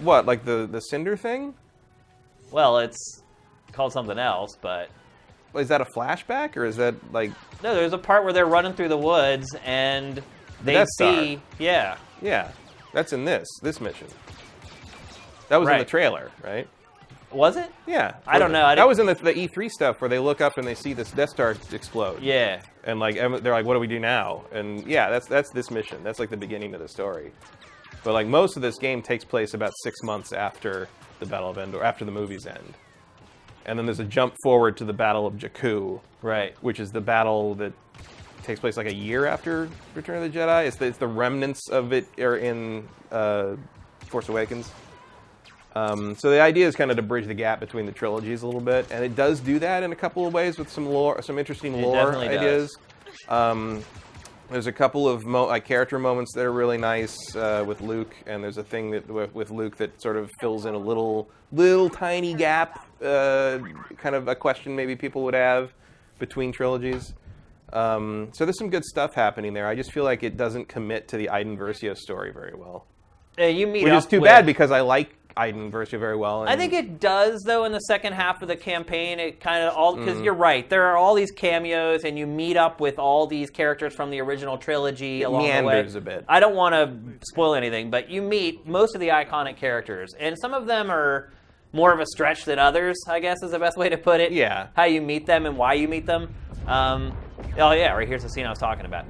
[0.00, 1.54] what like the the cinder thing.
[2.50, 3.22] Well, it's
[3.72, 4.88] called something else, but
[5.54, 7.30] Is that a flashback or is that like
[7.62, 10.22] no, there's a part where they're running through the woods and
[10.62, 11.14] they Death Star.
[11.14, 12.50] see, yeah, yeah?
[12.92, 14.08] That's in this this mission.
[15.48, 16.68] That was in the trailer, right?
[17.34, 17.70] was it?
[17.86, 18.14] Yeah.
[18.26, 20.56] I don't know, I that was in the, the E3 stuff where they look up
[20.56, 22.22] and they see this Death Star explode.
[22.22, 25.70] Yeah, and like they're like, "What do we do now?" And yeah, that's that's this
[25.70, 26.02] mission.
[26.04, 27.32] That's like the beginning of the story.
[28.02, 31.58] But like most of this game takes place about six months after the Battle of
[31.58, 32.74] Endor, after the movies end,
[33.66, 36.56] and then there's a jump forward to the Battle of Jakku, right.
[36.62, 37.72] which is the battle that
[38.42, 40.66] takes place like a year after Return of the Jedi.
[40.66, 43.56] It's the, it's the remnants of it are in uh,
[44.00, 44.70] Force Awakens.
[45.74, 48.46] Um, so the idea is kind of to bridge the gap between the trilogies a
[48.46, 51.20] little bit, and it does do that in a couple of ways with some lore,
[51.22, 52.36] some interesting It lore definitely does.
[52.38, 52.78] ideas.
[53.28, 53.84] Um,
[54.54, 58.42] there's a couple of mo- character moments that are really nice uh, with Luke, and
[58.44, 61.90] there's a thing that with, with Luke that sort of fills in a little, little
[61.90, 63.58] tiny gap, uh,
[63.96, 65.72] kind of a question maybe people would have
[66.20, 67.14] between trilogies.
[67.72, 69.66] Um, so there's some good stuff happening there.
[69.66, 72.86] I just feel like it doesn't commit to the Iden Versio story very well,
[73.36, 76.42] Uh, you meet which is too with- bad because I like Iden Versio very well.
[76.42, 79.18] And I think it does though in the second half of the campaign.
[79.18, 80.24] It kind of all because Mm.
[80.24, 80.68] you're right.
[80.70, 84.20] There are all these cameos, and you meet up with all these characters from the
[84.20, 86.14] original trilogy along meanders the way.
[86.14, 86.24] a bit.
[86.28, 86.96] I don't want to
[87.26, 91.30] spoil anything, but you meet most of the iconic characters, and some of them are
[91.72, 92.96] more of a stretch than others.
[93.08, 94.30] I guess is the best way to put it.
[94.30, 94.68] Yeah.
[94.76, 96.32] How you meet them and why you meet them.
[96.68, 97.12] Um,
[97.58, 99.04] oh yeah, right here's the scene I was talking about.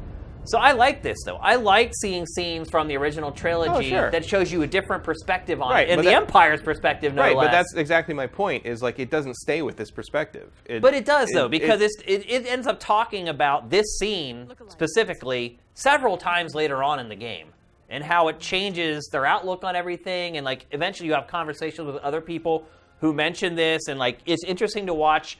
[0.46, 1.36] So I like this though.
[1.36, 4.10] I like seeing scenes from the original trilogy Oh, sure.
[4.10, 7.22] that shows you a different perspective on Right, it, and the that- Empire's perspective, no
[7.22, 7.46] right, less.
[7.46, 8.66] but that's exactly my point.
[8.66, 10.50] Is like it doesn't stay with this perspective.
[10.66, 14.48] It, But it does though, because it- it, it ends up talking about this scene
[14.68, 17.48] specifically several times later on in the game,
[17.88, 21.96] and how it changes their outlook on everything, and like eventually you have conversations with
[22.02, 22.66] other people
[23.00, 25.38] who mention this, and like it's interesting to watch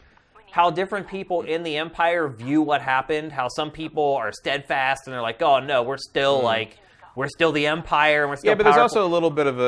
[0.55, 3.33] how different people in the Empire view what happened.
[3.33, 6.78] How some people are steadfast and they're like, "Oh no, we're still like,
[7.16, 8.52] we're still the Empire, and we're still." Mm.
[8.52, 9.66] Yeah, but there's also a little bit of a,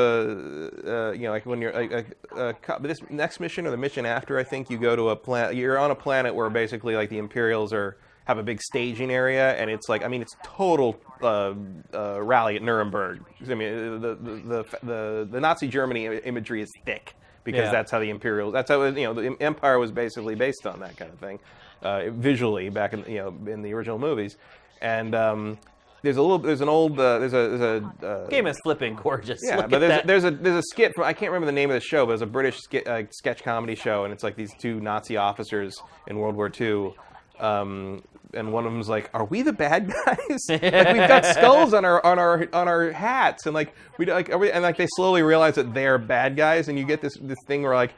[0.87, 4.39] uh, you know, like when you're like, uh, this next mission or the mission after,
[4.39, 5.57] I think you go to a planet.
[5.57, 9.55] You're on a planet where basically like the Imperials are have a big staging area,
[9.55, 11.53] and it's like, I mean, it's total uh,
[11.93, 13.25] uh, rally at Nuremberg.
[13.41, 17.13] I mean, the the the, the, the Nazi Germany imagery is thick
[17.47, 17.71] because Yeah.
[17.71, 18.53] that's how the Imperials.
[18.53, 21.39] That's how you know the Empire was basically based on that kind of thing,
[21.81, 24.37] uh, visually back in you know in the original movies,
[24.81, 25.15] and.
[25.15, 25.57] Um,
[26.03, 26.37] there's a little.
[26.37, 26.99] There's an old.
[26.99, 27.57] Uh, there's a.
[27.57, 28.07] There's a.
[28.07, 29.39] Uh, game is flipping gorgeous.
[29.43, 30.93] yeah, Look but at there's a, there's a there's a skit.
[30.93, 33.09] From, I can't remember the name of the show, but it's a British skit, uh,
[33.09, 36.93] sketch comedy show, and it's like these two Nazi officers in World War II.
[37.39, 38.03] Um,
[38.33, 40.45] and one of them's like, "Are we the bad guys?
[40.49, 44.29] like we've got skulls on our on our on our hats, and like we like
[44.29, 47.17] are we, and like they slowly realize that they're bad guys, and you get this
[47.21, 47.93] this thing where like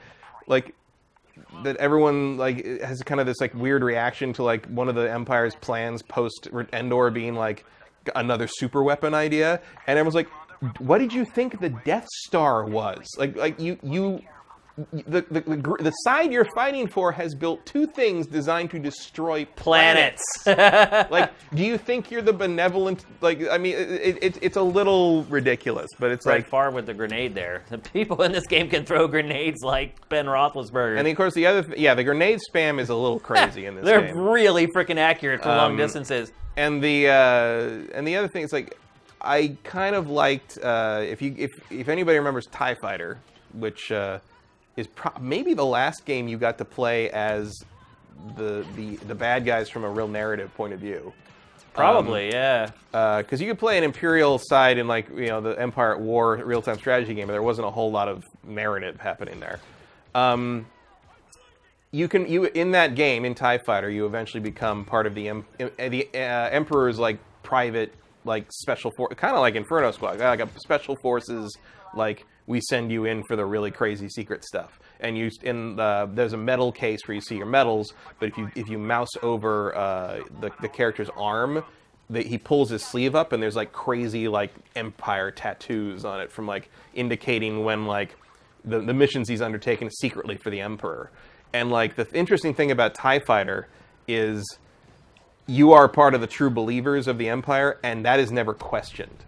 [0.48, 0.76] like
[1.64, 5.12] that everyone like has kind of this like weird reaction to like one of the
[5.12, 7.66] empire's plans post Endor being like
[8.16, 10.30] another super weapon idea, and everyone's like,
[10.80, 14.22] "What did you think the Death Star was?" Like like you you.
[14.94, 19.46] The, the, the, the side you're fighting for has built two things designed to destroy
[19.56, 20.22] planets.
[20.46, 23.06] like, do you think you're the benevolent?
[23.22, 26.86] Like, I mean, it, it, it's a little ridiculous, but it's Right like, far with
[26.86, 27.64] the grenade there.
[27.70, 30.98] The people in this game can throw grenades like Ben Roethlisberger.
[30.98, 33.86] and of course the other, yeah, the grenade spam is a little crazy in this
[33.86, 34.18] They're game.
[34.18, 36.32] really freaking accurate for long Um, distances.
[36.58, 38.78] and the uh, and the other thing is like
[39.22, 43.20] I kind of liked uh, if you if if anybody remembers Tie Fighter,
[43.54, 44.20] which uh,
[44.80, 47.64] is pro- maybe the last game you got to play as
[48.36, 51.14] the the the bad guys from a real narrative point of view.
[51.74, 52.72] Probably, yeah.
[52.92, 56.38] Because you could play an Imperial side in like you know the Empire at War
[56.38, 59.60] real time strategy game, but there wasn't a whole lot of narrative happening there.
[60.16, 60.66] Um,
[61.92, 65.30] you can you in that game in Tie Fighter, you eventually become part of the
[65.30, 67.94] em, uh, the uh, Emperor's like private
[68.26, 71.58] like special force, kind of like Inferno Squad, like a special forces
[71.96, 74.80] like we send you in for the really crazy secret stuff.
[75.00, 78.38] And you in the, there's a medal case where you see your medals, but if
[78.38, 81.64] you if you mouse over uh, the the character's arm,
[82.10, 86.32] that he pulls his sleeve up and there's like crazy like empire tattoos on it
[86.32, 88.18] from like indicating when like
[88.66, 91.12] the, the missions he's undertaken secretly for the emperor
[91.54, 93.68] and like the interesting thing about tie fighter
[94.08, 94.58] is
[95.46, 99.24] you are part of the true believers of the empire and that is never questioned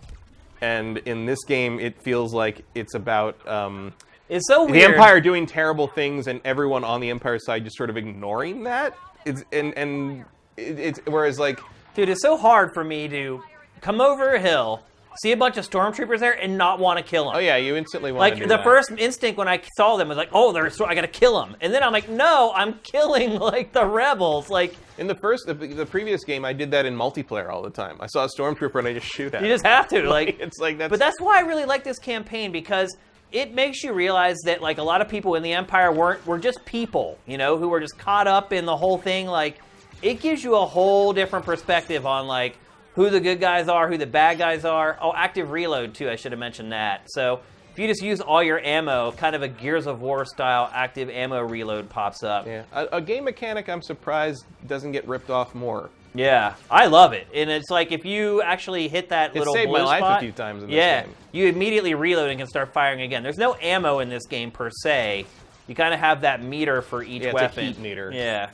[0.62, 3.94] and in this game it feels like it's about um,
[4.30, 7.90] It's so the empire doing terrible things and everyone on the empire side just sort
[7.90, 8.96] of ignoring that.
[9.26, 10.26] It's and and
[10.58, 11.60] it, it's whereas like
[11.94, 13.44] Dude, it's so hard for me to
[13.82, 14.82] come over a hill,
[15.22, 17.34] see a bunch of stormtroopers there, and not want to kill them.
[17.36, 18.64] oh yeah you instantly want Like to the that.
[18.64, 21.56] first instinct when I saw them was like, "Oh, they're so I gotta kill them,"
[21.62, 25.54] and then I'm like, "No, I'm killing like the rebels." Like In the first, the,
[25.54, 27.98] the previous game, I did that in multiplayer all the time.
[28.00, 29.40] I saw a stormtrooper and I just shoot at.
[29.42, 29.46] Him.
[29.46, 29.56] You him.
[29.56, 30.40] just have to like.
[30.40, 30.90] it's like that's.
[30.90, 32.96] But that's why I really like this campaign because
[33.32, 36.38] it makes you realize that like a lot of people in the Empire weren't were
[36.40, 39.26] just people, you know, who were just caught up in the whole thing.
[39.28, 39.60] Like
[40.02, 42.58] it gives you a whole different perspective on like
[42.95, 44.98] who the good guys are, who the bad guys are.
[45.02, 46.10] Oh, active reload too.
[46.10, 47.08] I should have mentioned that.
[47.11, 47.40] So
[47.72, 51.10] if you just use all your ammo, kind of a Gears of War style active
[51.10, 52.45] ammo reload pops up.
[52.45, 53.70] yeah, a, a game mechanic.
[53.70, 55.90] I'm surprised doesn't get ripped off more.
[56.14, 59.80] Yeah, I love it, and it's like if you actually hit that little saved blue
[59.84, 61.14] my life a few times in this yeah, game.
[61.32, 63.24] you immediately reload and can start firing again.
[63.24, 65.26] There's no ammo in this game per se.
[65.70, 67.66] You kind of have that meter for each Yeah, it's a weapon.
[67.66, 68.11] heat meter.
[68.14, 68.50] Yeah,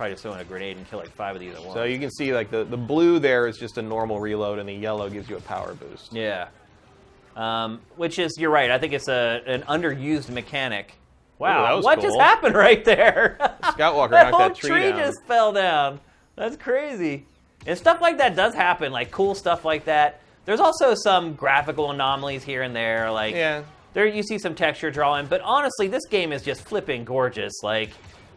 [0.00, 1.74] probably just throw in a grenade and kill like five of these at once.
[1.74, 4.66] So you can see like the, the blue there is just a normal reload, and
[4.66, 6.14] the yellow gives you a power boost.
[6.14, 6.48] yeah,
[7.36, 8.70] um, which is you're right.
[8.70, 10.94] I think it's a an underused mechanic.
[11.38, 13.36] Wow, was what just happened right there?
[13.62, 14.98] Scoutwalker that knocked whole that tree tree down.
[14.98, 16.00] just fell down.
[16.34, 17.26] That's crazy.
[17.66, 20.22] And stuff like that does happen, like cool stuff like that.
[20.46, 24.90] There's also some graphical anomalies here and there, like Yeah, there you see some texture
[24.90, 25.26] drawing.
[25.26, 27.52] But honestly, this game is just flipping gorgeous.
[27.62, 27.90] Like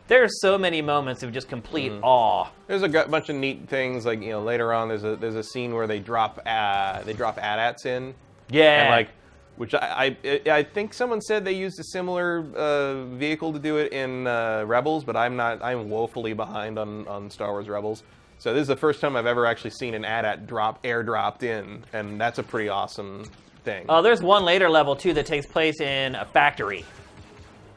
[0.08, 2.04] there's so many moments of just complete Mm-hmm.
[2.04, 2.48] awe.
[2.68, 4.06] there's a bunch of neat things.
[4.06, 7.14] Like you know, later on, there's a there's a scene where they drop uh, they
[7.14, 8.14] drop AT-ATs in,
[8.50, 9.10] Yeah, and like
[9.56, 13.78] which I, I I think someone said they used a similar uh, vehicle to do
[13.78, 18.04] it in uh, Rebels, but I'm not I'm woefully behind on, on Star Wars Rebels.
[18.40, 21.84] So this is the first time I've ever actually seen an AT-AT drop airdropped in,
[21.94, 23.26] and that's a pretty awesome
[23.64, 23.86] thing.
[23.88, 26.84] Oh, there's one later level too that takes place in a factory.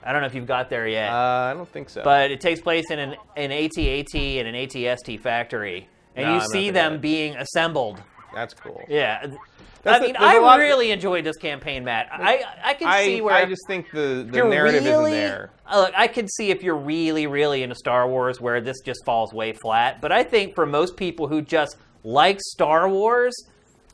[0.07, 1.11] I don't know if you've got there yet.
[1.11, 2.03] Uh, I don't think so.
[2.05, 6.41] but it takes place in an, an AT-AT and an ATST factory, and No, you
[6.41, 7.01] I'm see them yet.
[7.01, 8.03] being assembled.
[8.35, 8.83] that's cool.
[8.89, 9.27] Yeah,
[9.85, 12.09] I mean, a I really enjoyed this campaign, Matt.
[12.13, 15.51] I I can I, see where I just think the, the narrative really, isn't there.
[15.67, 19.05] uh, look, I can see if you're really, really into Star Wars where this just
[19.05, 20.01] falls way flat.
[20.01, 23.35] But I think for most people who just like Star Wars,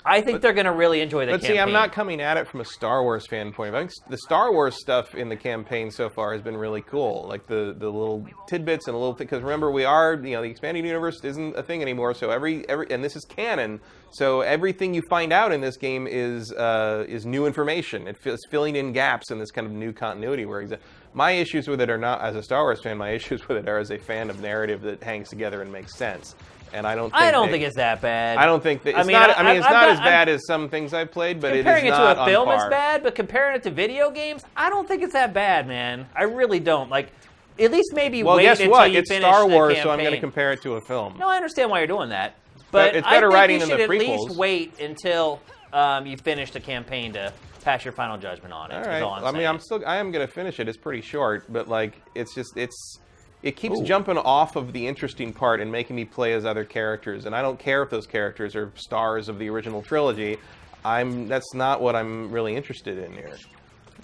[0.04, 1.56] I think they're going to really enjoy the But campaign.
[1.56, 3.78] see, I'm not coming at it from a Star Wars fan point of view.
[3.84, 7.26] I think the Star Wars stuff in the campaign so far has been really cool,
[7.28, 10.48] like the, the little tidbits and a little because remember we are you know the
[10.50, 12.14] expanded universe isn't a thing anymore.
[12.14, 13.80] So every every and this is canon.
[14.10, 18.06] So everything you find out in this game is uh, is new information.
[18.08, 20.44] It feels filling in gaps in this kind of new continuity.
[20.44, 20.78] Where exa-
[21.14, 22.98] my issues with it are not as a Star Wars fan.
[22.98, 25.96] My issues with it are as a fan of narrative that hangs together and makes
[25.96, 26.34] sense.
[26.74, 27.10] And I don't.
[27.10, 28.38] Think I don't they- think it's that bad.
[28.38, 29.30] I don't think that I it's mean, not.
[29.30, 31.52] I- I, mean, it's I've not got- as bad as some things I've played, but
[31.52, 34.10] it is comparing it, not to a film is bad, but comparing it to video
[34.10, 36.06] games, I don't think it's that bad, man.
[36.16, 36.88] I really don't.
[36.90, 37.10] Like,
[37.58, 38.90] at least maybe Well, wait guess until what?
[38.90, 41.16] you It's finish Star Wars, so I'm going to compare it to a film.
[41.18, 42.36] No, I understand why you're doing that,
[42.70, 45.40] but it's I better think writing you than should the at least wait until
[45.74, 48.74] um, you finish the campaign to pass your final judgment on it.
[48.74, 49.46] All is all I'm I mean.
[49.46, 49.82] I'm still.
[49.86, 50.68] I am going to finish it.
[50.68, 52.98] It's pretty short, but like, it's just it's.
[53.42, 53.84] It keeps Ooh.
[53.84, 57.42] jumping off of the interesting part and making me play as other characters, and I
[57.42, 60.38] don't care if those characters are stars of the original trilogy.
[60.84, 61.26] I'm.
[61.28, 63.36] That's not what I'm really interested in here.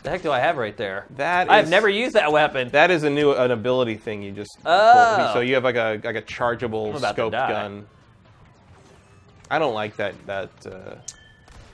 [0.02, 1.06] the heck do I have right there?
[1.16, 2.68] That I've is- never used that weapon.
[2.70, 4.58] That is a new an ability thing you just.
[4.66, 5.14] Oh.
[5.18, 5.32] pull.
[5.34, 7.86] So you have like a like a chargeable scoped gun.
[9.50, 10.50] I don't like that that.
[10.66, 10.96] Uh,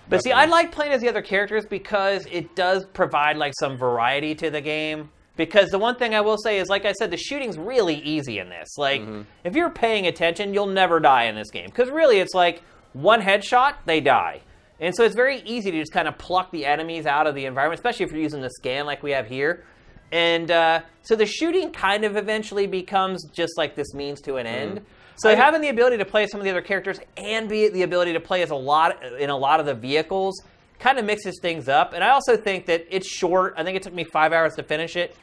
[0.08, 0.32] But see.
[0.32, 4.50] I like playing as the other characters because it does provide like some variety to
[4.50, 5.10] the game.
[5.36, 8.38] Because the one thing I will say is, like I said, the shooting's really easy
[8.38, 8.78] in this.
[8.78, 9.22] Like, Mm-hmm.
[9.42, 11.66] if you're paying attention, you'll never die in this game.
[11.66, 14.40] Because really, it's like one headshot, they die.
[14.80, 17.46] And so it's very easy to just kind of pluck the enemies out of the
[17.46, 19.64] environment, especially if you're using the scan like we have here.
[20.12, 24.46] And uh, so the shooting kind of eventually becomes just like this means to an
[24.46, 24.82] end.
[25.16, 25.40] So Mm-hmm.
[25.40, 28.12] I- having the ability to play some of the other characters and be the ability
[28.12, 30.40] to play as a lot in a lot of the vehicles
[30.80, 31.92] kind of mixes things up.
[31.94, 33.54] And I also think that it's short.
[33.56, 35.16] I think it took me five hours to finish it,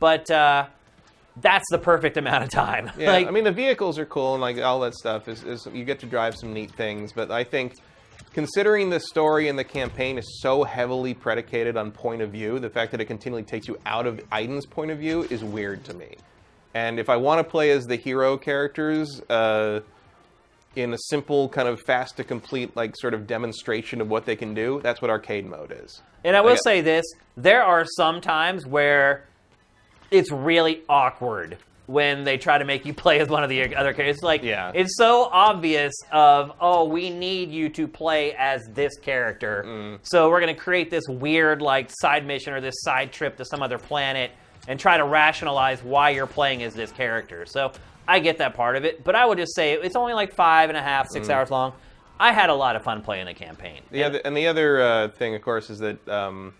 [0.00, 0.66] but uh,
[1.40, 2.90] that's the perfect amount of time.
[2.98, 5.66] Yeah, like, I mean the vehicles are cool and like all that stuff is, is
[5.72, 7.74] you get to drive some neat things, but I think
[8.32, 12.70] considering the story and the campaign is so heavily predicated on point of view, the
[12.70, 15.94] fact that it continually takes you out of Iden's point of view is weird to
[15.94, 16.16] me.
[16.74, 19.80] And if I want to play as the hero characters uh,
[20.76, 24.36] in a simple kind of fast to complete like sort of demonstration of what they
[24.36, 26.02] can do, that's what arcade mode is.
[26.24, 27.04] And I will Like, say this:
[27.36, 29.24] there are some times where
[30.10, 33.92] it's really awkward when they try to make you play as one of the other
[33.94, 34.16] characters.
[34.16, 34.72] It's like Yeah.
[34.74, 39.98] it's so obvious of oh, we need you to play as this character, Mm.
[40.02, 43.44] so we're going to create this weird like side mission or this side trip to
[43.44, 44.30] some other planet
[44.66, 47.46] and try to rationalize why you're playing as this character.
[47.46, 47.72] So
[48.06, 50.68] I get that part of it, but I would just say it's only like five
[50.68, 51.72] and a half, six hours long.
[52.20, 53.80] I had a lot of fun playing the campaign.
[53.92, 56.52] The other, and the other uh, thing, of course, is that um,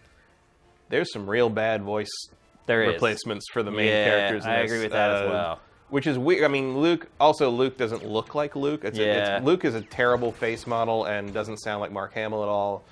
[0.89, 2.09] there's some real bad voice
[2.69, 2.93] There is.
[2.95, 4.47] replacements for the main Yeah, characters.
[4.47, 5.61] I agree with that as uh, well.
[5.89, 6.45] Which is weird.
[6.45, 7.09] I mean, Luke.
[7.19, 8.85] Also, Luke doesn't look like Luke.
[8.85, 9.37] It's a, Yeah.
[9.39, 12.85] it's, Luke is a terrible face model and doesn't sound like Mark Hamill at all.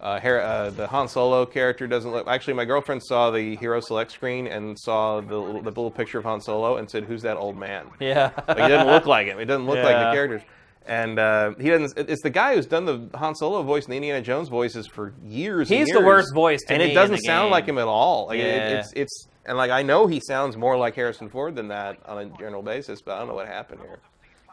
[0.00, 2.26] Uh, Har- uh, the Han Solo character doesn't look.
[2.26, 6.18] Actually, my girlfriend saw the Hero Select screen and saw the, little- the little picture
[6.18, 8.30] of Han Solo and said, "Who's that old man?" Yeah.
[8.48, 9.38] Like, he doesn't look like him.
[9.38, 10.42] It doesn't look like the characters.
[10.86, 12.08] And uh, he doesn't.
[12.10, 15.12] It's the guy who's done the Han Solo voice and the Indiana Jones voices for
[15.24, 15.70] years.
[15.70, 17.52] and He's the worst voice to and it doesn't sound game.
[17.52, 18.26] like him at all.
[18.26, 18.78] Like it- Yeah.
[18.80, 22.18] it's it's and like I know he sounds more like Harrison Ford than that on
[22.18, 23.98] a general basis, but I don't know what happened here.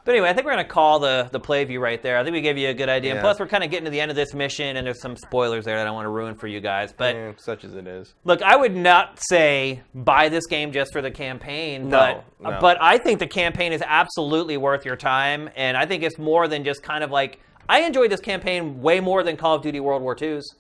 [0.08, 2.18] But anyway, I think we're going to call the, the play view right there.
[2.18, 3.12] I think we gave you a good idea.
[3.12, 5.18] And plus, we're kind of getting to the end of this mission, and there's some
[5.18, 6.94] spoilers there that I don't want to ruin for you guys.
[6.94, 8.16] But Eh, such as it is.
[8.24, 11.90] look, I would not say buy this game just for the campaign.
[11.90, 12.58] No, but, no.
[12.62, 15.50] but I think the campaign is absolutely worth your time.
[15.58, 17.42] And I think it's more than just kind of like.
[17.68, 20.56] I enjoyed this campaign way more than Call of Duty World War II's.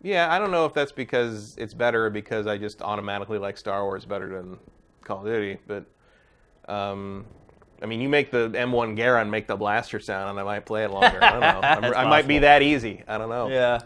[0.00, 3.58] Yeah, I don't know if that's because it's better or because I just automatically like
[3.58, 4.60] Star Wars better than
[5.02, 5.86] Call of Duty, but
[6.72, 7.26] um,
[7.82, 10.84] I mean, you make the M1 Garand make the blaster sound, and I might play
[10.84, 11.22] it longer.
[11.22, 11.92] I don't know.
[11.96, 13.02] I might be that easy.
[13.08, 13.48] I don't know.
[13.48, 13.80] Yeah.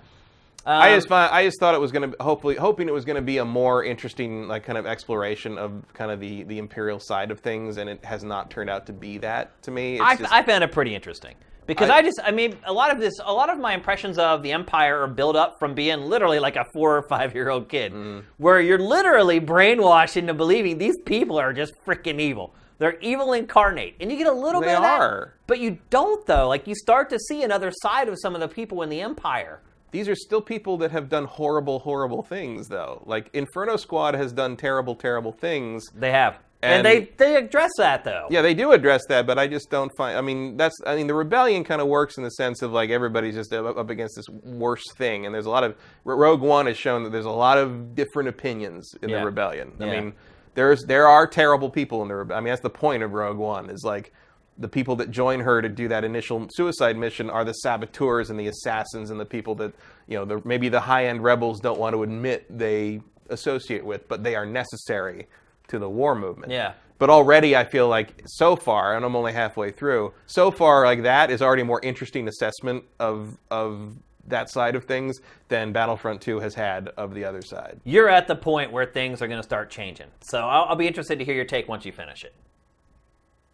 [0.67, 3.05] I Um, just find, I just thought it was going to hopefully hoping it was
[3.05, 6.57] going to be a more interesting like kind of exploration of kind of the the
[6.59, 9.95] imperial side of things, and it has not turned out to be that to me.
[9.97, 11.35] It's I, just- I found it pretty interesting
[11.67, 14.17] because I- I, just I mean a lot of this a lot of my impressions
[14.19, 17.51] of the empire are built up from being literally like a four or five year
[17.51, 18.23] old kid Mm.
[18.39, 23.95] where you're literally brainwashed into believing these people are just freaking evil they're evil incarnate
[24.01, 25.35] and you get a little They bit of that are.
[25.47, 28.49] but you don't though like you start to see another side of some of the
[28.49, 33.01] people in the empire these are still people that have done horrible, horrible things, though.
[33.07, 35.85] Like Inferno Squad has done terrible, terrible things.
[35.95, 39.39] they have and, And- they they address that though Yeah, they do address that, but
[39.39, 40.19] I just don't find.
[40.19, 40.75] I mean, that's.
[40.85, 43.77] I mean, the rebellion kind of works in the sense of like everybody's just up,
[43.77, 47.11] up against this worst thing, and there's a lot of Rogue One has shown that
[47.13, 49.21] there's a lot of different opinions in Yeah.
[49.21, 49.75] the rebellion.
[49.79, 50.01] I Yeah.
[50.01, 50.15] mean,
[50.55, 52.33] there's there are terrible people in there.
[52.33, 54.13] I mean, that's the point of Rogue One is like
[54.59, 58.39] the people that join her to do that initial suicide mission are the saboteurs and
[58.39, 59.73] the assassins and the people that
[60.07, 63.01] you know the, maybe the high end rebels don't want to admit they
[63.31, 65.27] associate with, but they are necessary
[65.69, 66.53] to the war movement.
[66.53, 66.75] Yeah.
[66.99, 70.15] But already, I feel like so far, and I'm only halfway through.
[70.27, 73.97] So far, like that is already a more interesting assessment of of
[74.29, 77.81] that side of things than Battlefront 2 has had of the other side.
[77.85, 80.07] You're at the point where things are going to start changing.
[80.21, 82.35] So I'll, I'll be interested to hear your take once you finish it.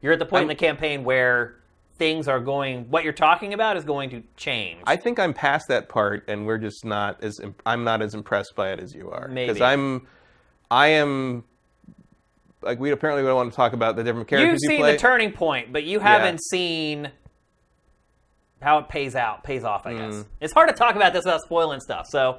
[0.00, 1.56] You're at the point in I'm- the campaign where
[1.96, 2.90] things are going.
[2.90, 4.80] What you're talking about is going to change.
[4.86, 8.54] I think I'm past that part, and we're just not as im- not as impressed
[8.56, 9.28] by it as you are.
[9.28, 9.52] Maybe.
[9.52, 10.06] Because I'm,
[10.70, 11.44] I am,
[12.62, 14.60] like we apparently don't want to talk about the different characters.
[14.62, 14.92] You've you seen play.
[14.92, 17.10] the turning point, but you haven't seen
[18.62, 19.86] how it pays out, pays off.
[19.86, 20.26] I guess Mm.
[20.40, 22.06] it's hard to talk about this without spoiling stuff.
[22.08, 22.38] So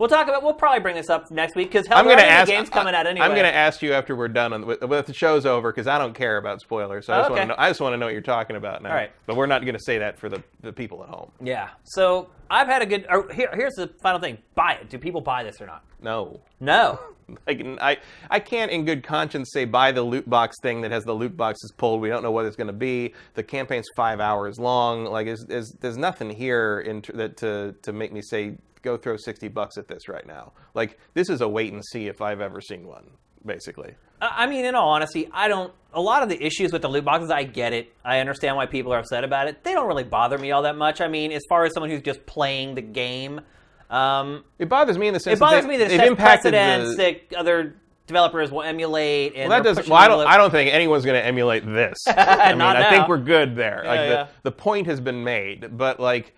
[0.00, 0.42] we'll talk about.
[0.42, 2.48] We'll probably bring this up next week because hell, I'm going to ask.
[2.50, 3.24] games coming out anyway.
[3.24, 5.86] I'm going to ask you after we're done on, with, with the show's over because
[5.86, 7.06] I don't care about spoilers.
[7.06, 7.42] So I Oh, just want okay.
[7.42, 7.54] to know.
[7.58, 8.88] I just want to know what you're talking about now.
[8.88, 9.12] All right.
[9.26, 11.30] But we're not going to say that for the, the people at home.
[11.40, 11.68] Yeah.
[11.84, 13.06] So I've had a good.
[13.08, 14.90] Or here, here's the final thing: buy it.
[14.90, 15.84] Do people buy this or not?
[16.02, 16.40] No.
[16.58, 16.98] No.
[17.46, 17.96] Like I,
[18.28, 21.36] I can't in good conscience say buy the loot box thing that has the loot
[21.36, 22.00] boxes pulled.
[22.00, 23.14] We don't know what it's going to be.
[23.34, 25.04] The campaign's five hours long.
[25.04, 28.96] Like, is, is, there's nothing here in t- that to to make me say go
[28.96, 30.52] throw sixty bucks at this right now.
[30.74, 33.10] Like, this is a wait and see if I've ever seen one.
[33.44, 35.72] Basically, I mean, in all honesty, I don't.
[35.94, 37.92] A lot of the issues with the loot boxes, I get it.
[38.04, 39.64] I understand why people are upset about it.
[39.64, 41.00] They don't really bother me all that much.
[41.00, 43.40] I mean, as far as someone who's just playing the game,
[43.88, 46.96] um, it bothers me in the sense it bothers that me that it sets precedents
[46.96, 47.20] the.
[47.30, 47.76] that other
[48.06, 49.34] developers will emulate.
[49.34, 49.88] And Well, that doesn't.
[49.88, 50.26] Well, I don't.
[50.26, 51.98] I don't think anyone's going to emulate this.
[52.06, 53.82] I mean, Not I think we're good there.
[53.86, 54.08] like yeah.
[54.08, 56.36] the the point has been made, but like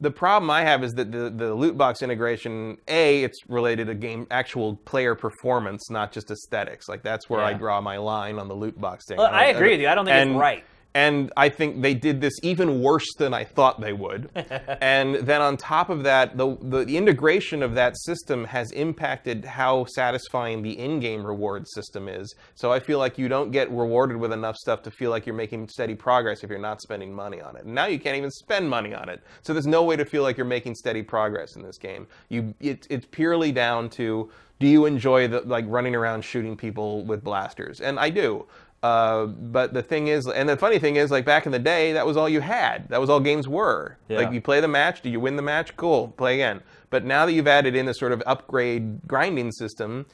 [0.00, 3.94] the problem I have is that the the loot box integration, a, it's related to
[3.94, 6.88] game actual player performance, not just aesthetics.
[6.88, 9.18] Like that's where I draw my line on the loot box thing.
[9.18, 9.88] Well, I don't- agree with you.
[9.88, 10.64] I don't think it's right.
[10.98, 14.30] And I think they did this even worse than I thought they would.
[14.80, 19.44] and then on top of that, the, the the integration of that system has impacted
[19.44, 22.34] how satisfying the in-game reward system is.
[22.56, 25.36] So I feel like you don't get rewarded with enough stuff to feel like you're
[25.36, 27.64] making steady progress if you're not spending money on it.
[27.64, 29.22] And now you can't even spend money on it.
[29.42, 32.08] So there's no way to feel like you're making steady progress in this game.
[32.28, 37.04] You it, it's purely down to do you enjoy the like running around shooting people
[37.04, 37.80] with blasters?
[37.80, 38.46] And I do.
[38.82, 41.92] Uh, but the thing is, and the funny thing is, like back in the day,
[41.92, 42.88] that was all you had.
[42.88, 43.96] That was all games were.
[44.08, 44.18] Yeah.
[44.18, 45.76] Like you play the match, do you win the match?
[45.76, 46.62] Cool, play again.
[46.90, 50.06] But now that you've added in this sort of upgrade grinding system,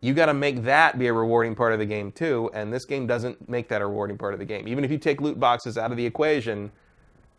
[0.00, 2.50] you got to make that be a rewarding part of the game too.
[2.52, 4.68] And this game doesn't make that a rewarding part of the game.
[4.68, 6.70] Even if you take loot boxes out of the equation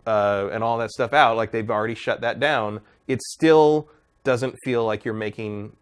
[0.05, 3.87] uh, and all that stuff out, like they've already shut that down, it still
[4.23, 5.75] doesn't feel like you're making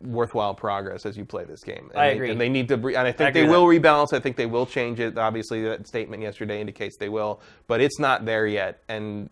[0.00, 1.88] worthwhile progress as you play this game.
[1.90, 2.30] And I they- agree.
[2.30, 4.12] And they need to, and I think agree they will rebalance.
[4.12, 5.16] I think they will change it.
[5.16, 8.82] Obviously, that statement yesterday indicates they will, but it's not there yet.
[8.88, 9.30] And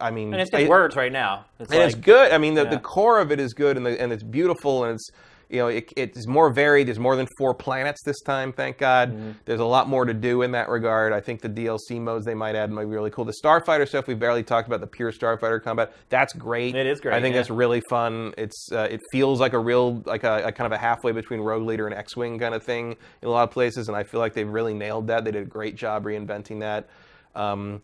[0.00, 1.46] I mean, And it's just it- words right now.
[1.58, 2.32] It's and like, it's good.
[2.32, 2.70] I mean, the, Yeah.
[2.70, 5.08] the core of it is good, and the, and it's beautiful, and it's
[5.50, 6.88] you know it, it's more varied.
[6.88, 9.12] There's more than four planets this time, thank God.
[9.12, 9.30] Mm-hmm.
[9.44, 11.12] There's a lot more to do in that regard.
[11.12, 13.24] I think the DLC modes they might add might be really cool.
[13.24, 14.80] The Starfighter stuff we barely talked about.
[14.80, 16.74] The pure Starfighter combat that's great.
[16.74, 17.40] It is great, I think yeah.
[17.40, 18.34] that's really fun.
[18.38, 21.40] It's uh, it feels like a real like a, a kind of a halfway between
[21.40, 24.20] Rogue Leader and X-wing kind of thing in a lot of places, and I feel
[24.20, 25.24] like they've really nailed that.
[25.24, 26.88] They did a great job reinventing that.
[27.34, 27.82] Um,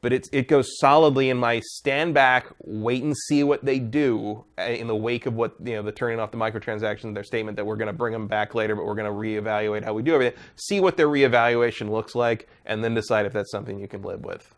[0.00, 4.44] but it's it goes solidly in my stand back, wait and see what they do
[4.58, 7.14] uh, in the wake of what you know the turning off the microtransactions.
[7.14, 9.84] Their statement that we're going to bring them back later, but we're going to reevaluate
[9.84, 10.38] how we do everything.
[10.56, 14.24] See what their reevaluation looks like, and then decide if that's something you can live
[14.24, 14.54] with.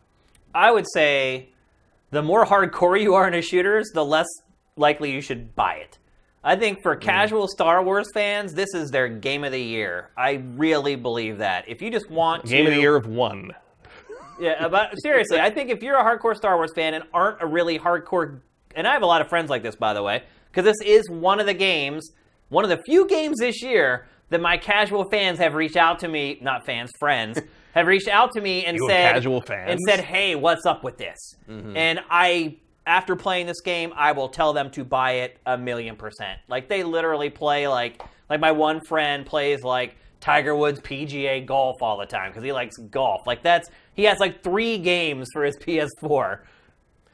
[0.53, 1.49] I would say
[2.11, 4.27] the more hardcore you are in into shooters, the less
[4.75, 5.97] likely you should buy it.
[6.43, 10.09] I think for casual Star Wars fans, this is their game of the year.
[10.17, 11.69] I really believe that.
[11.69, 13.51] If you just want Game to, of the year of one.
[14.41, 17.41] Yeah, uh, but seriously, I think if you're a hardcore Star Wars fan and aren't
[17.41, 18.39] a really hardcore,
[18.75, 21.07] and I have a lot of friends like this, by the way, because this is
[21.09, 22.11] one of the games,
[22.49, 26.07] one of the few games this year that my casual fans have reached out to
[26.07, 27.39] me, not fans, friends,
[27.75, 29.71] have reached out to me and You said, casual fans?
[29.71, 31.77] and said, "Hey, what's up with this?" Mm-hmm.
[31.77, 35.95] And I, after playing this game, I will tell them to buy it a million
[35.95, 36.39] percent.
[36.47, 41.81] Like they literally play like, like my one friend plays like Tiger Woods PGA golf
[41.81, 43.27] all the time because he likes golf.
[43.27, 46.39] Like that's he has like three games for his PS4.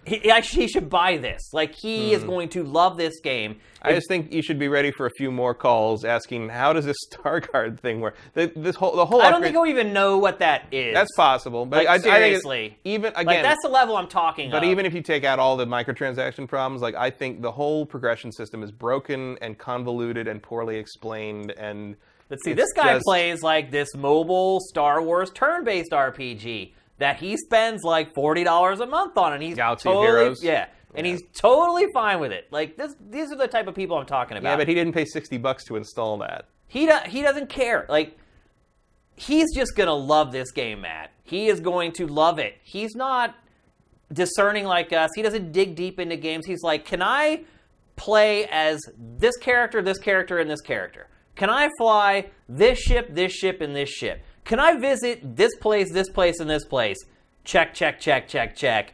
[0.06, 1.50] He, actually he should buy this.
[1.52, 3.56] Like he is going to love this game.
[3.82, 3.88] Hmm.
[3.90, 6.86] I just think you should be ready for a few more calls asking how does
[6.86, 8.16] this star card thing work.
[8.34, 10.94] The, this whole the whole I don't upgrade- think he'll even know what that is.
[10.94, 12.78] that's possible, but Like, I, I think seriously.
[12.86, 14.48] even again like that's the level I'm talking.
[14.48, 14.62] About.
[14.62, 14.72] But of.
[14.72, 18.32] even if you take out all the microtransaction problems, like I think the whole progression
[18.32, 21.98] system is broken and convoluted and poorly explained, and
[22.30, 27.18] But see, It's this guy just- plays like this mobile Star Wars turn-based RPG that
[27.18, 30.44] he spends like forty dollars a month on, and he's Galaxy totally Heroes?
[30.44, 30.66] yeah,
[30.96, 31.14] and Yeah.
[31.14, 32.48] he's totally fine with it.
[32.52, 34.50] Like this, these are the type of people I'm talking about.
[34.50, 36.46] Yeah, but he didn't pay sixty bucks to install that.
[36.68, 37.86] He do, he doesn't care.
[37.88, 38.18] Like
[39.16, 41.12] he's just gonna love this game, Matt.
[41.24, 42.56] He is going to love it.
[42.64, 43.36] He's not
[44.12, 45.10] discerning like us.
[45.16, 46.46] He doesn't dig deep into games.
[46.46, 47.44] He's like, can I
[47.96, 51.08] play as this character, this character, and this character?
[51.38, 54.22] Can I fly this ship, this ship, and this ship?
[54.44, 56.98] Can I visit this place, this place, and this place?
[57.46, 58.94] Check, check, check, check, check.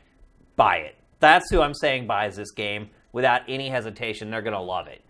[0.55, 0.95] Buy it.
[1.19, 4.29] That's who I'm saying buys this game without any hesitation.
[4.29, 5.03] They're gonna love it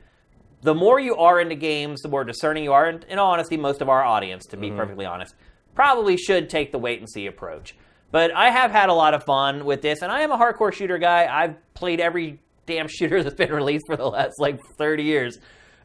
[0.63, 2.85] the more you are into games, the more discerning you are.
[2.85, 4.77] And in all honesty, most of our audience, to be mm-hmm.
[4.77, 5.35] perfectly honest,
[5.75, 7.75] probably should take the wait and see approach.
[8.11, 10.73] But I have had a lot of fun with this, and I am a hardcore
[10.73, 11.27] shooter guy.
[11.29, 15.37] I've played every damn shooter that's been released for the last like 30 years.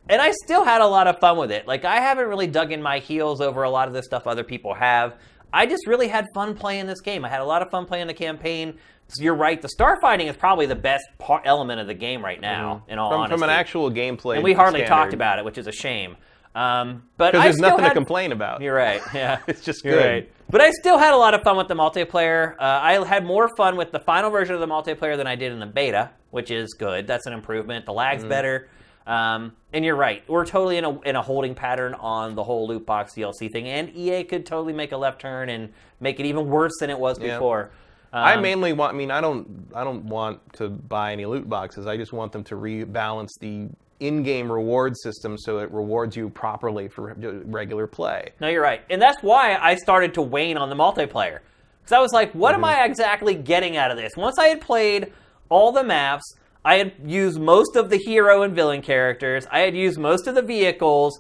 [0.09, 1.67] And I still had a lot of fun with it.
[1.67, 4.45] Like, I haven't really dug in my heels over a lot of the stuff other
[4.45, 5.17] people have.
[5.53, 7.25] I just really had fun playing this game.
[7.25, 8.75] I had a lot of fun playing the campaign.
[9.09, 9.61] So you're right.
[9.61, 12.85] The starfighting is probably the best part, element of the game right now.
[12.89, 14.89] In all From, honesty, from an actual gameplay, and we hardly standard.
[14.95, 16.17] talked about it, which is a shame.
[16.55, 18.61] Um, but because there's nothing had, to complain about.
[18.61, 19.01] You're right.
[19.15, 20.05] Yeah, It's just You're good.
[20.07, 20.33] right.
[20.51, 22.55] But I still had a lot of fun with the multiplayer.
[22.59, 25.53] Uh, I had more fun with the final version of the multiplayer than I did
[25.53, 27.07] in the beta, which is good.
[27.07, 27.87] That's an improvement.
[27.87, 28.29] The lag's Mm-hmm.
[28.31, 28.69] better.
[29.09, 30.23] Um, and you're right.
[30.29, 33.67] We're totally in a, in a holding pattern on the whole loot box DLC thing.
[33.67, 36.99] And EA could totally make a left turn and make it even worse than it
[36.99, 37.35] was Yeah.
[37.35, 37.71] before.
[38.13, 38.95] I Um, mainly want.
[38.95, 39.67] I mean, I don't.
[39.75, 41.87] I don't want to buy any loot boxes.
[41.87, 43.69] I just want them to rebalance the
[44.01, 48.31] in-game reward system so it rewards you properly for regular play.
[48.41, 48.81] No, you're right.
[48.91, 51.41] And that's why I started to wane on the multiplayer.
[51.83, 52.81] Because I was like, what am Mm-hmm.
[52.81, 54.13] I exactly getting out of this?
[54.17, 55.13] Once I had played
[55.51, 56.25] all the maps,
[56.69, 60.35] I had used most of the hero and villain characters, I had used most of
[60.35, 61.19] the vehicles,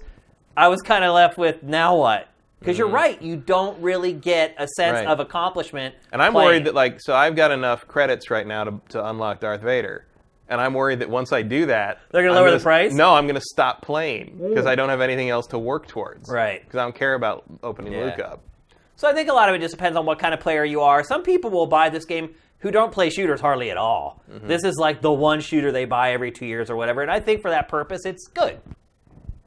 [0.56, 2.28] I was kind of left with, now what?
[2.60, 5.06] Because you're right, you don't really get a sense Mm-hmm.
[5.06, 5.12] Right.
[5.12, 5.94] of accomplishment.
[6.12, 6.46] And I'm playing.
[6.48, 10.04] worried that like so I've got enough credits right now to, to unlock Darth Vader.
[10.50, 12.92] And I'm worried that once I do that, They're gonna I'm lower the price?
[12.92, 16.28] No, I'm going to stop playing because I don't have anything else to work towards.
[16.28, 16.64] Right.
[16.64, 18.04] Because I don't care about opening Yeah.
[18.06, 18.40] Luke up.
[18.96, 20.80] So I think a lot of it just depends on what kind of player you
[20.80, 21.04] are.
[21.04, 24.22] Some people will buy this game who don't play shooters hardly at all.
[24.30, 24.48] Mm-hmm.
[24.48, 27.02] This is like the one shooter they buy every two years or whatever.
[27.02, 28.60] And I think for that purpose, it's good.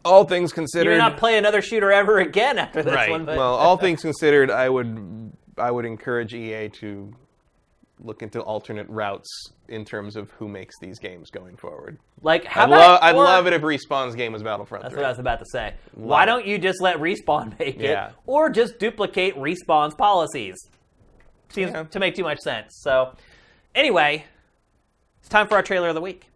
[0.04, 3.10] All things considered, You considered, may not play another shooter ever again after this right.
[3.10, 3.26] one.
[3.26, 7.14] But Well, all things considered, I would I would encourage EA to
[8.04, 9.30] look into alternate routes
[9.68, 12.00] in terms of who makes these games going forward.
[12.22, 15.02] like, how I'd, about, love I'd love it if Respawn's game was Battlefront That's 3.
[15.02, 15.74] what I was about to say.
[15.94, 16.26] Why it.
[16.26, 20.56] don't you just let Respawn make it, or just duplicate Respawn's policies?
[21.52, 21.84] Seems Yeah.
[21.84, 22.80] to make too much sense.
[22.82, 23.16] So,
[23.76, 24.26] anyway,
[25.20, 26.28] it's time for our trailer of the week.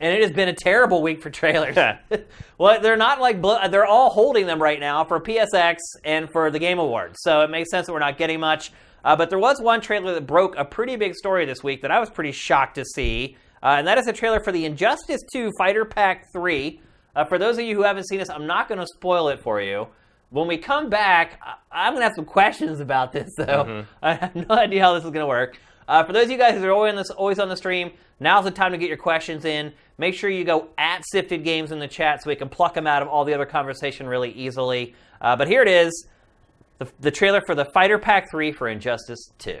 [0.00, 1.76] And it has been a terrible week for trailers.
[2.58, 6.50] well, they're not like blo- they're all holding them right now for PSX and for
[6.52, 7.16] the Game Awards.
[7.22, 8.70] So it makes sense that we're not getting much.
[9.04, 11.90] Uh, but there was one trailer that broke a pretty big story this week that
[11.90, 15.20] I was pretty shocked to see, uh, and that is a trailer for the Injustice
[15.32, 16.80] 2 Fighter Pack 3.
[17.16, 19.40] Uh, for those of you who haven't seen this, I'm not going to spoil it
[19.40, 19.88] for you.
[20.30, 21.40] When we come back,
[21.72, 23.84] I'm going to have some questions about this, though.
[24.02, 25.58] I have no idea how this is going to work.
[25.86, 27.92] Uh, for those of you guys who are always on, this, always on the stream,
[28.20, 29.72] now's the time to get your questions in.
[29.96, 32.86] Make sure you go at Sifted Games in the chat so we can pluck them
[32.86, 34.94] out of all the other conversation really easily.
[35.20, 36.06] Uh, but here it is
[36.78, 39.60] the, the trailer for the Fighter Pack 3 for Injustice 2.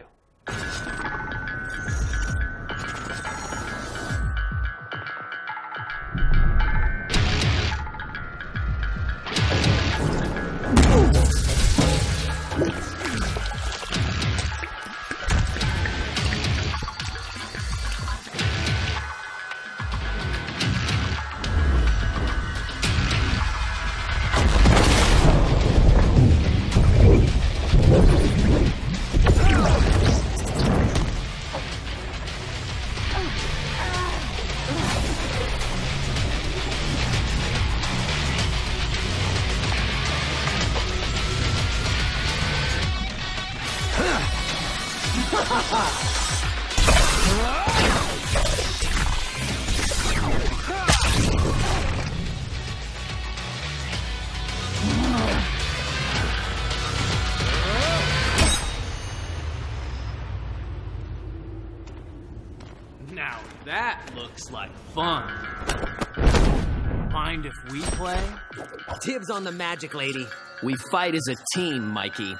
[69.38, 70.26] on the magic lady.
[70.64, 72.36] We fight as a team, Mikey.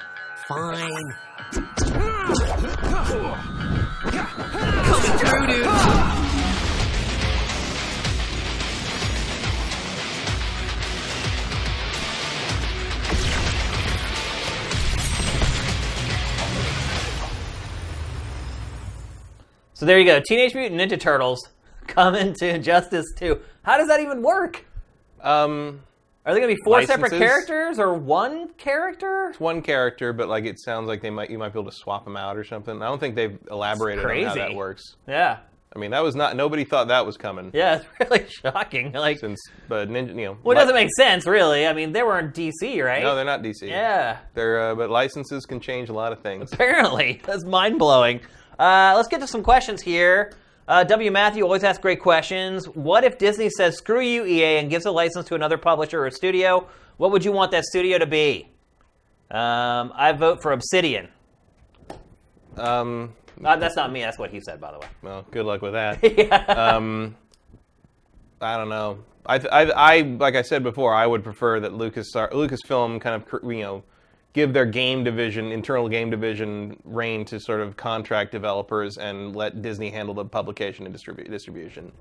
[0.49, 0.91] Fine.
[4.83, 5.65] Coming through, dude.
[19.73, 21.47] So there you go, Teenage Mutant Ninja Turtles
[21.87, 23.39] coming to justice 2.
[23.63, 24.65] How does that even work?
[25.21, 25.79] Um,
[26.25, 29.27] are they going to be four separate characters or one character?
[29.29, 31.77] It's one character, but like it sounds like they might you might be able to
[31.77, 32.81] swap them out or something.
[32.81, 34.95] I don't think they've elaborated on how that works.
[35.07, 35.37] Yeah.
[35.75, 37.51] I mean, that was not nobody thought that was coming.
[37.53, 38.91] Yeah, it's really shocking.
[38.91, 41.67] Like, Since but ninja, you know, well, it doesn't make sense, really.
[41.67, 43.03] I mean, they were in DC, right?
[43.03, 43.61] No, they're not DC.
[43.67, 44.17] yeah.
[44.33, 46.51] They're uh, but licenses can change a lot of things.
[46.51, 48.19] Apparently, that's mind blowing.
[48.57, 50.33] Uh, let's get to some questions here.
[50.69, 51.09] Uh, w.
[51.09, 52.67] Matthew always asks great questions.
[52.67, 56.11] What if Disney says screw you, EA, and gives a license to another publisher or
[56.11, 56.67] studio?
[56.97, 58.47] What would you want that studio to be?
[59.31, 61.09] Um, I vote for Obsidian.
[62.55, 64.01] Um, Uh, that's not me.
[64.01, 64.87] That's what he said, by the way.
[65.01, 66.03] well, good luck with that.
[66.17, 66.35] yeah.
[66.45, 67.15] um,
[68.39, 68.99] I don't know.
[69.25, 73.43] I, I, I, like I said before, I would prefer that Lucas, Lucasfilm kind of,
[73.43, 73.83] you know,
[74.33, 79.61] give their game division, internal game division, reign to sort of contract developers and let
[79.61, 81.91] Disney handle the publication and distribu- distribution.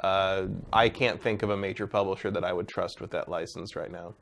[0.00, 3.76] Uh, I can't think of a major publisher that I would trust with that license
[3.76, 4.14] right now.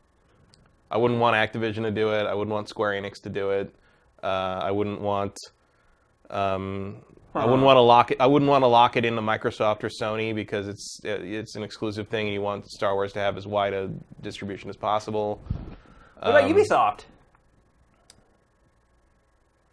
[0.90, 2.26] I wouldn't want Activision to do it.
[2.26, 3.74] I wouldn't want Square Enix to do it.
[4.22, 5.36] Uh, I wouldn't want.
[6.30, 6.96] Um,
[7.34, 8.20] I wouldn't want to lock it.
[8.20, 12.08] I wouldn't want to lock it into Microsoft or Sony because it's it's an exclusive
[12.08, 13.90] thing, and you want Star Wars to have as wide a
[14.22, 15.40] distribution as possible.
[16.18, 17.04] what about um, Ubisoft?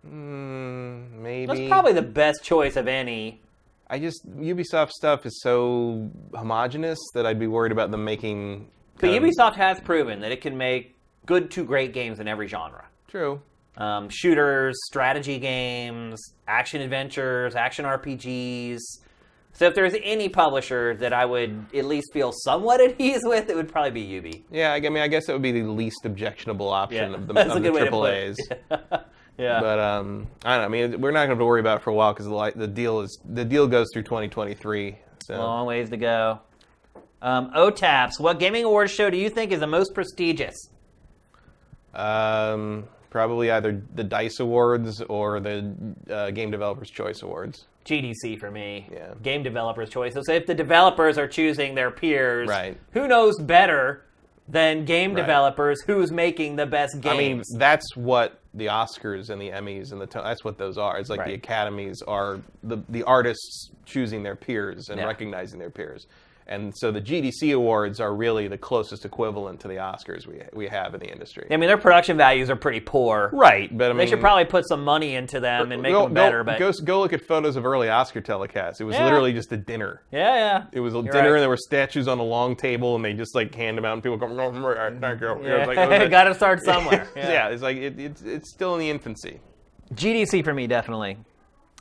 [0.08, 1.45] Mm, maybe.
[1.45, 3.42] That's probably the best choice of any.
[3.90, 8.69] I just Ubisoft stuff is so homogenous that I'd be worried about them making.
[9.00, 12.48] But of- Ubisoft has proven that it can make good to great games in every
[12.48, 12.85] genre.
[13.08, 13.42] True.
[13.77, 18.80] um, shooters, strategy games, action adventures, action RPGs.
[19.53, 23.50] So if there's any publisher that I would at least feel somewhat at ease with,
[23.50, 24.45] it would probably be Ubi.
[24.51, 27.51] Yeah, I mean, I guess it would be the least objectionable option of the, that's
[27.51, 28.35] of a the good way to triple A's.
[28.50, 28.64] it.
[29.38, 29.59] yeah.
[29.59, 30.77] But um, I don't know.
[30.77, 32.25] I mean, we're not going to have to worry about it for a while because
[32.27, 34.97] the, the deal is the deal goes through 2023.
[35.25, 36.39] So Long ways to go.
[37.22, 40.55] Um, OTAPS, what gaming awards show do you think is the most prestigious?
[41.93, 45.73] um, probably either the Dice Awards or the
[46.11, 47.65] uh, Game Developers Choice Awards.
[47.85, 48.88] GDC for me.
[48.91, 49.14] Yeah.
[49.22, 50.14] Game developers' choice.
[50.19, 52.77] So if the developers are choosing their peers, Right.
[52.91, 54.05] who knows better
[54.48, 55.22] than game Right.
[55.22, 57.14] developers who's making the best games?
[57.14, 60.98] I mean, that's what the Oscars and the Emmys and the that's what those are.
[60.98, 65.06] It's like the academies are the the artists choosing their peers and Yeah.
[65.07, 66.07] recognizing their peers.
[66.48, 70.67] And so the GDC awards are really the closest equivalent to the Oscars we we
[70.67, 71.48] have in the industry.
[71.49, 73.32] I mean, their production values are pretty poor.
[73.33, 76.03] Right, but I mean, They should probably put some money into them and make go,
[76.03, 76.43] them better.
[76.43, 78.80] Go, but go, go look at photos of early Oscar telecasts.
[78.80, 79.06] It was Yeah.
[79.06, 80.03] literally just a dinner.
[80.11, 81.33] yeah, yeah, It was a You're dinner, right.
[81.38, 83.93] and there were statues on a long table, and they just like hand them out,
[83.93, 84.51] and people go, "Oh,
[85.01, 85.65] thank you." Yeah.
[85.65, 87.07] like, a- Got to start somewhere.
[87.15, 87.32] yeah.
[87.32, 87.48] Yeah.
[87.49, 89.40] it's like it, it's it's still in the infancy.
[89.95, 91.17] GDC for me, definitely.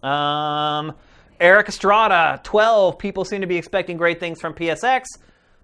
[0.03, 0.95] Um,
[1.41, 2.99] Eric Estrada, 12.
[2.99, 5.05] People seem to be expecting great things from PSX,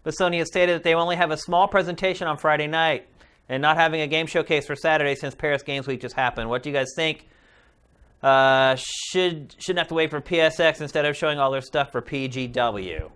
[0.02, 3.06] but Sony has stated that they only have a small presentation on Friday night
[3.48, 6.48] and not having a game showcase for Saturday since Paris Games Week just happened.
[6.48, 7.26] What do you guys think?
[8.22, 12.02] Uh, should shouldn't have to wait for PSX instead of showing all their stuff for
[12.02, 13.10] PGW.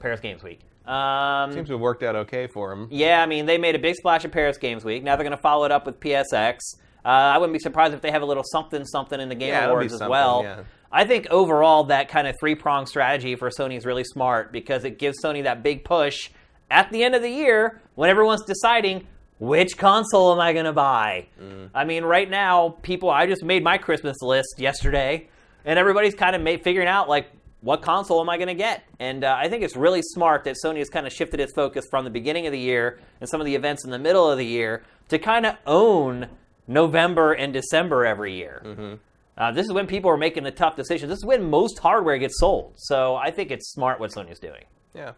[0.00, 0.60] Paris Games Week.
[0.86, 2.88] Um, Seems to have worked out okay for them.
[2.90, 5.02] yeah, I mean, they made a big splash at Paris Games Week.
[5.02, 6.58] Now they're going to follow it up with PSX.
[7.06, 9.50] Uh, I wouldn't be surprised if they have a little something something in the Game
[9.50, 10.42] Yeah, Awards as well.
[10.42, 10.64] yeah.
[10.90, 14.84] I think overall that kind of three pronged strategy for Sony is really smart because
[14.84, 16.30] it gives Sony that big push
[16.68, 19.06] at the end of the year when everyone's deciding
[19.38, 21.26] which console am I going to buy.
[21.40, 21.70] Mm.
[21.74, 23.10] I mean, right now, people.
[23.10, 25.28] I just made my Christmas list yesterday,
[25.64, 28.84] and everybody's kind of made, figuring out like what console am I going to get?
[28.98, 31.84] And uh, I think it's really smart that Sony has kind of shifted its focus
[31.90, 34.38] from the beginning of the year and some of the events in the middle of
[34.38, 36.28] the year to kind of own
[36.68, 38.62] November and December every year.
[38.64, 38.94] Mm-hmm.
[39.38, 41.10] Uh, this is when people are making the tough decisions.
[41.10, 42.72] This is when most hardware gets sold.
[42.76, 44.64] So I think it's smart what Sony's doing.
[44.94, 45.12] Yeah,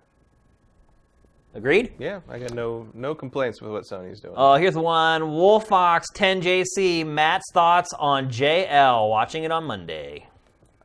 [1.54, 1.92] Agreed?
[1.98, 2.20] yeah.
[2.28, 4.34] I got no no complaints with what Sony's doing.
[4.36, 5.22] Oh, here's one.
[5.22, 7.06] Wolfox 10JC.
[7.06, 9.08] Matt's thoughts on JL.
[9.08, 10.26] Watching it on Monday.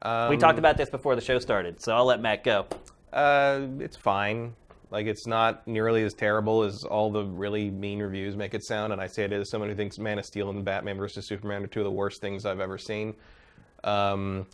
[0.03, 2.65] um, We talked about this before the show started, so I'll let Matt go.
[3.11, 4.53] Uh, it's fine.
[4.93, 8.93] Like it's not nearly as terrible as all the really mean reviews make it sound.
[8.93, 11.63] And I say it as someone who thinks Man of Steel and Batman vs Superman
[11.63, 13.15] are two of the worst things I've ever seen.
[13.83, 14.45] Um,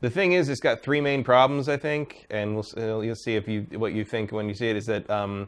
[0.00, 3.36] the thing is, it's got three main problems, I think, and we'll, uh, you'll see
[3.36, 4.76] if you what you think when you see it.
[4.76, 5.46] Is that um,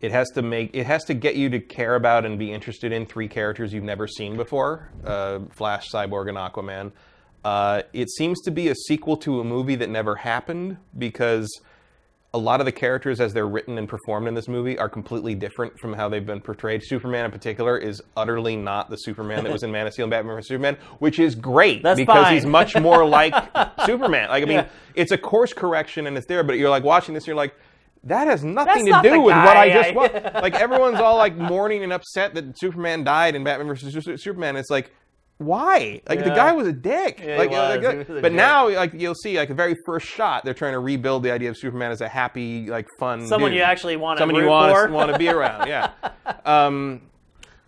[0.00, 2.90] it has to make it has to get you to care about and be interested
[2.90, 6.90] in three characters you've never seen before: uh, Flash, Cyborg, and Aquaman.
[7.44, 11.48] Uh, it seems to be a sequel to a movie that never happened because
[12.34, 15.34] a lot of the characters as they're written and performed in this movie are completely
[15.34, 16.82] different from how they've been portrayed.
[16.84, 20.10] Superman in particular is utterly not the Superman that was in Man of Steel and
[20.10, 22.34] Batman vs Superman, which is great That's because fine.
[22.34, 23.32] he's much more like
[23.86, 24.28] Superman.
[24.28, 24.68] Like I mean, Yeah.
[24.94, 27.54] it's a course correction and it's there, but you're like watching this, and you're like.
[28.04, 30.14] That has nothing That's not to do the with what I just watched.
[30.34, 34.54] like everyone's all like mourning and upset that Superman died in Batman vs Superman.
[34.54, 34.92] It's like,
[35.38, 36.00] why?
[36.08, 37.20] Like the guy was a dick.
[37.22, 37.58] Yeah, like, was.
[37.58, 38.32] like, He was a but jerk.
[38.32, 41.50] now, like you'll see, like the very first shot, they're trying to rebuild the idea
[41.50, 43.58] of Superman as a happy, like fun, Someone dude.
[43.58, 45.68] you actually want to someone you want to want to be around.
[45.68, 45.90] Yeah.
[46.46, 47.02] Um,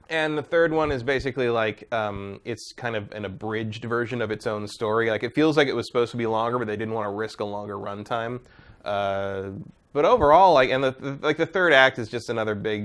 [0.08, 4.30] and the third one is basically like um, it's kind of an abridged version of
[4.30, 5.10] its own story.
[5.10, 7.10] Like it feels like it was supposed to be longer, but they didn't want to
[7.12, 8.40] risk a longer runtime.
[8.84, 9.50] Uh,
[9.98, 12.82] but overall, like, and the, the like the third act is just another big,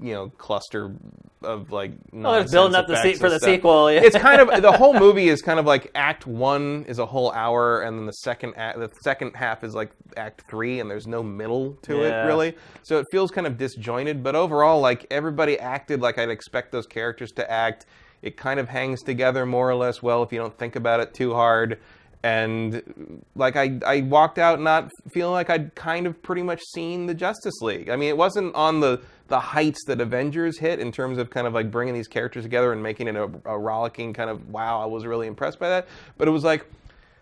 [0.00, 0.94] you know, cluster
[1.42, 1.92] of like.
[2.10, 3.50] Well, they're building up the se- for the stuff.
[3.50, 3.92] sequel.
[3.92, 4.00] yeah.
[4.02, 7.30] It's kind of the whole movie is kind of like Act One is a whole
[7.32, 11.06] hour, and then the second act, the second half is like Act Three, and there's
[11.06, 12.24] no middle to Yeah.
[12.24, 12.56] it really.
[12.82, 14.22] So it feels kind of disjointed.
[14.22, 17.84] But overall, like everybody acted like I'd expect those characters to act.
[18.22, 21.12] It kind of hangs together more or less well if you don't think about it
[21.12, 21.78] too hard.
[22.22, 27.06] And like I, I walked out not feeling like I'd kind of pretty much seen
[27.06, 27.88] the Justice League.
[27.88, 31.46] I mean, it wasn't on the the heights that Avengers hit in terms of kind
[31.46, 34.80] of like bringing these characters together and making it a, a rollicking kind of wow.
[34.80, 35.86] I was really impressed by that.
[36.16, 36.66] But it was like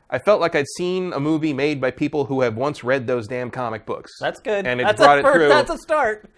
[0.09, 3.27] I felt like I'd seen a movie made by people who have once read those
[3.27, 4.13] damn comic books.
[4.21, 4.67] That's good.
[4.67, 6.31] And it that's brought a it first, through That's a start.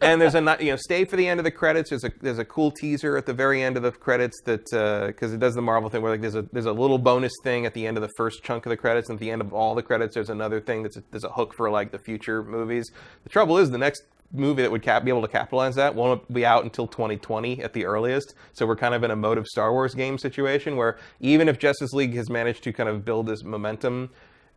[0.00, 1.90] And there's a you know stay for the end of the credits.
[1.90, 5.08] There's a there's a cool teaser at the very end of the credits that uh,
[5.08, 7.66] because it does the Marvel thing where like there's a there's a little bonus thing
[7.66, 9.52] at the end of the first chunk of the credits, and at the end of
[9.52, 12.42] all the credits there's another thing that's a, there's a hook for like the future
[12.42, 12.90] movies.
[13.24, 16.30] The trouble is the next movie that would cap- be able to capitalize that won't
[16.32, 18.34] be out until 2020 at the earliest.
[18.52, 21.58] So we're kind of in a mode of Star Wars game situation where even if
[21.58, 24.10] Justice League has managed to kind of build this momentum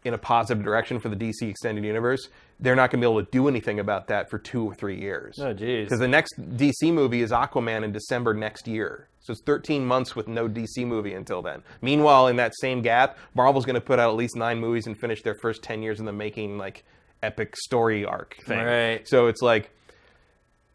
[0.03, 3.23] in a positive direction for the DC extended universe, they're not going to be able
[3.23, 5.39] to do anything about that for two or three years.
[5.39, 5.83] Oh, jeez.
[5.83, 9.07] Because the next DC movie is Aquaman in December next year.
[9.19, 11.61] So it's 13 months with no DC movie until then.
[11.81, 14.99] Meanwhile, in that same gap, Marvel's going to put out at least nine movies and
[14.99, 16.83] finish their first 10 years in the making, like,
[17.21, 18.59] epic story arc thing.
[18.59, 19.07] Right.
[19.07, 19.71] So it's like,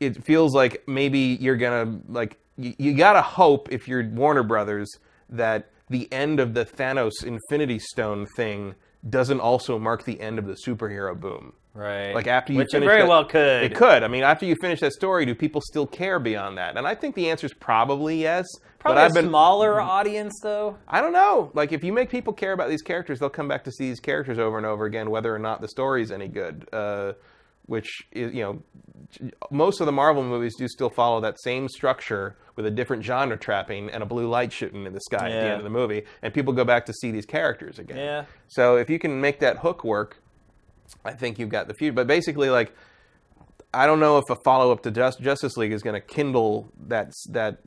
[0.00, 4.90] it feels like maybe you're gonna like you, you gotta hope if you're Warner Brothers
[5.30, 8.74] that the end of the Thanos Infinity Stone thing
[9.08, 11.52] doesn't also mark the end of the superhero boom.
[11.75, 12.15] Right.
[12.15, 13.65] Like after you Which it finish very that- well could.
[13.65, 14.02] It could.
[14.02, 16.76] I mean, after you finish that story, do people still care beyond that?
[16.78, 18.47] And I think the answer is probably yes.
[18.78, 20.76] Probably a been smaller audience, though.
[20.89, 21.50] I don't know.
[21.55, 24.00] Like, if you make people care about these characters, they'll come back to see these
[24.00, 26.66] characters over and over again, whether or not the story's any good.
[26.73, 27.12] Uh,
[27.67, 28.62] which is, you know,
[29.51, 33.36] most of the Marvel movies do still follow that same structure with a different genre
[33.36, 36.03] trapping and a blue light shooting in the sky at the end of the movie,
[36.23, 37.99] and people go back to see these characters again.
[37.99, 38.25] Yeah.
[38.49, 40.23] So if you can make that hook work,
[41.05, 41.93] I think you've got the future.
[41.93, 42.75] But basically, like,
[43.75, 46.73] I don't know if a follow up to Just, Justice League is going to kindle
[46.86, 47.59] that that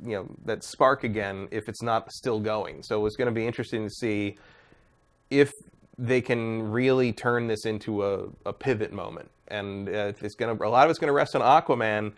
[0.00, 2.82] you know that spark again if it's not still going.
[2.82, 4.38] So it's going to be interesting to see
[5.30, 5.50] if
[5.98, 9.30] they can really turn this into a, a pivot moment.
[9.48, 12.12] And uh, it's to a lot of it's to rest on Aquaman,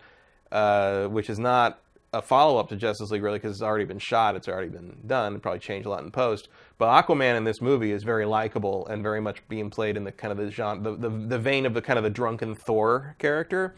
[0.51, 1.81] uh, which is not
[2.13, 4.97] a follow up to Justice League really because it's already been shot, it's already been
[5.07, 6.49] done, it probably changed a lot in post.
[6.77, 10.11] But Aquaman in this movie is very likable and very much being played in the
[10.11, 13.15] kind of the genre, the, the, the vein of the kind of the drunken Thor
[13.17, 13.75] character.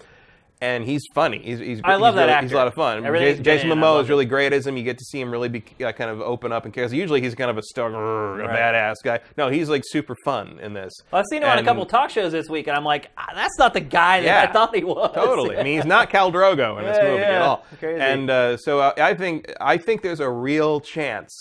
[0.63, 1.39] And he's funny.
[1.43, 3.03] He's, he's I love he's that really- He's a lot of fun.
[3.03, 4.77] Jason, Jason Momoa is really great as him.
[4.77, 6.85] You get to see him really be uh, kind of open up and care.
[6.93, 8.49] Usually he's kind of a star, a Right.
[8.57, 9.19] badass guy.
[9.37, 10.93] No, he's like super fun in this.
[11.11, 13.31] Well, I've seen him on a couple talk shows this week, and I'm like, ah,
[13.35, 14.49] that's not the guy that Yeah.
[14.49, 15.11] I thought he was.
[15.13, 15.57] Totally.
[15.57, 17.65] I mean, he's not Khal Drogo in this Yeah, movie at all.
[17.79, 17.99] Crazy.
[18.01, 21.33] And uh, so uh, I think I think there's a real chance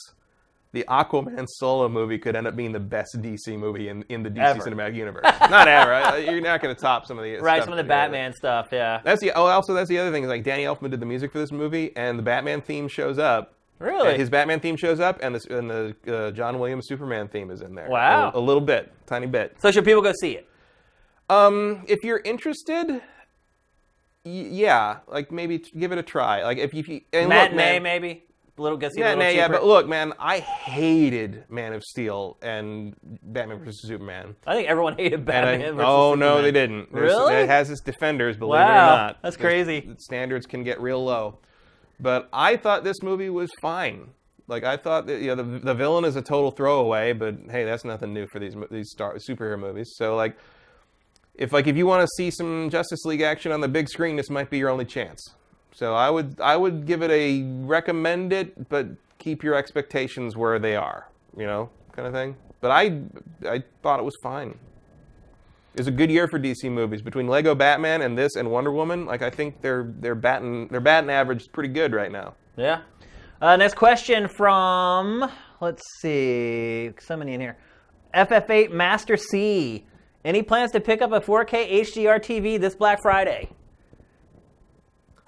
[0.72, 4.30] the Aquaman solo movie could end up being the best DC movie in, in the
[4.30, 4.60] DC Ever.
[4.60, 5.22] cinematic universe.
[5.50, 6.18] not ever.
[6.20, 7.82] You're not going to top some of the right, some of the.
[7.84, 9.00] Batman stuff, yeah.
[9.04, 11.30] That's the oh, also that's the other thing is like Danny Elfman did the music
[11.30, 13.54] for this movie, and the Batman theme shows up.
[13.78, 14.10] Really?
[14.10, 17.50] And his Batman theme shows up, and the and the uh, John Williams Superman theme
[17.50, 17.90] is in there.
[17.90, 18.30] Wow.
[18.32, 19.56] a, a little bit, tiny bit.
[19.58, 20.48] So should people go see it?
[21.28, 23.02] Um, if you're interested,
[24.24, 26.44] yeah, like maybe give it a try.
[26.44, 28.24] Like if you, and look, man, maybe.
[28.58, 33.58] Little go yeah, little yeah, but look, man, I hated Man of Steel and Batman
[33.64, 34.36] vs Superman.
[34.46, 35.62] I think everyone hated Batman.
[35.62, 36.92] I- versus oh no, they didn't.
[36.92, 37.34] There's- Really?
[37.34, 39.22] It has its defenders, believe it or Wow, not.
[39.22, 39.80] that's crazy.
[39.80, 41.38] the standards can get real low,
[41.98, 44.10] but I thought this movie was fine.
[44.48, 47.64] Like I thought, that, you know, the, the villain is a total throwaway, but hey,
[47.64, 49.94] that's nothing new for these these star, superhero movies.
[49.96, 50.36] So like,
[51.34, 54.16] if like if you want to see some Justice League action on the big screen,
[54.16, 55.20] this might be your only chance.
[55.72, 60.58] So I would I would give it a recommend it, but keep your expectations where
[60.58, 62.36] they are, you know, kind of thing.
[62.60, 63.00] But I
[63.48, 64.58] I thought it was fine.
[65.74, 68.70] It was a good year for DC movies between Lego Batman and this and Wonder
[68.70, 69.06] Woman.
[69.06, 72.34] Like I think they're they're batting their batting average is pretty good right now.
[72.56, 72.82] Yeah.
[73.40, 75.28] Uh, next question from,
[75.60, 77.56] let's see, so many in here.
[78.14, 79.84] FF8 Master C.
[80.24, 83.48] Any plans to pick up a 4K HDR TV this Black Friday?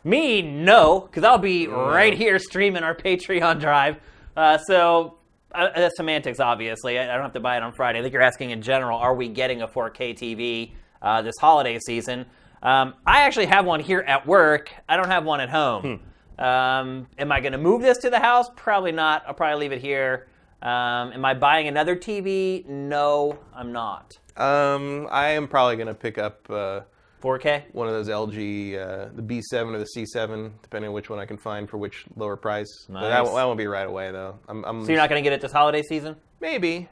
[0.04, 3.96] Me, no, because I'll be right here streaming our Patreon drive.
[4.36, 5.18] Uh, so,
[5.54, 6.98] uh, that's semantics, obviously.
[6.98, 7.98] I, I don't have to buy it on Friday.
[7.98, 11.78] I think you're asking in general, are we getting a 4K TV uh, this holiday
[11.86, 12.26] season?
[12.62, 14.70] Um, I actually have one here at work.
[14.88, 16.00] I don't have one at home.
[16.38, 18.48] Um, am I going to move this to the house?
[18.56, 19.22] Probably not.
[19.26, 20.26] I'll probably leave it here.
[20.64, 22.66] Um, am I buying another TV?
[22.66, 24.18] No, I'm not.
[24.38, 26.80] Um, I am probably gonna pick up uh,
[27.24, 27.64] 4K?
[27.72, 31.24] one of those LG, uh, the B7 or the C7, depending on which one I
[31.24, 32.68] can find for which lower price.
[32.88, 33.24] But that, Nice.
[33.24, 34.38] won't- that won't be right away though.
[34.48, 36.16] I'm, I'm So you're not going to get it this holiday season?
[36.40, 36.88] maybe.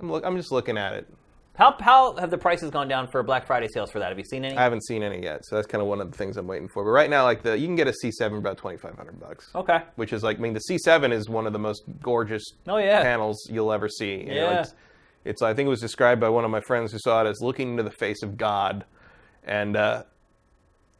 [0.00, 0.24] I'm look.
[0.24, 1.06] I'm just looking at it.
[1.54, 4.08] How, how have the prices gone down for Black Friday sales for that?
[4.08, 4.56] Have you seen any?
[4.56, 6.66] I haven't seen any yet, so that's kind of one of the things I'm waiting
[6.66, 6.82] for.
[6.82, 9.50] But right now, like the you can get a C7 for about 2,500 bucks.
[9.54, 9.80] okay.
[9.96, 13.02] Which is like, I mean, the C7 is one of the most gorgeous Oh, yeah.
[13.02, 14.20] panels you'll ever see.
[14.20, 14.60] You know, Yeah.
[14.60, 14.74] it's,
[15.26, 17.40] it's, I think it was described by one of my friends who saw it as
[17.42, 18.86] looking into the face of God,
[19.44, 20.02] and uh,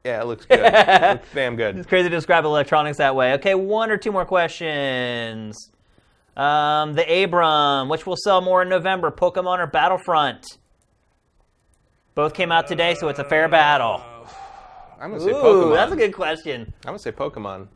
[0.05, 0.61] yeah, it looks good.
[0.61, 1.79] it looks damn good.
[1.79, 3.35] It's crazy to describe electronics that way.
[3.35, 5.71] Okay, one or two more questions.
[6.37, 10.45] Um, the Abram, which will sell more in November, Pokemon or Battlefront?
[12.15, 14.03] Both came out today, so it's a fair battle.
[15.01, 15.75] I'm gonna say Ooh, Pokemon.
[15.75, 16.73] that's a good question.
[16.85, 17.69] I'm gonna say Pokemon.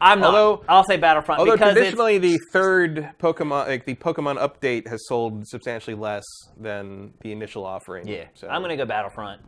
[0.00, 0.34] I'm not.
[0.34, 4.88] Although- I'll say Battlefront Although because it's, traditionally the third Pokemon, like the Pokemon update,
[4.88, 6.24] has sold substantially less
[6.60, 8.06] than the initial offering.
[8.08, 8.24] yeah.
[8.34, 9.40] so I'm gonna go Battlefront.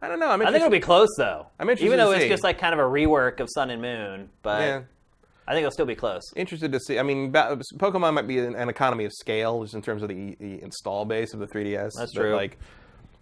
[0.00, 0.28] I don't know.
[0.28, 1.46] I'm I think it'll be close though.
[1.58, 2.28] I'm interested even though it's see.
[2.28, 4.82] just like kind of a rework of Sun and Moon, but yeah.
[5.48, 6.22] I think it'll still be close.
[6.36, 6.98] interested to see.
[6.98, 10.36] I mean, Pokemon might be an, an economy of scale, just in terms of the,
[10.38, 11.92] the install base of the 3DS.
[11.96, 12.36] That's true.
[12.36, 12.58] Like,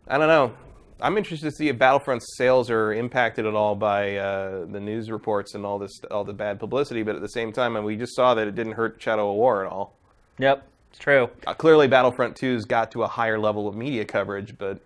[0.08, 0.52] I don't know.
[1.00, 5.08] I'm interested to see if Battlefront's sales are impacted at all by uh, the news
[5.08, 7.05] reports and all this, all the bad publicity.
[7.05, 9.36] But at the same time, and we just saw that it didn't hurt Shadow of
[9.36, 9.94] War at all.
[10.38, 11.30] Yep, it's true.
[11.46, 14.80] Uh, clearly, Battlefront 2's got to a higher level of media coverage, but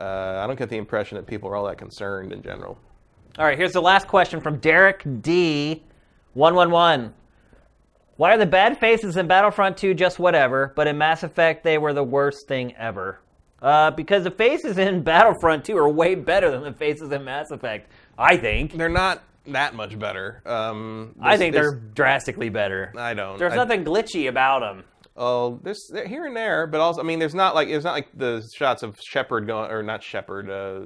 [0.00, 2.78] uh, I don't get the impression that people are all that concerned in general.
[3.38, 5.82] All right, here's the last question from Derek D.
[6.34, 7.14] One one one.
[8.16, 11.78] Why are the bad faces in Battlefront 2 just whatever, but in Mass Effect they
[11.78, 13.20] were the worst thing ever?
[13.62, 17.50] Uh, because the faces in Battlefront 2 are way better than the faces in Mass
[17.50, 17.90] Effect.
[18.18, 18.76] I think.
[18.76, 20.42] They're not that much better.
[20.44, 22.92] Um, I think they're drastically better.
[22.96, 23.38] I don't.
[23.38, 24.84] There's I- nothing glitchy about them.
[25.16, 28.08] Oh, there's here and there, but also, I mean, there's not like it's not like
[28.14, 30.82] the shots of Shepard going or not Shepard, uh,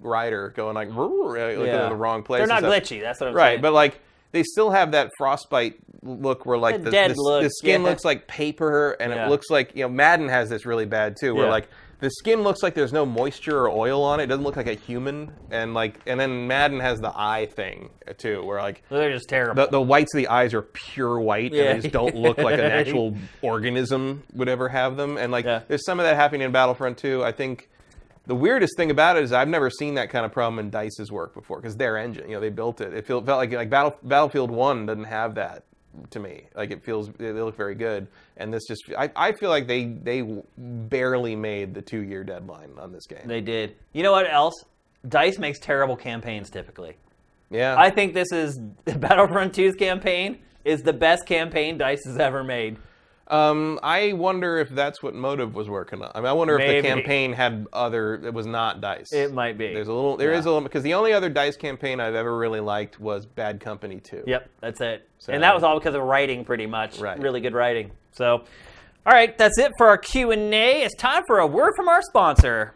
[0.00, 2.40] Ryder going like, like in the wrong place.
[2.40, 3.00] They're not glitchy.
[3.00, 3.36] That's what I'm saying.
[3.36, 3.48] right?
[3.52, 3.62] saying.
[3.62, 4.00] But like
[4.32, 7.82] they still have that frostbite look where like The the, dead the, look, the skin
[7.82, 7.88] yeah.
[7.88, 9.26] looks like paper, and Yeah.
[9.26, 11.50] it looks like you know Madden has this really bad too, where Yeah.
[11.52, 11.68] like
[12.00, 14.24] the skin looks like there's no moisture or oil on it.
[14.24, 17.90] It doesn't look like a human, and like and then Madden has the eye thing
[18.18, 19.64] too, where like they're just terrible.
[19.64, 21.64] the, the whites of the eyes are pure white Yeah.
[21.64, 25.16] and they just don't look like an actual organism would ever have them.
[25.16, 25.62] And like Yeah.
[25.68, 27.24] there's some of that happening in Battlefront too.
[27.24, 27.68] I think
[28.26, 31.10] the weirdest thing about it is I've never seen that kind of problem in Dice's
[31.10, 32.94] work before because their engine, you know, they built it.
[32.94, 35.64] It felt, felt like like Battle, Battlefield 1 doesn't have that
[36.10, 36.44] to me.
[36.54, 38.06] Like it feels they look very good.
[38.36, 40.22] And this just I, I feel like they they
[40.56, 43.26] barely made the 2-year deadline on this game.
[43.26, 43.76] they did.
[43.92, 44.54] You know what else?
[45.08, 46.96] Dice makes terrible campaigns typically.
[47.50, 47.74] yeah.
[47.78, 52.76] I think this is Battlefront 2's campaign is the best campaign Dice has ever made.
[53.30, 56.10] Um, I wonder if that's what Motive was working on.
[56.14, 58.14] I mean, I wonder if the campaign had other.
[58.26, 59.12] It was not Dice.
[59.12, 59.72] It might be.
[59.72, 60.16] There's a little.
[60.16, 60.50] There is Yeah.
[60.50, 64.00] a little because the only other Dice campaign I've ever really liked was Bad Company
[64.00, 64.24] 2.
[64.26, 65.08] Yep, that's it.
[65.18, 66.98] So- and that was all because of writing, pretty much.
[66.98, 67.18] Right.
[67.20, 67.92] Really good writing.
[68.12, 68.26] So,
[69.06, 70.82] all right, that's it for our Q and A.
[70.82, 72.74] It's time for a word from our sponsor,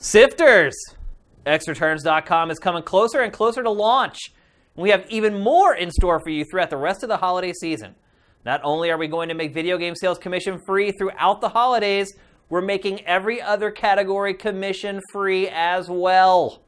[0.00, 0.72] Sifters.
[1.46, 4.32] XReturns.com is coming closer and closer to launch.
[4.78, 7.96] We have even more in store for you throughout the rest of the holiday season.
[8.44, 12.14] Not only are we going to make video game sales commission free throughout the holidays,
[12.48, 16.62] we're making every other category commission free as well.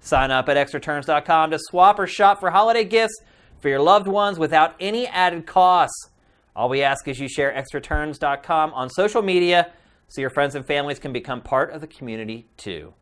[0.00, 3.16] Sign up at xreturns.com to swap or shop for holiday gifts
[3.60, 6.10] for your loved ones without any added costs.
[6.56, 9.70] All we ask is you share xreturns.com on social media
[10.08, 12.92] so your friends and families can become part of the community too.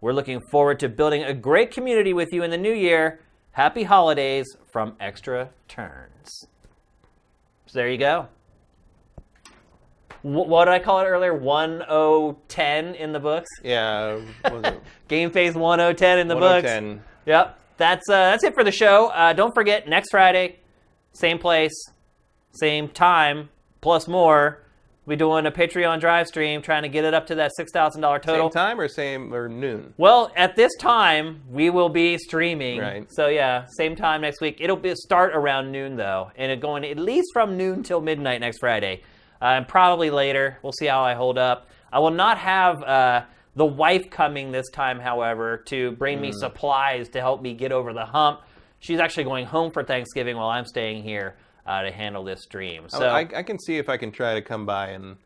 [0.00, 3.22] We're looking forward to building a great community with you in the new year.
[3.58, 6.46] Happy holidays from Extra Turns.
[7.66, 8.28] So there you go.
[10.22, 11.34] Wh- What did I call it earlier?
[11.34, 13.48] 1010 in the books?
[13.64, 14.20] Yeah.
[14.42, 14.80] what was it?
[15.08, 16.62] GameFace 1010 in the books.
[16.66, 17.02] 110.
[17.26, 17.58] Yep.
[17.78, 19.08] That's uh, that's it for the show.
[19.08, 20.60] Uh, don't forget next Friday,
[21.12, 21.74] same place,
[22.52, 23.48] same time,
[23.80, 24.62] plus more.
[25.08, 27.72] We'll be doing a Patreon drive stream, trying to get it up to that six
[27.72, 28.50] thousand dollar total.
[28.50, 29.94] Same time or same or noon?
[29.96, 32.78] Well, at this time, we will be streaming.
[32.78, 33.10] Right.
[33.10, 34.58] So yeah, same time next week.
[34.60, 38.42] It'll be start around noon though, and it going at least from noon till midnight
[38.42, 39.02] next Friday,
[39.40, 40.58] uh, and probably later.
[40.62, 41.70] We'll see how I hold up.
[41.90, 43.24] I will not have uh,
[43.56, 47.94] the wife coming this time, however, to bring me supplies to help me get over
[47.94, 48.42] the hump.
[48.78, 51.36] She's actually going home for Thanksgiving while I'm staying here
[51.68, 52.88] uh, to handle this stream.
[52.88, 55.16] So, I, I can see if I can try to come by and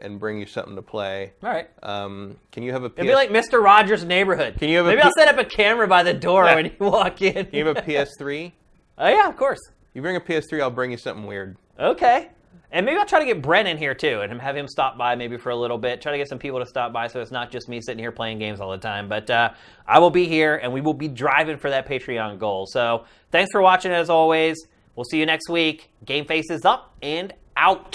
[0.00, 1.32] and bring you something to play.
[1.44, 1.68] all right.
[1.80, 3.62] Um, can you have a PS, It'd be like Mr.
[3.62, 4.56] Rogers' Neighborhood.
[4.58, 6.54] Can you have a Maybe P- I'll set up a camera by the door Yeah.
[6.56, 7.34] when you walk in.
[7.46, 8.50] Can you have a PS3?
[8.98, 9.58] Oh yeah, of course.
[9.94, 11.56] You bring a PS3, I'll bring you something weird.
[11.80, 12.28] Okay.
[12.70, 15.14] And maybe I'll try to get Brent in here too and have him stop by
[15.14, 16.00] maybe for a little bit.
[16.02, 18.12] Try to get some people to stop by so it's not just me sitting here
[18.12, 19.08] playing games all the time.
[19.08, 19.50] But uh,
[19.86, 22.66] I will be here and we will be driving for that Patreon goal.
[22.66, 24.56] So thanks for watching as always.
[24.94, 25.90] We'll see you next week.
[26.04, 27.94] Game Face is up and out.